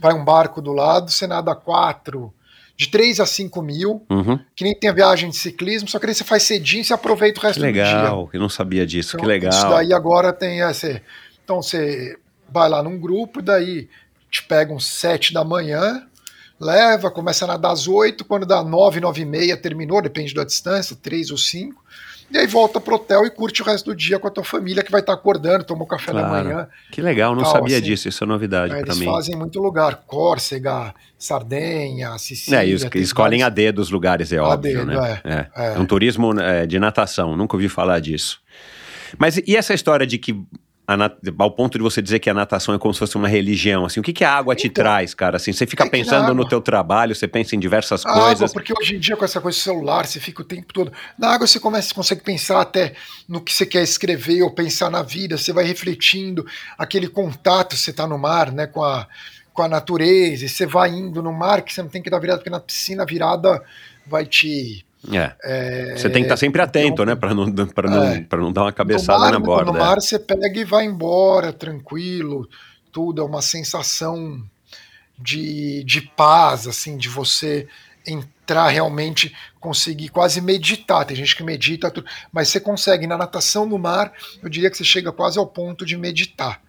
vai 0.00 0.12
um 0.14 0.24
barco 0.24 0.60
do 0.60 0.72
lado, 0.72 1.12
você 1.12 1.28
nada 1.28 1.54
quatro, 1.54 2.34
de 2.76 2.88
3 2.88 3.20
a 3.20 3.26
5 3.26 3.62
mil, 3.62 4.04
Uhum. 4.10 4.38
que 4.56 4.64
nem 4.64 4.74
tem 4.74 4.90
a 4.90 4.92
viagem 4.92 5.30
de 5.30 5.36
ciclismo, 5.36 5.88
só 5.88 5.98
que 5.98 6.06
aí 6.06 6.14
você 6.14 6.24
faz 6.24 6.42
cedinho 6.42 6.80
e 6.80 6.84
você 6.84 6.92
aproveita 6.92 7.38
o 7.38 7.40
Que 7.40 7.46
resto 7.46 7.60
do 7.60 7.72
dia. 7.72 7.84
legal, 7.84 8.28
eu 8.32 8.40
não 8.40 8.48
sabia 8.48 8.84
disso, 8.86 9.16
Então, 9.16 9.20
que 9.20 9.26
legal. 9.26 9.50
Isso 9.52 9.68
daí 9.68 9.92
agora 9.92 10.32
tem 10.32 10.58
esse. 10.60 11.00
Então 11.44 11.62
você 11.62 12.18
vai 12.48 12.68
lá 12.68 12.82
num 12.82 12.98
grupo, 12.98 13.40
daí 13.40 13.88
te 14.30 14.42
pega 14.42 14.72
uns 14.72 14.86
7 14.86 15.32
da 15.32 15.44
manhã, 15.44 16.04
leva, 16.58 17.10
começa 17.10 17.44
a 17.44 17.48
nadar 17.48 17.72
às 17.72 17.86
8, 17.86 18.24
quando 18.24 18.46
dá 18.46 18.62
9, 18.64 18.98
9 19.00 19.22
e 19.22 19.24
meia, 19.24 19.56
terminou, 19.56 20.02
depende 20.02 20.34
da 20.34 20.44
distância, 20.44 20.96
3 21.00 21.30
ou 21.30 21.38
5. 21.38 21.83
E 22.30 22.38
aí 22.38 22.46
volta 22.46 22.80
pro 22.80 22.96
hotel 22.96 23.24
e 23.26 23.30
curte 23.30 23.62
o 23.62 23.64
resto 23.64 23.86
do 23.86 23.94
dia 23.96 24.18
com 24.18 24.26
a 24.26 24.30
tua 24.30 24.42
família, 24.42 24.82
que 24.82 24.90
vai 24.90 25.00
estar 25.00 25.12
acordando, 25.12 25.62
tomou 25.64 25.86
café 25.86 26.12
da 26.12 26.20
Claro. 26.24 26.48
manhã. 26.48 26.68
Que 26.90 27.00
legal, 27.00 27.34
não 27.34 27.42
Tal, 27.42 27.52
sabia 27.52 27.76
assim. 27.76 27.84
disso, 27.86 28.08
isso 28.08 28.24
é 28.24 28.26
novidade 28.26 28.70
pra 28.72 28.80
eles 28.80 28.98
mim. 28.98 29.04
fazem 29.06 29.34
em 29.34 29.38
muito 29.38 29.60
lugar, 29.60 30.02
Córcega, 30.06 30.92
Sardenha, 31.18 32.16
Sicília. 32.18 32.60
É, 32.60 32.68
e 32.68 32.74
os- 32.74 32.82
escolhem 32.96 33.42
a 33.42 33.46
vários- 33.46 33.54
dedo 33.56 33.78
os 33.80 33.90
lugares, 33.90 34.32
é 34.32 34.40
óbvio, 34.40 34.78
dedo, 34.84 34.86
né? 34.86 35.20
é, 35.24 35.30
É. 35.32 35.46
é. 35.54 35.74
É 35.74 35.78
um 35.78 35.86
turismo 35.86 36.38
é, 36.40 36.66
de 36.66 36.78
natação, 36.78 37.36
nunca 37.36 37.56
ouvi 37.56 37.68
falar 37.68 38.00
disso. 38.00 38.40
Mas 39.18 39.36
e 39.46 39.56
essa 39.56 39.72
história 39.74 40.06
de 40.06 40.18
que, 40.18 40.32
a 40.32 40.36
nat- 40.98 41.16
ao 41.38 41.50
ponto 41.50 41.78
de 41.78 41.82
você 41.82 42.02
dizer 42.02 42.18
que 42.18 42.28
a 42.28 42.34
natação 42.34 42.74
é 42.74 42.78
como 42.78 42.92
se 42.92 42.98
fosse 43.00 43.16
uma 43.16 43.26
religião, 43.26 43.86
assim, 43.86 44.00
o 44.00 44.02
que, 44.02 44.12
que 44.12 44.22
a 44.22 44.30
água 44.34 44.54
te 44.54 44.66
Então, 44.66 44.84
traz, 44.84 45.14
cara? 45.14 45.36
Assim, 45.38 45.50
você 45.52 45.66
fica 45.66 45.84
é 45.84 45.88
pensando 45.88 46.26
no 46.34 46.42
água- 46.42 46.48
teu 46.48 46.60
trabalho, 46.60 47.14
você 47.14 47.26
pensa 47.26 47.56
em 47.56 47.58
diversas 47.58 48.04
A 48.04 48.10
água, 48.10 48.24
coisas. 48.26 48.52
porque 48.52 48.72
hoje 48.78 48.96
em 48.96 48.98
dia, 49.00 49.16
com 49.16 49.24
essa 49.24 49.40
coisa 49.40 49.56
do 49.58 49.62
celular, 49.62 50.06
você 50.06 50.20
fica 50.20 50.42
o 50.42 50.44
tempo 50.44 50.72
todo. 50.74 50.92
Na 51.18 51.30
água 51.30 51.46
você 51.46 51.58
começa, 51.58 51.94
consegue 51.94 52.22
pensar 52.22 52.60
até 52.60 52.92
no 53.26 53.40
que 53.40 53.52
você 53.52 53.64
quer 53.64 53.82
escrever 53.82 54.42
ou 54.42 54.50
pensar 54.50 54.90
na 54.90 55.02
vida, 55.02 55.38
você 55.38 55.52
vai 55.54 55.64
refletindo, 55.64 56.44
aquele 56.76 57.08
contato, 57.08 57.76
você 57.76 57.90
está 57.90 58.06
no 58.06 58.18
mar, 58.18 58.52
né, 58.52 58.66
com 58.66 58.82
a, 58.84 59.06
com 59.54 59.62
a 59.62 59.68
natureza, 59.68 60.44
e 60.44 60.48
você 60.50 60.66
vai 60.66 60.90
indo 60.90 61.22
no 61.22 61.32
mar, 61.32 61.62
que 61.62 61.72
você 61.72 61.80
não 61.80 61.88
tem 61.88 62.02
que 62.02 62.10
dar 62.10 62.18
virada, 62.18 62.40
porque 62.40 62.50
na 62.50 62.60
piscina 62.60 63.04
a 63.04 63.06
virada 63.06 63.62
vai 64.06 64.26
te. 64.26 64.84
É. 65.12 65.94
Você 65.96 66.08
tem 66.08 66.22
que 66.22 66.26
estar 66.26 66.36
sempre 66.36 66.62
atento, 66.62 67.04
né? 67.04 67.14
Pra 67.14 67.34
não, 67.34 67.52
pra 67.66 67.90
não, 67.90 68.04
É. 68.04 68.26
não 68.32 68.52
dar 68.52 68.62
uma 68.62 68.72
cabeçada 68.72 69.18
mar, 69.20 69.32
na 69.32 69.38
borda. 69.38 69.72
No 69.72 69.78
mar 69.78 70.00
você 70.00 70.18
pega 70.18 70.60
e 70.60 70.64
vai 70.64 70.84
embora, 70.84 71.52
tranquilo, 71.52 72.48
tudo, 72.92 73.20
é 73.20 73.24
uma 73.24 73.42
sensação 73.42 74.42
de, 75.18 75.84
de 75.84 76.00
paz, 76.00 76.66
assim, 76.66 76.96
de 76.96 77.08
você 77.08 77.68
entrar 78.06 78.68
realmente, 78.68 79.34
conseguir 79.58 80.08
quase 80.08 80.40
meditar. 80.40 81.04
Tem 81.04 81.16
gente 81.16 81.34
que 81.34 81.42
medita, 81.42 81.92
mas 82.32 82.48
você 82.48 82.60
consegue. 82.60 83.06
Na 83.06 83.16
natação 83.16 83.66
no 83.66 83.78
mar, 83.78 84.12
eu 84.42 84.48
diria 84.48 84.70
que 84.70 84.76
você 84.76 84.84
chega 84.84 85.12
quase 85.12 85.38
ao 85.38 85.46
ponto 85.46 85.84
de 85.84 85.96
meditar. 85.96 86.60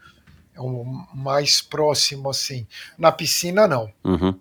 É 0.56 0.62
o 0.62 0.86
mais 1.14 1.62
próximo, 1.62 2.30
assim. 2.30 2.66
Na 2.98 3.12
piscina, 3.12 3.68
não. 3.68 3.92
Uhum. 4.06 4.34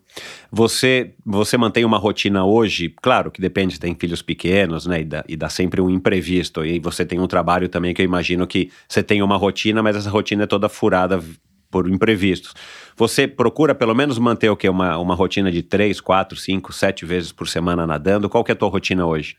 Você, 0.51 1.13
você 1.27 1.57
mantém 1.57 1.85
uma 1.85 1.99
rotina 1.99 2.45
hoje, 2.45 2.95
claro 3.03 3.33
que 3.33 3.41
depende, 3.41 3.81
tem 3.81 3.97
filhos 3.97 4.23
pequenos, 4.23 4.87
né? 4.87 5.01
E 5.01 5.05
dá, 5.05 5.25
e 5.29 5.37
dá 5.37 5.49
sempre 5.49 5.81
um 5.81 5.91
imprevisto. 5.91 6.65
E 6.65 6.79
você 6.79 7.05
tem 7.05 7.19
um 7.19 7.27
trabalho 7.27 7.69
também 7.69 7.93
que 7.93 8.01
eu 8.01 8.05
imagino 8.05 8.47
que 8.47 8.71
você 8.89 9.03
tem 9.03 9.23
uma 9.23 9.37
rotina, 9.37 9.83
mas 9.83 9.97
essa 9.97 10.09
rotina 10.09 10.45
é 10.45 10.47
toda 10.47 10.69
furada 10.69 11.21
por 11.69 11.91
imprevistos. 11.91 12.55
Você 12.97 13.27
procura 13.27 13.75
pelo 13.75 13.93
menos 13.93 14.17
manter 14.17 14.49
o 14.49 14.57
quê? 14.57 14.69
Uma, 14.69 14.97
uma 14.99 15.17
rotina 15.17 15.51
de 15.51 15.61
três, 15.61 16.01
quatro, 16.01 16.39
cinco, 16.39 16.73
sete 16.73 17.05
vezes 17.05 17.33
por 17.33 17.49
semana 17.49 17.85
nadando? 17.85 18.29
Qual 18.29 18.45
que 18.45 18.53
é 18.53 18.55
a 18.55 18.57
tua 18.57 18.69
rotina 18.69 19.05
hoje? 19.05 19.37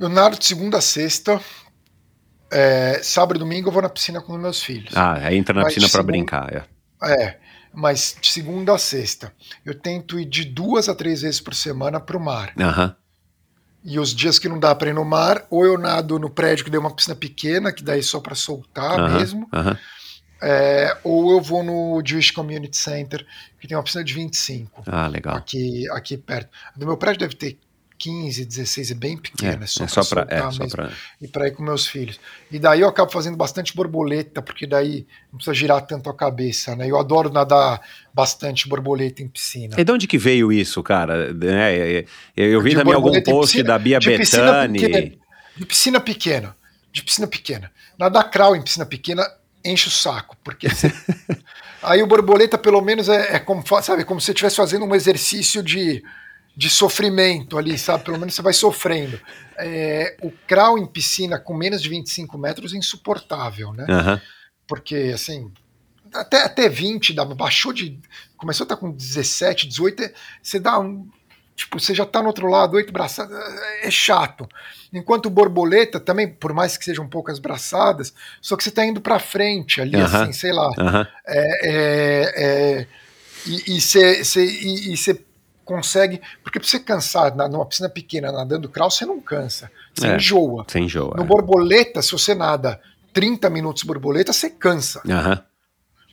Eu 0.00 0.08
nado 0.08 0.38
de 0.38 0.46
segunda 0.46 0.78
a 0.78 0.80
sexta. 0.80 1.38
É, 2.50 3.00
sábado 3.02 3.36
e 3.36 3.38
domingo 3.40 3.68
eu 3.68 3.72
vou 3.72 3.82
na 3.82 3.88
piscina 3.88 4.20
com 4.20 4.32
os 4.34 4.40
meus 4.40 4.62
filhos. 4.62 4.96
Ah, 4.96 5.14
aí 5.26 5.36
entra 5.36 5.54
na 5.54 5.62
Mas 5.62 5.74
piscina 5.74 5.88
pra 5.90 5.98
segundo- 6.00 6.06
brincar. 6.06 6.52
É. 6.54 6.64
É, 7.24 7.38
mas 7.72 8.16
de 8.20 8.28
segunda 8.30 8.74
a 8.74 8.78
sexta. 8.78 9.32
Eu 9.64 9.74
tento 9.74 10.18
ir 10.18 10.24
de 10.24 10.44
duas 10.44 10.88
a 10.88 10.94
três 10.94 11.22
vezes 11.22 11.40
por 11.40 11.54
semana 11.54 12.00
pro 12.00 12.18
mar. 12.20 12.52
Aham. 12.58 12.94
E 13.84 13.98
os 13.98 14.14
dias 14.14 14.38
que 14.38 14.48
não 14.48 14.58
dá 14.58 14.74
para 14.74 14.90
ir 14.90 14.92
no 14.94 15.04
mar, 15.04 15.46
ou 15.48 15.64
eu 15.64 15.78
nado 15.78 16.18
no 16.18 16.28
prédio 16.28 16.64
que 16.64 16.70
deu 16.70 16.80
uma 16.80 16.90
piscina 16.94 17.14
pequena, 17.14 17.72
que 17.72 17.82
daí 17.82 18.00
é 18.00 18.02
só 18.02 18.18
para 18.20 18.34
soltar 18.34 18.98
aham, 19.00 19.18
mesmo, 19.18 19.48
aham. 19.52 19.78
é, 20.42 20.96
ou 21.04 21.30
eu 21.30 21.40
vou 21.40 21.62
no 21.62 22.02
Jewish 22.04 22.32
Community 22.32 22.76
Center, 22.76 23.24
que 23.60 23.68
tem 23.68 23.76
uma 23.76 23.82
piscina 23.84 24.02
de 24.04 24.12
25, 24.12 24.82
Ah, 24.86 25.06
legal. 25.06 25.36
aqui, 25.36 25.88
aqui 25.92 26.16
perto. 26.18 26.50
Do 26.76 26.86
meu 26.86 26.96
prédio 26.96 27.20
deve 27.20 27.36
ter 27.36 27.58
15, 27.98 28.44
16, 28.44 28.90
é 28.92 28.94
bem 28.94 29.14
É, 29.14 29.20
pequena, 29.20 29.64
é 29.64 29.66
só, 29.66 29.84
é 29.84 29.88
só 29.88 30.04
pra 30.04 30.24
pra, 30.24 30.36
é, 30.36 30.40
soltar 30.40 30.52
só 30.52 30.58
mesmo. 30.62 30.76
pra... 30.76 30.90
E 31.20 31.26
para 31.28 31.48
ir 31.48 31.50
com 31.52 31.62
meus 31.64 31.86
filhos. 31.86 32.20
E 32.50 32.58
daí 32.58 32.80
eu 32.80 32.88
acabo 32.88 33.10
fazendo 33.10 33.36
bastante 33.36 33.74
borboleta, 33.74 34.40
porque 34.40 34.66
daí 34.66 35.06
não 35.32 35.38
precisa 35.38 35.52
girar 35.54 35.84
tanto 35.84 36.08
a 36.08 36.14
cabeça, 36.14 36.76
né? 36.76 36.86
Eu 36.88 36.98
adoro 36.98 37.30
nadar 37.30 37.80
bastante 38.14 38.68
borboleta 38.68 39.22
em 39.22 39.28
piscina. 39.28 39.74
E 39.78 39.84
de 39.84 39.90
onde 39.92 40.06
que 40.06 40.16
veio 40.16 40.52
isso, 40.52 40.82
cara? 40.82 41.34
É, 41.42 41.98
é, 42.00 42.04
eu, 42.36 42.52
eu 42.52 42.60
vi 42.62 42.74
também 42.74 42.94
algum 42.94 43.10
post 43.22 43.52
piscina- 43.52 43.64
da 43.68 43.78
Bia 43.78 43.98
piscina 43.98 44.68
pequena. 44.68 45.16
De 45.56 45.66
piscina 45.66 46.00
pequena. 46.00 46.56
De 46.92 47.02
piscina 47.02 47.26
pequena. 47.26 47.72
Nadar 47.98 48.30
crawl 48.30 48.54
em 48.56 48.62
piscina 48.62 48.86
pequena 48.86 49.26
enche 49.64 49.88
o 49.88 49.90
saco. 49.90 50.36
Porque 50.44 50.68
você- 50.68 50.92
aí 51.82 52.00
o 52.02 52.06
borboleta, 52.06 52.56
pelo 52.56 52.80
menos, 52.80 53.08
é, 53.08 53.34
é 53.34 53.38
como, 53.40 53.62
sabe, 53.82 54.04
como 54.04 54.20
se 54.20 54.26
você 54.26 54.32
estivesse 54.32 54.56
fazendo 54.56 54.84
um 54.84 54.94
exercício 54.94 55.62
de, 55.62 56.02
de 56.58 56.68
sofrimento 56.68 57.56
ali, 57.56 57.78
sabe? 57.78 58.02
Pelo 58.02 58.18
menos 58.18 58.34
você 58.34 58.42
vai 58.42 58.52
sofrendo. 58.52 59.20
É, 59.56 60.16
o 60.20 60.32
crawl 60.44 60.76
em 60.76 60.86
piscina 60.86 61.38
com 61.38 61.54
menos 61.56 61.80
de 61.80 61.88
25 61.88 62.36
metros 62.36 62.74
é 62.74 62.76
insuportável, 62.76 63.72
né? 63.72 63.86
Aham. 63.88 64.20
Porque, 64.66 65.12
assim, 65.14 65.52
até, 66.12 66.42
até 66.42 66.68
20, 66.68 67.14
dá, 67.14 67.24
baixou 67.24 67.72
de. 67.72 68.00
Começou 68.36 68.64
a 68.64 68.66
estar 68.66 68.76
com 68.76 68.90
17, 68.90 69.68
18, 69.68 70.02
é- 70.02 70.12
você 70.42 70.58
dá 70.58 70.80
um. 70.80 71.08
Tipo, 71.54 71.78
você 71.78 71.94
já 71.94 72.04
tá 72.04 72.20
no 72.20 72.26
outro 72.26 72.48
lado, 72.48 72.74
oito 72.74 72.92
braçadas, 72.92 73.38
é 73.80 73.90
chato. 73.90 74.48
Enquanto 74.92 75.26
o 75.26 75.30
borboleta, 75.30 76.00
também, 76.00 76.26
por 76.28 76.52
mais 76.52 76.76
que 76.76 76.84
sejam 76.84 77.06
poucas 77.08 77.38
braçadas, 77.38 78.12
só 78.42 78.56
que 78.56 78.64
você 78.64 78.72
tá 78.72 78.84
indo 78.84 79.00
pra 79.00 79.20
frente 79.20 79.80
ali, 79.80 79.94
assim, 80.22 80.32
sei 80.32 80.52
lá. 80.52 80.68
É, 81.24 81.46
é, 81.62 82.44
é, 82.80 82.86
e 83.46 84.96
você 84.96 85.24
você- 85.68 85.88
você 85.92 85.98
consegue. 86.08 86.20
Porque 86.42 86.58
pra 86.58 86.68
você 86.68 86.80
cansar 86.80 87.34
na- 87.36 87.48
numa 87.48 87.66
piscina 87.66 87.88
pequena 87.88 88.32
nadando 88.32 88.68
crawl, 88.68 88.90
você 88.90 89.04
não 89.04 89.20
cansa. 89.20 89.70
Você 89.94 90.06
É. 90.06 90.16
enjoa. 90.16 90.64
Sem 90.68 90.84
enjoa. 90.84 91.14
No 91.16 91.22
é. 91.22 91.26
borboleta, 91.26 92.00
se 92.02 92.12
você 92.12 92.34
nada 92.34 92.80
30 93.12 93.48
minutos 93.50 93.82
borboleta, 93.82 94.32
você 94.32 94.50
cansa. 94.50 95.00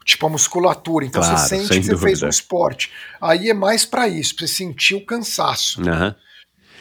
Tipo 0.04 0.28
a 0.28 0.30
musculatura. 0.30 1.06
Então 1.06 1.22
Claro, 1.22 1.38
você 1.38 1.48
sente 1.58 1.68
que 1.68 1.84
você 1.84 1.98
fez 1.98 2.00
dúvida. 2.20 2.26
um 2.28 2.30
esporte. 2.30 2.92
Aí 3.20 3.50
é 3.50 3.54
mais 3.54 3.86
pra 3.86 4.08
isso, 4.08 4.36
pra 4.36 4.46
você 4.46 4.54
sentir 4.54 4.94
o 4.96 5.06
cansaço. 5.06 5.82
Aham. 5.82 6.16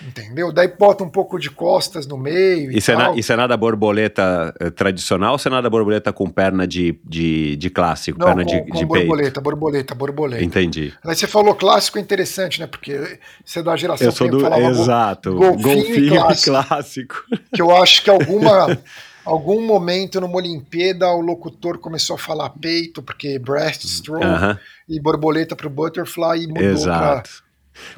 Entendeu? 0.06 0.52
Daí 0.52 0.68
bota 0.68 1.04
um 1.04 1.08
pouco 1.08 1.38
de 1.38 1.50
costas 1.50 2.06
no 2.06 2.16
meio. 2.18 2.72
Tal. 2.84 2.98
na, 2.98 3.16
e 3.16 3.22
você 3.22 3.36
nada 3.36 3.56
borboleta 3.56 4.54
eh, 4.60 4.70
tradicional 4.70 5.32
ou 5.32 5.38
você 5.38 5.48
nada 5.48 5.68
borboleta 5.70 6.12
com 6.12 6.28
perna 6.28 6.66
de, 6.66 6.98
de, 7.04 7.56
de 7.56 7.70
clássico, 7.70 8.18
Não, 8.18 8.26
perna 8.26 8.44
com, 8.44 8.50
de, 8.50 8.58
com 8.58 8.64
de 8.64 8.72
peito? 8.72 8.86
borboleta, 8.86 9.40
borboleta, 9.40 9.94
borboleta. 9.94 10.44
Entendi. 10.44 10.92
Aí 11.04 11.14
você 11.14 11.26
falou 11.26 11.54
clássico 11.54 11.98
é 11.98 12.00
interessante, 12.00 12.60
né? 12.60 12.66
Porque 12.66 13.18
você 13.44 13.60
é 13.60 13.62
da 13.62 13.76
geração 13.76 14.06
Eu 14.06 14.12
sou 14.12 14.28
que 14.28 14.36
do. 14.36 14.54
Exato. 14.54 15.34
golfinho 15.34 16.06
e 16.06 16.08
clássico. 16.10 16.50
clássico. 16.50 17.24
que 17.52 17.62
eu 17.62 17.74
acho 17.74 18.02
que 18.02 18.10
alguma 18.10 18.78
algum 19.24 19.64
momento 19.66 20.20
numa 20.20 20.36
Olimpíada 20.36 21.08
o 21.10 21.20
locutor 21.20 21.78
começou 21.78 22.16
a 22.16 22.18
falar 22.18 22.50
peito, 22.50 23.02
porque 23.02 23.38
breaststroke 23.38 24.24
Aham. 24.24 24.58
e 24.88 25.00
borboleta 25.00 25.56
pro 25.56 25.70
butterfly 25.70 26.44
e 26.44 26.46
mudou 26.46 26.62
Exato. 26.62 27.43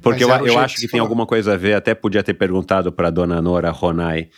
Porque 0.03 0.23
eu, 0.25 0.29
eu 0.47 0.59
acho 0.59 0.77
que 0.77 0.89
tem 0.89 1.01
alguma 1.01 1.27
coisa 1.27 1.55
a 1.55 1.57
ver, 1.57 1.75
até 1.75 1.95
podia 1.95 2.23
ter 2.23 2.35
perguntado 2.35 2.91
para 2.93 3.11
dona 3.11 3.41
Nora 3.43 3.71
Ronai, 3.71 4.29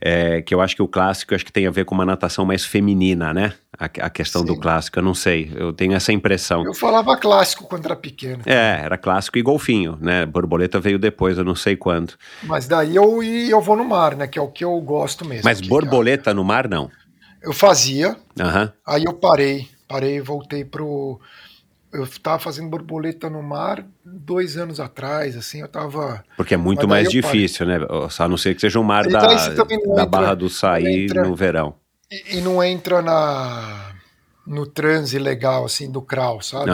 é, 0.00 0.42
que 0.42 0.54
eu 0.54 0.60
acho 0.60 0.76
que 0.76 0.82
o 0.82 0.88
clássico 0.88 1.34
acho 1.34 1.44
que 1.44 1.52
tem 1.52 1.66
a 1.66 1.70
ver 1.70 1.84
com 1.84 1.94
uma 1.94 2.04
natação 2.04 2.44
mais 2.44 2.64
feminina, 2.64 3.32
né? 3.32 3.54
A, 3.78 3.84
a 3.86 4.10
questão 4.10 4.44
do 4.44 4.54
Sim. 4.54 4.60
clássico, 4.60 4.98
eu 4.98 5.02
não 5.02 5.14
sei, 5.14 5.50
eu 5.56 5.72
tenho 5.72 5.94
essa 5.94 6.12
impressão. 6.12 6.64
Eu 6.64 6.74
falava 6.74 7.16
clássico 7.16 7.64
quando 7.66 7.86
era 7.86 7.96
pequeno. 7.96 8.42
É, 8.46 8.80
era 8.84 8.98
clássico 8.98 9.38
e 9.38 9.42
golfinho, 9.42 9.98
né? 10.00 10.24
Borboleta 10.26 10.78
veio 10.78 10.98
depois, 10.98 11.38
eu 11.38 11.44
não 11.44 11.54
sei 11.54 11.76
quando. 11.76 12.14
Mas 12.44 12.68
daí 12.68 12.94
eu, 12.94 13.22
eu 13.22 13.60
vou 13.60 13.76
no 13.76 13.84
mar, 13.84 14.14
né? 14.16 14.26
Que 14.26 14.38
é 14.38 14.42
o 14.42 14.48
que 14.48 14.64
eu 14.64 14.78
gosto 14.80 15.24
mesmo. 15.24 15.44
Mas 15.44 15.60
que- 15.60 15.68
borboleta 15.68 16.32
no 16.34 16.44
mar, 16.44 16.68
não. 16.68 16.90
Eu 17.42 17.52
fazia, 17.52 18.16
Aham. 18.38 18.72
aí 18.86 19.04
eu 19.04 19.14
parei. 19.14 19.68
Parei 19.88 20.16
e 20.16 20.20
voltei 20.20 20.64
pro. 20.64 21.20
Eu 21.96 22.06
tava 22.22 22.38
fazendo 22.38 22.68
borboleta 22.68 23.30
no 23.30 23.42
mar 23.42 23.84
dois 24.04 24.56
anos 24.56 24.78
atrás, 24.80 25.36
assim, 25.36 25.60
eu 25.62 25.68
tava. 25.68 26.22
Porque 26.36 26.54
é 26.54 26.56
muito 26.56 26.86
Mas 26.86 27.04
mais 27.04 27.10
difícil, 27.10 27.64
né? 27.66 27.78
A 28.18 28.28
não 28.28 28.36
ser 28.36 28.54
que 28.54 28.60
seja 28.60 28.78
um 28.78 28.82
mar 28.82 29.06
E 29.06 29.12
da, 29.12 29.20
não 29.22 29.28
da 29.66 29.74
entra- 29.74 30.06
Barra 30.06 30.34
do 30.34 30.50
Saí 30.50 31.04
entra- 31.04 31.22
no 31.24 31.34
verão. 31.34 31.74
E, 32.10 32.36
e 32.38 32.40
não 32.40 32.62
entra 32.62 33.00
na 33.00 33.92
no 34.46 34.66
transe 34.66 35.18
legal, 35.18 35.64
assim, 35.64 35.90
do 35.90 36.00
crawl, 36.02 36.40
sabe? 36.40 36.70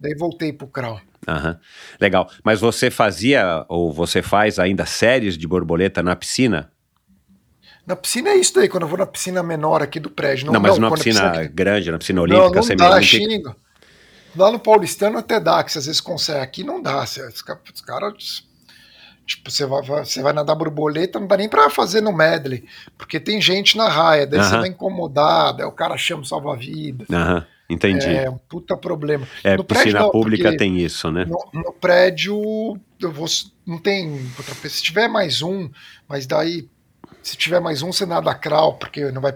Daí 0.00 0.14
voltei 0.16 0.52
pro 0.52 0.66
crawl. 0.66 1.00
Aham. 1.28 1.56
Legal. 2.00 2.28
Mas 2.42 2.58
você 2.60 2.90
fazia 2.90 3.64
ou 3.68 3.92
você 3.92 4.20
faz 4.22 4.58
ainda 4.58 4.84
séries 4.86 5.38
de 5.38 5.46
borboleta 5.46 6.02
na 6.02 6.16
piscina? 6.16 6.72
Na 7.86 7.94
piscina 7.94 8.30
é 8.30 8.36
isso 8.36 8.54
daí, 8.54 8.68
quando 8.68 8.84
eu 8.84 8.88
vou 8.88 8.98
na 8.98 9.06
piscina 9.06 9.42
menor 9.42 9.82
aqui 9.82 10.00
do 10.00 10.10
prédio. 10.10 10.46
Não, 10.50 10.60
mas 10.60 10.76
numa 10.78 10.88
quando 10.88 11.00
a 11.00 11.04
piscina, 11.04 11.30
piscina- 11.30 11.50
grande, 11.54 11.90
na 11.92 11.98
piscina 11.98 12.16
Não, 12.16 12.22
olímpica, 12.24 12.54
não 12.56 12.62
semi-olímpica. 12.62 13.56
Lá 14.36 14.50
no 14.50 14.58
Paulistano 14.58 15.18
até 15.18 15.38
dá, 15.38 15.62
que 15.62 15.72
você 15.72 15.78
às 15.78 15.86
vezes 15.86 16.00
consegue. 16.00 16.40
Aqui 16.40 16.64
não 16.64 16.82
dá. 16.82 17.04
Você, 17.04 17.26
os 17.26 17.42
caras. 17.42 18.44
Tipo, 19.24 19.50
você 19.50 19.64
vai, 19.64 19.82
você 19.82 20.20
vai 20.20 20.32
nadar 20.32 20.56
borboleta, 20.56 21.20
não 21.20 21.28
dá 21.28 21.36
nem 21.36 21.48
pra 21.48 21.70
fazer 21.70 22.00
no 22.00 22.12
medley, 22.12 22.64
porque 22.98 23.20
tem 23.20 23.40
gente 23.40 23.76
na 23.76 23.88
raia, 23.88 24.26
daí 24.26 24.40
uh 24.40 24.42
-huh. 24.42 24.48
você 24.48 24.56
vai 24.58 24.68
incomodar, 24.68 25.52
daí 25.54 25.64
o 25.64 25.70
cara 25.70 25.96
chama 25.96 26.22
o 26.22 26.26
salva-vidas. 26.26 27.08
Aham. 27.08 27.36
Uh 27.36 27.40
-huh. 27.40 27.46
Entendi. 27.72 28.06
É 28.06 28.28
um 28.28 28.36
puta 28.36 28.76
problema. 28.76 29.26
É, 29.42 29.56
no 29.56 29.64
piscina 29.64 29.92
prédio, 29.92 30.10
pública 30.10 30.56
tem 30.56 30.78
isso, 30.78 31.10
né? 31.10 31.24
No, 31.24 31.48
no, 31.54 31.72
prédio, 31.72 32.78
eu 33.00 33.10
vou, 33.10 33.26
não 33.66 33.78
tem. 33.78 34.20
Se 34.68 34.82
tiver 34.82 35.08
mais 35.08 35.40
um, 35.40 35.70
mas 36.06 36.26
daí, 36.26 36.68
se 37.22 37.34
tiver 37.34 37.60
mais 37.60 37.80
um, 37.82 37.90
você 37.90 38.04
nada 38.04 38.34
crawl, 38.34 38.74
porque 38.74 39.10
não 39.10 39.22
vai 39.22 39.34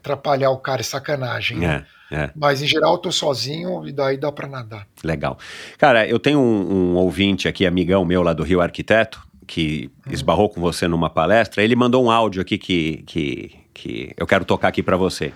atrapalhar 0.00 0.50
o 0.50 0.58
cara, 0.58 0.82
é 0.82 0.84
sacanagem. 0.84 1.64
É. 1.64 1.86
É. 2.10 2.30
Mas 2.34 2.62
em 2.62 2.66
geral 2.66 2.94
eu 2.94 2.98
tô 2.98 3.12
sozinho 3.12 3.86
e 3.86 3.92
daí 3.92 4.16
dá 4.16 4.32
para 4.32 4.48
nadar. 4.48 4.86
Legal. 5.04 5.38
Cara, 5.76 6.06
eu 6.06 6.18
tenho 6.18 6.38
um, 6.38 6.92
um, 6.92 6.96
ouvinte 6.96 7.46
aqui, 7.46 7.66
amigão 7.66 8.04
meu 8.04 8.22
lá 8.22 8.32
do 8.32 8.42
Rio 8.42 8.60
Arquiteto, 8.60 9.20
que 9.46 9.90
hum. 10.06 10.12
esbarrou 10.12 10.48
com 10.48 10.60
você 10.60 10.88
numa 10.88 11.10
palestra. 11.10 11.62
Ele 11.62 11.76
mandou 11.76 12.04
um 12.04 12.10
áudio 12.10 12.40
aqui 12.40 12.56
que, 12.56 13.02
que, 13.06 13.54
que 13.74 14.12
eu 14.16 14.26
quero 14.26 14.44
tocar 14.44 14.68
aqui 14.68 14.82
para 14.82 14.96
você. 14.96 15.32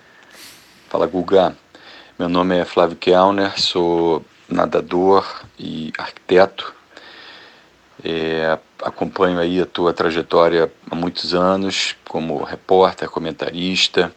Fala, 0.89 1.05
Guga. 1.05 1.55
Meu 2.17 2.29
nome 2.29 2.55
é 2.55 2.63
Flávio 2.63 2.95
Kellner, 2.95 3.59
sou 3.59 4.23
nadador 4.47 5.25
e 5.57 5.91
arquiteto. 5.97 6.73
É, 8.03 8.57
acompanho 8.83 9.39
aí 9.39 9.59
a 9.59 9.65
tua 9.65 9.93
trajetória 9.93 10.71
há 10.89 10.95
muitos 10.95 11.33
anos 11.33 11.95
como 12.05 12.43
repórter, 12.43 13.09
comentarista. 13.09 14.13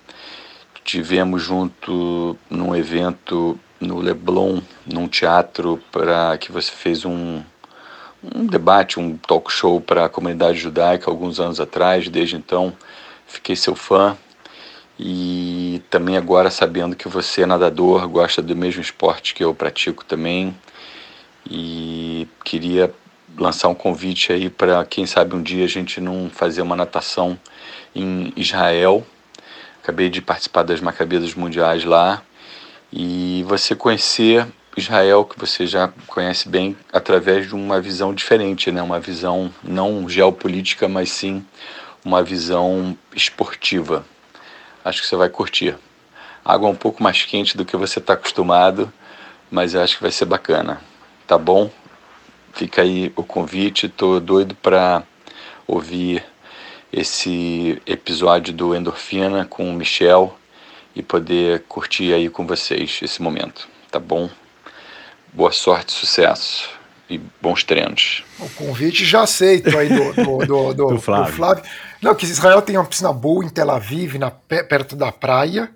Tivemos 0.86 1.42
junto 1.42 2.38
num 2.48 2.76
evento 2.76 3.58
no 3.80 3.98
Leblon, 3.98 4.60
num 4.86 5.08
teatro, 5.08 5.82
para 5.90 6.38
que 6.38 6.52
você 6.52 6.70
fez 6.70 7.04
um, 7.04 7.42
um 8.22 8.46
debate, 8.46 9.00
um 9.00 9.16
talk 9.16 9.52
show 9.52 9.80
para 9.80 10.04
a 10.04 10.08
comunidade 10.08 10.60
judaica 10.60 11.10
alguns 11.10 11.40
anos 11.40 11.58
atrás. 11.58 12.08
Desde 12.08 12.36
então, 12.36 12.72
fiquei 13.26 13.56
seu 13.56 13.74
fã 13.74 14.16
e 14.96 15.82
também 15.90 16.16
agora 16.16 16.50
sabendo 16.50 16.94
que 16.94 17.08
você 17.08 17.42
é 17.42 17.46
nadador, 17.46 18.06
gosta 18.08 18.40
do 18.40 18.54
mesmo 18.54 18.80
esporte 18.80 19.34
que 19.34 19.42
eu 19.42 19.52
pratico 19.52 20.04
também. 20.04 20.56
E 21.50 22.28
queria 22.44 22.94
lançar 23.36 23.66
um 23.66 23.74
convite 23.74 24.32
aí 24.32 24.48
para 24.48 24.84
quem 24.84 25.04
sabe 25.04 25.34
um 25.34 25.42
dia 25.42 25.64
a 25.64 25.68
gente 25.68 26.00
não 26.00 26.30
fazer 26.30 26.62
uma 26.62 26.76
natação 26.76 27.36
em 27.92 28.32
Israel. 28.36 29.04
Acabei 29.86 30.10
de 30.10 30.20
participar 30.20 30.64
das 30.64 30.80
Macabeiras 30.80 31.32
Mundiais 31.32 31.84
lá 31.84 32.20
e 32.92 33.44
você 33.46 33.72
conhecer 33.76 34.44
Israel 34.76 35.24
que 35.24 35.38
você 35.38 35.64
já 35.64 35.92
conhece 36.08 36.48
bem 36.48 36.76
através 36.92 37.46
de 37.46 37.54
uma 37.54 37.80
visão 37.80 38.12
diferente, 38.12 38.72
né? 38.72 38.82
Uma 38.82 38.98
visão 38.98 39.48
não 39.62 40.08
geopolítica, 40.08 40.88
mas 40.88 41.12
sim 41.12 41.46
uma 42.04 42.20
visão 42.20 42.98
esportiva 43.14 44.04
acho 44.88 45.02
que 45.02 45.06
você 45.08 45.16
vai 45.16 45.28
curtir. 45.28 45.76
Água 46.44 46.68
um 46.68 46.74
pouco 46.76 47.02
mais 47.02 47.24
quente 47.24 47.56
do 47.56 47.64
que 47.64 47.76
você 47.76 48.00
está 48.00 48.14
acostumado, 48.14 48.92
mas 49.48 49.74
eu 49.74 49.82
acho 49.82 49.96
que 49.96 50.02
vai 50.02 50.12
ser 50.12 50.24
bacana. 50.24 50.80
Tá 51.26 51.36
bom? 51.36 51.70
Fica 52.52 52.82
aí 52.82 53.12
o 53.16 53.22
convite, 53.22 53.88
tô 53.88 54.20
doido 54.20 54.54
para 54.54 55.02
ouvir 55.66 56.24
esse 56.96 57.80
episódio 57.86 58.54
do 58.54 58.74
Endorfina 58.74 59.44
com 59.44 59.68
o 59.68 59.72
Michel 59.74 60.34
e 60.94 61.02
poder 61.02 61.64
curtir 61.68 62.14
aí 62.14 62.30
com 62.30 62.46
vocês 62.46 63.00
esse 63.02 63.20
momento, 63.20 63.68
tá 63.90 64.00
bom? 64.00 64.30
Boa 65.30 65.52
sorte, 65.52 65.92
sucesso 65.92 66.70
e 67.10 67.20
bons 67.40 67.62
treinos. 67.62 68.24
O 68.38 68.48
convite 68.48 69.04
já 69.04 69.20
aceito 69.20 69.76
aí 69.76 69.90
do, 69.90 70.12
do, 70.14 70.46
do, 70.46 70.74
do, 70.74 70.86
do 70.96 70.98
Flávio. 70.98 71.34
Flávio. 71.34 71.64
Não, 72.00 72.14
que 72.14 72.24
Israel 72.24 72.62
tem 72.62 72.78
uma 72.78 72.86
piscina 72.86 73.12
boa 73.12 73.44
em 73.44 73.50
Tel 73.50 73.70
Aviv, 73.70 74.16
na, 74.16 74.30
perto 74.30 74.96
da 74.96 75.12
praia. 75.12 75.70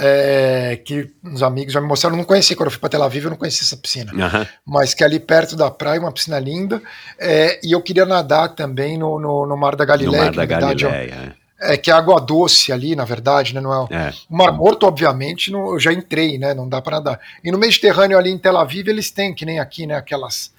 É, 0.00 0.80
que 0.84 1.10
os 1.24 1.42
amigos 1.42 1.72
já 1.72 1.80
me 1.80 1.88
mostraram, 1.88 2.14
eu 2.14 2.18
não 2.18 2.24
conheci 2.24 2.54
quando 2.54 2.68
eu 2.68 2.70
fui 2.70 2.78
para 2.78 2.88
Tel 2.88 3.02
Aviv, 3.02 3.24
eu 3.24 3.30
não 3.30 3.36
conheci 3.36 3.64
essa 3.64 3.76
piscina, 3.76 4.12
uhum. 4.12 4.46
mas 4.64 4.94
que 4.94 5.02
é 5.02 5.06
ali 5.06 5.18
perto 5.18 5.56
da 5.56 5.72
praia, 5.72 5.98
uma 5.98 6.12
piscina 6.12 6.38
linda, 6.38 6.80
é, 7.18 7.58
e 7.64 7.72
eu 7.72 7.82
queria 7.82 8.06
nadar 8.06 8.54
também 8.54 8.96
no, 8.96 9.18
no, 9.18 9.44
no 9.44 9.56
Mar 9.56 9.74
da 9.74 9.84
Galileia, 9.84 10.30
no 10.30 10.36
Mar 10.36 10.36
da 10.36 10.46
Galileia, 10.46 11.36
é, 11.60 11.74
é, 11.74 11.76
que 11.76 11.90
é 11.90 11.94
água 11.94 12.20
doce 12.20 12.72
ali, 12.72 12.94
na 12.94 13.04
verdade, 13.04 13.52
né? 13.52 13.60
Não 13.60 13.88
é, 13.90 14.08
é. 14.08 14.14
O 14.30 14.36
Mar 14.36 14.52
Morto, 14.52 14.86
obviamente, 14.86 15.50
não, 15.50 15.72
eu 15.72 15.80
já 15.80 15.92
entrei, 15.92 16.38
né? 16.38 16.54
Não 16.54 16.68
dá 16.68 16.80
para 16.80 16.98
nadar. 16.98 17.20
E 17.42 17.50
no 17.50 17.58
Mediterrâneo 17.58 18.16
ali 18.16 18.30
em 18.30 18.38
Tel 18.38 18.56
Aviv 18.56 18.86
eles 18.86 19.10
têm, 19.10 19.34
que 19.34 19.44
nem 19.44 19.58
aqui, 19.58 19.84
né? 19.84 19.96
Aquelas 19.96 20.52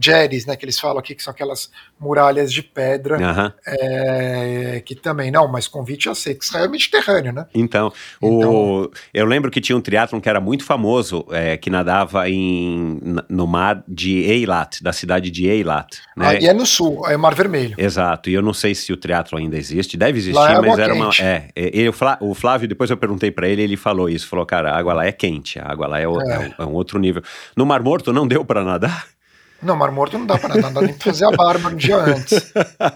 Jeres, 0.00 0.46
né, 0.46 0.56
que 0.56 0.64
eles 0.64 0.78
falam 0.78 0.98
aqui, 0.98 1.14
que 1.14 1.22
são 1.22 1.30
aquelas 1.30 1.70
muralhas 1.98 2.52
de 2.52 2.62
pedra, 2.62 3.16
uhum. 3.18 3.52
é, 3.66 4.82
que 4.84 4.94
também, 4.94 5.30
não, 5.30 5.46
mas 5.46 5.68
convite 5.68 6.08
aceito, 6.08 6.40
que 6.40 6.44
Israel 6.44 6.64
é 6.64 6.68
Mediterrâneo, 6.68 7.32
né? 7.32 7.46
Então, 7.54 7.92
então, 8.22 8.54
o, 8.54 8.90
eu 9.14 9.24
lembro 9.24 9.50
que 9.50 9.60
tinha 9.60 9.76
um 9.76 9.80
triatlon 9.80 10.20
que 10.20 10.28
era 10.28 10.40
muito 10.40 10.64
famoso, 10.64 11.24
é, 11.30 11.56
que 11.56 11.70
nadava 11.70 12.28
em, 12.28 13.00
no 13.28 13.46
mar 13.46 13.82
de 13.86 14.18
Eilat, 14.22 14.82
da 14.82 14.92
cidade 14.92 15.30
de 15.30 15.46
Eilat. 15.46 15.98
Né? 16.16 16.26
Ah, 16.26 16.34
e 16.34 16.46
é 16.46 16.52
no 16.52 16.66
sul, 16.66 17.06
é 17.08 17.16
Mar 17.16 17.34
Vermelho. 17.34 17.76
Exato, 17.78 18.28
e 18.28 18.34
eu 18.34 18.42
não 18.42 18.52
sei 18.52 18.74
se 18.74 18.92
o 18.92 18.96
triatlon 18.96 19.38
ainda 19.38 19.56
existe, 19.56 19.96
deve 19.96 20.18
existir, 20.18 20.38
é 20.38 20.60
mas 20.60 20.78
era 20.78 20.94
uma... 20.94 21.10
É, 21.20 21.48
é 21.54 21.70
ele, 21.72 21.90
o 22.20 22.34
Flávio, 22.34 22.68
depois 22.68 22.90
eu 22.90 22.96
perguntei 22.96 23.30
para 23.30 23.48
ele, 23.48 23.62
ele 23.62 23.76
falou 23.76 24.08
isso, 24.08 24.26
falou, 24.26 24.44
cara, 24.44 24.72
a 24.72 24.78
água 24.78 24.94
lá 24.94 25.06
é 25.06 25.12
quente, 25.12 25.58
a 25.58 25.70
água 25.70 25.86
lá 25.86 26.00
é, 26.00 26.04
é. 26.04 26.06
é, 26.06 26.54
é 26.58 26.64
um 26.64 26.72
outro 26.72 26.98
nível. 26.98 27.22
No 27.56 27.64
Mar 27.64 27.82
Morto 27.82 28.12
não 28.12 28.26
deu 28.26 28.44
para 28.44 28.64
nadar? 28.64 29.15
Não, 29.62 29.74
Mar 29.74 29.90
Morto 29.90 30.18
não 30.18 30.26
dá 30.26 30.38
pra 30.38 30.50
nadar, 30.50 30.62
não 30.62 30.72
dá 30.72 30.80
nem 30.82 30.94
pra 30.94 31.04
fazer 31.04 31.24
a 31.24 31.30
barba 31.30 31.70
no 31.70 31.76
dia 31.76 31.96
antes. 31.96 32.52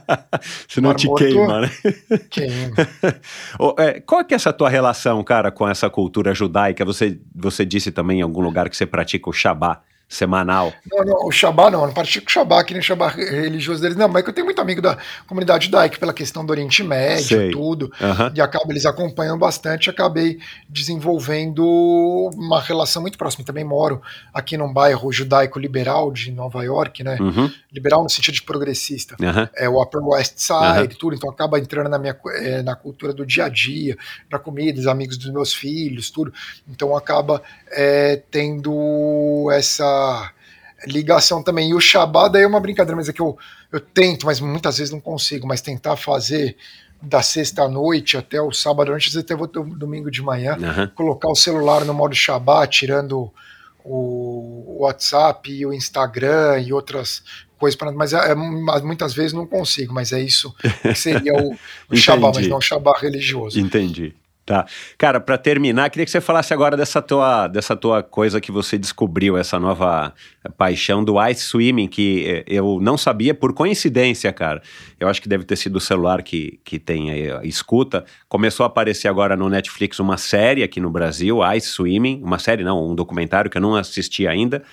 Senão 0.68 0.94
te 0.94 1.06
morto, 1.06 1.24
queima, 1.24 1.60
né? 1.62 1.70
Queima. 2.28 2.76
é, 3.78 4.00
qual 4.00 4.20
é 4.20 4.24
que 4.24 4.34
é 4.34 4.36
essa 4.36 4.52
tua 4.52 4.68
relação, 4.68 5.22
cara, 5.24 5.50
com 5.50 5.68
essa 5.68 5.88
cultura 5.88 6.34
judaica? 6.34 6.84
Você, 6.84 7.18
você 7.34 7.64
disse 7.64 7.90
também 7.90 8.20
em 8.20 8.22
algum 8.22 8.40
lugar 8.40 8.68
que 8.68 8.76
você 8.76 8.86
pratica 8.86 9.30
o 9.30 9.32
Shabbat 9.32 9.80
semanal. 10.10 10.72
Não, 10.90 11.04
não, 11.04 11.26
o 11.28 11.30
Shabá 11.30 11.70
não, 11.70 11.82
eu 11.82 11.86
não 11.86 11.94
pratico 11.94 12.26
o 12.26 12.30
Shabá, 12.30 12.64
que 12.64 12.74
nem 12.74 12.80
o 12.80 12.84
Shabá 12.84 13.06
religioso 13.08 13.80
deles, 13.80 13.96
não, 13.96 14.08
mas 14.08 14.20
é 14.20 14.22
que 14.24 14.30
eu 14.30 14.34
tenho 14.34 14.44
muito 14.44 14.60
amigo 14.60 14.82
da 14.82 14.98
comunidade 15.24 15.66
judaica 15.66 15.96
pela 15.98 16.12
questão 16.12 16.44
do 16.44 16.50
Oriente 16.50 16.82
Médio, 16.82 17.38
Sei. 17.38 17.50
tudo, 17.52 17.92
uhum. 18.00 18.32
e 18.34 18.40
acaba, 18.40 18.64
eles 18.70 18.84
acompanham 18.84 19.38
bastante, 19.38 19.88
acabei 19.88 20.40
desenvolvendo 20.68 21.64
uma 22.34 22.60
relação 22.60 23.00
muito 23.00 23.16
próxima, 23.16 23.44
também 23.44 23.62
moro 23.62 24.02
aqui 24.34 24.56
num 24.56 24.72
bairro 24.72 25.12
judaico 25.12 25.60
liberal 25.60 26.10
de 26.10 26.32
Nova 26.32 26.64
York, 26.64 27.04
né, 27.04 27.16
uhum. 27.20 27.48
liberal 27.72 28.02
no 28.02 28.10
sentido 28.10 28.34
de 28.34 28.42
progressista, 28.42 29.14
uhum. 29.20 29.48
é 29.54 29.68
o 29.68 29.80
Upper 29.80 30.04
West 30.04 30.38
Side, 30.38 30.96
tudo, 30.98 31.14
então 31.14 31.30
acaba 31.30 31.56
entrando 31.56 31.88
na 31.88 32.00
minha, 32.00 32.18
é, 32.34 32.62
na 32.62 32.74
cultura 32.74 33.14
do 33.14 33.24
dia 33.24 33.44
a 33.44 33.48
dia, 33.48 33.96
na 34.28 34.40
comida, 34.40 34.80
os 34.80 34.88
amigos 34.88 35.16
dos 35.16 35.32
meus 35.32 35.54
filhos, 35.54 36.10
tudo, 36.10 36.34
então 36.68 36.96
acaba 36.96 37.40
é, 37.70 38.20
tendo 38.28 39.48
essa 39.52 39.99
ligação 40.86 41.42
também. 41.42 41.70
E 41.70 41.74
o 41.74 41.80
Shabbat 41.80 42.32
daí 42.32 42.42
é 42.42 42.46
uma 42.46 42.60
brincadeira, 42.60 42.96
mas 42.96 43.08
é 43.08 43.12
que 43.12 43.20
eu, 43.20 43.36
eu 43.72 43.80
tento, 43.80 44.26
mas 44.26 44.40
muitas 44.40 44.78
vezes 44.78 44.92
não 44.92 45.00
consigo, 45.00 45.46
mas 45.46 45.60
tentar 45.60 45.96
fazer 45.96 46.56
da 47.02 47.22
sexta 47.22 47.66
noite 47.66 48.16
até 48.16 48.40
o 48.40 48.52
sábado 48.52 48.88
à 48.88 48.90
noite, 48.90 49.08
às 49.08 49.14
vezes 49.14 49.24
até 49.24 49.34
vou 49.34 49.48
ter 49.48 49.62
domingo 49.62 50.10
de 50.10 50.22
manhã, 50.22 50.56
uhum. 50.56 50.88
colocar 50.88 51.28
o 51.28 51.34
celular 51.34 51.84
no 51.84 51.94
modo 51.94 52.14
Shabbat, 52.14 52.78
tirando 52.78 53.32
o 53.82 54.76
WhatsApp 54.80 55.50
e 55.50 55.64
o 55.64 55.72
Instagram 55.72 56.60
e 56.60 56.72
outras 56.72 57.22
coisas, 57.58 57.76
para 57.76 57.90
mas 57.92 58.12
é, 58.12 58.32
é, 58.32 58.34
muitas 58.34 59.14
vezes 59.14 59.32
não 59.32 59.46
consigo, 59.46 59.94
mas 59.94 60.12
é 60.12 60.20
isso 60.20 60.54
que 60.82 60.94
seria 60.94 61.34
o, 61.34 61.56
o 61.90 61.96
Shabbat, 61.96 62.38
mas 62.38 62.48
não 62.48 62.58
o 62.58 62.60
Shabbat 62.60 63.00
religioso. 63.00 63.58
Entendi. 63.58 64.14
Tá. 64.44 64.66
Cara, 64.98 65.20
para 65.20 65.38
terminar, 65.38 65.90
queria 65.90 66.04
que 66.04 66.10
você 66.10 66.20
falasse 66.20 66.52
agora 66.52 66.76
dessa 66.76 67.00
tua, 67.00 67.46
dessa 67.46 67.76
tua 67.76 68.02
coisa 68.02 68.40
que 68.40 68.50
você 68.50 68.76
descobriu, 68.76 69.36
essa 69.36 69.60
nova 69.60 70.12
paixão 70.56 71.04
do 71.04 71.24
ice 71.28 71.42
swimming, 71.42 71.86
que 71.86 72.24
eh, 72.26 72.44
eu 72.48 72.80
não 72.80 72.96
sabia 72.96 73.32
por 73.32 73.52
coincidência, 73.52 74.32
cara. 74.32 74.60
Eu 74.98 75.08
acho 75.08 75.22
que 75.22 75.28
deve 75.28 75.44
ter 75.44 75.56
sido 75.56 75.76
o 75.76 75.80
celular 75.80 76.22
que, 76.22 76.58
que 76.64 76.78
tem 76.78 77.10
aí, 77.10 77.48
escuta. 77.48 78.04
Começou 78.28 78.64
a 78.64 78.66
aparecer 78.66 79.06
agora 79.06 79.36
no 79.36 79.48
Netflix 79.48 80.00
uma 80.00 80.16
série 80.16 80.62
aqui 80.62 80.80
no 80.80 80.90
Brasil, 80.90 81.38
Ice 81.54 81.68
Swimming, 81.68 82.20
uma 82.24 82.38
série 82.38 82.64
não, 82.64 82.90
um 82.90 82.94
documentário 82.94 83.50
que 83.50 83.58
eu 83.58 83.62
não 83.62 83.76
assisti 83.76 84.26
ainda. 84.26 84.64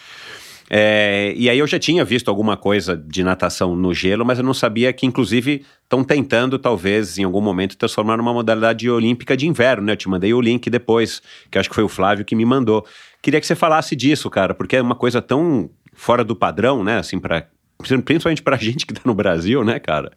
É, 0.69 1.33
e 1.35 1.49
aí 1.49 1.57
eu 1.59 1.67
já 1.67 1.79
tinha 1.79 2.03
visto 2.03 2.27
alguma 2.27 2.57
coisa 2.57 2.97
de 2.97 3.23
natação 3.23 3.75
no 3.75 3.93
gelo, 3.93 4.25
mas 4.25 4.37
eu 4.37 4.43
não 4.43 4.53
sabia 4.53 4.91
que, 4.91 5.05
inclusive, 5.05 5.65
estão 5.83 6.03
tentando, 6.03 6.59
talvez, 6.59 7.17
em 7.17 7.23
algum 7.23 7.39
momento, 7.39 7.77
transformar 7.77 8.17
numa 8.17 8.33
modalidade 8.33 8.89
olímpica 8.89 9.37
de 9.37 9.47
inverno, 9.47 9.85
né? 9.85 9.93
Eu 9.93 9.97
te 9.97 10.09
mandei 10.09 10.33
o 10.33 10.41
link 10.41 10.69
depois, 10.69 11.21
que 11.49 11.57
acho 11.57 11.69
que 11.69 11.75
foi 11.75 11.85
o 11.85 11.89
Flávio 11.89 12.25
que 12.25 12.35
me 12.35 12.45
mandou. 12.45 12.85
Queria 13.21 13.39
que 13.39 13.47
você 13.47 13.55
falasse 13.55 13.95
disso, 13.95 14.29
cara, 14.29 14.53
porque 14.53 14.75
é 14.75 14.81
uma 14.81 14.95
coisa 14.95 15.21
tão 15.21 15.69
fora 15.93 16.23
do 16.23 16.35
padrão, 16.35 16.83
né? 16.83 16.97
Assim, 16.97 17.17
pra, 17.17 17.47
principalmente 17.77 18.41
pra 18.41 18.57
gente 18.57 18.85
que 18.85 18.93
tá 18.93 19.01
no 19.05 19.15
Brasil, 19.15 19.63
né, 19.63 19.79
cara? 19.79 20.11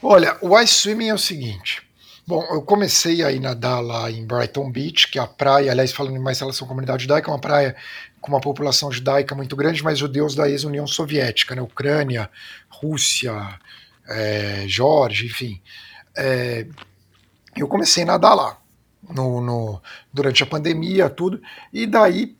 Olha, 0.00 0.36
o 0.40 0.58
ice 0.60 0.74
swimming 0.74 1.08
é 1.08 1.14
o 1.14 1.18
seguinte. 1.18 1.82
Bom, 2.28 2.44
eu 2.50 2.60
comecei 2.62 3.22
a 3.22 3.40
nadar 3.40 3.80
lá 3.80 4.10
em 4.10 4.26
Brighton 4.26 4.70
Beach, 4.70 5.08
que 5.08 5.18
é 5.18 5.22
a 5.22 5.28
praia, 5.28 5.70
aliás, 5.70 5.92
falando 5.92 6.16
em 6.16 6.22
mais 6.22 6.40
relação 6.40 6.64
à 6.64 6.68
comunidade 6.68 7.04
judaica, 7.04 7.30
é 7.30 7.32
uma 7.32 7.40
praia 7.40 7.76
com 8.26 8.32
uma 8.32 8.40
população 8.40 8.90
judaica 8.90 9.36
muito 9.36 9.54
grande, 9.54 9.84
mas 9.84 10.00
judeus 10.00 10.34
da 10.34 10.50
ex-União 10.50 10.84
Soviética, 10.84 11.54
né? 11.54 11.62
Ucrânia, 11.62 12.28
Rússia, 12.68 13.32
é, 14.08 14.64
Jorge, 14.66 15.26
enfim. 15.26 15.62
É, 16.16 16.66
eu 17.56 17.68
comecei 17.68 18.02
a 18.02 18.06
nadar 18.06 18.34
lá 18.34 18.58
no, 19.08 19.40
no, 19.40 19.82
durante 20.12 20.42
a 20.42 20.46
pandemia, 20.46 21.08
tudo, 21.08 21.40
e 21.72 21.86
daí 21.86 22.36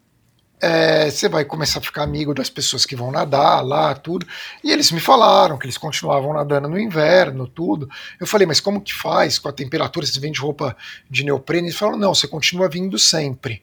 é, 0.61 1.09
você 1.09 1.29
vai 1.29 1.45
começar 1.45 1.79
a 1.79 1.83
ficar 1.83 2.03
amigo 2.03 2.35
das 2.35 2.51
pessoas 2.51 2.85
que 2.85 2.97
vão 2.97 3.13
nadar 3.13 3.65
lá, 3.65 3.95
tudo. 3.95 4.27
E 4.65 4.73
eles 4.73 4.91
me 4.91 4.99
falaram 4.99 5.57
que 5.57 5.67
eles 5.67 5.79
continuavam 5.79 6.33
nadando 6.33 6.69
no 6.69 6.81
inverno, 6.81 7.47
tudo. 7.47 7.89
Eu 8.19 8.27
falei, 8.27 8.45
mas 8.45 8.59
como 8.59 8.81
que 8.81 8.93
faz 8.93 9.39
com 9.39 9.49
a 9.49 9.53
temperatura? 9.53 10.05
Você 10.05 10.19
vende 10.19 10.41
roupa 10.41 10.77
de 11.09 11.25
neoprene? 11.25 11.69
Eles 11.69 11.79
falaram, 11.79 11.99
não, 11.99 12.13
você 12.15 12.27
continua 12.27 12.69
vindo 12.69 12.99
sempre. 12.99 13.63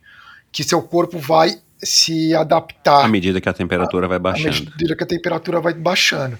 Que 0.51 0.63
seu 0.63 0.81
corpo 0.81 1.19
vai 1.19 1.59
se 1.85 2.35
adaptar. 2.35 3.05
À 3.05 3.07
medida 3.07 3.39
que 3.39 3.49
a 3.49 3.53
temperatura 3.53 4.07
vai 4.07 4.19
baixando. 4.19 4.67
À 4.67 4.71
medida 4.71 4.95
que 4.95 5.03
a 5.03 5.07
temperatura 5.07 5.61
vai 5.61 5.73
baixando. 5.73 6.37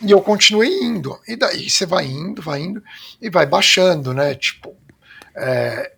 E 0.00 0.10
eu 0.10 0.20
continuei 0.20 0.72
indo. 0.82 1.18
E 1.26 1.36
daí 1.36 1.68
você 1.68 1.84
vai 1.84 2.06
indo, 2.06 2.40
vai 2.40 2.60
indo, 2.60 2.82
e 3.20 3.28
vai 3.28 3.46
baixando, 3.46 4.14
né? 4.14 4.34
Tipo, 4.34 4.74
é, 5.36 5.92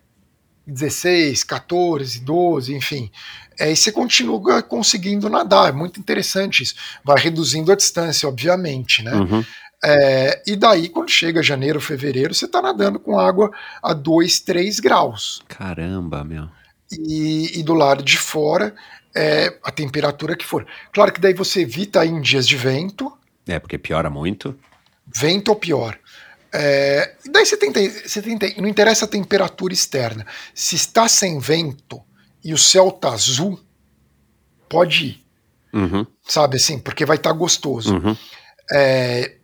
16, 0.65 1.43
14, 1.43 2.19
12, 2.21 2.73
enfim. 2.75 3.11
É, 3.59 3.71
e 3.71 3.75
você 3.75 3.91
continua 3.91 4.63
conseguindo 4.63 5.29
nadar. 5.29 5.69
É 5.69 5.71
muito 5.71 5.99
interessante 5.99 6.63
isso. 6.63 6.75
Vai 7.03 7.21
reduzindo 7.21 7.71
a 7.71 7.75
distância, 7.75 8.27
obviamente, 8.27 9.03
né? 9.03 9.13
Uhum. 9.13 9.45
É, 9.83 10.41
e 10.45 10.55
daí, 10.55 10.89
quando 10.89 11.09
chega 11.09 11.41
janeiro, 11.41 11.81
fevereiro, 11.81 12.33
você 12.33 12.45
está 12.45 12.61
nadando 12.61 12.99
com 12.99 13.19
água 13.19 13.51
a 13.81 13.93
2, 13.93 14.39
3 14.41 14.79
graus. 14.79 15.41
Caramba, 15.47 16.23
meu. 16.23 16.47
E, 16.91 17.59
e 17.59 17.63
do 17.63 17.73
lado 17.73 18.03
de 18.03 18.17
fora, 18.17 18.75
é 19.15 19.57
a 19.63 19.71
temperatura 19.71 20.35
que 20.35 20.45
for. 20.45 20.65
Claro 20.91 21.11
que 21.11 21.21
daí 21.21 21.33
você 21.33 21.61
evita 21.61 22.05
em 22.05 22.21
dias 22.21 22.47
de 22.47 22.57
vento. 22.57 23.11
É, 23.47 23.59
porque 23.59 23.77
piora 23.77 24.09
muito. 24.09 24.57
Vento 25.05 25.49
ou 25.49 25.55
pior. 25.55 25.97
É, 26.53 27.15
daí 27.31 27.45
você 27.45 27.55
tenta, 27.55 27.79
você 27.79 28.21
tenta, 28.21 28.47
não 28.57 28.67
interessa 28.67 29.05
a 29.05 29.07
temperatura 29.07 29.73
externa. 29.73 30.25
Se 30.53 30.75
está 30.75 31.07
sem 31.07 31.39
vento 31.39 32.01
e 32.43 32.53
o 32.53 32.57
céu 32.57 32.91
tá 32.91 33.09
azul, 33.09 33.59
pode 34.67 35.05
ir. 35.05 35.25
Uhum. 35.73 36.05
Sabe 36.27 36.57
assim, 36.57 36.77
porque 36.77 37.05
vai 37.05 37.17
estar 37.17 37.31
tá 37.31 37.35
gostoso. 37.35 37.95
Uhum. 37.95 38.17
É, 38.73 39.35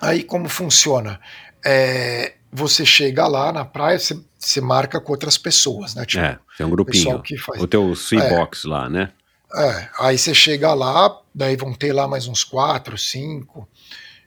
aí 0.00 0.22
como 0.22 0.48
funciona? 0.48 1.20
É, 1.64 2.34
você 2.50 2.86
chega 2.86 3.26
lá 3.26 3.52
na 3.52 3.64
praia, 3.64 3.98
você, 3.98 4.18
você, 4.40 4.60
marca 4.60 5.00
com 5.00 5.12
outras 5.12 5.36
pessoas, 5.36 5.94
né? 5.94 6.06
Tipo, 6.06 6.24
é, 6.24 6.38
tem 6.56 6.66
um 6.66 6.70
grupinho. 6.70 7.22
Que 7.22 7.36
faz. 7.36 7.62
O 7.62 7.66
teu 7.66 7.94
Seabox 7.94 8.64
é, 8.64 8.68
lá, 8.68 8.88
né? 8.88 9.12
É, 9.54 9.88
aí 10.00 10.16
você 10.16 10.34
chega 10.34 10.72
lá, 10.72 11.20
daí 11.34 11.56
vão 11.56 11.74
ter 11.74 11.92
lá 11.92 12.08
mais 12.08 12.26
uns 12.26 12.42
quatro, 12.42 12.96
cinco. 12.96 13.68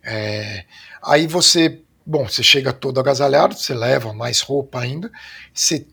É, 0.03 0.65
aí 1.01 1.25
você 1.27 1.81
Bom, 2.05 2.27
você 2.27 2.43
chega 2.43 2.73
todo 2.73 2.99
agasalhado, 2.99 3.55
você 3.55 3.73
leva 3.73 4.13
mais 4.13 4.41
roupa 4.41 4.81
ainda, 4.81 5.09
você 5.53 5.87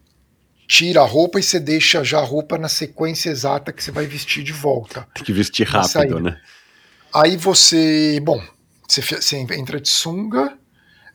tira 0.67 1.03
a 1.03 1.07
roupa 1.07 1.39
e 1.39 1.43
você 1.43 1.61
deixa 1.61 2.03
já 2.03 2.19
a 2.19 2.25
roupa 2.25 2.59
na 2.59 2.69
sequência 2.69 3.31
exata 3.31 3.73
que 3.73 3.83
você 3.83 3.93
vai 3.93 4.07
vestir 4.07 4.43
de 4.43 4.53
volta. 4.53 5.07
Tem 5.15 5.25
que 5.25 5.33
vestir 5.33 5.67
rápido, 5.67 6.19
né? 6.19 6.41
Aí 7.15 7.37
você, 7.37 8.21
bom, 8.21 8.43
você, 8.89 9.01
você 9.01 9.37
entra 9.37 9.81
de 9.81 9.89
sunga, 9.89 10.57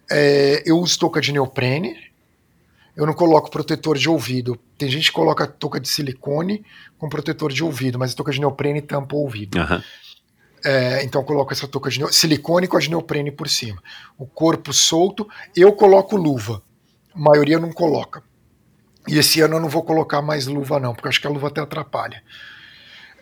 é, 0.10 0.64
eu 0.66 0.78
uso 0.80 0.98
touca 0.98 1.20
de 1.20 1.34
neoprene, 1.34 1.98
eu 2.96 3.06
não 3.06 3.14
coloco 3.14 3.52
protetor 3.52 3.98
de 3.98 4.10
ouvido. 4.10 4.58
Tem 4.78 4.90
gente 4.90 5.08
que 5.08 5.12
coloca 5.12 5.46
touca 5.46 5.80
de 5.80 5.88
silicone 5.88 6.64
com 6.98 7.10
protetor 7.10 7.52
de 7.52 7.64
ouvido, 7.64 8.00
mas 8.00 8.14
a 8.14 8.16
touca 8.16 8.32
de 8.32 8.40
neoprene 8.40 8.82
tampa 8.82 9.16
o 9.16 9.20
ouvido. 9.20 9.60
Uhum. 9.60 9.82
É, 10.64 11.04
então 11.04 11.22
eu 11.22 11.26
coloco 11.26 11.54
essa 11.54 11.68
touca 11.68 11.90
de 11.90 12.14
silicone 12.14 12.68
com 12.68 12.78
a 12.78 12.80
de 12.80 12.90
neoprene 12.90 13.32
por 13.32 13.50
cima. 13.50 13.82
O 14.18 14.26
corpo 14.26 14.74
solto, 14.74 15.28
eu 15.56 15.74
coloco 15.74 16.16
luva. 16.16 16.62
A 17.14 17.20
maioria 17.20 17.60
não 17.60 17.72
coloca. 17.72 18.24
E 19.08 19.18
esse 19.18 19.42
ano 19.42 19.58
eu 19.58 19.60
não 19.60 19.70
vou 19.70 19.84
colocar 19.84 20.22
mais 20.22 20.48
luva 20.48 20.80
não, 20.80 20.96
porque 20.96 21.08
acho 21.08 21.22
que 21.22 21.28
a 21.28 21.30
luva 21.30 21.50
até 21.50 21.62
atrapalha. 21.62 22.24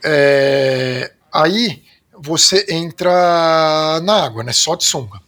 É, 0.04 1.14
aí 1.34 1.84
você 2.18 2.66
entra 2.70 4.00
na 4.02 4.24
água, 4.24 4.44
né? 4.44 4.54
Só 4.54 4.76
de 4.76 4.86
sunga. 4.86 5.20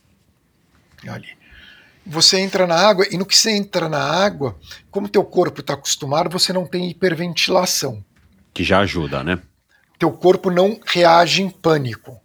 Ali. 1.07 1.34
Você 2.05 2.39
entra 2.39 2.67
na 2.67 2.75
água 2.75 3.05
e 3.09 3.17
no 3.17 3.25
que 3.25 3.35
você 3.35 3.51
entra 3.51 3.89
na 3.89 4.01
água, 4.01 4.55
como 4.91 5.09
teu 5.09 5.23
corpo 5.23 5.61
está 5.61 5.73
acostumado, 5.73 6.29
você 6.29 6.53
não 6.53 6.65
tem 6.65 6.89
hiperventilação. 6.89 8.03
Que 8.53 8.63
já 8.63 8.79
ajuda, 8.79 9.23
né? 9.23 9.41
teu 9.97 10.11
corpo 10.11 10.49
não 10.49 10.79
reage 10.85 11.41
em 11.41 11.49
pânico. 11.49 12.19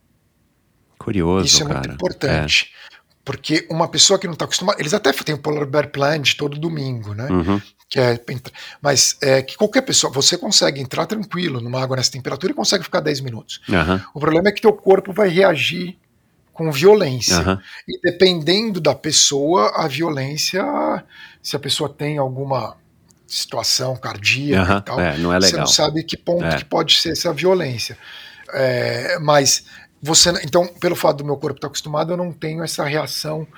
Curioso, 0.98 1.46
Isso 1.46 1.62
é 1.62 1.66
cara. 1.66 1.78
muito 1.78 1.94
importante. 1.94 2.72
É. 2.74 3.00
Porque 3.24 3.66
uma 3.70 3.88
pessoa 3.88 4.18
que 4.18 4.26
não 4.26 4.34
está 4.34 4.44
acostumada. 4.44 4.80
Eles 4.80 4.92
até 4.92 5.12
têm 5.12 5.34
o 5.34 5.38
Polar 5.38 5.66
Bear 5.66 5.90
Plunge 5.90 6.36
todo 6.36 6.58
domingo, 6.58 7.14
né? 7.14 7.28
Uhum. 7.30 7.60
Que 7.88 7.98
é, 7.98 8.20
mas 8.80 9.16
é 9.20 9.42
que 9.42 9.56
qualquer 9.56 9.82
pessoa, 9.82 10.12
você 10.12 10.38
consegue 10.38 10.80
entrar 10.80 11.06
tranquilo 11.06 11.60
numa 11.60 11.82
água 11.82 11.96
nessa 11.96 12.12
temperatura 12.12 12.52
e 12.52 12.56
consegue 12.56 12.84
ficar 12.84 13.00
10 13.00 13.20
minutos. 13.20 13.60
Uhum. 13.68 14.00
O 14.14 14.20
problema 14.20 14.48
é 14.48 14.52
que 14.52 14.62
teu 14.62 14.72
corpo 14.72 15.12
vai 15.12 15.28
reagir 15.28 15.98
com 16.60 16.70
violência. 16.70 17.38
Uhum. 17.38 17.58
E 17.88 17.98
dependendo 18.02 18.82
da 18.82 18.94
pessoa, 18.94 19.72
a 19.74 19.88
violência, 19.88 20.62
se 21.42 21.56
a 21.56 21.58
pessoa 21.58 21.88
tem 21.88 22.18
alguma 22.18 22.76
situação 23.26 23.96
cardíaca 23.96 24.72
uhum, 24.72 24.78
e 24.78 24.82
tal. 24.82 25.00
É, 25.00 25.16
não 25.16 25.32
é 25.32 25.38
legal. 25.38 25.50
Você 25.50 25.56
não 25.56 25.66
sabe 25.66 26.04
que 26.04 26.18
ponto 26.18 26.44
é. 26.44 26.56
que 26.58 26.64
pode 26.66 26.98
ser 26.98 27.12
essa 27.12 27.32
violência. 27.32 27.96
É, 28.52 29.18
mas 29.20 29.64
você, 30.02 30.28
então, 30.44 30.66
pelo 30.66 30.94
fato 30.94 31.18
do 31.18 31.24
meu 31.24 31.38
corpo 31.38 31.56
estar 31.56 31.68
acostumado, 31.68 32.12
eu 32.12 32.16
não 32.18 32.30
tenho 32.30 32.62
essa 32.62 32.84
reação 32.84 33.48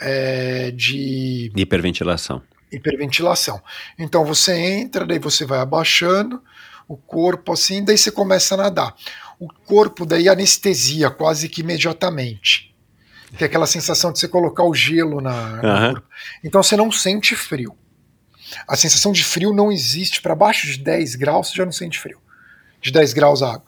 é, 0.00 0.72
de 0.72 1.52
hiperventilação. 1.54 2.42
Hiperventilação. 2.72 3.62
Então 3.96 4.24
você 4.24 4.56
entra, 4.56 5.06
daí 5.06 5.20
você 5.20 5.44
vai 5.44 5.60
abaixando 5.60 6.42
o 6.88 6.96
corpo 6.96 7.52
assim, 7.52 7.84
daí 7.84 7.96
você 7.96 8.10
começa 8.10 8.56
a 8.56 8.58
nadar. 8.58 8.96
O 9.38 9.48
corpo 9.48 10.04
daí 10.04 10.28
anestesia 10.28 11.10
quase 11.10 11.48
que 11.48 11.60
imediatamente. 11.60 12.74
Tem 13.36 13.46
aquela 13.46 13.66
sensação 13.66 14.12
de 14.12 14.18
você 14.18 14.26
colocar 14.26 14.64
o 14.64 14.74
gelo 14.74 15.20
na, 15.20 15.32
uhum. 15.32 15.56
no 15.56 15.92
corpo. 15.92 16.08
Então 16.42 16.62
você 16.62 16.76
não 16.76 16.90
sente 16.90 17.36
frio. 17.36 17.76
A 18.66 18.76
sensação 18.76 19.12
de 19.12 19.22
frio 19.22 19.52
não 19.52 19.70
existe. 19.70 20.22
Para 20.22 20.34
baixo 20.34 20.66
de 20.66 20.78
10 20.78 21.14
graus, 21.16 21.48
você 21.48 21.56
já 21.56 21.64
não 21.64 21.72
sente 21.72 21.98
frio. 21.98 22.18
De 22.80 22.90
10 22.90 23.12
graus 23.12 23.42
a 23.42 23.54
água. 23.54 23.66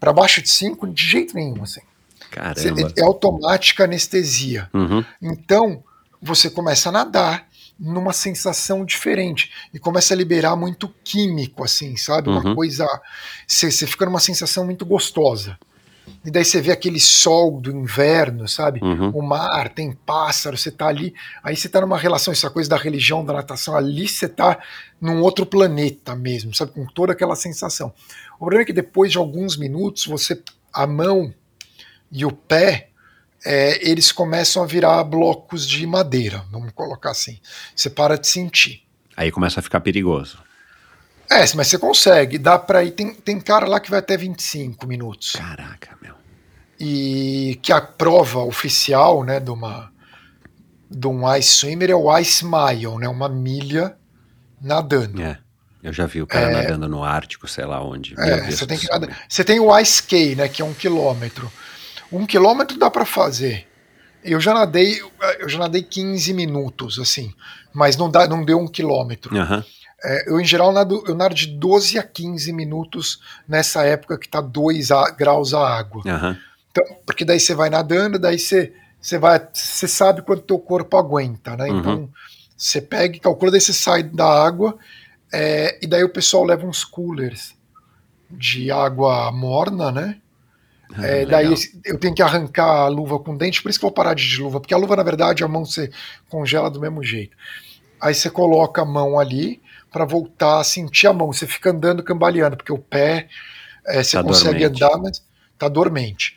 Para 0.00 0.12
baixo 0.12 0.40
de 0.42 0.48
5, 0.48 0.88
de 0.88 1.06
jeito 1.06 1.34
nenhum, 1.34 1.62
assim. 1.62 1.82
Caramba. 2.30 2.92
É 2.96 3.02
automática 3.02 3.84
anestesia. 3.84 4.68
Uhum. 4.72 5.04
Então, 5.20 5.84
você 6.20 6.48
começa 6.48 6.88
a 6.88 6.92
nadar 6.92 7.46
numa 7.82 8.12
sensação 8.12 8.84
diferente 8.84 9.50
e 9.74 9.78
começa 9.78 10.14
a 10.14 10.16
liberar 10.16 10.54
muito 10.54 10.88
químico, 11.02 11.64
assim, 11.64 11.96
sabe? 11.96 12.30
Uma 12.30 12.46
uhum. 12.46 12.54
coisa. 12.54 12.86
Você, 13.44 13.72
fica 13.88 14.06
numa 14.06 14.20
sensação 14.20 14.64
muito 14.64 14.86
gostosa. 14.86 15.58
E 16.24 16.30
daí 16.30 16.44
você 16.44 16.60
vê 16.60 16.70
aquele 16.70 17.00
sol 17.00 17.60
do 17.60 17.72
inverno, 17.72 18.46
sabe? 18.46 18.78
Uhum. 18.80 19.10
O 19.10 19.20
mar, 19.20 19.68
tem 19.68 19.92
pássaro, 19.92 20.56
você 20.56 20.70
tá 20.70 20.86
ali. 20.86 21.12
Aí 21.42 21.56
você 21.56 21.68
tá 21.68 21.80
numa 21.80 21.98
relação, 21.98 22.30
essa 22.32 22.48
coisa 22.48 22.70
da 22.70 22.76
religião, 22.76 23.24
da 23.24 23.32
natação, 23.32 23.76
ali 23.76 24.06
você 24.06 24.28
tá 24.28 24.60
num 25.00 25.20
outro 25.20 25.44
planeta 25.44 26.14
mesmo, 26.14 26.54
sabe? 26.54 26.70
Com 26.70 26.86
toda 26.86 27.12
aquela 27.12 27.34
sensação. 27.34 27.92
O 28.36 28.38
problema 28.38 28.62
é 28.62 28.66
que 28.66 28.72
depois 28.72 29.10
de 29.10 29.18
alguns 29.18 29.56
minutos, 29.56 30.06
você. 30.06 30.40
A 30.72 30.86
mão 30.86 31.34
e 32.12 32.24
o 32.24 32.30
pé. 32.30 32.90
É, 33.44 33.88
eles 33.88 34.12
começam 34.12 34.62
a 34.62 34.66
virar 34.66 35.02
blocos 35.04 35.66
de 35.66 35.86
madeira, 35.86 36.44
vamos 36.50 36.72
colocar 36.72 37.10
assim. 37.10 37.40
Você 37.74 37.90
para 37.90 38.16
de 38.16 38.26
sentir. 38.28 38.82
Aí 39.16 39.30
começa 39.30 39.60
a 39.60 39.62
ficar 39.62 39.80
perigoso. 39.80 40.38
É, 41.30 41.40
mas 41.54 41.68
você 41.68 41.78
consegue, 41.78 42.38
dá 42.38 42.58
pra 42.58 42.84
ir. 42.84 42.92
Tem, 42.92 43.14
tem 43.14 43.40
cara 43.40 43.66
lá 43.66 43.80
que 43.80 43.90
vai 43.90 44.00
até 44.00 44.16
25 44.16 44.86
minutos. 44.86 45.32
Caraca, 45.32 45.96
meu. 46.00 46.14
E 46.78 47.58
que 47.62 47.72
a 47.72 47.80
prova 47.80 48.40
oficial, 48.40 49.24
né, 49.24 49.40
de 49.40 49.50
uma 49.50 49.90
de 50.90 51.06
um 51.06 51.34
ice 51.36 51.48
swimmer 51.48 51.90
é 51.90 51.94
o 51.94 52.18
ice 52.18 52.44
mile, 52.44 52.98
né, 52.98 53.08
uma 53.08 53.28
milha 53.28 53.96
nadando. 54.60 55.22
É. 55.22 55.38
Eu 55.82 55.92
já 55.92 56.06
vi 56.06 56.22
o 56.22 56.26
cara 56.26 56.50
é, 56.50 56.62
nadando 56.62 56.88
no 56.88 57.02
Ártico, 57.02 57.48
sei 57.48 57.64
lá 57.64 57.82
onde. 57.82 58.14
É, 58.16 58.48
você, 58.48 58.66
tem 58.66 58.78
que 58.78 58.86
você 59.28 59.42
tem 59.42 59.58
o 59.58 59.76
ice 59.80 60.02
key, 60.02 60.36
né, 60.36 60.48
que 60.48 60.62
é 60.62 60.64
um 60.64 60.74
quilômetro. 60.74 61.50
Um 62.12 62.26
quilômetro 62.26 62.78
dá 62.78 62.90
para 62.90 63.04
fazer. 63.04 63.66
Eu 64.22 64.40
já 64.40 64.54
nadei, 64.54 65.00
eu 65.40 65.48
já 65.48 65.58
nadei 65.58 65.82
15 65.82 66.32
minutos, 66.32 66.98
assim, 66.98 67.34
mas 67.72 67.96
não, 67.96 68.08
dá, 68.08 68.28
não 68.28 68.44
deu 68.44 68.58
um 68.58 68.68
quilômetro. 68.68 69.34
Uhum. 69.34 69.62
É, 70.04 70.30
eu, 70.30 70.40
em 70.40 70.44
geral, 70.44 70.72
nado, 70.72 71.02
eu 71.06 71.14
nado 71.14 71.34
de 71.34 71.46
12 71.46 71.98
a 71.98 72.02
15 72.02 72.52
minutos 72.52 73.20
nessa 73.48 73.84
época 73.84 74.18
que 74.18 74.28
tá 74.28 74.40
2 74.40 74.90
a, 74.90 75.10
graus 75.10 75.54
a 75.54 75.66
água. 75.66 76.02
Uhum. 76.04 76.36
Então, 76.70 76.96
porque 77.06 77.24
daí 77.24 77.40
você 77.40 77.54
vai 77.54 77.70
nadando, 77.70 78.18
daí 78.18 78.38
você, 78.38 78.72
você 79.00 79.18
vai. 79.18 79.40
Você 79.52 79.88
sabe 79.88 80.22
quanto 80.22 80.42
teu 80.42 80.58
corpo 80.58 80.96
aguenta, 80.96 81.56
né? 81.56 81.68
Uhum. 81.68 81.78
Então, 81.78 82.10
Você 82.56 82.80
pega 82.80 83.16
e 83.16 83.20
calcula, 83.20 83.50
daí 83.50 83.60
você 83.60 83.72
sai 83.72 84.02
da 84.02 84.26
água, 84.26 84.76
é, 85.32 85.78
e 85.82 85.86
daí 85.86 86.04
o 86.04 86.08
pessoal 86.08 86.44
leva 86.44 86.66
uns 86.66 86.84
coolers 86.84 87.54
de 88.30 88.70
água 88.70 89.30
morna, 89.32 89.90
né? 89.90 90.21
Ah, 90.96 91.06
É, 91.06 91.26
daí 91.26 91.54
eu 91.84 91.98
tenho 91.98 92.14
que 92.14 92.22
arrancar 92.22 92.66
a 92.66 92.88
luva 92.88 93.18
com 93.18 93.36
dente, 93.36 93.62
por 93.62 93.70
isso 93.70 93.78
que 93.78 93.84
eu 93.84 93.88
vou 93.88 93.94
parar 93.94 94.14
de 94.14 94.38
luva, 94.40 94.60
porque 94.60 94.74
a 94.74 94.76
luva, 94.78 94.96
na 94.96 95.02
verdade, 95.02 95.42
a 95.44 95.48
mão 95.48 95.64
você 95.64 95.90
congela 96.28 96.70
do 96.70 96.80
mesmo 96.80 97.02
jeito. 97.02 97.36
Aí 98.00 98.14
você 98.14 98.30
coloca 98.30 98.82
a 98.82 98.84
mão 98.84 99.18
ali 99.18 99.60
para 99.92 100.04
voltar 100.04 100.60
a 100.60 100.64
sentir 100.64 101.06
a 101.06 101.12
mão. 101.12 101.32
Você 101.32 101.46
fica 101.46 101.70
andando 101.70 102.02
cambaleando, 102.02 102.56
porque 102.56 102.72
o 102.72 102.78
pé 102.78 103.28
é, 103.86 104.02
você 104.02 104.18
Tá 104.18 104.22
consegue 104.22 104.60
dormente. 104.68 104.84
andar, 104.84 104.98
mas 104.98 105.24
tá 105.58 105.68
dormente. 105.68 106.36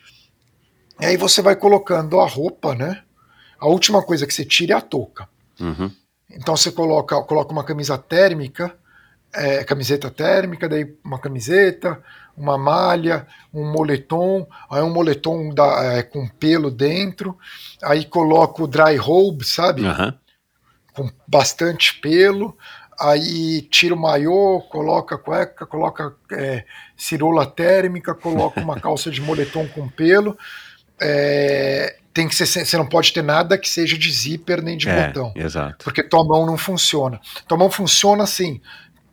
E 1.00 1.06
aí 1.06 1.16
você 1.16 1.42
vai 1.42 1.56
colocando 1.56 2.20
a 2.20 2.26
roupa, 2.28 2.74
né? 2.74 3.02
A 3.58 3.66
última 3.68 4.02
coisa 4.02 4.26
que 4.26 4.34
você 4.34 4.44
tira 4.44 4.74
é 4.74 4.76
a 4.76 4.80
touca. 4.80 5.28
Uhum. 5.60 5.90
Então 6.30 6.56
você 6.56 6.70
coloca, 6.72 7.20
coloca 7.22 7.52
uma 7.52 7.64
camisa 7.64 7.96
térmica, 7.98 8.74
é, 9.34 9.64
camiseta 9.64 10.10
térmica, 10.10 10.68
daí 10.68 10.94
uma 11.04 11.18
camiseta, 11.18 12.02
uma 12.36 12.58
malha, 12.58 13.26
um 13.52 13.70
moletom, 13.70 14.46
aí 14.70 14.82
um 14.82 14.92
moletom 14.92 15.54
da- 15.54 15.84
é, 15.94 16.02
com 16.02 16.28
pelo 16.28 16.70
dentro, 16.70 17.36
aí 17.82 18.04
coloca 18.04 18.62
o 18.62 18.66
dry 18.66 18.96
robe, 18.96 19.44
sabe? 19.44 19.86
Aham. 19.86 20.14
Com 20.94 21.10
bastante 21.26 21.94
pelo, 22.00 22.56
aí 22.98 23.62
tira 23.62 23.94
o 23.94 23.98
maiô, 23.98 24.60
coloca 24.70 25.18
cueca, 25.18 25.66
coloca 25.66 26.14
é, 26.32 26.64
cirola 26.96 27.46
térmica, 27.46 28.14
coloca 28.14 28.60
uma 28.60 28.78
calça 28.80 29.10
de 29.10 29.20
moletom 29.20 29.66
com 29.68 29.88
pelo. 29.88 30.36
É, 31.00 31.96
tem 32.14 32.26
que 32.26 32.34
ser, 32.34 32.46
você 32.46 32.76
não 32.78 32.86
pode 32.86 33.12
ter 33.12 33.22
nada 33.22 33.58
que 33.58 33.68
seja 33.68 33.98
de 33.98 34.10
zíper 34.10 34.62
nem 34.62 34.76
de 34.78 34.88
É, 34.88 35.08
botão 35.08 35.32
exato. 35.36 35.84
porque 35.84 36.02
tua 36.02 36.24
mão 36.24 36.46
não 36.46 36.56
funciona. 36.56 37.20
Tua 37.46 37.58
mão 37.58 37.70
funciona 37.70 38.22
assim. 38.24 38.60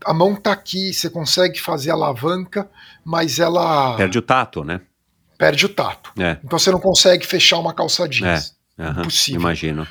A 0.05 0.13
mão 0.13 0.35
tá 0.35 0.51
aqui, 0.51 0.93
você 0.93 1.09
consegue 1.09 1.59
fazer 1.59 1.91
a 1.91 1.93
alavanca, 1.93 2.69
mas 3.03 3.39
ela 3.39 3.95
Perde 3.95 4.17
o 4.17 4.21
tato, 4.21 4.63
né? 4.63 4.81
perde 5.37 5.65
o 5.65 5.69
tato. 5.69 6.11
É. 6.17 6.37
Então 6.43 6.57
você 6.57 6.71
não 6.71 6.79
consegue 6.79 7.25
fechar 7.27 7.57
uma 7.59 7.73
calça 7.73 8.07
jeans. 8.07 8.55
Aham, 8.79 9.01
Impossível. 9.01 9.41
Imagino. 9.41 9.87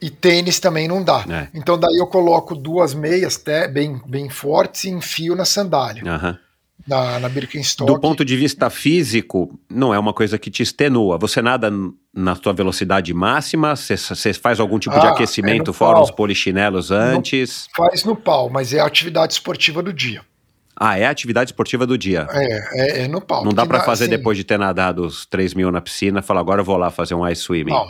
E 0.00 0.08
tênis 0.10 0.58
também 0.60 0.88
não 0.88 1.02
dá. 1.02 1.24
É. 1.28 1.48
Então 1.52 1.78
daí 1.78 1.96
eu 1.98 2.06
coloco 2.06 2.54
duas 2.54 2.94
meias 2.94 3.36
té, 3.36 3.68
bem, 3.68 4.00
bem 4.06 4.30
fortes 4.30 4.84
e 4.84 4.90
enfio 4.90 5.34
na 5.34 5.44
sandália, 5.44 6.02
Aham. 6.10 6.38
na, 6.86 7.18
na 7.18 7.28
Birkenstock. 7.28 7.92
Do 7.92 8.00
ponto 8.00 8.24
de 8.24 8.36
vista 8.36 8.70
físico, 8.70 9.58
não 9.68 9.92
é 9.92 9.98
uma 9.98 10.14
coisa 10.14 10.38
que 10.38 10.50
te 10.50 10.62
extenua. 10.62 11.18
Você 11.18 11.42
nada 11.42 11.70
na 12.18 12.34
sua 12.34 12.52
velocidade 12.52 13.14
máxima? 13.14 13.74
Você- 13.76 14.32
faz 14.34 14.58
algum 14.60 14.78
tipo 14.78 14.98
de 14.98 15.06
Ah, 15.06 15.10
aquecimento 15.10 15.70
é 15.70 15.74
fora 15.74 15.94
pau. 15.94 16.02
os 16.04 16.10
polichinelos 16.10 16.90
antes? 16.90 17.68
Faz 17.76 18.04
no 18.04 18.16
pau, 18.16 18.50
mas 18.50 18.72
é 18.74 18.80
a 18.80 18.86
atividade 18.86 19.32
esportiva 19.34 19.82
do 19.82 19.92
dia. 19.92 20.22
Ah, 20.80 20.96
é 20.98 21.06
a 21.06 21.10
atividade 21.10 21.48
esportiva 21.50 21.84
do 21.86 21.98
dia. 21.98 22.26
É, 22.30 23.00
é, 23.00 23.04
é 23.04 23.08
no 23.08 23.20
pau. 23.20 23.44
não 23.44 23.52
dá 23.52 23.64
na- 23.78 23.84
fazer 23.84 24.04
assim, 24.04 24.10
depois 24.10 24.36
de 24.36 24.44
ter 24.44 24.58
nadado 24.58 25.04
os 25.04 25.26
3 25.26 25.52
mil 25.54 25.70
na 25.72 25.80
piscina, 25.80 26.22
falar 26.22 26.40
agora 26.40 26.60
eu 26.60 26.64
vou 26.64 26.76
lá 26.76 26.90
fazer 26.90 27.14
um 27.14 27.26
ice 27.28 27.42
swimming. 27.42 27.72
Não, 27.72 27.88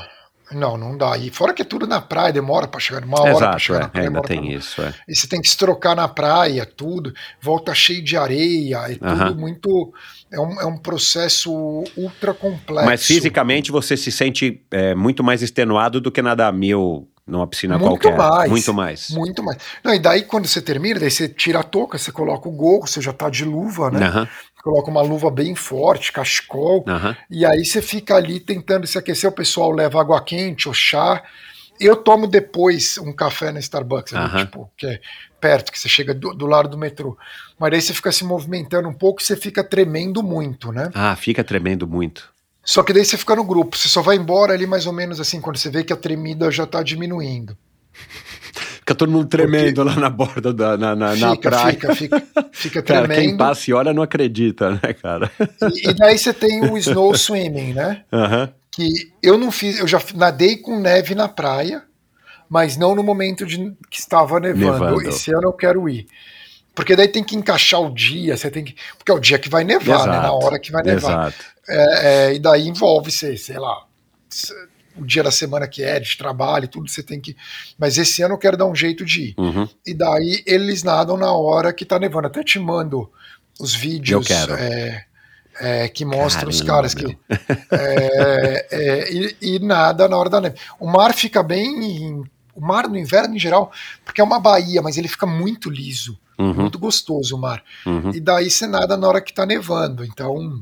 não, 0.53 0.77
não 0.77 0.97
dá. 0.97 1.17
E 1.19 1.31
fora 1.31 1.53
que 1.53 1.63
é 1.63 1.65
tudo 1.65 1.87
na 1.87 2.01
praia, 2.01 2.33
demora 2.33 2.67
pra 2.69 2.81
chegar, 2.81 3.05
uma 3.05 3.21
hora 3.21 3.31
pra 3.31 3.39
Exato, 3.39 3.59
chegar 3.61 3.79
na 3.81 3.85
é, 3.87 3.89
praia. 3.89 4.07
ainda 4.09 4.23
tem 4.23 4.41
pra- 4.41 4.51
isso. 4.51 4.83
É. 4.83 4.95
E 5.09 5.15
você 5.17 5.27
tem 5.27 5.41
que 5.41 5.49
se 5.49 5.57
trocar 5.57 5.95
na 5.97 6.09
praia, 6.09 6.65
tudo, 6.67 7.13
volta 7.41 7.75
cheio 7.75 8.03
de 8.03 8.17
areia, 8.17 8.79
é 8.89 8.95
tudo 8.95 9.07
Aham. 9.07 9.35
muito. 9.35 9.93
É 10.31 10.39
um, 10.41 10.61
é 10.61 10.67
um 10.67 10.77
processo 10.77 11.53
ultra 11.97 12.35
complexo. 12.35 12.85
Mas 12.87 13.07
fisicamente 13.07 13.71
você 13.73 13.97
se 13.97 14.11
sente 14.13 14.63
é, 14.71 14.95
muito 14.95 15.25
mais 15.25 15.43
extenuado 15.43 16.01
do 16.01 16.11
que 16.13 16.21
nadar 16.23 16.53
mil 16.53 17.09
numa 17.27 17.47
piscina 17.47 17.77
Muito 17.79 18.01
qualquer. 18.01 18.17
mais. 18.17 18.51
Muito 18.51 18.73
mais. 18.75 19.11
Muito 19.11 19.43
mais. 19.43 19.59
Não, 19.85 19.93
e 19.95 19.99
daí, 19.99 20.23
quando 20.23 20.47
você 20.47 20.63
termina, 20.63 20.99
daí 20.99 21.11
você 21.11 21.29
tira 21.29 21.61
a 21.61 21.63
touca, 21.63 21.99
você 21.99 22.11
coloca 22.11 22.49
o 22.49 22.53
gorro, 22.53 22.87
você 22.87 23.03
já 23.03 23.13
tá 23.13 23.29
de 23.29 23.45
luva, 23.45 23.91
né? 23.91 24.07
Aham, 24.07 24.29
Coloca 24.63 24.91
uma 24.91 25.03
luva 25.03 25.31
bem 25.31 25.55
forte, 25.55 26.13
cachecol, 26.13 26.85
aham. 26.87 27.17
e 27.31 27.47
aí 27.47 27.65
você 27.65 27.81
fica 27.81 28.17
ali 28.17 28.41
tentando 28.41 28.87
se 28.87 28.99
aquecer. 28.99 29.31
O 29.31 29.33
pessoal 29.33 29.71
leva 29.71 30.01
água 30.01 30.21
quente 30.23 30.69
ou 30.69 30.75
chá. 30.75 31.23
Eu 31.81 31.95
tomo 31.95 32.27
depois 32.27 32.99
um 32.99 33.13
café 33.13 33.53
na 33.53 33.61
Starbucks, 33.61 34.13
ali, 34.13 34.25
Aham. 34.25 34.39
tipo, 34.45 34.71
que 34.77 34.87
é 34.87 35.01
perto, 35.41 35.71
que 35.71 35.79
você 35.79 35.89
chega 35.89 36.13
do, 36.13 36.35
do 36.35 36.45
lado 36.47 36.69
do 36.69 36.77
metrô. 36.77 37.17
Mas 37.59 37.73
aí 37.73 37.81
você 37.81 37.95
fica 37.95 38.11
se 38.11 38.25
movimentando 38.25 38.89
um 38.89 38.93
pouco 38.93 39.23
e 39.23 39.25
você 39.25 39.37
fica 39.37 39.63
tremendo 39.63 40.23
muito, 40.23 40.73
né? 40.73 40.91
Ah, 40.93 41.15
fica 41.15 41.45
tremendo 41.45 41.87
muito. 41.87 42.33
Só 42.65 42.83
que 42.83 42.93
daí 42.93 43.05
você 43.05 43.17
fica 43.17 43.37
no 43.37 43.45
grupo, 43.45 43.77
você 43.77 43.89
só 43.89 44.03
vai 44.03 44.17
embora 44.17 44.53
ali 44.53 44.67
mais 44.67 44.87
ou 44.87 44.93
menos 44.93 45.21
assim, 45.21 45.41
quando 45.41 45.57
você 45.57 45.71
vê 45.71 45.85
que 45.85 45.93
a 45.93 45.97
tremida 45.97 46.51
já 46.51 46.67
tá 46.67 46.83
diminuindo. 46.83 47.57
Fica 48.89 48.95
todo 48.95 49.13
mundo 49.13 49.29
tremendo 49.29 49.85
lá 49.85 49.95
na 49.97 50.09
borda 50.09 50.51
da 50.51 50.79
na, 50.79 50.97
na, 50.97 51.15
na 51.15 51.31
fica, 51.33 51.51
praia. 51.51 51.73
fica, 51.75 51.95
fica, 51.95 52.27
fica 52.53 52.81
Cara, 52.83 53.07
quem 53.07 53.17
tremendo. 53.17 53.37
passa 53.37 53.71
e 53.71 53.75
olha 53.75 53.93
não 53.93 54.03
acredita, 54.03 54.71
né, 54.71 54.95
cara? 54.95 55.31
E, 55.75 55.91
e 55.91 55.93
daí 55.93 56.17
você 56.17 56.33
tem 56.33 56.63
o 56.71 56.79
snow 56.79 57.15
swimming, 57.15 57.75
né? 57.75 58.05
Aham. 58.11 58.51
Que 58.71 59.13
eu 59.23 59.37
não 59.37 59.53
fiz, 59.53 59.79
eu 59.79 59.87
já 59.87 60.01
nadei 60.15 60.57
com 60.57 60.81
neve 60.81 61.15
na 61.15 61.29
praia, 61.29 61.83
mas 62.49 62.79
não 62.79 62.95
no 62.95 63.03
momento 63.03 63.45
de 63.45 63.59
que 63.91 63.99
estava 63.99 64.41
nevando. 64.41 64.73
Nevando. 64.73 65.03
Esse 65.03 65.33
ano 65.33 65.49
eu 65.49 65.53
quero 65.53 65.87
ir. 65.87 66.07
Porque 66.75 66.97
daí 66.97 67.09
tem 67.09 67.23
que 67.23 67.37
encaixar 67.37 67.83
o 67.83 67.93
dia, 67.93 68.39
você 68.39 68.51
tem 68.51 68.65
que. 68.65 68.75
Porque 68.97 69.13
é 69.13 69.15
o 69.15 69.21
dia 69.21 69.39
que 69.39 69.51
vai 69.51 69.65
nevar, 69.65 70.07
né? 70.07 70.13
Na 70.13 70.29
Exato, 70.29 70.47
hora 70.47 70.59
que 70.59 70.73
vai 70.73 70.83
nevar. 70.83 71.29
Exato. 71.29 71.45
É, 71.69 72.31
é, 72.31 72.35
e 72.37 72.39
daí 72.39 72.67
envolve, 72.67 73.11
sei, 73.11 73.37
sei 73.37 73.59
lá, 73.59 73.85
o 74.99 75.07
dia 75.07 75.23
da 75.23 75.31
semana 75.31 75.67
que 75.69 75.83
é, 75.83 75.99
de 76.01 76.17
trabalho, 76.17 76.65
e 76.65 76.69
tudo 76.69 76.89
você 76.91 77.03
tem 77.03 77.21
que. 77.21 77.37
Mas 77.79 77.99
esse 77.99 78.23
ano 78.23 78.35
eu 78.35 78.39
quero 78.39 78.57
dar 78.57 78.67
um 78.67 78.75
jeito 78.75 79.05
de 79.05 79.23
ir. 79.31 79.35
Uhum. 79.39 79.69
E 79.87 79.95
daí 79.95 80.43
eles 80.47 80.83
nadam 80.83 81.17
na 81.17 81.33
hora 81.33 81.73
que 81.73 81.85
tá 81.85 81.99
nevando. 81.99 82.27
Até 82.27 82.43
te 82.43 82.59
mando 82.59 83.11
os 83.61 83.75
vídeos 83.75 84.29
Eu 84.31 84.37
quero. 84.37 84.55
é, 84.55 85.05
é, 85.61 85.89
que 85.89 86.05
mostram 86.05 86.49
os 86.49 86.61
Caramba, 86.63 86.75
caras 86.75 86.95
que. 86.95 87.19
é, 87.71 88.67
é, 88.71 89.13
e, 89.13 89.37
e 89.43 89.59
nada 89.59 90.09
na 90.09 90.17
hora 90.17 90.31
da 90.31 90.41
neve. 90.41 90.57
O 90.79 90.87
mar 90.87 91.13
fica 91.15 91.43
bem. 91.43 91.67
em- 91.85 92.25
o 92.55 92.61
mar 92.61 92.89
no 92.89 92.99
inverno 92.99 93.37
em 93.37 93.39
geral, 93.39 93.71
porque 94.05 94.21
é 94.21 94.25
uma 94.25 94.41
baía, 94.41 94.83
mas 94.83 94.99
ele 94.99 95.07
fica 95.07 95.25
muito 95.25 95.71
liso. 95.71 96.19
Uhum. 96.37 96.53
Muito 96.55 96.77
gostoso 96.77 97.37
o 97.37 97.39
mar. 97.39 97.63
Uhum. 97.87 98.11
E 98.13 98.19
daí 98.21 98.51
você 98.51 98.67
nada 98.67 98.97
na 98.97 99.07
hora 99.07 99.21
que 99.21 99.33
tá 99.33 99.47
nevando. 99.47 100.05
Então. 100.05 100.61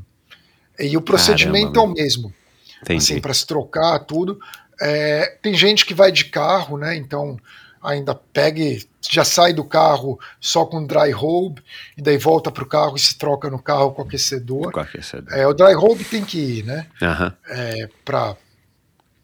E 0.79 0.95
o 0.95 1.01
procedimento 1.01 1.73
Caramba, 1.73 1.79
é 1.79 1.91
o 1.91 2.03
mesmo 2.03 2.33
Entendi. 2.81 3.13
assim, 3.13 3.21
para 3.21 3.33
se 3.33 3.45
trocar, 3.45 3.99
tudo. 3.99 4.39
É, 4.79 5.37
tem 5.41 5.53
gente 5.53 5.85
que 5.85 5.93
vai 5.93 6.11
de 6.11 6.25
carro, 6.25 6.77
né? 6.77 6.95
Então 6.95 7.37
ainda 7.81 8.13
pega 8.15 8.59
e 8.59 8.85
já 9.09 9.23
sai 9.23 9.53
do 9.53 9.63
carro 9.63 10.19
só 10.41 10.65
com 10.65 10.85
dry 10.85 11.11
robe, 11.11 11.63
e 11.97 12.01
daí 12.01 12.17
volta 12.17 12.51
pro 12.51 12.65
carro 12.65 12.95
e 12.95 12.99
se 12.99 13.17
troca 13.17 13.49
no 13.49 13.61
carro 13.61 13.91
com 13.91 14.01
aquecedor. 14.01 14.71
Com 14.71 14.79
aquecedor. 14.79 15.33
É, 15.33 15.47
o 15.47 15.53
dry 15.53 15.73
robe 15.73 16.03
tem 16.03 16.25
que 16.25 16.37
ir, 16.37 16.63
né? 16.65 16.87
Aham. 17.01 17.33
É, 17.49 17.89
para 18.03 18.35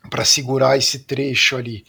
para 0.10 0.26
segurar 0.26 0.78
esse 0.78 1.00
trecho 1.00 1.58
ali. 1.58 1.86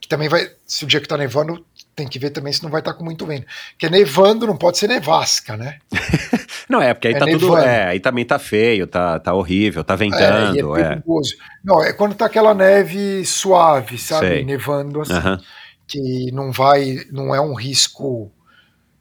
Que 0.00 0.08
também 0.08 0.28
vai, 0.28 0.50
se 0.66 0.84
o 0.84 0.86
dia 0.88 1.00
que 1.00 1.06
tá 1.06 1.16
nevando, 1.16 1.64
tem 1.98 2.06
que 2.08 2.18
ver 2.18 2.30
também 2.30 2.52
se 2.52 2.62
não 2.62 2.70
vai 2.70 2.80
estar 2.80 2.94
com 2.94 3.04
muito 3.04 3.26
vento. 3.26 3.46
Porque 3.72 3.90
nevando 3.90 4.46
não 4.46 4.56
pode 4.56 4.78
ser 4.78 4.86
nevasca, 4.88 5.56
né? 5.56 5.78
Não, 6.68 6.82
é, 6.82 6.92
porque 6.92 7.08
aí 7.08 7.14
É 7.14 7.18
tá 7.18 7.24
tudo. 7.24 7.46
nevando. 7.48 7.64
É, 7.66 7.84
aí 7.86 7.98
também 8.00 8.26
tá 8.26 8.38
feio, 8.38 8.86
tá, 8.86 9.18
tá 9.18 9.32
horrível, 9.32 9.82
tá 9.82 9.94
É, 9.94 9.96
e 9.96 9.98
ventando. 9.98 10.76
é 10.76 10.80
É. 10.82 10.88
perigoso. 10.90 11.34
Não, 11.64 11.82
é 11.82 11.94
quando 11.94 12.14
tá 12.14 12.26
aquela 12.26 12.52
neve 12.54 13.24
suave, 13.24 13.96
sabe? 13.96 14.26
Sei. 14.28 14.44
Nevando 14.44 15.00
assim. 15.00 15.12
Aham. 15.14 15.40
que 15.86 16.30
não 16.32 16.52
vai, 16.52 16.98
não 17.10 17.34
é 17.34 17.40
um 17.40 17.54
risco, 17.54 18.30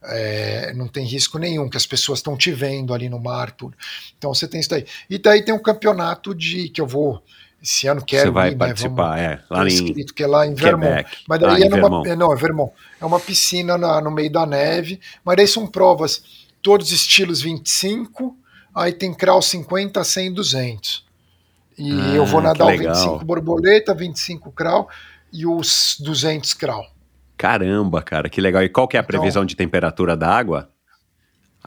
é, 0.02 0.72
não 0.74 0.88
tem 0.88 1.06
risco 1.06 1.38
nenhum, 1.38 1.70
que 1.70 1.76
as 1.76 1.86
pessoas 1.86 2.20
estão 2.20 2.38
te 2.38 2.52
vendo 2.54 2.94
ali 2.94 3.10
no 3.10 3.20
mar, 3.20 3.52
tudo. 3.52 3.76
Então 4.18 4.34
você 4.34 4.48
tem 4.48 4.62
isso 4.62 4.70
daí. 4.70 4.86
E 5.10 5.18
daí 5.18 5.44
tem 5.44 5.54
um 5.54 5.62
campeonato 5.62 6.34
de 6.34 6.70
que 6.70 6.80
eu 6.80 6.88
vou 6.88 7.22
esse 7.62 7.88
ano 7.88 8.04
quero 8.06 8.24
Você 8.28 8.32
vai 8.32 8.48
ir, 8.50 8.52
né, 8.52 8.58
participar, 8.58 9.16
vamos- 9.16 9.22
é. 9.22 9.44
Lá 9.50 9.64
em 9.64 9.68
escrito 9.68 10.14
que 10.14 10.24
é 10.24 10.28
lá 10.28 10.46
em 10.48 10.54
Vermont. 10.54 10.88
Quebec. 10.88 11.18
Mas 11.28 11.40
daí 11.40 11.64
Ah, 11.64 11.66
é 11.66 11.70
numa, 11.70 11.82
Vermont. 11.82 12.10
é, 12.10 12.16
não, 12.16 12.34
é 12.34 12.36
Vermont. 12.36 12.72
É 13.02 13.06
uma 13.06 13.20
piscina 13.20 13.78
na- 13.78 14.00
no 14.02 14.12
meio 14.12 14.32
da 14.32 14.46
neve, 14.46 15.00
mas 15.26 15.38
daí 15.38 15.48
são 15.48 15.66
provas 15.68 16.22
todos 16.62 16.92
estilos 16.92 17.42
25, 17.42 18.36
aí 18.76 18.92
tem 18.94 19.14
crawl 19.14 19.42
50, 19.42 20.04
100, 20.04 20.34
200. 20.34 21.06
E 21.78 21.92
Ah, 21.92 22.16
eu 22.16 22.26
vou 22.26 22.42
nadar 22.42 22.66
o 22.66 22.68
legal. 22.70 22.94
25 22.96 23.26
borboleta, 23.26 23.94
25 23.94 24.52
crawl 24.52 24.90
e 25.32 25.46
os 25.46 25.96
200 26.00 26.54
crawl. 26.54 26.86
Caramba, 27.38 28.02
cara, 28.02 28.30
que 28.30 28.42
legal. 28.42 28.64
E 28.64 28.70
qual 28.70 28.88
que 28.88 28.98
é 28.98 29.00
a 29.00 29.04
Então- 29.04 29.08
previsão 29.20 29.46
de 29.46 29.56
temperatura 29.56 30.18
da 30.18 30.28
água? 30.30 30.70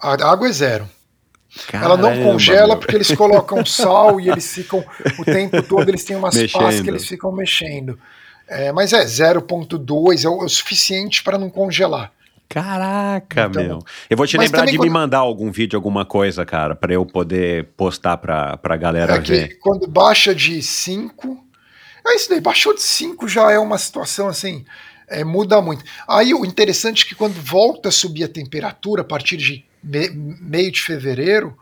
A 0.03 0.12
água 0.31 0.49
é 0.49 0.53
zero. 0.53 0.89
Ela 1.72 1.97
não 1.97 2.09
Caramba, 2.10 2.24
congela 2.32 2.66
meu. 2.68 2.77
porque 2.78 2.94
eles 2.97 3.10
colocam 3.12 3.64
sal 3.66 4.20
e 4.20 4.28
eles 4.31 4.52
ficam 4.55 4.85
o 5.18 5.24
tempo 5.24 5.62
todo, 5.62 5.89
eles 5.89 6.05
têm 6.05 6.16
umas 6.16 6.35
pás 6.36 6.52
Mexendo. 6.55 6.85
que 6.85 6.90
eles 6.90 7.06
ficam 7.06 7.32
mexendo. 7.32 7.98
É, 8.48 8.72
mas 8.72 8.93
é 8.93 9.05
0.2, 9.05 10.24
é 10.24 10.28
o, 10.28 10.43
é 10.43 10.44
o 10.44 10.48
suficiente 10.48 11.22
para 11.22 11.39
não 11.39 11.48
congelar. 11.51 12.12
Caraca, 12.48 13.47
Então, 13.48 13.62
meu. 13.62 13.78
Eu 14.09 14.16
vou 14.16 14.27
te 14.27 14.36
lembrar 14.36 14.64
de 14.66 14.72
me 14.72 14.78
quando- 14.78 14.90
mandar 14.93 15.18
algum 15.18 15.52
vídeo, 15.52 15.77
alguma 15.77 16.05
coisa, 16.05 16.44
cara, 16.44 16.74
pra 16.74 16.93
eu 16.93 17.06
poder 17.06 17.66
postar 17.77 18.16
pra, 18.16 18.56
pra 18.56 18.77
galera 18.77 19.14
É 19.16 19.20
ver. 19.20 19.59
quando 19.60 19.86
baixa 19.86 20.35
de 20.35 20.60
5, 20.60 21.39
é 22.06 22.16
isso 22.16 22.28
daí, 22.28 22.40
baixou 22.40 22.74
de 22.74 22.82
5 22.82 23.28
já 23.28 23.51
é 23.52 23.59
uma 23.59 23.78
situação 23.78 24.28
assim. 24.28 24.64
é, 25.09 25.24
muda 25.24 25.60
muito. 25.60 25.85
Aí 26.09 26.32
o 26.35 26.44
interessante 26.44 27.05
é 27.05 27.09
que 27.09 27.14
quando 27.16 27.35
volta 27.35 27.89
a 27.89 27.93
subir 27.93 28.22
a 28.24 28.28
temperatura 28.28 29.02
a 29.02 29.05
partir 29.05 29.36
de 29.36 29.64
me, 29.82 30.09
meio 30.11 30.70
de 30.70 30.81
fevereiro, 30.82 31.57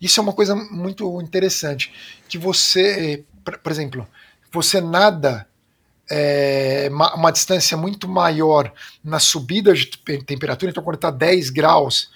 isso 0.00 0.20
é 0.20 0.22
uma 0.22 0.32
coisa 0.32 0.54
muito 0.54 1.20
interessante. 1.20 1.92
Que 2.28 2.38
você, 2.38 3.24
por 3.62 3.72
exemplo, 3.72 4.06
você 4.52 4.80
nada 4.80 5.46
é, 6.10 6.88
uma, 6.90 7.14
uma, 7.14 7.32
distância 7.32 7.76
muito 7.76 8.08
maior 8.08 8.72
na 9.02 9.18
subida 9.18 9.74
de 9.74 9.86
temperatura, 10.24 10.70
então 10.70 10.82
quando 10.82 10.96
está 10.96 11.10
10 11.10 11.50
graus 11.50 12.10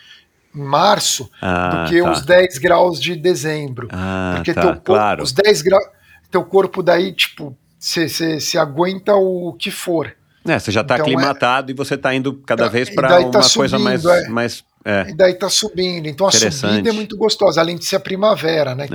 em 0.54 0.60
março, 0.60 1.30
ah, 1.40 1.84
do 1.84 1.90
que 1.90 2.02
tá. 2.02 2.10
os 2.10 2.24
10 2.24 2.58
graus 2.58 3.00
de 3.00 3.16
dezembro. 3.16 3.88
Ah, 3.90 4.34
porque 4.36 4.54
tá, 4.54 4.62
teu 4.62 4.70
corpo, 4.70 4.84
claro. 4.92 5.22
os 5.22 5.32
10 5.32 5.62
graus, 5.62 5.84
teu 6.30 6.44
corpo 6.44 6.82
daí, 6.82 7.12
tipo, 7.12 7.56
você 7.78 8.58
aguenta 8.58 9.14
o 9.14 9.52
que 9.54 9.70
for. 9.70 10.14
É, 10.46 10.58
você 10.58 10.70
já 10.70 10.80
está 10.80 10.94
então, 10.94 11.06
aclimatado 11.06 11.70
é, 11.70 11.74
e 11.74 11.76
você 11.76 11.94
está 11.94 12.14
indo 12.14 12.34
cada 12.46 12.68
vez 12.68 12.88
para 12.88 13.08
tá 13.08 13.18
uma 13.20 13.42
subindo, 13.42 13.56
coisa 13.56 13.78
mais, 13.78 14.04
é. 14.04 14.28
mais 14.28 14.64
é. 14.84 15.10
E 15.10 15.14
daí 15.14 15.32
está 15.32 15.48
subindo. 15.48 16.06
Então 16.06 16.26
a 16.26 16.32
subida 16.32 16.88
é 16.88 16.92
muito 16.92 17.16
gostosa, 17.16 17.60
além 17.60 17.76
de 17.76 17.84
ser 17.84 17.96
a 17.96 18.00
primavera, 18.00 18.74
né? 18.74 18.88
Que, 18.88 18.94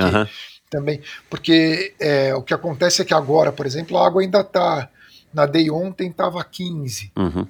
também. 0.69 1.01
Porque 1.29 1.93
é, 1.99 2.33
o 2.35 2.41
que 2.41 2.53
acontece 2.53 3.01
é 3.01 3.05
que 3.05 3.13
agora, 3.13 3.51
por 3.51 3.65
exemplo, 3.65 3.97
a 3.97 4.05
água 4.05 4.21
ainda 4.21 4.41
está. 4.41 4.89
Na 5.33 5.45
day 5.45 5.69
ontem 5.69 6.09
estava 6.09 6.43
15. 6.43 7.11
Uhum. 7.17 7.47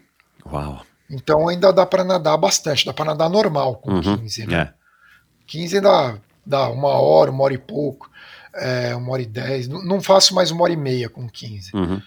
Uau. 0.51 0.85
Então 1.09 1.47
ainda 1.47 1.71
dá 1.71 1.85
para 1.85 2.03
nadar 2.03 2.37
bastante, 2.37 2.85
dá 2.85 2.93
para 2.93 3.05
nadar 3.05 3.29
normal 3.29 3.75
com 3.75 3.91
uhum. 3.91 4.17
15, 4.17 4.47
né? 4.47 4.55
É. 4.55 4.73
15 5.45 5.81
dá, 5.81 6.17
dá 6.43 6.67
uma 6.69 6.89
hora, 6.89 7.29
uma 7.29 7.43
hora 7.43 7.53
e 7.53 7.59
pouco, 7.59 8.09
é, 8.55 8.95
uma 8.95 9.11
hora 9.11 9.21
e 9.21 9.25
dez. 9.25 9.67
Não, 9.67 9.83
não 9.83 10.01
faço 10.01 10.33
mais 10.33 10.49
uma 10.49 10.63
hora 10.63 10.73
e 10.73 10.77
meia 10.77 11.07
com 11.07 11.29
15. 11.29 11.71
Uhum. 11.75 12.01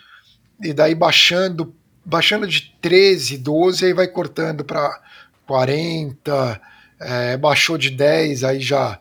E 0.61 0.73
daí 0.73 0.95
baixando, 0.97 1.73
baixando 2.05 2.47
de 2.49 2.75
13, 2.81 3.39
12, 3.39 3.87
aí 3.87 3.93
vai 3.93 4.09
cortando 4.09 4.65
para 4.65 5.01
40, 5.49 6.61
é, 7.01 7.37
baixou 7.39 7.79
de 7.79 7.89
10, 7.89 8.45
aí 8.45 8.61
já 8.61 9.01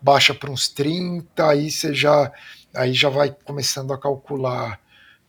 baixa 0.00 0.32
para 0.32 0.50
uns 0.50 0.68
30, 0.68 1.46
aí 1.46 1.68
você 1.68 1.92
já, 1.92 2.32
aí 2.72 2.94
já 2.94 3.08
vai 3.08 3.34
começando 3.44 3.92
a 3.92 3.98
calcular 3.98 4.78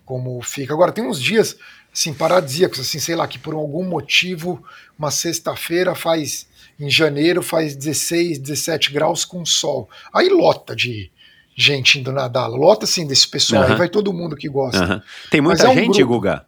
como 0.05 0.39
fica. 0.43 0.71
Agora, 0.71 0.91
tem 0.91 1.03
uns 1.03 1.19
dias 1.19 1.57
assim, 1.91 2.13
paradisíacos, 2.13 2.79
assim, 2.79 2.99
sei 2.99 3.15
lá, 3.15 3.27
que 3.27 3.39
por 3.39 3.55
algum 3.55 3.83
motivo, 3.83 4.63
uma 4.97 5.09
sexta-feira 5.09 5.95
faz, 5.95 6.47
em 6.79 6.89
janeiro, 6.89 7.41
faz 7.41 7.75
16, 7.75 8.37
17 8.37 8.93
graus 8.93 9.25
com 9.25 9.43
sol. 9.43 9.89
Aí 10.13 10.29
lota 10.29 10.75
de 10.75 11.11
gente 11.55 11.99
indo 11.99 12.11
nadar, 12.11 12.47
lota 12.47 12.85
assim 12.85 13.05
desse 13.05 13.27
pessoal, 13.27 13.63
uhum. 13.63 13.71
aí 13.71 13.75
vai 13.75 13.89
todo 13.89 14.13
mundo 14.13 14.35
que 14.35 14.47
gosta. 14.47 14.95
Uhum. 14.95 15.01
Tem 15.29 15.41
muita 15.41 15.65
é 15.65 15.69
um 15.69 15.73
gente, 15.73 15.97
grupo. 15.97 16.13
Guga? 16.13 16.45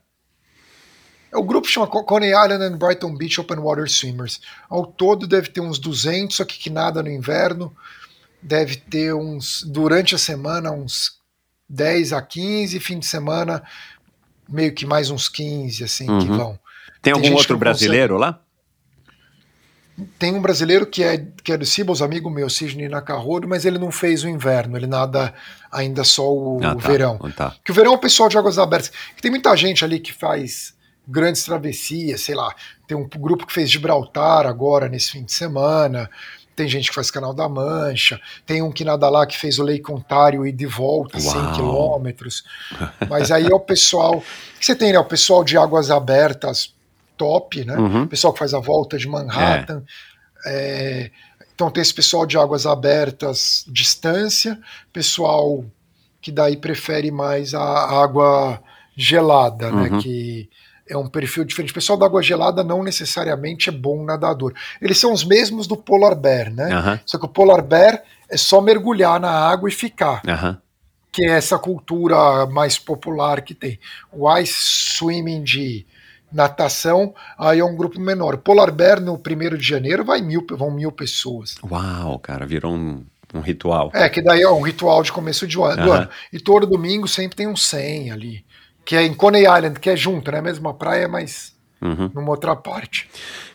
É, 1.33 1.37
o 1.37 1.43
grupo 1.43 1.67
chama 1.67 1.87
Coney 1.87 2.29
Island 2.29 2.63
and 2.63 2.77
Brighton 2.77 3.15
Beach 3.15 3.41
Open 3.41 3.57
Water 3.57 3.89
Swimmers. 3.89 4.39
Ao 4.69 4.85
todo 4.85 5.27
deve 5.27 5.49
ter 5.49 5.61
uns 5.61 5.79
200, 5.79 6.35
só 6.35 6.45
que 6.45 6.59
que 6.59 6.69
nada 6.69 7.01
no 7.01 7.09
inverno 7.09 7.75
deve 8.41 8.75
ter 8.75 9.13
uns, 9.13 9.63
durante 9.63 10.13
a 10.13 10.17
semana, 10.17 10.71
uns 10.71 11.17
10 11.69 12.13
a 12.13 12.21
15, 12.21 12.79
fim 12.79 12.99
de 12.99 13.05
semana, 13.05 13.63
meio 14.49 14.73
que 14.73 14.85
mais 14.85 15.09
uns 15.09 15.29
15, 15.29 15.83
assim, 15.83 16.09
uhum. 16.09 16.19
que 16.19 16.27
vão. 16.27 16.59
Tem, 17.01 17.13
Tem 17.13 17.13
algum 17.13 17.35
outro 17.35 17.57
brasileiro 17.57 18.15
consegue... 18.15 18.31
lá? 18.31 18.39
Tem 20.17 20.33
um 20.33 20.41
brasileiro 20.41 20.87
que 20.87 21.03
é, 21.03 21.23
que 21.43 21.53
é 21.53 21.57
do 21.57 21.65
Cibos, 21.65 22.01
amigo 22.01 22.29
meu, 22.29 22.49
Sidney 22.49 22.89
Nacarrodo, 22.89 23.47
mas 23.47 23.63
ele 23.63 23.77
não 23.77 23.91
fez 23.91 24.23
o 24.23 24.27
inverno, 24.27 24.75
ele 24.75 24.87
nada 24.87 25.33
ainda 25.71 26.03
só 26.03 26.33
o, 26.33 26.59
ah, 26.63 26.75
tá, 26.75 26.87
verão. 26.87 27.17
Tá. 27.35 27.55
Que 27.63 27.71
o 27.71 27.75
verão 27.75 27.93
é 27.93 27.95
o 27.95 27.99
pessoal 27.99 28.27
de 28.27 28.37
Águas 28.37 28.57
Abertas. 28.57 28.91
Tem 29.21 29.29
muita 29.29 29.55
gente 29.55 29.85
ali 29.85 29.99
que 29.99 30.11
faz 30.11 30.73
grandes 31.07 31.43
travessias, 31.43 32.21
sei 32.21 32.35
lá. 32.35 32.53
Tem 32.87 32.97
um 32.97 33.07
grupo 33.07 33.45
que 33.45 33.53
fez 33.53 33.69
Gibraltar 33.69 34.45
agora 34.45 34.87
nesse 34.87 35.11
fim 35.11 35.23
de 35.23 35.33
semana. 35.33 36.09
Tem 36.55 36.67
gente 36.67 36.89
que 36.89 36.95
faz 36.95 37.09
Canal 37.09 37.33
da 37.33 37.49
Mancha, 37.49 38.21
tem 38.45 38.61
um 38.61 38.71
que 38.71 38.85
nada 38.85 39.09
lá 39.09 39.25
que 39.25 39.37
fez 39.37 39.57
o 39.57 39.63
Lake 39.63 39.91
Ontário 39.91 40.45
e 40.45 40.51
de 40.51 40.67
volta, 40.67 41.17
Uau. 41.19 41.31
100 41.31 41.53
quilômetros. 41.53 42.43
Mas 43.09 43.31
aí 43.31 43.47
é 43.47 43.55
o 43.55 43.59
pessoal. 43.59 44.23
que 44.59 44.65
você 44.65 44.75
tem, 44.75 44.93
né? 44.93 44.99
O 44.99 45.05
pessoal 45.05 45.43
de 45.43 45.57
águas 45.57 45.89
abertas 45.89 46.73
top, 47.17 47.65
né? 47.65 47.75
Uhum. 47.75 48.03
O 48.03 48.07
pessoal 48.07 48.33
que 48.33 48.39
faz 48.39 48.53
a 48.53 48.59
volta 48.59 48.97
de 48.97 49.07
Manhattan. 49.07 49.83
É. 49.87 50.13
É, 50.45 51.11
então 51.55 51.71
tem 51.71 51.81
esse 51.81 51.93
pessoal 51.93 52.25
de 52.25 52.37
águas 52.37 52.65
abertas, 52.65 53.65
distância, 53.67 54.59
pessoal 54.91 55.63
que 56.21 56.31
daí 56.31 56.57
prefere 56.57 57.11
mais 57.11 57.53
a 57.53 58.03
água 58.03 58.61
gelada, 58.95 59.71
né? 59.71 59.89
uhum. 59.89 59.95
né? 59.97 60.01
Que 60.01 60.49
é 60.87 60.97
um 60.97 61.07
perfil 61.07 61.43
diferente. 61.43 61.71
O 61.71 61.75
pessoal 61.75 61.97
da 61.97 62.05
água 62.05 62.21
gelada 62.21 62.63
não 62.63 62.83
necessariamente 62.83 63.69
é 63.69 63.71
bom 63.71 64.03
nadador. 64.03 64.53
Eles 64.81 64.97
são 64.97 65.13
os 65.13 65.23
mesmos 65.23 65.67
do 65.67 65.77
polar 65.77 66.15
bear, 66.15 66.51
né? 66.51 66.75
Uhum. 66.75 66.99
Só 67.05 67.17
que 67.17 67.25
o 67.25 67.29
polar 67.29 67.61
bear 67.61 68.01
é 68.29 68.37
só 68.37 68.61
mergulhar 68.61 69.19
na 69.19 69.31
água 69.31 69.69
e 69.69 69.71
ficar. 69.71 70.21
Uhum. 70.25 70.57
Que 71.11 71.25
é 71.25 71.31
essa 71.31 71.57
cultura 71.57 72.45
mais 72.47 72.77
popular 72.77 73.41
que 73.41 73.53
tem. 73.53 73.79
O 74.11 74.31
ice 74.37 74.53
swimming 74.53 75.43
de 75.43 75.85
natação, 76.31 77.13
aí 77.37 77.59
é 77.59 77.65
um 77.65 77.75
grupo 77.75 77.99
menor. 77.99 78.37
Polar 78.37 78.71
bear 78.71 78.99
no 78.99 79.17
primeiro 79.17 79.57
de 79.57 79.65
janeiro 79.65 80.03
vai 80.03 80.21
mil, 80.21 80.45
vão 80.51 80.71
mil 80.71 80.91
pessoas. 80.91 81.55
Uau, 81.63 82.17
cara, 82.17 82.45
virou 82.45 82.73
um, 82.73 83.05
um 83.33 83.39
ritual. 83.39 83.91
É, 83.93 84.09
que 84.09 84.21
daí 84.21 84.41
é 84.41 84.49
um 84.49 84.61
ritual 84.61 85.03
de 85.03 85.11
começo 85.11 85.45
de 85.45 85.57
ano, 85.57 85.67
uhum. 85.67 85.85
do 85.85 85.91
ano. 85.91 86.09
E 86.31 86.39
todo 86.39 86.65
domingo 86.65 87.07
sempre 87.07 87.37
tem 87.37 87.47
um 87.47 87.55
100 87.55 88.11
ali 88.11 88.43
que 88.85 88.95
é 88.95 89.03
em 89.03 89.13
Coney 89.13 89.43
Island, 89.43 89.79
que 89.79 89.89
é 89.89 89.95
junto, 89.95 90.31
né? 90.31 90.41
Mesma 90.41 90.73
praia, 90.73 91.07
mas 91.07 91.55
uhum. 91.81 92.09
numa 92.13 92.31
outra 92.31 92.55
parte. 92.55 93.09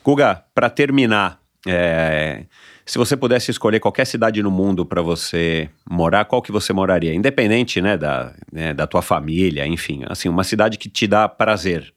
Guga, 0.05 0.45
para 0.55 0.71
terminar, 0.71 1.41
é, 1.67 2.45
se 2.85 2.97
você 2.97 3.17
pudesse 3.17 3.51
escolher 3.51 3.81
qualquer 3.81 4.07
cidade 4.07 4.43
no 4.43 4.51
mundo 4.51 4.87
para 4.87 5.03
você 5.03 5.69
morar, 5.89 6.25
qual 6.25 6.41
que 6.41 6.51
você 6.51 6.73
moraria? 6.73 7.15
Independente, 7.15 7.81
né, 7.83 7.99
da, 7.99 8.35
né, 8.51 8.73
da 8.73 8.87
tua 8.87 9.03
família, 9.03 9.67
enfim, 9.67 10.05
assim, 10.09 10.29
uma 10.29 10.45
cidade 10.45 10.79
que 10.79 10.89
te 10.89 11.07
dá 11.07 11.29
prazer. 11.29 11.93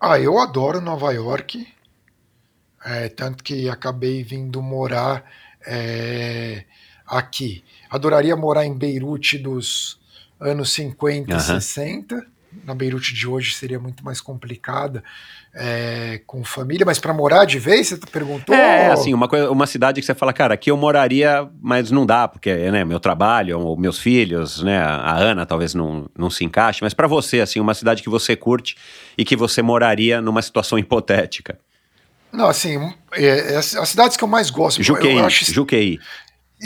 Ah, 0.00 0.18
eu 0.18 0.38
adoro 0.38 0.80
Nova 0.80 1.12
York, 1.12 1.66
é, 2.84 3.08
tanto 3.08 3.42
que 3.42 3.68
acabei 3.68 4.22
vindo 4.22 4.62
morar 4.62 5.24
é, 5.66 6.64
aqui. 7.06 7.64
Adoraria 7.90 8.36
morar 8.36 8.64
em 8.64 8.76
Beirute 8.76 9.36
dos 9.38 9.98
anos 10.40 10.72
50 10.72 11.34
e 11.34 11.40
60. 11.40 12.26
Na 12.64 12.74
Beirute 12.74 13.12
de 13.12 13.28
hoje 13.28 13.54
seria 13.54 13.78
muito 13.78 14.02
mais 14.04 14.20
complicada 14.20 15.04
é, 15.58 16.20
com 16.26 16.44
família, 16.44 16.84
mas 16.84 16.98
para 16.98 17.14
morar 17.14 17.46
de 17.46 17.58
vez, 17.58 17.88
você 17.88 17.96
perguntou? 17.96 18.54
É, 18.54 18.90
assim, 18.90 19.14
uma, 19.14 19.26
coisa, 19.26 19.50
uma 19.50 19.66
cidade 19.66 20.00
que 20.00 20.06
você 20.06 20.14
fala, 20.14 20.32
cara, 20.32 20.54
aqui 20.54 20.70
eu 20.70 20.76
moraria, 20.76 21.48
mas 21.62 21.90
não 21.90 22.04
dá, 22.04 22.28
porque 22.28 22.54
né, 22.70 22.84
meu 22.84 23.00
trabalho, 23.00 23.76
meus 23.76 23.98
filhos, 23.98 24.62
né, 24.62 24.78
a 24.78 25.16
Ana 25.16 25.46
talvez 25.46 25.74
não, 25.74 26.08
não 26.16 26.28
se 26.28 26.44
encaixe, 26.44 26.80
mas 26.82 26.92
para 26.92 27.06
você, 27.06 27.40
assim, 27.40 27.58
uma 27.58 27.72
cidade 27.72 28.02
que 28.02 28.08
você 28.08 28.36
curte 28.36 28.76
e 29.16 29.24
que 29.24 29.34
você 29.34 29.62
moraria 29.62 30.20
numa 30.20 30.42
situação 30.42 30.78
hipotética. 30.78 31.58
Não, 32.30 32.48
assim, 32.48 32.76
é, 33.12 33.54
é, 33.54 33.56
as 33.56 33.88
cidades 33.88 34.16
que 34.16 34.22
eu 34.22 34.28
mais 34.28 34.50
gosto. 34.50 34.82
Juqueí, 34.82 35.16
eu 35.16 35.24
acho, 35.24 35.50
Juqueí. 35.50 35.98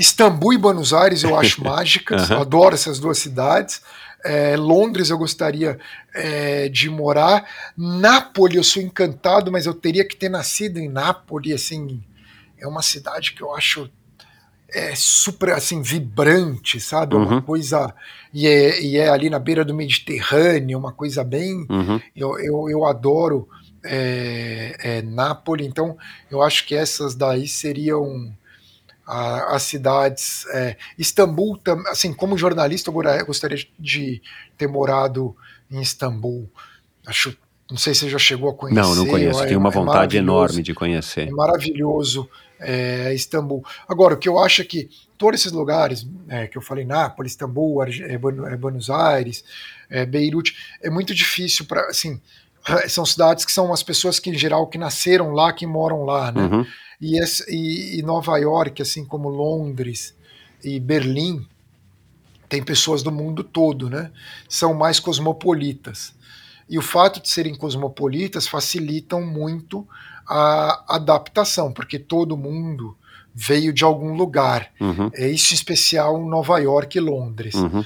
Istambul 0.00 0.54
e 0.54 0.58
Buenos 0.58 0.92
Aires 0.92 1.22
eu 1.22 1.36
acho 1.36 1.62
mágicas, 1.64 2.30
uhum. 2.30 2.40
adoro 2.40 2.74
essas 2.74 2.98
duas 2.98 3.18
cidades. 3.18 3.82
É, 4.24 4.56
Londres 4.56 5.10
eu 5.10 5.18
gostaria 5.18 5.78
é, 6.14 6.68
de 6.68 6.90
morar. 6.90 7.44
Nápoles 7.76 8.56
eu 8.56 8.64
sou 8.64 8.82
encantado, 8.82 9.52
mas 9.52 9.66
eu 9.66 9.74
teria 9.74 10.06
que 10.06 10.16
ter 10.16 10.28
nascido 10.28 10.78
em 10.78 10.88
Nápoles. 10.88 11.54
Assim, 11.54 12.02
é 12.58 12.66
uma 12.66 12.82
cidade 12.82 13.32
que 13.32 13.42
eu 13.42 13.54
acho 13.54 13.90
é 14.72 14.94
super 14.94 15.50
assim 15.50 15.82
vibrante, 15.82 16.80
sabe? 16.80 17.16
Uhum. 17.16 17.24
Uma 17.24 17.42
coisa 17.42 17.92
e 18.32 18.46
é, 18.46 18.82
e 18.82 18.96
é, 18.96 19.08
ali 19.08 19.28
na 19.28 19.38
beira 19.38 19.64
do 19.64 19.74
Mediterrâneo, 19.74 20.78
uma 20.78 20.92
coisa 20.92 21.24
bem. 21.24 21.66
Uhum. 21.68 22.00
Eu, 22.14 22.38
eu, 22.38 22.70
eu, 22.70 22.84
adoro 22.84 23.48
é, 23.84 24.76
é, 24.78 25.02
Nápoles, 25.02 25.66
então 25.66 25.96
eu 26.30 26.40
acho 26.40 26.66
que 26.66 26.74
essas 26.74 27.14
daí 27.14 27.48
seriam 27.48 28.32
a, 29.10 29.56
as 29.56 29.64
cidades. 29.64 30.46
É, 30.52 30.76
Istambul, 30.96 31.60
assim, 31.88 32.12
como 32.12 32.38
jornalista, 32.38 32.90
eu 32.90 33.26
gostaria 33.26 33.58
de 33.78 34.22
ter 34.56 34.68
morado 34.68 35.36
em 35.70 35.80
Istambul. 35.80 36.48
Acho, 37.06 37.36
não 37.68 37.76
sei 37.76 37.92
se 37.92 38.00
você 38.00 38.10
já 38.10 38.18
chegou 38.18 38.50
a 38.50 38.54
conhecer. 38.54 38.80
Não, 38.80 38.94
não 38.94 39.06
conheço. 39.06 39.42
É, 39.42 39.46
Tenho 39.46 39.58
uma 39.58 39.70
é 39.70 39.72
vontade 39.72 40.16
enorme 40.16 40.62
de 40.62 40.72
conhecer. 40.72 41.28
É 41.28 41.30
maravilhoso 41.30 42.28
é, 42.60 43.12
Istambul. 43.12 43.64
Agora, 43.88 44.14
o 44.14 44.16
que 44.16 44.28
eu 44.28 44.38
acho 44.38 44.62
é 44.62 44.64
que 44.64 44.88
todos 45.18 45.40
esses 45.40 45.52
lugares 45.52 46.06
é, 46.28 46.46
que 46.46 46.56
eu 46.56 46.62
falei, 46.62 46.84
Nápoles, 46.84 47.32
Istambul, 47.32 47.82
é, 47.82 48.16
Buenos 48.56 48.90
Aires, 48.90 49.44
Beirute, 50.08 50.56
é 50.80 50.88
muito 50.88 51.12
difícil 51.12 51.64
para, 51.64 51.86
assim, 51.86 52.20
são 52.88 53.04
cidades 53.04 53.44
que 53.44 53.50
são 53.50 53.72
as 53.72 53.82
pessoas 53.82 54.20
que, 54.20 54.30
em 54.30 54.38
geral, 54.38 54.68
que 54.68 54.78
nasceram 54.78 55.32
lá, 55.32 55.52
que 55.52 55.66
moram 55.66 56.04
lá, 56.04 56.30
né? 56.30 56.42
Uhum. 56.42 56.66
E, 57.00 57.18
e, 57.48 57.98
e 57.98 58.02
Nova 58.02 58.36
York, 58.38 58.82
assim 58.82 59.04
como 59.04 59.28
Londres 59.28 60.14
e 60.62 60.78
Berlim, 60.78 61.46
tem 62.48 62.62
pessoas 62.62 63.02
do 63.02 63.12
mundo 63.12 63.44
todo, 63.44 63.88
né? 63.88 64.10
São 64.48 64.74
mais 64.74 64.98
cosmopolitas. 64.98 66.12
E 66.68 66.76
o 66.78 66.82
fato 66.82 67.20
de 67.20 67.28
serem 67.28 67.54
cosmopolitas 67.54 68.46
facilitam 68.46 69.22
muito 69.22 69.86
a 70.28 70.96
adaptação, 70.96 71.72
porque 71.72 71.98
todo 71.98 72.36
mundo 72.36 72.96
veio 73.34 73.72
de 73.72 73.84
algum 73.84 74.14
lugar. 74.14 74.70
Uhum. 74.80 75.10
É 75.14 75.28
isso 75.28 75.52
em 75.52 75.56
especial 75.56 76.20
Nova 76.24 76.58
York 76.58 76.98
e 76.98 77.00
Londres. 77.00 77.54
Uhum. 77.54 77.84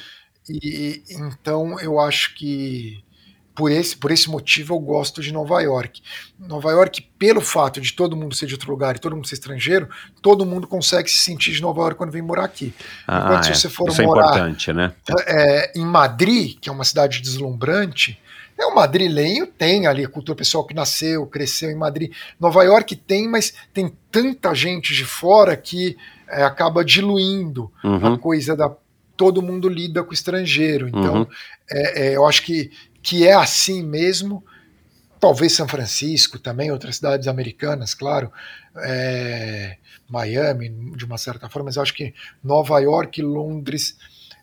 E 0.49 1.03
então 1.11 1.79
eu 1.81 2.01
acho 2.01 2.35
que 2.35 3.04
por 3.55 3.71
esse, 3.71 3.97
por 3.97 4.11
esse 4.11 4.29
motivo 4.29 4.75
eu 4.75 4.79
gosto 4.81 5.21
de 5.23 5.33
Nova 5.33 5.61
York. 5.61 6.03
Nova 6.39 6.71
York, 6.73 7.03
pelo 7.19 7.41
fato 7.41 7.81
de 7.81 7.93
todo 7.93 8.17
mundo 8.17 8.35
ser 8.35 8.47
de 8.47 8.55
outro 8.55 8.71
lugar 8.71 8.97
e 8.97 8.99
todo 8.99 9.15
mundo 9.15 9.29
ser 9.29 9.35
estrangeiro, 9.37 9.89
todo 10.21 10.45
mundo 10.45 10.67
consegue 10.67 11.09
se 11.11 11.19
sentir 11.19 11.53
de 11.53 11.63
Nova 11.63 11.81
York 11.83 11.97
quando 11.97 12.11
vem 12.11 12.23
morar 12.23 12.45
aqui. 12.45 12.75
Ah, 13.07 13.19
Enquanto 13.27 13.49
é. 13.51 13.55
se 13.55 13.61
você 13.61 13.69
for 13.69 13.89
Isso 13.89 14.03
é 14.03 14.07
morar 14.07 14.27
importante, 14.27 14.73
né? 14.73 14.93
é, 15.27 15.73
em 15.79 15.85
Madrid, 15.87 16.59
que 16.61 16.69
é 16.69 16.73
uma 16.73 16.85
cidade 16.85 17.21
deslumbrante, 17.21 18.19
é 18.59 18.65
o 18.67 18.75
madrilenho 18.75 19.47
tem 19.47 19.87
ali 19.87 20.05
a 20.05 20.09
cultura 20.09 20.37
pessoal 20.37 20.65
que 20.65 20.75
nasceu, 20.75 21.27
cresceu 21.27 21.71
em 21.71 21.75
Madrid. 21.77 22.13
Nova 22.39 22.63
York 22.63 22.95
tem, 22.97 23.29
mas 23.29 23.53
tem 23.73 23.93
tanta 24.11 24.55
gente 24.55 24.95
de 24.95 25.05
fora 25.05 25.57
que 25.57 25.97
é, 26.29 26.43
acaba 26.45 26.85
diluindo 26.85 27.71
Uhum. 27.85 28.15
a 28.15 28.19
coisa 28.19 28.57
da 28.57 28.71
todo 29.17 29.41
mundo 29.41 29.69
lida 29.69 30.03
com 30.03 30.11
o 30.11 30.15
estrangeiro. 30.15 30.89
Então, 30.89 31.19
Uhum. 31.19 31.27
é, 31.71 32.09
é, 32.09 32.17
eu 32.17 32.27
acho 32.27 32.43
que, 32.43 32.71
que 33.05 33.29
é 33.29 33.35
assim 33.35 33.85
mesmo. 33.85 34.43
Talvez 35.21 35.53
São 35.53 35.69
Francisco 35.69 36.39
também, 36.39 36.71
outras 36.71 36.97
cidades 36.97 37.29
americanas, 37.29 37.95
claro, 37.95 38.33
é, 38.79 39.77
Miami, 40.09 40.71
de 40.97 41.05
uma 41.05 41.17
certa 41.17 41.49
forma, 41.49 41.67
mas 41.67 41.77
eu 41.77 41.83
acho 41.83 41.95
que 41.95 42.13
Nova 42.43 42.79
York, 42.81 43.23
Londres, 43.23 43.97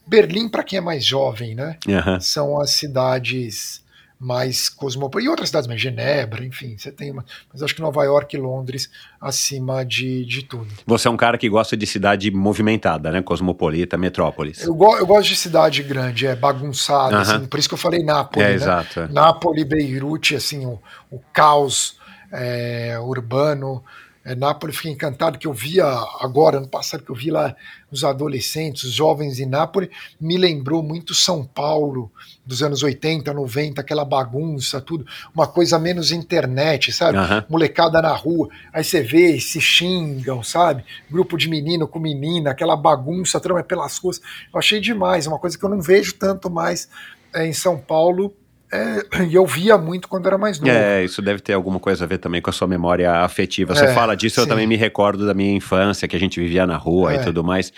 Berlim, 0.07 0.47
para 0.47 0.63
quem 0.63 0.77
é 0.77 0.81
mais 0.81 1.03
jovem, 1.03 1.53
né? 1.53 1.77
Aham. 1.87 2.19
São 2.19 2.59
as 2.59 2.71
cidades 2.71 3.83
mais 4.21 4.69
cosmopolitas. 4.69 5.25
E 5.25 5.29
outras 5.29 5.49
cidades, 5.49 5.67
mais 5.67 5.81
Genebra, 5.81 6.45
enfim, 6.45 6.77
você 6.77 6.91
tem 6.91 7.11
uma. 7.11 7.25
Mas 7.51 7.63
acho 7.63 7.73
que 7.73 7.81
Nova 7.81 8.03
York 8.03 8.35
e 8.35 8.39
Londres 8.39 8.87
acima 9.19 9.83
de, 9.83 10.23
de 10.25 10.43
tudo. 10.43 10.67
Você 10.85 11.07
é 11.07 11.11
um 11.11 11.17
cara 11.17 11.39
que 11.39 11.49
gosta 11.49 11.75
de 11.75 11.87
cidade 11.87 12.29
movimentada, 12.29 13.11
né? 13.11 13.21
Cosmopolita, 13.23 13.97
metrópolis. 13.97 14.61
Eu, 14.63 14.75
go- 14.75 14.95
eu 14.97 15.07
gosto 15.07 15.29
de 15.29 15.35
cidade 15.35 15.81
grande, 15.81 16.27
é 16.27 16.35
bagunçada, 16.35 17.15
Aham. 17.17 17.21
assim, 17.37 17.45
por 17.47 17.59
isso 17.59 17.67
que 17.67 17.73
eu 17.73 17.79
falei 17.79 18.03
Nápoles, 18.03 18.45
É, 18.45 18.49
né? 18.49 18.55
exato. 18.55 19.07
Nápoles, 19.11 19.63
Beirute, 19.63 20.35
assim, 20.35 20.65
o, 20.67 20.79
o 21.09 21.19
caos 21.33 21.97
é, 22.31 22.97
urbano. 22.99 23.83
É, 24.23 24.35
Nápoles, 24.35 24.75
fiquei 24.75 24.91
encantado 24.91 25.39
que 25.39 25.47
eu 25.47 25.53
via 25.53 25.83
agora, 26.19 26.57
ano 26.57 26.67
passado, 26.67 27.03
que 27.03 27.09
eu 27.09 27.15
vi 27.15 27.31
lá 27.31 27.55
os 27.91 28.03
adolescentes, 28.03 28.83
os 28.83 28.93
jovens 28.93 29.39
em 29.39 29.47
Nápoles, 29.47 29.89
me 30.19 30.37
lembrou 30.37 30.83
muito 30.83 31.15
São 31.15 31.43
Paulo 31.43 32.11
dos 32.45 32.61
anos 32.61 32.83
80, 32.83 33.33
90, 33.33 33.81
aquela 33.81 34.05
bagunça, 34.05 34.79
tudo, 34.79 35.05
uma 35.33 35.47
coisa 35.47 35.79
menos 35.79 36.11
internet, 36.11 36.91
sabe? 36.91 37.17
Aham. 37.17 37.45
Molecada 37.49 37.99
na 37.99 38.13
rua, 38.13 38.49
aí 38.71 38.83
você 38.83 39.01
vê, 39.01 39.39
se 39.39 39.59
xingam, 39.59 40.43
sabe? 40.43 40.85
Grupo 41.09 41.35
de 41.35 41.49
menino 41.49 41.87
com 41.87 41.99
menina, 41.99 42.51
aquela 42.51 42.75
bagunça, 42.75 43.39
trama 43.39 43.63
pelas 43.63 43.97
ruas. 43.97 44.21
Eu 44.53 44.59
achei 44.59 44.79
demais, 44.79 45.25
uma 45.25 45.39
coisa 45.39 45.57
que 45.57 45.65
eu 45.65 45.69
não 45.69 45.81
vejo 45.81 46.13
tanto 46.13 46.49
mais 46.49 46.87
é, 47.33 47.47
em 47.47 47.53
São 47.53 47.77
Paulo, 47.77 48.33
é, 48.71 49.23
e 49.29 49.35
eu 49.35 49.45
via 49.45 49.77
muito 49.77 50.07
quando 50.07 50.27
era 50.27 50.37
mais 50.37 50.59
novo. 50.59 50.71
É, 50.71 51.03
isso 51.03 51.21
deve 51.21 51.39
ter 51.41 51.53
alguma 51.53 51.79
coisa 51.79 52.03
a 52.05 52.07
ver 52.07 52.17
também 52.17 52.41
com 52.41 52.49
a 52.49 52.53
sua 52.53 52.67
memória 52.67 53.11
afetiva. 53.19 53.75
Você 53.75 53.85
É, 53.85 53.93
fala 53.93 54.15
disso, 54.15 54.39
eu 54.39 54.43
sim. 54.43 54.49
também 54.49 54.67
me 54.67 54.75
recordo 54.75 55.25
da 55.25 55.33
minha 55.33 55.53
infância, 55.53 56.07
que 56.07 56.15
a 56.15 56.19
gente 56.19 56.39
vivia 56.39 56.65
na 56.65 56.77
rua 56.77 57.13
e 57.13 57.17
É. 57.17 57.19
tudo 57.19 57.43
mais. 57.43 57.71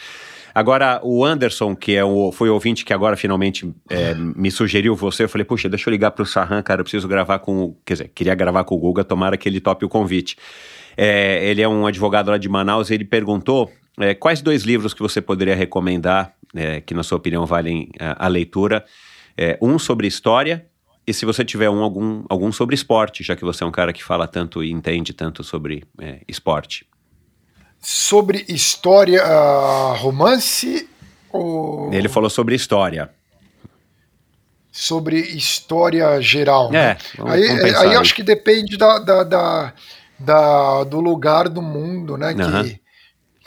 Agora, 0.55 0.99
o 1.03 1.25
Anderson, 1.25 1.75
que 1.75 1.95
é 1.95 2.05
o, 2.05 2.31
foi 2.31 2.47
o 2.49 2.53
ouvinte 2.53 2.85
que 2.85 2.93
agora 2.93 3.17
finalmente 3.17 3.73
é, 3.89 4.13
me 4.13 4.51
sugeriu 4.51 4.95
você, 4.95 5.23
eu 5.23 5.29
falei, 5.29 5.43
puxa, 5.43 5.67
deixa 5.67 5.89
eu 5.89 5.91
ligar 5.91 6.11
pro 6.11 6.27
Sarran, 6.27 6.61
cara, 6.61 6.81
eu 6.81 6.83
preciso 6.83 7.07
gravar 7.07 7.39
com. 7.39 7.63
o- 7.63 7.77
Quer 7.83 7.93
dizer, 7.95 8.11
queria 8.13 8.35
gravar 8.35 8.63
com 8.63 8.75
o 8.75 8.77
Guga, 8.77 9.03
tomara 9.03 9.35
que 9.35 9.49
ele 9.49 9.59
tope 9.59 9.83
o 9.83 9.89
convite. 9.89 10.37
É, 10.95 11.43
ele 11.49 11.59
é 11.61 11.67
um 11.67 11.87
advogado 11.87 12.29
lá 12.29 12.37
de 12.37 12.47
Manaus 12.47 12.91
e 12.91 12.93
ele 12.93 13.03
perguntou 13.05 13.71
é, 13.99 14.13
quais 14.13 14.41
dois 14.43 14.61
livros 14.63 14.93
que 14.93 15.01
você 15.01 15.19
poderia 15.21 15.55
recomendar, 15.55 16.33
é, 16.55 16.81
que 16.81 16.93
na 16.93 17.01
sua 17.01 17.17
opinião 17.17 17.47
valem 17.47 17.89
a, 17.99 18.25
a 18.25 18.27
leitura. 18.27 18.85
É, 19.35 19.57
um 19.59 19.79
sobre 19.79 20.05
história 20.05 20.65
e 21.05 21.13
se 21.13 21.25
você 21.25 21.43
tiver 21.43 21.69
um, 21.69 21.81
algum, 21.83 22.23
algum 22.29 22.51
sobre 22.51 22.75
esporte, 22.75 23.23
já 23.23 23.35
que 23.35 23.43
você 23.43 23.63
é 23.63 23.67
um 23.67 23.71
cara 23.71 23.91
que 23.93 24.03
fala 24.03 24.27
tanto 24.27 24.63
e 24.63 24.71
entende 24.71 25.13
tanto 25.13 25.43
sobre 25.43 25.83
é, 25.99 26.21
esporte. 26.27 26.85
Sobre 27.79 28.45
história, 28.47 29.21
ah, 29.23 29.93
romance 29.97 30.87
ou 31.31 31.93
Ele 31.93 32.07
falou 32.07 32.29
sobre 32.29 32.55
história. 32.55 33.09
sobre 34.71 35.19
história 35.19 36.19
geral? 36.21 36.71
né? 36.71 36.91
É, 36.91 36.97
vamos- 37.17 37.33
aí, 37.33 37.47
vamos 37.47 37.63
aí 37.63 37.75
aí. 37.89 37.95
acho 37.95 38.15
que 38.15 38.23
depende 38.23 38.77
da, 38.77 38.99
da, 38.99 39.23
da- 39.23 39.73
da- 40.17 40.83
do 40.85 40.99
lugar 40.99 41.47
do 41.49 41.61
mundo, 41.61 42.17
né? 42.17 42.33
Aham. 42.39 42.63
Que, 42.63 42.79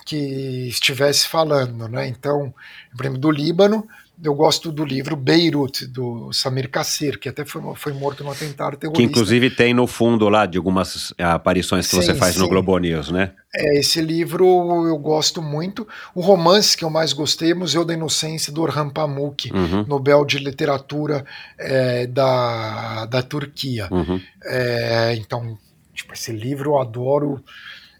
que 0.04 0.68
estivesse 0.68 1.26
falando, 1.26 1.88
né? 1.88 2.06
Então, 2.06 2.54
por 2.96 3.04
exemplo, 3.04 3.20
do 3.20 3.30
Líbano, 3.30 3.88
eu 4.22 4.34
gosto 4.34 4.72
do 4.72 4.84
livro 4.84 5.14
Beirut, 5.14 5.86
do 5.86 6.32
Samir 6.32 6.70
Kassir, 6.70 7.18
que 7.18 7.28
até 7.28 7.44
foi, 7.44 7.62
foi 7.74 7.92
morto 7.92 8.24
no 8.24 8.30
atentado 8.30 8.76
terrorista. 8.76 9.02
Que 9.02 9.02
inclusive 9.02 9.50
tem 9.50 9.74
no 9.74 9.86
fundo 9.86 10.28
lá 10.28 10.46
de 10.46 10.56
algumas 10.56 11.12
é, 11.18 11.24
aparições 11.24 11.86
que 11.86 11.94
você 11.94 12.14
Sim, 12.14 12.18
faz 12.18 12.36
no 12.36 12.44
sim. 12.44 12.50
Globo 12.50 12.78
News, 12.78 13.10
né? 13.10 13.32
É, 13.54 13.78
esse 13.78 14.00
livro 14.00 14.46
eu 14.86 14.98
gosto 14.98 15.42
muito. 15.42 15.86
O 16.14 16.20
romance 16.20 16.76
que 16.76 16.84
eu 16.84 16.90
mais 16.90 17.12
gostei 17.12 17.50
é 17.50 17.54
Museu 17.54 17.84
da 17.84 17.92
Inocência, 17.92 18.52
do 18.52 18.62
Orhan 18.62 18.88
Pamuk, 18.88 19.52
Uhum, 19.52 19.84
Nobel 19.86 20.24
de 20.24 20.38
Literatura 20.38 21.24
é, 21.58 22.06
da, 22.06 23.06
da 23.06 23.22
Turquia. 23.22 23.88
uhum. 23.90 24.20
É, 24.44 25.14
então, 25.16 25.58
tipo, 25.94 26.14
esse 26.14 26.32
livro 26.32 26.70
eu 26.70 26.78
adoro. 26.78 27.42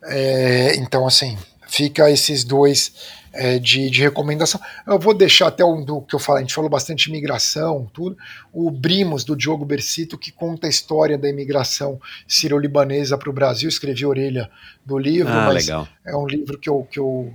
É, 0.04 0.76
então, 0.76 1.06
assim, 1.06 1.36
fica 1.66 2.10
esses 2.10 2.44
dois 2.44 2.92
é, 3.36 3.58
de, 3.58 3.88
de 3.90 4.00
recomendação. 4.02 4.60
Eu 4.86 4.98
vou 4.98 5.14
deixar 5.14 5.48
até 5.48 5.64
um 5.64 5.84
do 5.84 6.00
que 6.02 6.14
eu 6.14 6.18
falei, 6.18 6.40
a 6.42 6.44
gente 6.46 6.54
falou 6.54 6.70
bastante 6.70 7.04
de 7.04 7.10
imigração, 7.10 7.88
tudo. 7.92 8.16
O 8.52 8.70
Brimos, 8.70 9.24
do 9.24 9.36
Diogo 9.36 9.64
Bercito, 9.64 10.18
que 10.18 10.30
conta 10.32 10.66
a 10.66 10.70
história 10.70 11.16
da 11.18 11.28
imigração 11.28 12.00
sírio-libanesa 12.26 13.16
para 13.18 13.30
o 13.30 13.32
Brasil. 13.32 13.68
Escrevi 13.68 14.04
a 14.04 14.08
orelha 14.08 14.50
do 14.84 14.98
livro, 14.98 15.32
Ah, 15.32 15.46
mas 15.46 15.66
legal. 15.66 15.88
é 16.04 16.16
um 16.16 16.26
livro 16.26 16.58
que 16.58 16.68
eu, 16.68 16.86
que 16.90 16.98
eu, 16.98 17.32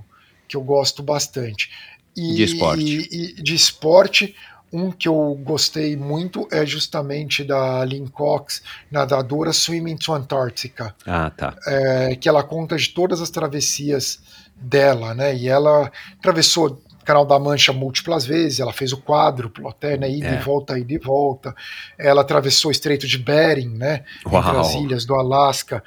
que 0.48 0.56
eu 0.56 0.62
gosto 0.62 1.02
bastante. 1.02 1.70
E, 2.16 2.34
De 2.34 2.42
esporte. 2.44 2.82
E, 3.10 3.38
e 3.38 3.42
de 3.42 3.54
esporte, 3.54 4.34
um 4.72 4.90
que 4.90 5.06
eu 5.06 5.38
gostei 5.44 5.96
muito 5.96 6.48
é 6.50 6.64
justamente 6.64 7.44
da 7.44 7.84
Lynn 7.84 8.06
Cox, 8.06 8.62
nadadora 8.90 9.52
Swimming 9.52 9.96
to 9.96 10.14
Antarctica, 10.14 10.94
Ah, 11.06 11.30
tá. 11.30 11.54
é, 11.66 12.16
que 12.16 12.28
ela 12.28 12.42
conta 12.42 12.76
de 12.76 12.88
todas 12.88 13.20
as 13.20 13.28
travessias 13.30 14.18
dela, 14.56 15.14
né? 15.14 15.34
E 15.34 15.48
ela 15.48 15.90
atravessou 16.18 16.68
o 17.00 17.04
Canal 17.04 17.26
da 17.26 17.36
Mancha 17.36 17.72
múltiplas 17.72 18.24
vezes, 18.24 18.60
ela 18.60 18.72
fez 18.72 18.92
o 18.92 18.96
quádruplo 19.02 19.68
até, 19.68 19.96
né? 19.96 20.08
Ida 20.08 20.28
É. 20.28 20.34
e 20.34 20.36
volta, 20.44 20.78
ida 20.78 20.92
e 20.92 20.98
volta. 20.98 21.52
Ela 21.98 22.20
atravessou 22.20 22.68
o 22.68 22.72
Estreito 22.72 23.08
de 23.08 23.18
Bering, 23.18 23.76
né? 23.76 24.04
Entre 24.24 24.30
Uau. 24.30 24.60
as 24.60 24.74
ilhas 24.74 25.04
do 25.04 25.14
Alasca 25.16 25.82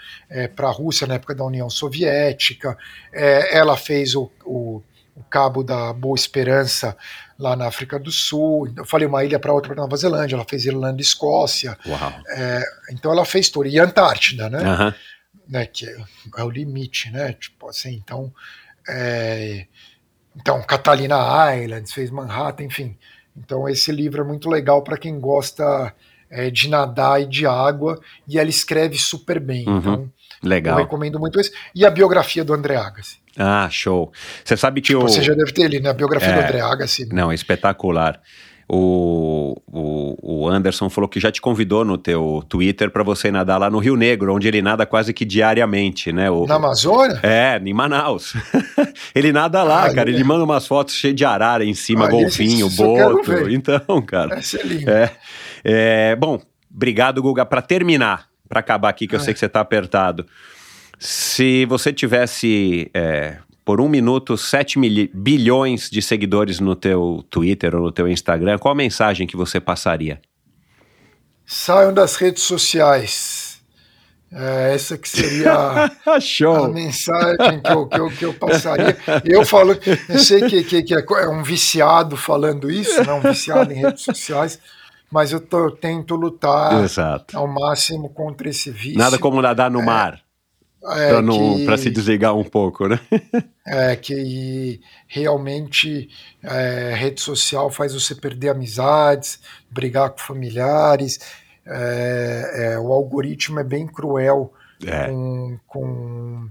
para 0.56 0.68
a 0.68 0.72
Rússia 0.72 1.08
na 1.08 1.14
época 1.16 1.34
da 1.34 1.46
União 1.46 1.70
Soviética. 1.70 2.78
É, 3.14 3.58
ela 3.58 3.78
fez 3.78 4.14
o, 4.14 4.30
o, 4.44 4.82
o 5.16 5.24
Cabo 5.30 5.64
da 5.64 5.94
Boa 5.94 6.16
Esperança 6.16 6.98
lá 7.40 7.56
na 7.56 7.68
África 7.68 7.98
do 7.98 8.12
Sul. 8.12 8.68
Eu 8.76 8.86
falei 8.86 9.08
uma 9.08 9.24
ilha 9.24 9.40
para 9.40 9.54
outra 9.54 9.74
para 9.74 9.82
Nova 9.82 9.96
Zelândia. 9.96 10.36
Ela 10.36 10.46
fez 10.46 10.66
Irlanda 10.66 11.00
e 11.00 11.02
Escócia. 11.02 11.78
Uau. 11.88 12.14
Então 12.92 13.10
ela 13.14 13.24
fez 13.24 13.50
tudo. 13.50 13.68
E 13.70 13.80
Antártida, 13.80 14.50
né? 14.50 14.94
Né, 15.48 15.66
que 15.66 15.86
é, 15.88 15.96
é 16.38 16.44
o 16.44 16.50
limite, 16.50 17.12
né? 17.12 17.34
Tipo 17.34 17.70
assim, 17.70 17.94
então, 17.94 18.34
é, 18.88 19.66
então 20.36 20.62
Catalina 20.64 21.56
Islands 21.56 21.94
fez 21.94 22.10
Manhattan, 22.10 22.64
enfim. 22.64 22.98
Então 23.38 23.68
esse 23.68 23.92
livro 23.92 24.22
é 24.22 24.26
muito 24.26 24.50
legal 24.50 24.82
para 24.82 24.98
quem 24.98 25.20
gosta 25.20 25.94
é, 26.30 26.50
de 26.50 26.70
nadar 26.70 27.22
e 27.22 27.26
de 27.26 27.46
água 27.46 28.00
e 28.28 28.40
ela 28.40 28.50
escreve 28.50 28.98
super 28.98 29.40
bem. 29.40 29.68
Uhum. 29.68 29.78
Então 29.78 30.12
eu 30.44 30.50
Legal. 30.50 30.78
recomendo 30.78 31.20
muito 31.20 31.40
esse 31.40 31.52
e 31.74 31.86
a 31.86 31.90
biografia 31.90 32.44
do 32.44 32.54
André 32.54 32.76
Agassi. 32.76 33.18
Ah, 33.38 33.68
show. 33.70 34.12
Você 34.44 34.56
sabe 34.56 34.82
que 34.82 34.96
o. 34.96 35.02
Você 35.02 35.22
já 35.22 35.34
deve 35.34 35.52
ter 35.52 35.68
lido, 35.68 35.84
né? 35.84 35.90
A 35.90 35.94
biografia 35.94 36.30
É. 36.30 36.34
do 36.34 36.42
André 36.42 36.62
Agassi. 36.62 37.06
Não, 37.12 37.34
espetacular. 37.34 38.22
O, 38.68 39.62
o, 39.72 40.44
o 40.46 40.50
Anderson 40.50 40.90
falou 40.90 41.08
que 41.08 41.20
já 41.20 41.32
te 41.32 41.40
convidou 41.40 41.86
no 41.86 41.98
teu 42.00 42.44
Twitter 42.50 42.90
para 42.90 43.04
você 43.04 43.30
nadar 43.30 43.60
lá 43.60 43.70
no 43.70 43.78
Rio 43.78 43.96
Negro, 43.96 44.34
onde 44.34 44.48
ele 44.48 44.60
nada 44.62 44.86
quase 44.88 45.14
que 45.14 45.24
diariamente, 45.24 46.12
né? 46.12 46.32
O, 46.32 46.48
Na 46.48 46.56
Amazônia? 46.56 47.20
É, 47.22 47.62
em 47.64 47.74
Manaus. 47.74 48.34
ele 49.14 49.32
nada 49.32 49.62
lá, 49.64 49.86
Ah, 49.86 49.94
cara. 49.94 50.10
ele- 50.10 50.18
Ele 50.18 50.24
manda 50.24 50.44
umas 50.44 50.66
fotos 50.66 50.96
cheias 50.96 51.16
de 51.16 51.24
arara 51.24 51.64
em 51.64 51.76
cima, 51.76 52.06
Ah, 52.06 52.10
golfinho, 52.10 52.68
isso- 52.68 52.82
eu 52.84 53.14
boto. 53.14 53.50
Então, 53.52 54.02
cara. 54.02 54.40
Esse 54.40 54.60
é 54.60 54.64
lindo. 54.64 54.90
É, 54.90 55.12
é, 55.64 56.16
bom, 56.16 56.42
obrigado, 56.74 57.22
Guga. 57.22 57.46
Para 57.46 57.62
terminar, 57.62 58.28
para 58.50 58.62
acabar 58.62 58.90
aqui, 58.90 59.08
que 59.08 59.14
eu 59.16 59.20
É. 59.20 59.22
sei 59.22 59.34
que 59.34 59.40
você 59.40 59.48
tá 59.50 59.60
apertado. 59.62 60.26
Se 60.98 61.66
você 61.66 61.94
tivesse, 61.94 62.90
é, 62.96 63.38
por 63.66 63.82
um 63.82 63.90
minuto, 63.90 64.38
7 64.38 64.78
mil- 64.78 65.10
bilhões 65.12 65.90
de 65.90 66.00
seguidores 66.00 66.60
no 66.60 66.76
teu 66.76 67.26
Twitter 67.32 67.76
ou 67.76 67.82
no 67.82 67.92
teu 67.92 68.08
Instagram, 68.08 68.60
qual 68.60 68.72
a 68.72 68.76
mensagem 68.76 69.26
que 69.26 69.36
você 69.36 69.60
passaria? 69.60 70.22
Saiam 71.44 71.92
das 71.92 72.16
redes 72.16 72.44
sociais. 72.44 73.56
É, 74.32 74.74
essa 74.74 74.98
que 74.98 75.08
seria 75.08 75.86
a, 76.06 76.68
mensagem 76.68 77.62
que 77.62 77.72
eu, 77.72 77.88
que, 77.88 78.00
eu, 78.00 78.10
que 78.10 78.26
eu 78.26 78.34
passaria. 78.34 78.98
Eu 79.24 79.46
falo, 79.46 79.78
eu 80.10 80.20
sei 80.20 80.42
que, 80.42 80.64
que, 80.64 80.84
que 80.84 80.94
é 80.94 81.30
um 81.30 81.42
viciado 81.42 82.18
falando 82.18 82.70
isso, 82.70 83.02
né, 83.04 83.14
um 83.14 83.22
viciado 83.22 83.72
em 83.72 83.78
redes 83.78 84.04
sociais, 84.04 84.60
mas 85.10 85.32
eu, 85.32 85.40
tô, 85.40 85.66
eu 85.66 85.72
tento 85.72 86.16
lutar 86.16 86.84
Exato. 86.84 87.38
ao 87.38 87.48
máximo 87.48 88.10
contra 88.10 88.50
esse 88.50 88.70
vício. 88.72 88.98
Nada 88.98 89.18
como 89.18 89.42
nadar 89.42 89.72
no 89.72 89.82
é, 89.82 89.86
mar. 89.86 90.25
É, 90.88 91.66
para 91.66 91.78
se 91.78 91.90
desligar 91.90 92.36
um 92.36 92.44
pouco, 92.44 92.88
né? 92.88 93.00
é 93.66 93.96
que 93.96 94.80
realmente 95.08 96.10
é, 96.44 96.94
rede 96.96 97.22
social 97.22 97.72
faz 97.72 97.94
você 97.94 98.14
perder 98.14 98.50
amizades, 98.50 99.40
brigar 99.70 100.12
com 100.12 100.20
familiares. 100.20 101.20
É, 101.66 102.74
é, 102.74 102.80
o 102.80 102.94
algoritmo 102.94 103.60
é 103.60 103.64
bem 103.64 103.88
cruel 103.88 104.54
é. 104.86 105.08
com, 105.08 105.60
com 105.66 106.50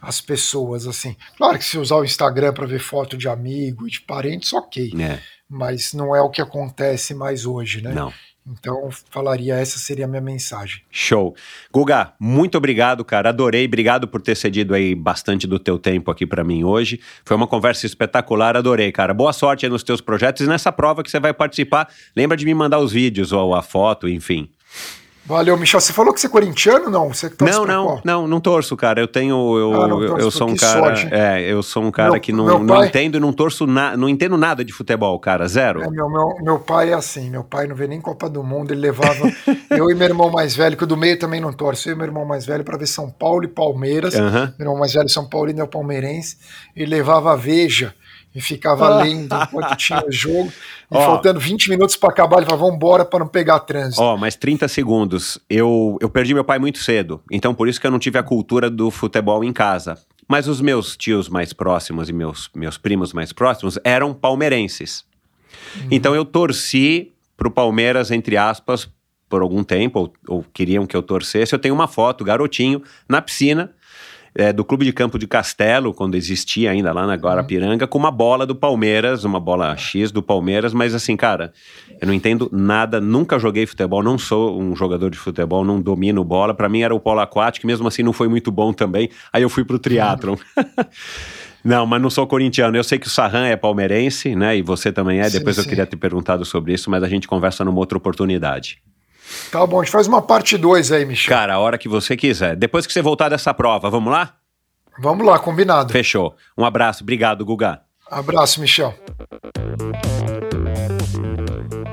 as 0.00 0.20
pessoas, 0.20 0.86
assim. 0.86 1.16
Claro 1.36 1.58
que 1.58 1.64
se 1.64 1.78
usar 1.78 1.96
o 1.96 2.04
Instagram 2.04 2.52
para 2.52 2.66
ver 2.66 2.80
foto 2.80 3.16
de 3.16 3.28
amigo 3.28 3.86
e 3.86 3.90
de 3.90 4.00
parentes, 4.00 4.52
ok. 4.52 4.92
É. 5.00 5.20
Mas 5.48 5.92
não 5.92 6.14
é 6.14 6.20
o 6.20 6.30
que 6.30 6.42
acontece 6.42 7.14
mais 7.14 7.46
hoje, 7.46 7.80
né? 7.80 7.92
Não. 7.92 8.12
Então, 8.48 8.88
falaria, 9.10 9.56
essa 9.56 9.78
seria 9.78 10.04
a 10.04 10.08
minha 10.08 10.20
mensagem. 10.20 10.82
Show. 10.90 11.34
Guga, 11.72 12.12
muito 12.20 12.56
obrigado, 12.56 13.04
cara. 13.04 13.30
Adorei. 13.30 13.66
Obrigado 13.66 14.06
por 14.06 14.22
ter 14.22 14.36
cedido 14.36 14.72
aí 14.72 14.94
bastante 14.94 15.46
do 15.46 15.58
teu 15.58 15.78
tempo 15.78 16.10
aqui 16.10 16.24
para 16.24 16.44
mim 16.44 16.62
hoje. 16.62 17.00
Foi 17.24 17.36
uma 17.36 17.46
conversa 17.46 17.86
espetacular, 17.86 18.56
adorei, 18.56 18.92
cara. 18.92 19.12
Boa 19.12 19.32
sorte 19.32 19.66
aí 19.66 19.70
nos 19.70 19.82
teus 19.82 20.00
projetos 20.00 20.46
e 20.46 20.48
nessa 20.48 20.70
prova 20.70 21.02
que 21.02 21.10
você 21.10 21.18
vai 21.18 21.34
participar. 21.34 21.88
Lembra 22.14 22.36
de 22.36 22.44
me 22.44 22.54
mandar 22.54 22.78
os 22.78 22.92
vídeos 22.92 23.32
ou 23.32 23.54
a 23.54 23.62
foto, 23.62 24.08
enfim. 24.08 24.48
Valeu, 25.26 25.56
Michel. 25.56 25.80
Você 25.80 25.92
falou 25.92 26.14
que 26.14 26.20
você 26.20 26.28
é 26.28 26.30
corintiano, 26.30 26.88
não? 26.88 27.12
Você 27.12 27.30
não, 27.40 27.66
não, 27.66 27.84
qual? 27.86 28.00
não, 28.04 28.28
não 28.28 28.40
torço, 28.40 28.76
cara. 28.76 29.00
Eu 29.00 29.08
tenho, 29.08 29.34
eu, 29.58 29.82
ah, 29.82 29.88
eu, 29.88 30.18
eu 30.18 30.30
sou 30.30 30.48
um 30.48 30.54
cara, 30.54 30.78
sorte. 30.78 31.08
é, 31.12 31.42
eu 31.42 31.62
sou 31.64 31.82
um 31.82 31.90
cara 31.90 32.12
meu, 32.12 32.20
que 32.20 32.32
não, 32.32 32.62
não 32.62 32.84
entendo 32.84 33.16
e 33.16 33.20
não 33.20 33.32
torço 33.32 33.66
na, 33.66 33.96
não 33.96 34.08
entendo 34.08 34.36
nada 34.36 34.64
de 34.64 34.72
futebol, 34.72 35.18
cara, 35.18 35.48
zero. 35.48 35.82
É, 35.82 35.90
meu, 35.90 36.08
meu, 36.08 36.36
meu 36.40 36.58
pai 36.60 36.90
é 36.90 36.94
assim, 36.94 37.28
meu 37.28 37.42
pai 37.42 37.66
não 37.66 37.74
vê 37.74 37.88
nem 37.88 38.00
Copa 38.00 38.30
do 38.30 38.44
Mundo, 38.44 38.72
ele 38.72 38.80
levava 38.80 39.30
eu 39.70 39.90
e 39.90 39.94
meu 39.94 40.06
irmão 40.06 40.30
mais 40.30 40.54
velho, 40.54 40.76
que 40.76 40.84
o 40.84 40.86
do 40.86 40.96
meio 40.96 41.18
também 41.18 41.40
não 41.40 41.52
torço, 41.52 41.88
eu 41.88 41.94
e 41.94 41.96
meu 41.96 42.06
irmão 42.06 42.24
mais 42.24 42.46
velho 42.46 42.62
para 42.62 42.78
ver 42.78 42.86
São 42.86 43.10
Paulo 43.10 43.44
e 43.44 43.48
Palmeiras. 43.48 44.14
Meu 44.14 44.52
irmão 44.60 44.78
mais 44.78 44.92
velho 44.92 45.08
São 45.08 45.28
Paulo 45.28 45.50
e 45.50 45.60
é 45.60 45.66
palmeirense, 45.66 46.38
ele 46.76 46.94
levava 46.94 47.32
a 47.32 47.36
Veja 47.36 47.92
e 48.36 48.40
ficava 48.42 49.00
lendo 49.02 49.34
enquanto 49.34 49.74
tinha 49.76 50.04
jogo. 50.10 50.52
E 50.92 50.94
faltando 50.94 51.40
20 51.40 51.70
minutos 51.70 51.96
para 51.96 52.10
acabar, 52.10 52.36
ele 52.36 52.46
falava, 52.46 52.62
vamos 52.64 52.76
embora 52.76 53.04
para 53.04 53.20
não 53.20 53.26
pegar 53.26 53.58
trânsito. 53.60 54.00
Ó, 54.00 54.16
mas 54.16 54.36
30 54.36 54.68
segundos. 54.68 55.38
Eu, 55.48 55.96
eu 56.00 56.10
perdi 56.10 56.34
meu 56.34 56.44
pai 56.44 56.58
muito 56.58 56.78
cedo, 56.78 57.22
então 57.32 57.54
por 57.54 57.66
isso 57.66 57.80
que 57.80 57.86
eu 57.86 57.90
não 57.90 57.98
tive 57.98 58.18
a 58.18 58.22
cultura 58.22 58.70
do 58.70 58.90
futebol 58.90 59.42
em 59.42 59.52
casa. 59.52 59.98
Mas 60.28 60.46
os 60.46 60.60
meus 60.60 60.96
tios 60.96 61.28
mais 61.28 61.52
próximos 61.52 62.08
e 62.08 62.12
meus, 62.12 62.50
meus 62.54 62.76
primos 62.76 63.12
mais 63.12 63.32
próximos 63.32 63.78
eram 63.82 64.12
palmeirenses. 64.12 65.04
Uhum. 65.76 65.88
Então 65.90 66.14
eu 66.14 66.24
torci 66.24 67.12
pro 67.36 67.50
Palmeiras, 67.50 68.10
entre 68.10 68.36
aspas, 68.36 68.88
por 69.28 69.42
algum 69.42 69.62
tempo, 69.62 70.00
ou, 70.00 70.12
ou, 70.28 70.44
queriam 70.52 70.86
que 70.86 70.96
eu 70.96 71.02
torcesse. 71.02 71.52
Eu 71.52 71.58
tenho 71.58 71.74
uma 71.74 71.88
foto, 71.88 72.24
garotinho, 72.24 72.82
na 73.08 73.20
piscina, 73.22 73.72
é, 74.36 74.52
do 74.52 74.64
Clube 74.64 74.84
de 74.84 74.92
Campo 74.92 75.18
de 75.18 75.26
Castelo, 75.26 75.94
quando 75.94 76.14
existia 76.14 76.70
ainda 76.70 76.92
lá 76.92 77.06
na 77.06 77.14
Guarapiranga, 77.14 77.86
com 77.86 77.98
uma 77.98 78.10
bola 78.10 78.46
do 78.46 78.54
Palmeiras, 78.54 79.24
uma 79.24 79.40
bola 79.40 79.76
X 79.76 80.12
do 80.12 80.22
Palmeiras, 80.22 80.74
mas 80.74 80.94
assim, 80.94 81.16
cara, 81.16 81.52
eu 82.00 82.06
não 82.06 82.14
entendo 82.14 82.48
nada, 82.52 83.00
nunca 83.00 83.38
joguei 83.38 83.66
futebol, 83.66 84.02
não 84.02 84.18
sou 84.18 84.60
um 84.60 84.76
jogador 84.76 85.10
de 85.10 85.18
futebol, 85.18 85.64
não 85.64 85.80
domino 85.80 86.22
bola. 86.22 86.52
Para 86.52 86.68
mim 86.68 86.82
era 86.82 86.94
o 86.94 87.00
polo 87.00 87.20
aquático, 87.20 87.66
mesmo 87.66 87.88
assim 87.88 88.02
não 88.02 88.12
foi 88.12 88.28
muito 88.28 88.52
bom 88.52 88.72
também. 88.72 89.08
Aí 89.32 89.42
eu 89.42 89.48
fui 89.48 89.64
pro 89.64 89.78
triatlon. 89.78 90.36
Não, 91.64 91.84
mas 91.84 92.00
não 92.00 92.08
sou 92.08 92.24
corintiano. 92.28 92.76
Eu 92.76 92.84
sei 92.84 92.96
que 92.96 93.08
o 93.08 93.10
Sarran 93.10 93.44
é 93.46 93.56
palmeirense, 93.56 94.36
né? 94.36 94.56
E 94.56 94.62
você 94.62 94.92
também 94.92 95.18
é. 95.18 95.28
Sim, 95.28 95.38
Depois 95.38 95.56
sim. 95.56 95.62
eu 95.62 95.68
queria 95.68 95.84
ter 95.84 95.96
perguntado 95.96 96.44
sobre 96.44 96.72
isso, 96.72 96.88
mas 96.88 97.02
a 97.02 97.08
gente 97.08 97.26
conversa 97.26 97.64
numa 97.64 97.78
outra 97.78 97.98
oportunidade. 97.98 98.78
Tá 99.50 99.66
bom, 99.66 99.80
a 99.80 99.84
gente 99.84 99.92
faz 99.92 100.06
uma 100.06 100.22
parte 100.22 100.56
2 100.56 100.92
aí, 100.92 101.04
Michel. 101.04 101.36
Cara, 101.36 101.54
a 101.54 101.58
hora 101.58 101.78
que 101.78 101.88
você 101.88 102.16
quiser. 102.16 102.56
Depois 102.56 102.86
que 102.86 102.92
você 102.92 103.02
voltar 103.02 103.28
dessa 103.28 103.52
prova, 103.52 103.90
vamos 103.90 104.12
lá? 104.12 104.34
Vamos 104.98 105.26
lá, 105.26 105.38
combinado. 105.38 105.92
Fechou. 105.92 106.34
Um 106.56 106.64
abraço, 106.64 107.02
obrigado, 107.02 107.44
Guga. 107.44 107.82
Abraço, 108.10 108.60
Michel. 108.60 108.94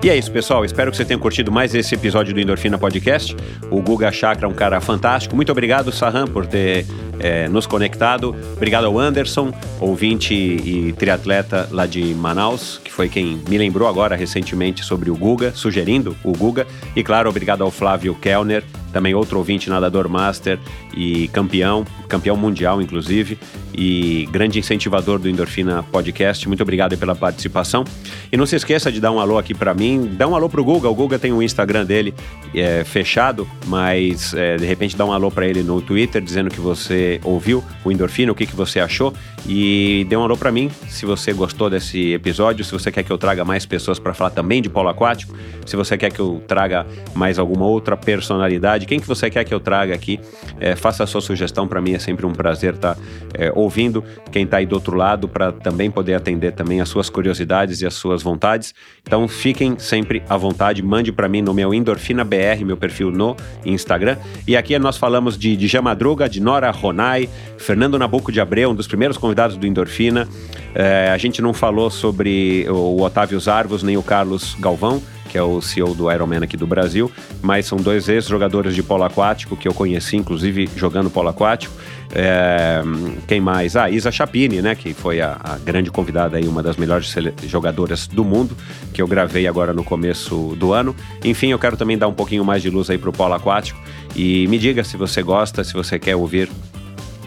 E 0.04 0.10
é 0.10 0.18
isso, 0.18 0.30
pessoal. 0.30 0.66
Espero 0.66 0.92
que 0.92 0.98
você 0.98 1.06
tenha 1.06 1.18
curtido 1.18 1.50
mais 1.50 1.74
esse 1.74 1.96
episódio 1.96 2.34
do 2.34 2.40
Endorfina 2.42 2.78
Podcast. 2.78 3.34
O 3.72 3.82
Guga 3.82 4.12
Chakra 4.12 4.46
é 4.46 4.50
um 4.50 4.54
cara 4.54 4.82
fantástico. 4.82 5.34
Muito 5.34 5.50
obrigado, 5.50 5.94
Sarram, 5.94 6.28
por 6.28 6.46
ter 6.46 6.86
é, 7.22 7.48
nos 7.48 7.66
conectado. 7.66 8.36
Obrigado 8.58 8.86
ao 8.86 9.00
Anderson, 9.00 9.54
ouvinte 9.80 10.34
e 10.34 10.92
triatleta 10.92 11.70
lá 11.72 11.86
de 11.86 12.04
Manaus, 12.16 12.82
que 12.84 12.92
foi 12.92 13.08
quem 13.08 13.42
me 13.48 13.58
lembrou 13.58 13.88
agora 13.88 14.14
recentemente 14.14 14.84
sobre 14.84 15.10
o 15.10 15.16
Guga, 15.16 15.54
sugerindo 15.56 16.18
o 16.22 16.34
Guga. 16.34 16.68
E 16.94 17.02
claro, 17.02 17.30
obrigado 17.30 17.64
ao 17.64 17.72
Flávio 17.72 18.14
Kellner, 18.14 18.62
também 18.94 19.14
outro 19.14 19.40
ouvinte 19.40 19.70
nadador 19.70 20.08
master 20.08 20.60
e 20.96 21.28
campeão, 21.30 21.84
campeão 22.08 22.38
mundial 22.38 22.82
inclusive, 22.82 23.38
e 23.74 24.30
grande 24.32 24.60
incentivador 24.60 25.20
do 25.20 25.28
Endorfina 25.28 25.84
Podcast. 25.84 26.48
Muito 26.48 26.62
obrigado 26.62 26.98
pela 26.98 27.16
participação. 27.16 27.84
E 28.32 28.38
não 28.38 28.46
se 28.46 28.56
esqueça 28.56 28.92
de 28.92 29.02
dar 29.02 29.12
um 29.12 29.20
alô 29.20 29.38
aqui 29.38 29.54
para 29.54 29.74
mim, 29.74 30.12
dá 30.14 30.28
um 30.28 30.36
alô 30.36 30.48
pro 30.48 30.64
Guga. 30.64 30.88
O 30.88 30.96
Guga 30.96 31.18
tem 31.18 31.34
um 31.34 31.42
Instagram 31.42 31.86
dele 31.86 32.14
é, 32.54 32.84
fechado, 32.84 33.48
mas 33.66 34.34
é, 34.34 34.58
de 34.58 34.66
repente 34.66 34.96
dá 34.96 35.06
um 35.06 35.12
alô 35.12 35.32
para 35.32 35.48
ele 35.48 35.64
no 35.64 35.82
Twitter 35.82 36.22
dizendo 36.22 36.50
que 36.50 36.62
você 36.62 37.20
ouviu 37.24 37.64
o 37.84 37.92
Endorfina, 37.92 38.32
o 38.32 38.36
que, 38.36 38.46
que 38.46 38.56
você 38.56 38.80
achou 38.80 39.14
e 39.48 40.06
dê 40.08 40.16
um 40.16 40.24
alô 40.24 40.38
para 40.38 40.52
mim 40.52 40.70
se 40.88 41.06
você 41.06 41.34
gostou 41.34 41.70
desse 41.70 42.14
episódio, 42.14 42.64
se 42.64 42.72
você 42.72 42.92
quer 42.92 43.04
que 43.04 43.12
eu 43.12 43.18
traga 43.18 43.44
mais 43.44 43.66
pessoas 43.66 44.00
para 44.00 44.14
falar 44.14 44.30
também 44.30 44.62
de 44.62 44.70
polo 44.70 44.90
aquático, 44.90 45.36
se 45.66 45.76
você 45.76 45.98
quer 45.98 46.12
que 46.12 46.20
eu 46.20 46.42
traga 46.48 46.86
mais 47.14 47.38
alguma 47.38 47.66
outra 47.66 47.98
personalidade, 47.98 48.86
quem 48.86 49.00
que 49.00 49.08
você 49.08 49.30
quer 49.30 49.44
que 49.44 49.54
eu 49.54 49.60
traga 49.60 49.94
aqui, 49.94 50.20
é, 50.60 50.76
faça 50.76 51.04
a 51.04 51.08
sua 51.08 51.22
sugestão 51.22 51.68
para 51.68 51.82
mim, 51.82 51.94
é 51.94 52.00
sempre 52.00 52.26
um 52.26 52.32
prazer 52.32 52.76
estar 52.76 52.96
tá, 52.96 53.02
é, 53.34 53.52
ouvindo 53.54 54.04
quem 54.32 54.44
está 54.44 54.58
aí 54.58 54.66
do 54.66 54.76
outro 54.76 54.96
lado 54.96 55.28
para 55.28 55.52
também 55.52 55.92
poder 55.92 56.14
atender 56.14 56.54
também 56.54 56.80
as 56.80 56.90
suas 56.90 57.10
curiosidades 57.10 57.82
e 57.82 57.86
as 57.86 57.94
suas 57.94 58.24
vontades. 58.24 58.74
Então 59.06 59.28
fiquem 59.28 59.78
sempre 59.78 60.24
à 60.30 60.38
vontade, 60.38 60.82
mande 60.82 61.12
para 61.12 61.28
mim 61.28 61.42
no 61.42 61.54
meu 61.54 61.74
Endorfina 61.74 62.24
BR, 62.24 62.64
meu 62.66 62.78
perfil 62.78 63.12
no 63.12 63.36
Instagram. 63.66 64.18
E 64.48 64.56
aqui 64.56 64.78
nós 64.80 64.98
falamos 64.98 65.38
de, 65.38 65.56
de 65.56 65.68
Jamadruga, 65.68 66.30
de 66.30 66.40
Nora 66.40 66.72
Ronai, 66.72 67.30
Fernando 67.58 67.98
Nabuco 67.98 68.32
de 68.32 68.42
Abreu, 68.42 68.72
um 68.72 68.76
dos 68.76 68.88
primeiros 68.88 69.18
do 69.34 69.66
Endorfina. 69.66 70.28
É, 70.76 71.10
a 71.12 71.18
gente 71.18 71.42
não 71.42 71.54
falou 71.54 71.90
sobre 71.90 72.66
o 72.70 73.02
Otávio 73.02 73.40
Zarvos 73.40 73.84
nem 73.84 73.98
o 73.98 74.04
Carlos 74.04 74.56
Galvão, 74.60 75.02
que 75.30 75.38
é 75.38 75.42
o 75.42 75.62
CEO 75.62 75.96
do 75.96 76.12
Ironman 76.12 76.44
aqui 76.44 76.56
do 76.56 76.68
Brasil, 76.68 77.12
mas 77.42 77.66
são 77.66 77.80
dois 77.80 78.08
ex-jogadores 78.08 78.76
de 78.76 78.84
polo 78.84 79.04
aquático 79.04 79.58
que 79.58 79.68
eu 79.68 79.74
conheci, 79.74 80.16
inclusive 80.16 80.70
jogando 80.76 81.10
polo 81.10 81.30
aquático. 81.30 81.74
É, 82.16 82.84
quem 83.28 83.42
mais? 83.42 83.76
Ah, 83.76 83.90
Isa 83.90 84.12
Chapini, 84.12 84.62
né? 84.62 84.76
Que 84.76 84.94
foi 84.94 85.22
a, 85.22 85.36
a, 85.44 85.58
grande 85.58 85.90
convidada 85.90 86.38
aí, 86.38 86.48
uma 86.48 86.62
das 86.62 86.78
melhores 86.78 87.12
jogadoras 87.48 88.06
do 88.06 88.24
mundo, 88.24 88.56
que 88.94 89.02
eu 89.02 89.08
gravei 89.08 89.48
agora 89.48 89.74
no 89.74 89.84
começo 89.84 90.56
do 90.60 90.72
ano. 90.72 90.96
Enfim, 91.24 91.48
eu 91.48 91.58
quero 91.58 91.76
também 91.76 91.98
dar 91.98 92.08
um 92.08 92.14
pouquinho 92.14 92.46
mais 92.46 92.62
de 92.62 92.70
luz 92.70 92.92
aí 92.92 93.00
pro 93.00 93.12
polo 93.12 93.34
aquático. 93.34 93.80
E 94.16 94.48
me 94.48 94.60
diga 94.60 94.84
se 94.84 94.96
você 94.96 95.24
gosta, 95.24 95.64
se 95.64 95.74
você 95.74 95.98
quer 95.98 96.16
ouvir 96.16 96.48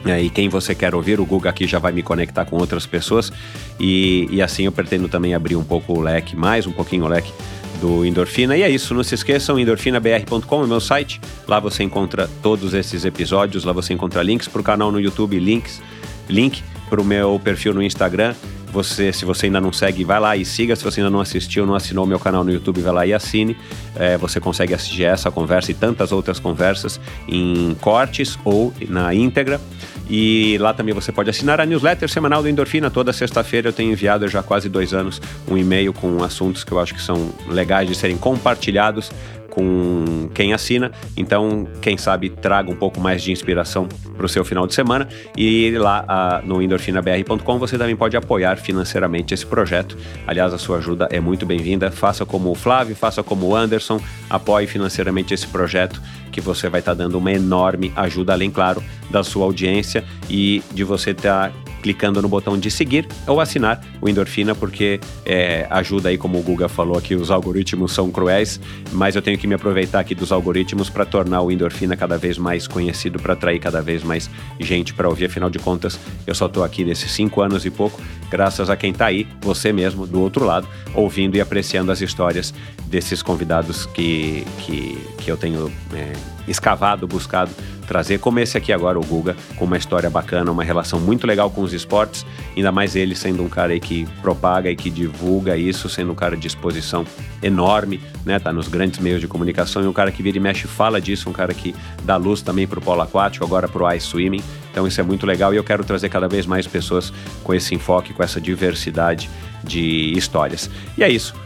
é, 0.06 0.22
e 0.22 0.30
quem 0.30 0.48
você 0.48 0.74
quer 0.74 0.94
ouvir, 0.94 1.20
o 1.20 1.26
Google 1.26 1.50
aqui 1.50 1.66
já 1.66 1.78
vai 1.78 1.92
me 1.92 2.02
conectar 2.02 2.44
com 2.44 2.56
outras 2.56 2.86
pessoas 2.86 3.32
e, 3.78 4.28
e 4.30 4.40
assim 4.40 4.64
eu 4.64 4.72
pretendo 4.72 5.08
também 5.08 5.34
abrir 5.34 5.56
um 5.56 5.64
pouco 5.64 5.92
o 5.94 6.00
leque, 6.00 6.36
mais 6.36 6.66
um 6.66 6.72
pouquinho 6.72 7.04
o 7.04 7.08
leque 7.08 7.32
do 7.80 8.04
Endorfina. 8.04 8.56
E 8.56 8.62
é 8.62 8.70
isso, 8.70 8.94
não 8.94 9.02
se 9.02 9.14
esqueçam, 9.14 9.58
endorfinabr.com 9.58 10.64
é 10.64 10.66
meu 10.66 10.80
site. 10.80 11.20
Lá 11.46 11.60
você 11.60 11.82
encontra 11.82 12.28
todos 12.42 12.74
esses 12.74 13.04
episódios, 13.04 13.64
lá 13.64 13.72
você 13.72 13.92
encontra 13.92 14.22
links 14.22 14.48
para 14.48 14.60
o 14.60 14.64
canal 14.64 14.90
no 14.90 15.00
YouTube, 15.00 15.38
links, 15.38 15.82
link 16.28 16.62
para 16.88 17.00
o 17.00 17.04
meu 17.04 17.40
perfil 17.42 17.74
no 17.74 17.82
Instagram. 17.82 18.34
Você, 18.72 19.12
se 19.12 19.24
você 19.24 19.46
ainda 19.46 19.60
não 19.60 19.72
segue, 19.72 20.04
vai 20.04 20.20
lá 20.20 20.36
e 20.36 20.44
siga. 20.44 20.76
Se 20.76 20.84
você 20.84 21.00
ainda 21.00 21.10
não 21.10 21.20
assistiu, 21.20 21.66
não 21.66 21.74
assinou 21.74 22.06
meu 22.06 22.18
canal 22.18 22.44
no 22.44 22.50
YouTube, 22.50 22.80
vai 22.80 22.92
lá 22.92 23.06
e 23.06 23.14
assine. 23.14 23.56
É, 23.94 24.16
você 24.18 24.38
consegue 24.38 24.74
assistir 24.74 25.04
essa 25.04 25.30
conversa 25.30 25.70
e 25.70 25.74
tantas 25.74 26.12
outras 26.12 26.38
conversas 26.38 27.00
em 27.26 27.74
cortes 27.80 28.38
ou 28.44 28.72
na 28.88 29.14
íntegra. 29.14 29.60
E 30.08 30.56
lá 30.60 30.72
também 30.72 30.94
você 30.94 31.10
pode 31.10 31.28
assinar 31.30 31.60
a 31.60 31.66
newsletter 31.66 32.08
semanal 32.08 32.42
do 32.42 32.48
Endorfina. 32.48 32.90
Toda 32.90 33.12
sexta-feira 33.12 33.68
eu 33.68 33.72
tenho 33.72 33.92
enviado 33.92 34.28
já 34.28 34.40
há 34.40 34.42
quase 34.42 34.68
dois 34.68 34.94
anos 34.94 35.20
um 35.48 35.56
e-mail 35.56 35.92
com 35.92 36.22
assuntos 36.22 36.62
que 36.62 36.72
eu 36.72 36.78
acho 36.78 36.94
que 36.94 37.02
são 37.02 37.30
legais 37.48 37.88
de 37.88 37.94
serem 37.94 38.16
compartilhados 38.16 39.10
com 39.56 40.28
quem 40.34 40.52
assina. 40.52 40.92
Então, 41.16 41.66
quem 41.80 41.96
sabe 41.96 42.28
traga 42.28 42.70
um 42.70 42.76
pouco 42.76 43.00
mais 43.00 43.22
de 43.22 43.32
inspiração 43.32 43.88
para 44.14 44.26
o 44.26 44.28
seu 44.28 44.44
final 44.44 44.66
de 44.66 44.74
semana. 44.74 45.08
E 45.34 45.70
lá 45.78 46.42
no 46.44 46.60
endorfinabr.com 46.60 47.58
você 47.58 47.78
também 47.78 47.96
pode 47.96 48.18
apoiar 48.18 48.56
financeiramente 48.58 49.32
esse 49.32 49.46
projeto. 49.46 49.96
Aliás, 50.26 50.52
a 50.52 50.58
sua 50.58 50.76
ajuda 50.76 51.08
é 51.10 51.18
muito 51.18 51.46
bem-vinda. 51.46 51.90
Faça 51.90 52.26
como 52.26 52.50
o 52.50 52.54
Flávio, 52.54 52.94
faça 52.94 53.22
como 53.22 53.46
o 53.46 53.56
Anderson, 53.56 53.98
apoie 54.28 54.66
financeiramente 54.66 55.32
esse 55.32 55.46
projeto 55.46 56.02
que 56.30 56.40
você 56.40 56.68
vai 56.68 56.80
estar 56.80 56.94
tá 56.94 56.98
dando 57.02 57.16
uma 57.16 57.32
enorme 57.32 57.90
ajuda, 57.96 58.34
além, 58.34 58.50
claro, 58.50 58.84
da 59.10 59.24
sua 59.24 59.46
audiência 59.46 60.04
e 60.28 60.62
de 60.74 60.84
você 60.84 61.12
estar 61.12 61.48
tá 61.48 61.56
clicando 61.86 62.20
no 62.20 62.28
botão 62.28 62.58
de 62.58 62.68
seguir 62.68 63.06
ou 63.28 63.40
assinar 63.40 63.80
o 64.00 64.08
Endorfina, 64.08 64.56
porque 64.56 64.98
é, 65.24 65.68
ajuda 65.70 66.08
aí, 66.08 66.18
como 66.18 66.36
o 66.36 66.42
Guga 66.42 66.68
falou 66.68 66.98
aqui, 66.98 67.14
os 67.14 67.30
algoritmos 67.30 67.92
são 67.92 68.10
cruéis, 68.10 68.60
mas 68.90 69.14
eu 69.14 69.22
tenho 69.22 69.38
que 69.38 69.46
me 69.46 69.54
aproveitar 69.54 70.00
aqui 70.00 70.12
dos 70.12 70.32
algoritmos 70.32 70.90
para 70.90 71.04
tornar 71.04 71.42
o 71.42 71.52
Endorfina 71.52 71.96
cada 71.96 72.18
vez 72.18 72.38
mais 72.38 72.66
conhecido, 72.66 73.20
para 73.20 73.34
atrair 73.34 73.60
cada 73.60 73.80
vez 73.80 74.02
mais 74.02 74.28
gente 74.58 74.92
para 74.92 75.08
ouvir. 75.08 75.26
Afinal 75.26 75.48
de 75.48 75.60
contas, 75.60 75.96
eu 76.26 76.34
só 76.34 76.46
estou 76.46 76.64
aqui 76.64 76.82
nesses 76.82 77.12
cinco 77.12 77.40
anos 77.40 77.64
e 77.64 77.70
pouco, 77.70 78.00
graças 78.28 78.68
a 78.68 78.76
quem 78.76 78.90
está 78.90 79.06
aí, 79.06 79.28
você 79.40 79.72
mesmo, 79.72 80.08
do 80.08 80.20
outro 80.20 80.44
lado, 80.44 80.66
ouvindo 80.92 81.36
e 81.36 81.40
apreciando 81.40 81.92
as 81.92 82.00
histórias 82.00 82.52
desses 82.88 83.22
convidados 83.22 83.86
que, 83.86 84.44
que, 84.58 84.98
que 85.18 85.30
eu 85.30 85.36
tenho 85.36 85.70
é, 85.94 86.35
escavado, 86.46 87.06
buscado 87.06 87.50
trazer, 87.86 88.18
como 88.18 88.40
esse 88.40 88.58
aqui 88.58 88.72
agora, 88.72 88.98
o 88.98 89.04
Guga, 89.04 89.36
com 89.56 89.64
uma 89.64 89.76
história 89.76 90.10
bacana, 90.10 90.50
uma 90.50 90.64
relação 90.64 91.00
muito 91.00 91.26
legal 91.26 91.50
com 91.50 91.62
os 91.62 91.72
esportes, 91.72 92.26
ainda 92.56 92.72
mais 92.72 92.96
ele 92.96 93.14
sendo 93.14 93.42
um 93.42 93.48
cara 93.48 93.78
que 93.78 94.06
propaga 94.20 94.70
e 94.70 94.76
que 94.76 94.90
divulga 94.90 95.56
isso, 95.56 95.88
sendo 95.88 96.12
um 96.12 96.14
cara 96.14 96.36
de 96.36 96.46
exposição 96.46 97.04
enorme, 97.42 98.00
né? 98.24 98.38
Tá 98.38 98.52
nos 98.52 98.68
grandes 98.68 98.98
meios 98.98 99.20
de 99.20 99.28
comunicação 99.28 99.82
e 99.82 99.86
um 99.86 99.92
cara 99.92 100.10
que 100.10 100.22
vira 100.22 100.36
e 100.36 100.40
mexe 100.40 100.66
fala 100.66 101.00
disso, 101.00 101.30
um 101.30 101.32
cara 101.32 101.54
que 101.54 101.74
dá 102.02 102.16
luz 102.16 102.42
também 102.42 102.66
para 102.66 102.78
o 102.78 102.82
polo 102.82 103.02
aquático, 103.02 103.44
agora 103.44 103.68
para 103.68 103.82
o 103.82 103.92
ice 103.92 104.06
swimming. 104.06 104.42
Então 104.70 104.86
isso 104.86 105.00
é 105.00 105.04
muito 105.04 105.24
legal 105.24 105.54
e 105.54 105.56
eu 105.56 105.64
quero 105.64 105.84
trazer 105.84 106.08
cada 106.08 106.28
vez 106.28 106.44
mais 106.44 106.66
pessoas 106.66 107.12
com 107.44 107.54
esse 107.54 107.74
enfoque, 107.74 108.12
com 108.12 108.22
essa 108.22 108.40
diversidade 108.40 109.30
de 109.62 110.12
histórias. 110.16 110.68
E 110.98 111.04
é 111.04 111.08
isso. 111.08 111.45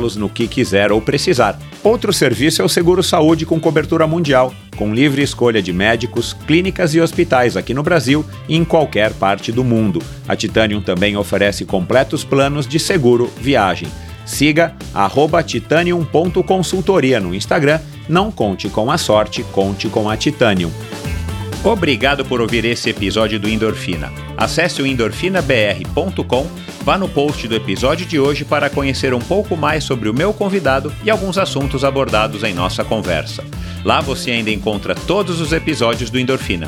utilizá-los 0.01 0.15
no 0.15 0.29
que 0.29 0.47
quiser 0.47 0.91
ou 0.91 1.01
precisar. 1.01 1.59
Outro 1.83 2.11
serviço 2.11 2.61
é 2.61 2.65
o 2.65 2.69
Seguro 2.69 3.03
Saúde 3.03 3.45
com 3.45 3.59
cobertura 3.59 4.07
mundial, 4.07 4.53
com 4.75 4.93
livre 4.93 5.21
escolha 5.21 5.61
de 5.61 5.71
médicos, 5.71 6.33
clínicas 6.47 6.93
e 6.95 7.01
hospitais 7.01 7.55
aqui 7.55 7.73
no 7.73 7.83
Brasil 7.83 8.25
e 8.47 8.55
em 8.55 8.65
qualquer 8.65 9.13
parte 9.13 9.51
do 9.51 9.63
mundo. 9.63 10.01
A 10.27 10.35
Titanium 10.35 10.81
também 10.81 11.15
oferece 11.15 11.65
completos 11.65 12.23
planos 12.23 12.67
de 12.67 12.79
seguro 12.79 13.31
viagem. 13.39 13.87
Siga 14.25 14.75
titanium.consultoria 15.45 17.19
no 17.19 17.33
Instagram. 17.35 17.79
Não 18.07 18.31
conte 18.31 18.69
com 18.69 18.91
a 18.91 18.97
sorte, 18.97 19.43
conte 19.51 19.87
com 19.87 20.09
a 20.09 20.17
Titanium. 20.17 20.71
Obrigado 21.63 22.25
por 22.25 22.41
ouvir 22.41 22.65
esse 22.65 22.89
episódio 22.89 23.39
do 23.39 23.47
Endorfina. 23.47 24.11
Acesse 24.35 24.81
o 24.81 24.87
endorfinabr.com, 24.87 26.47
vá 26.83 26.97
no 26.97 27.07
post 27.07 27.47
do 27.47 27.55
episódio 27.55 28.03
de 28.07 28.19
hoje 28.19 28.43
para 28.43 28.67
conhecer 28.67 29.13
um 29.13 29.19
pouco 29.19 29.55
mais 29.55 29.83
sobre 29.83 30.09
o 30.09 30.13
meu 30.13 30.33
convidado 30.33 30.91
e 31.03 31.11
alguns 31.11 31.37
assuntos 31.37 31.83
abordados 31.83 32.43
em 32.43 32.55
nossa 32.55 32.83
conversa. 32.83 33.43
Lá 33.85 34.01
você 34.01 34.31
ainda 34.31 34.49
encontra 34.49 34.95
todos 34.95 35.39
os 35.39 35.53
episódios 35.53 36.09
do 36.09 36.19
Endorfina. 36.19 36.67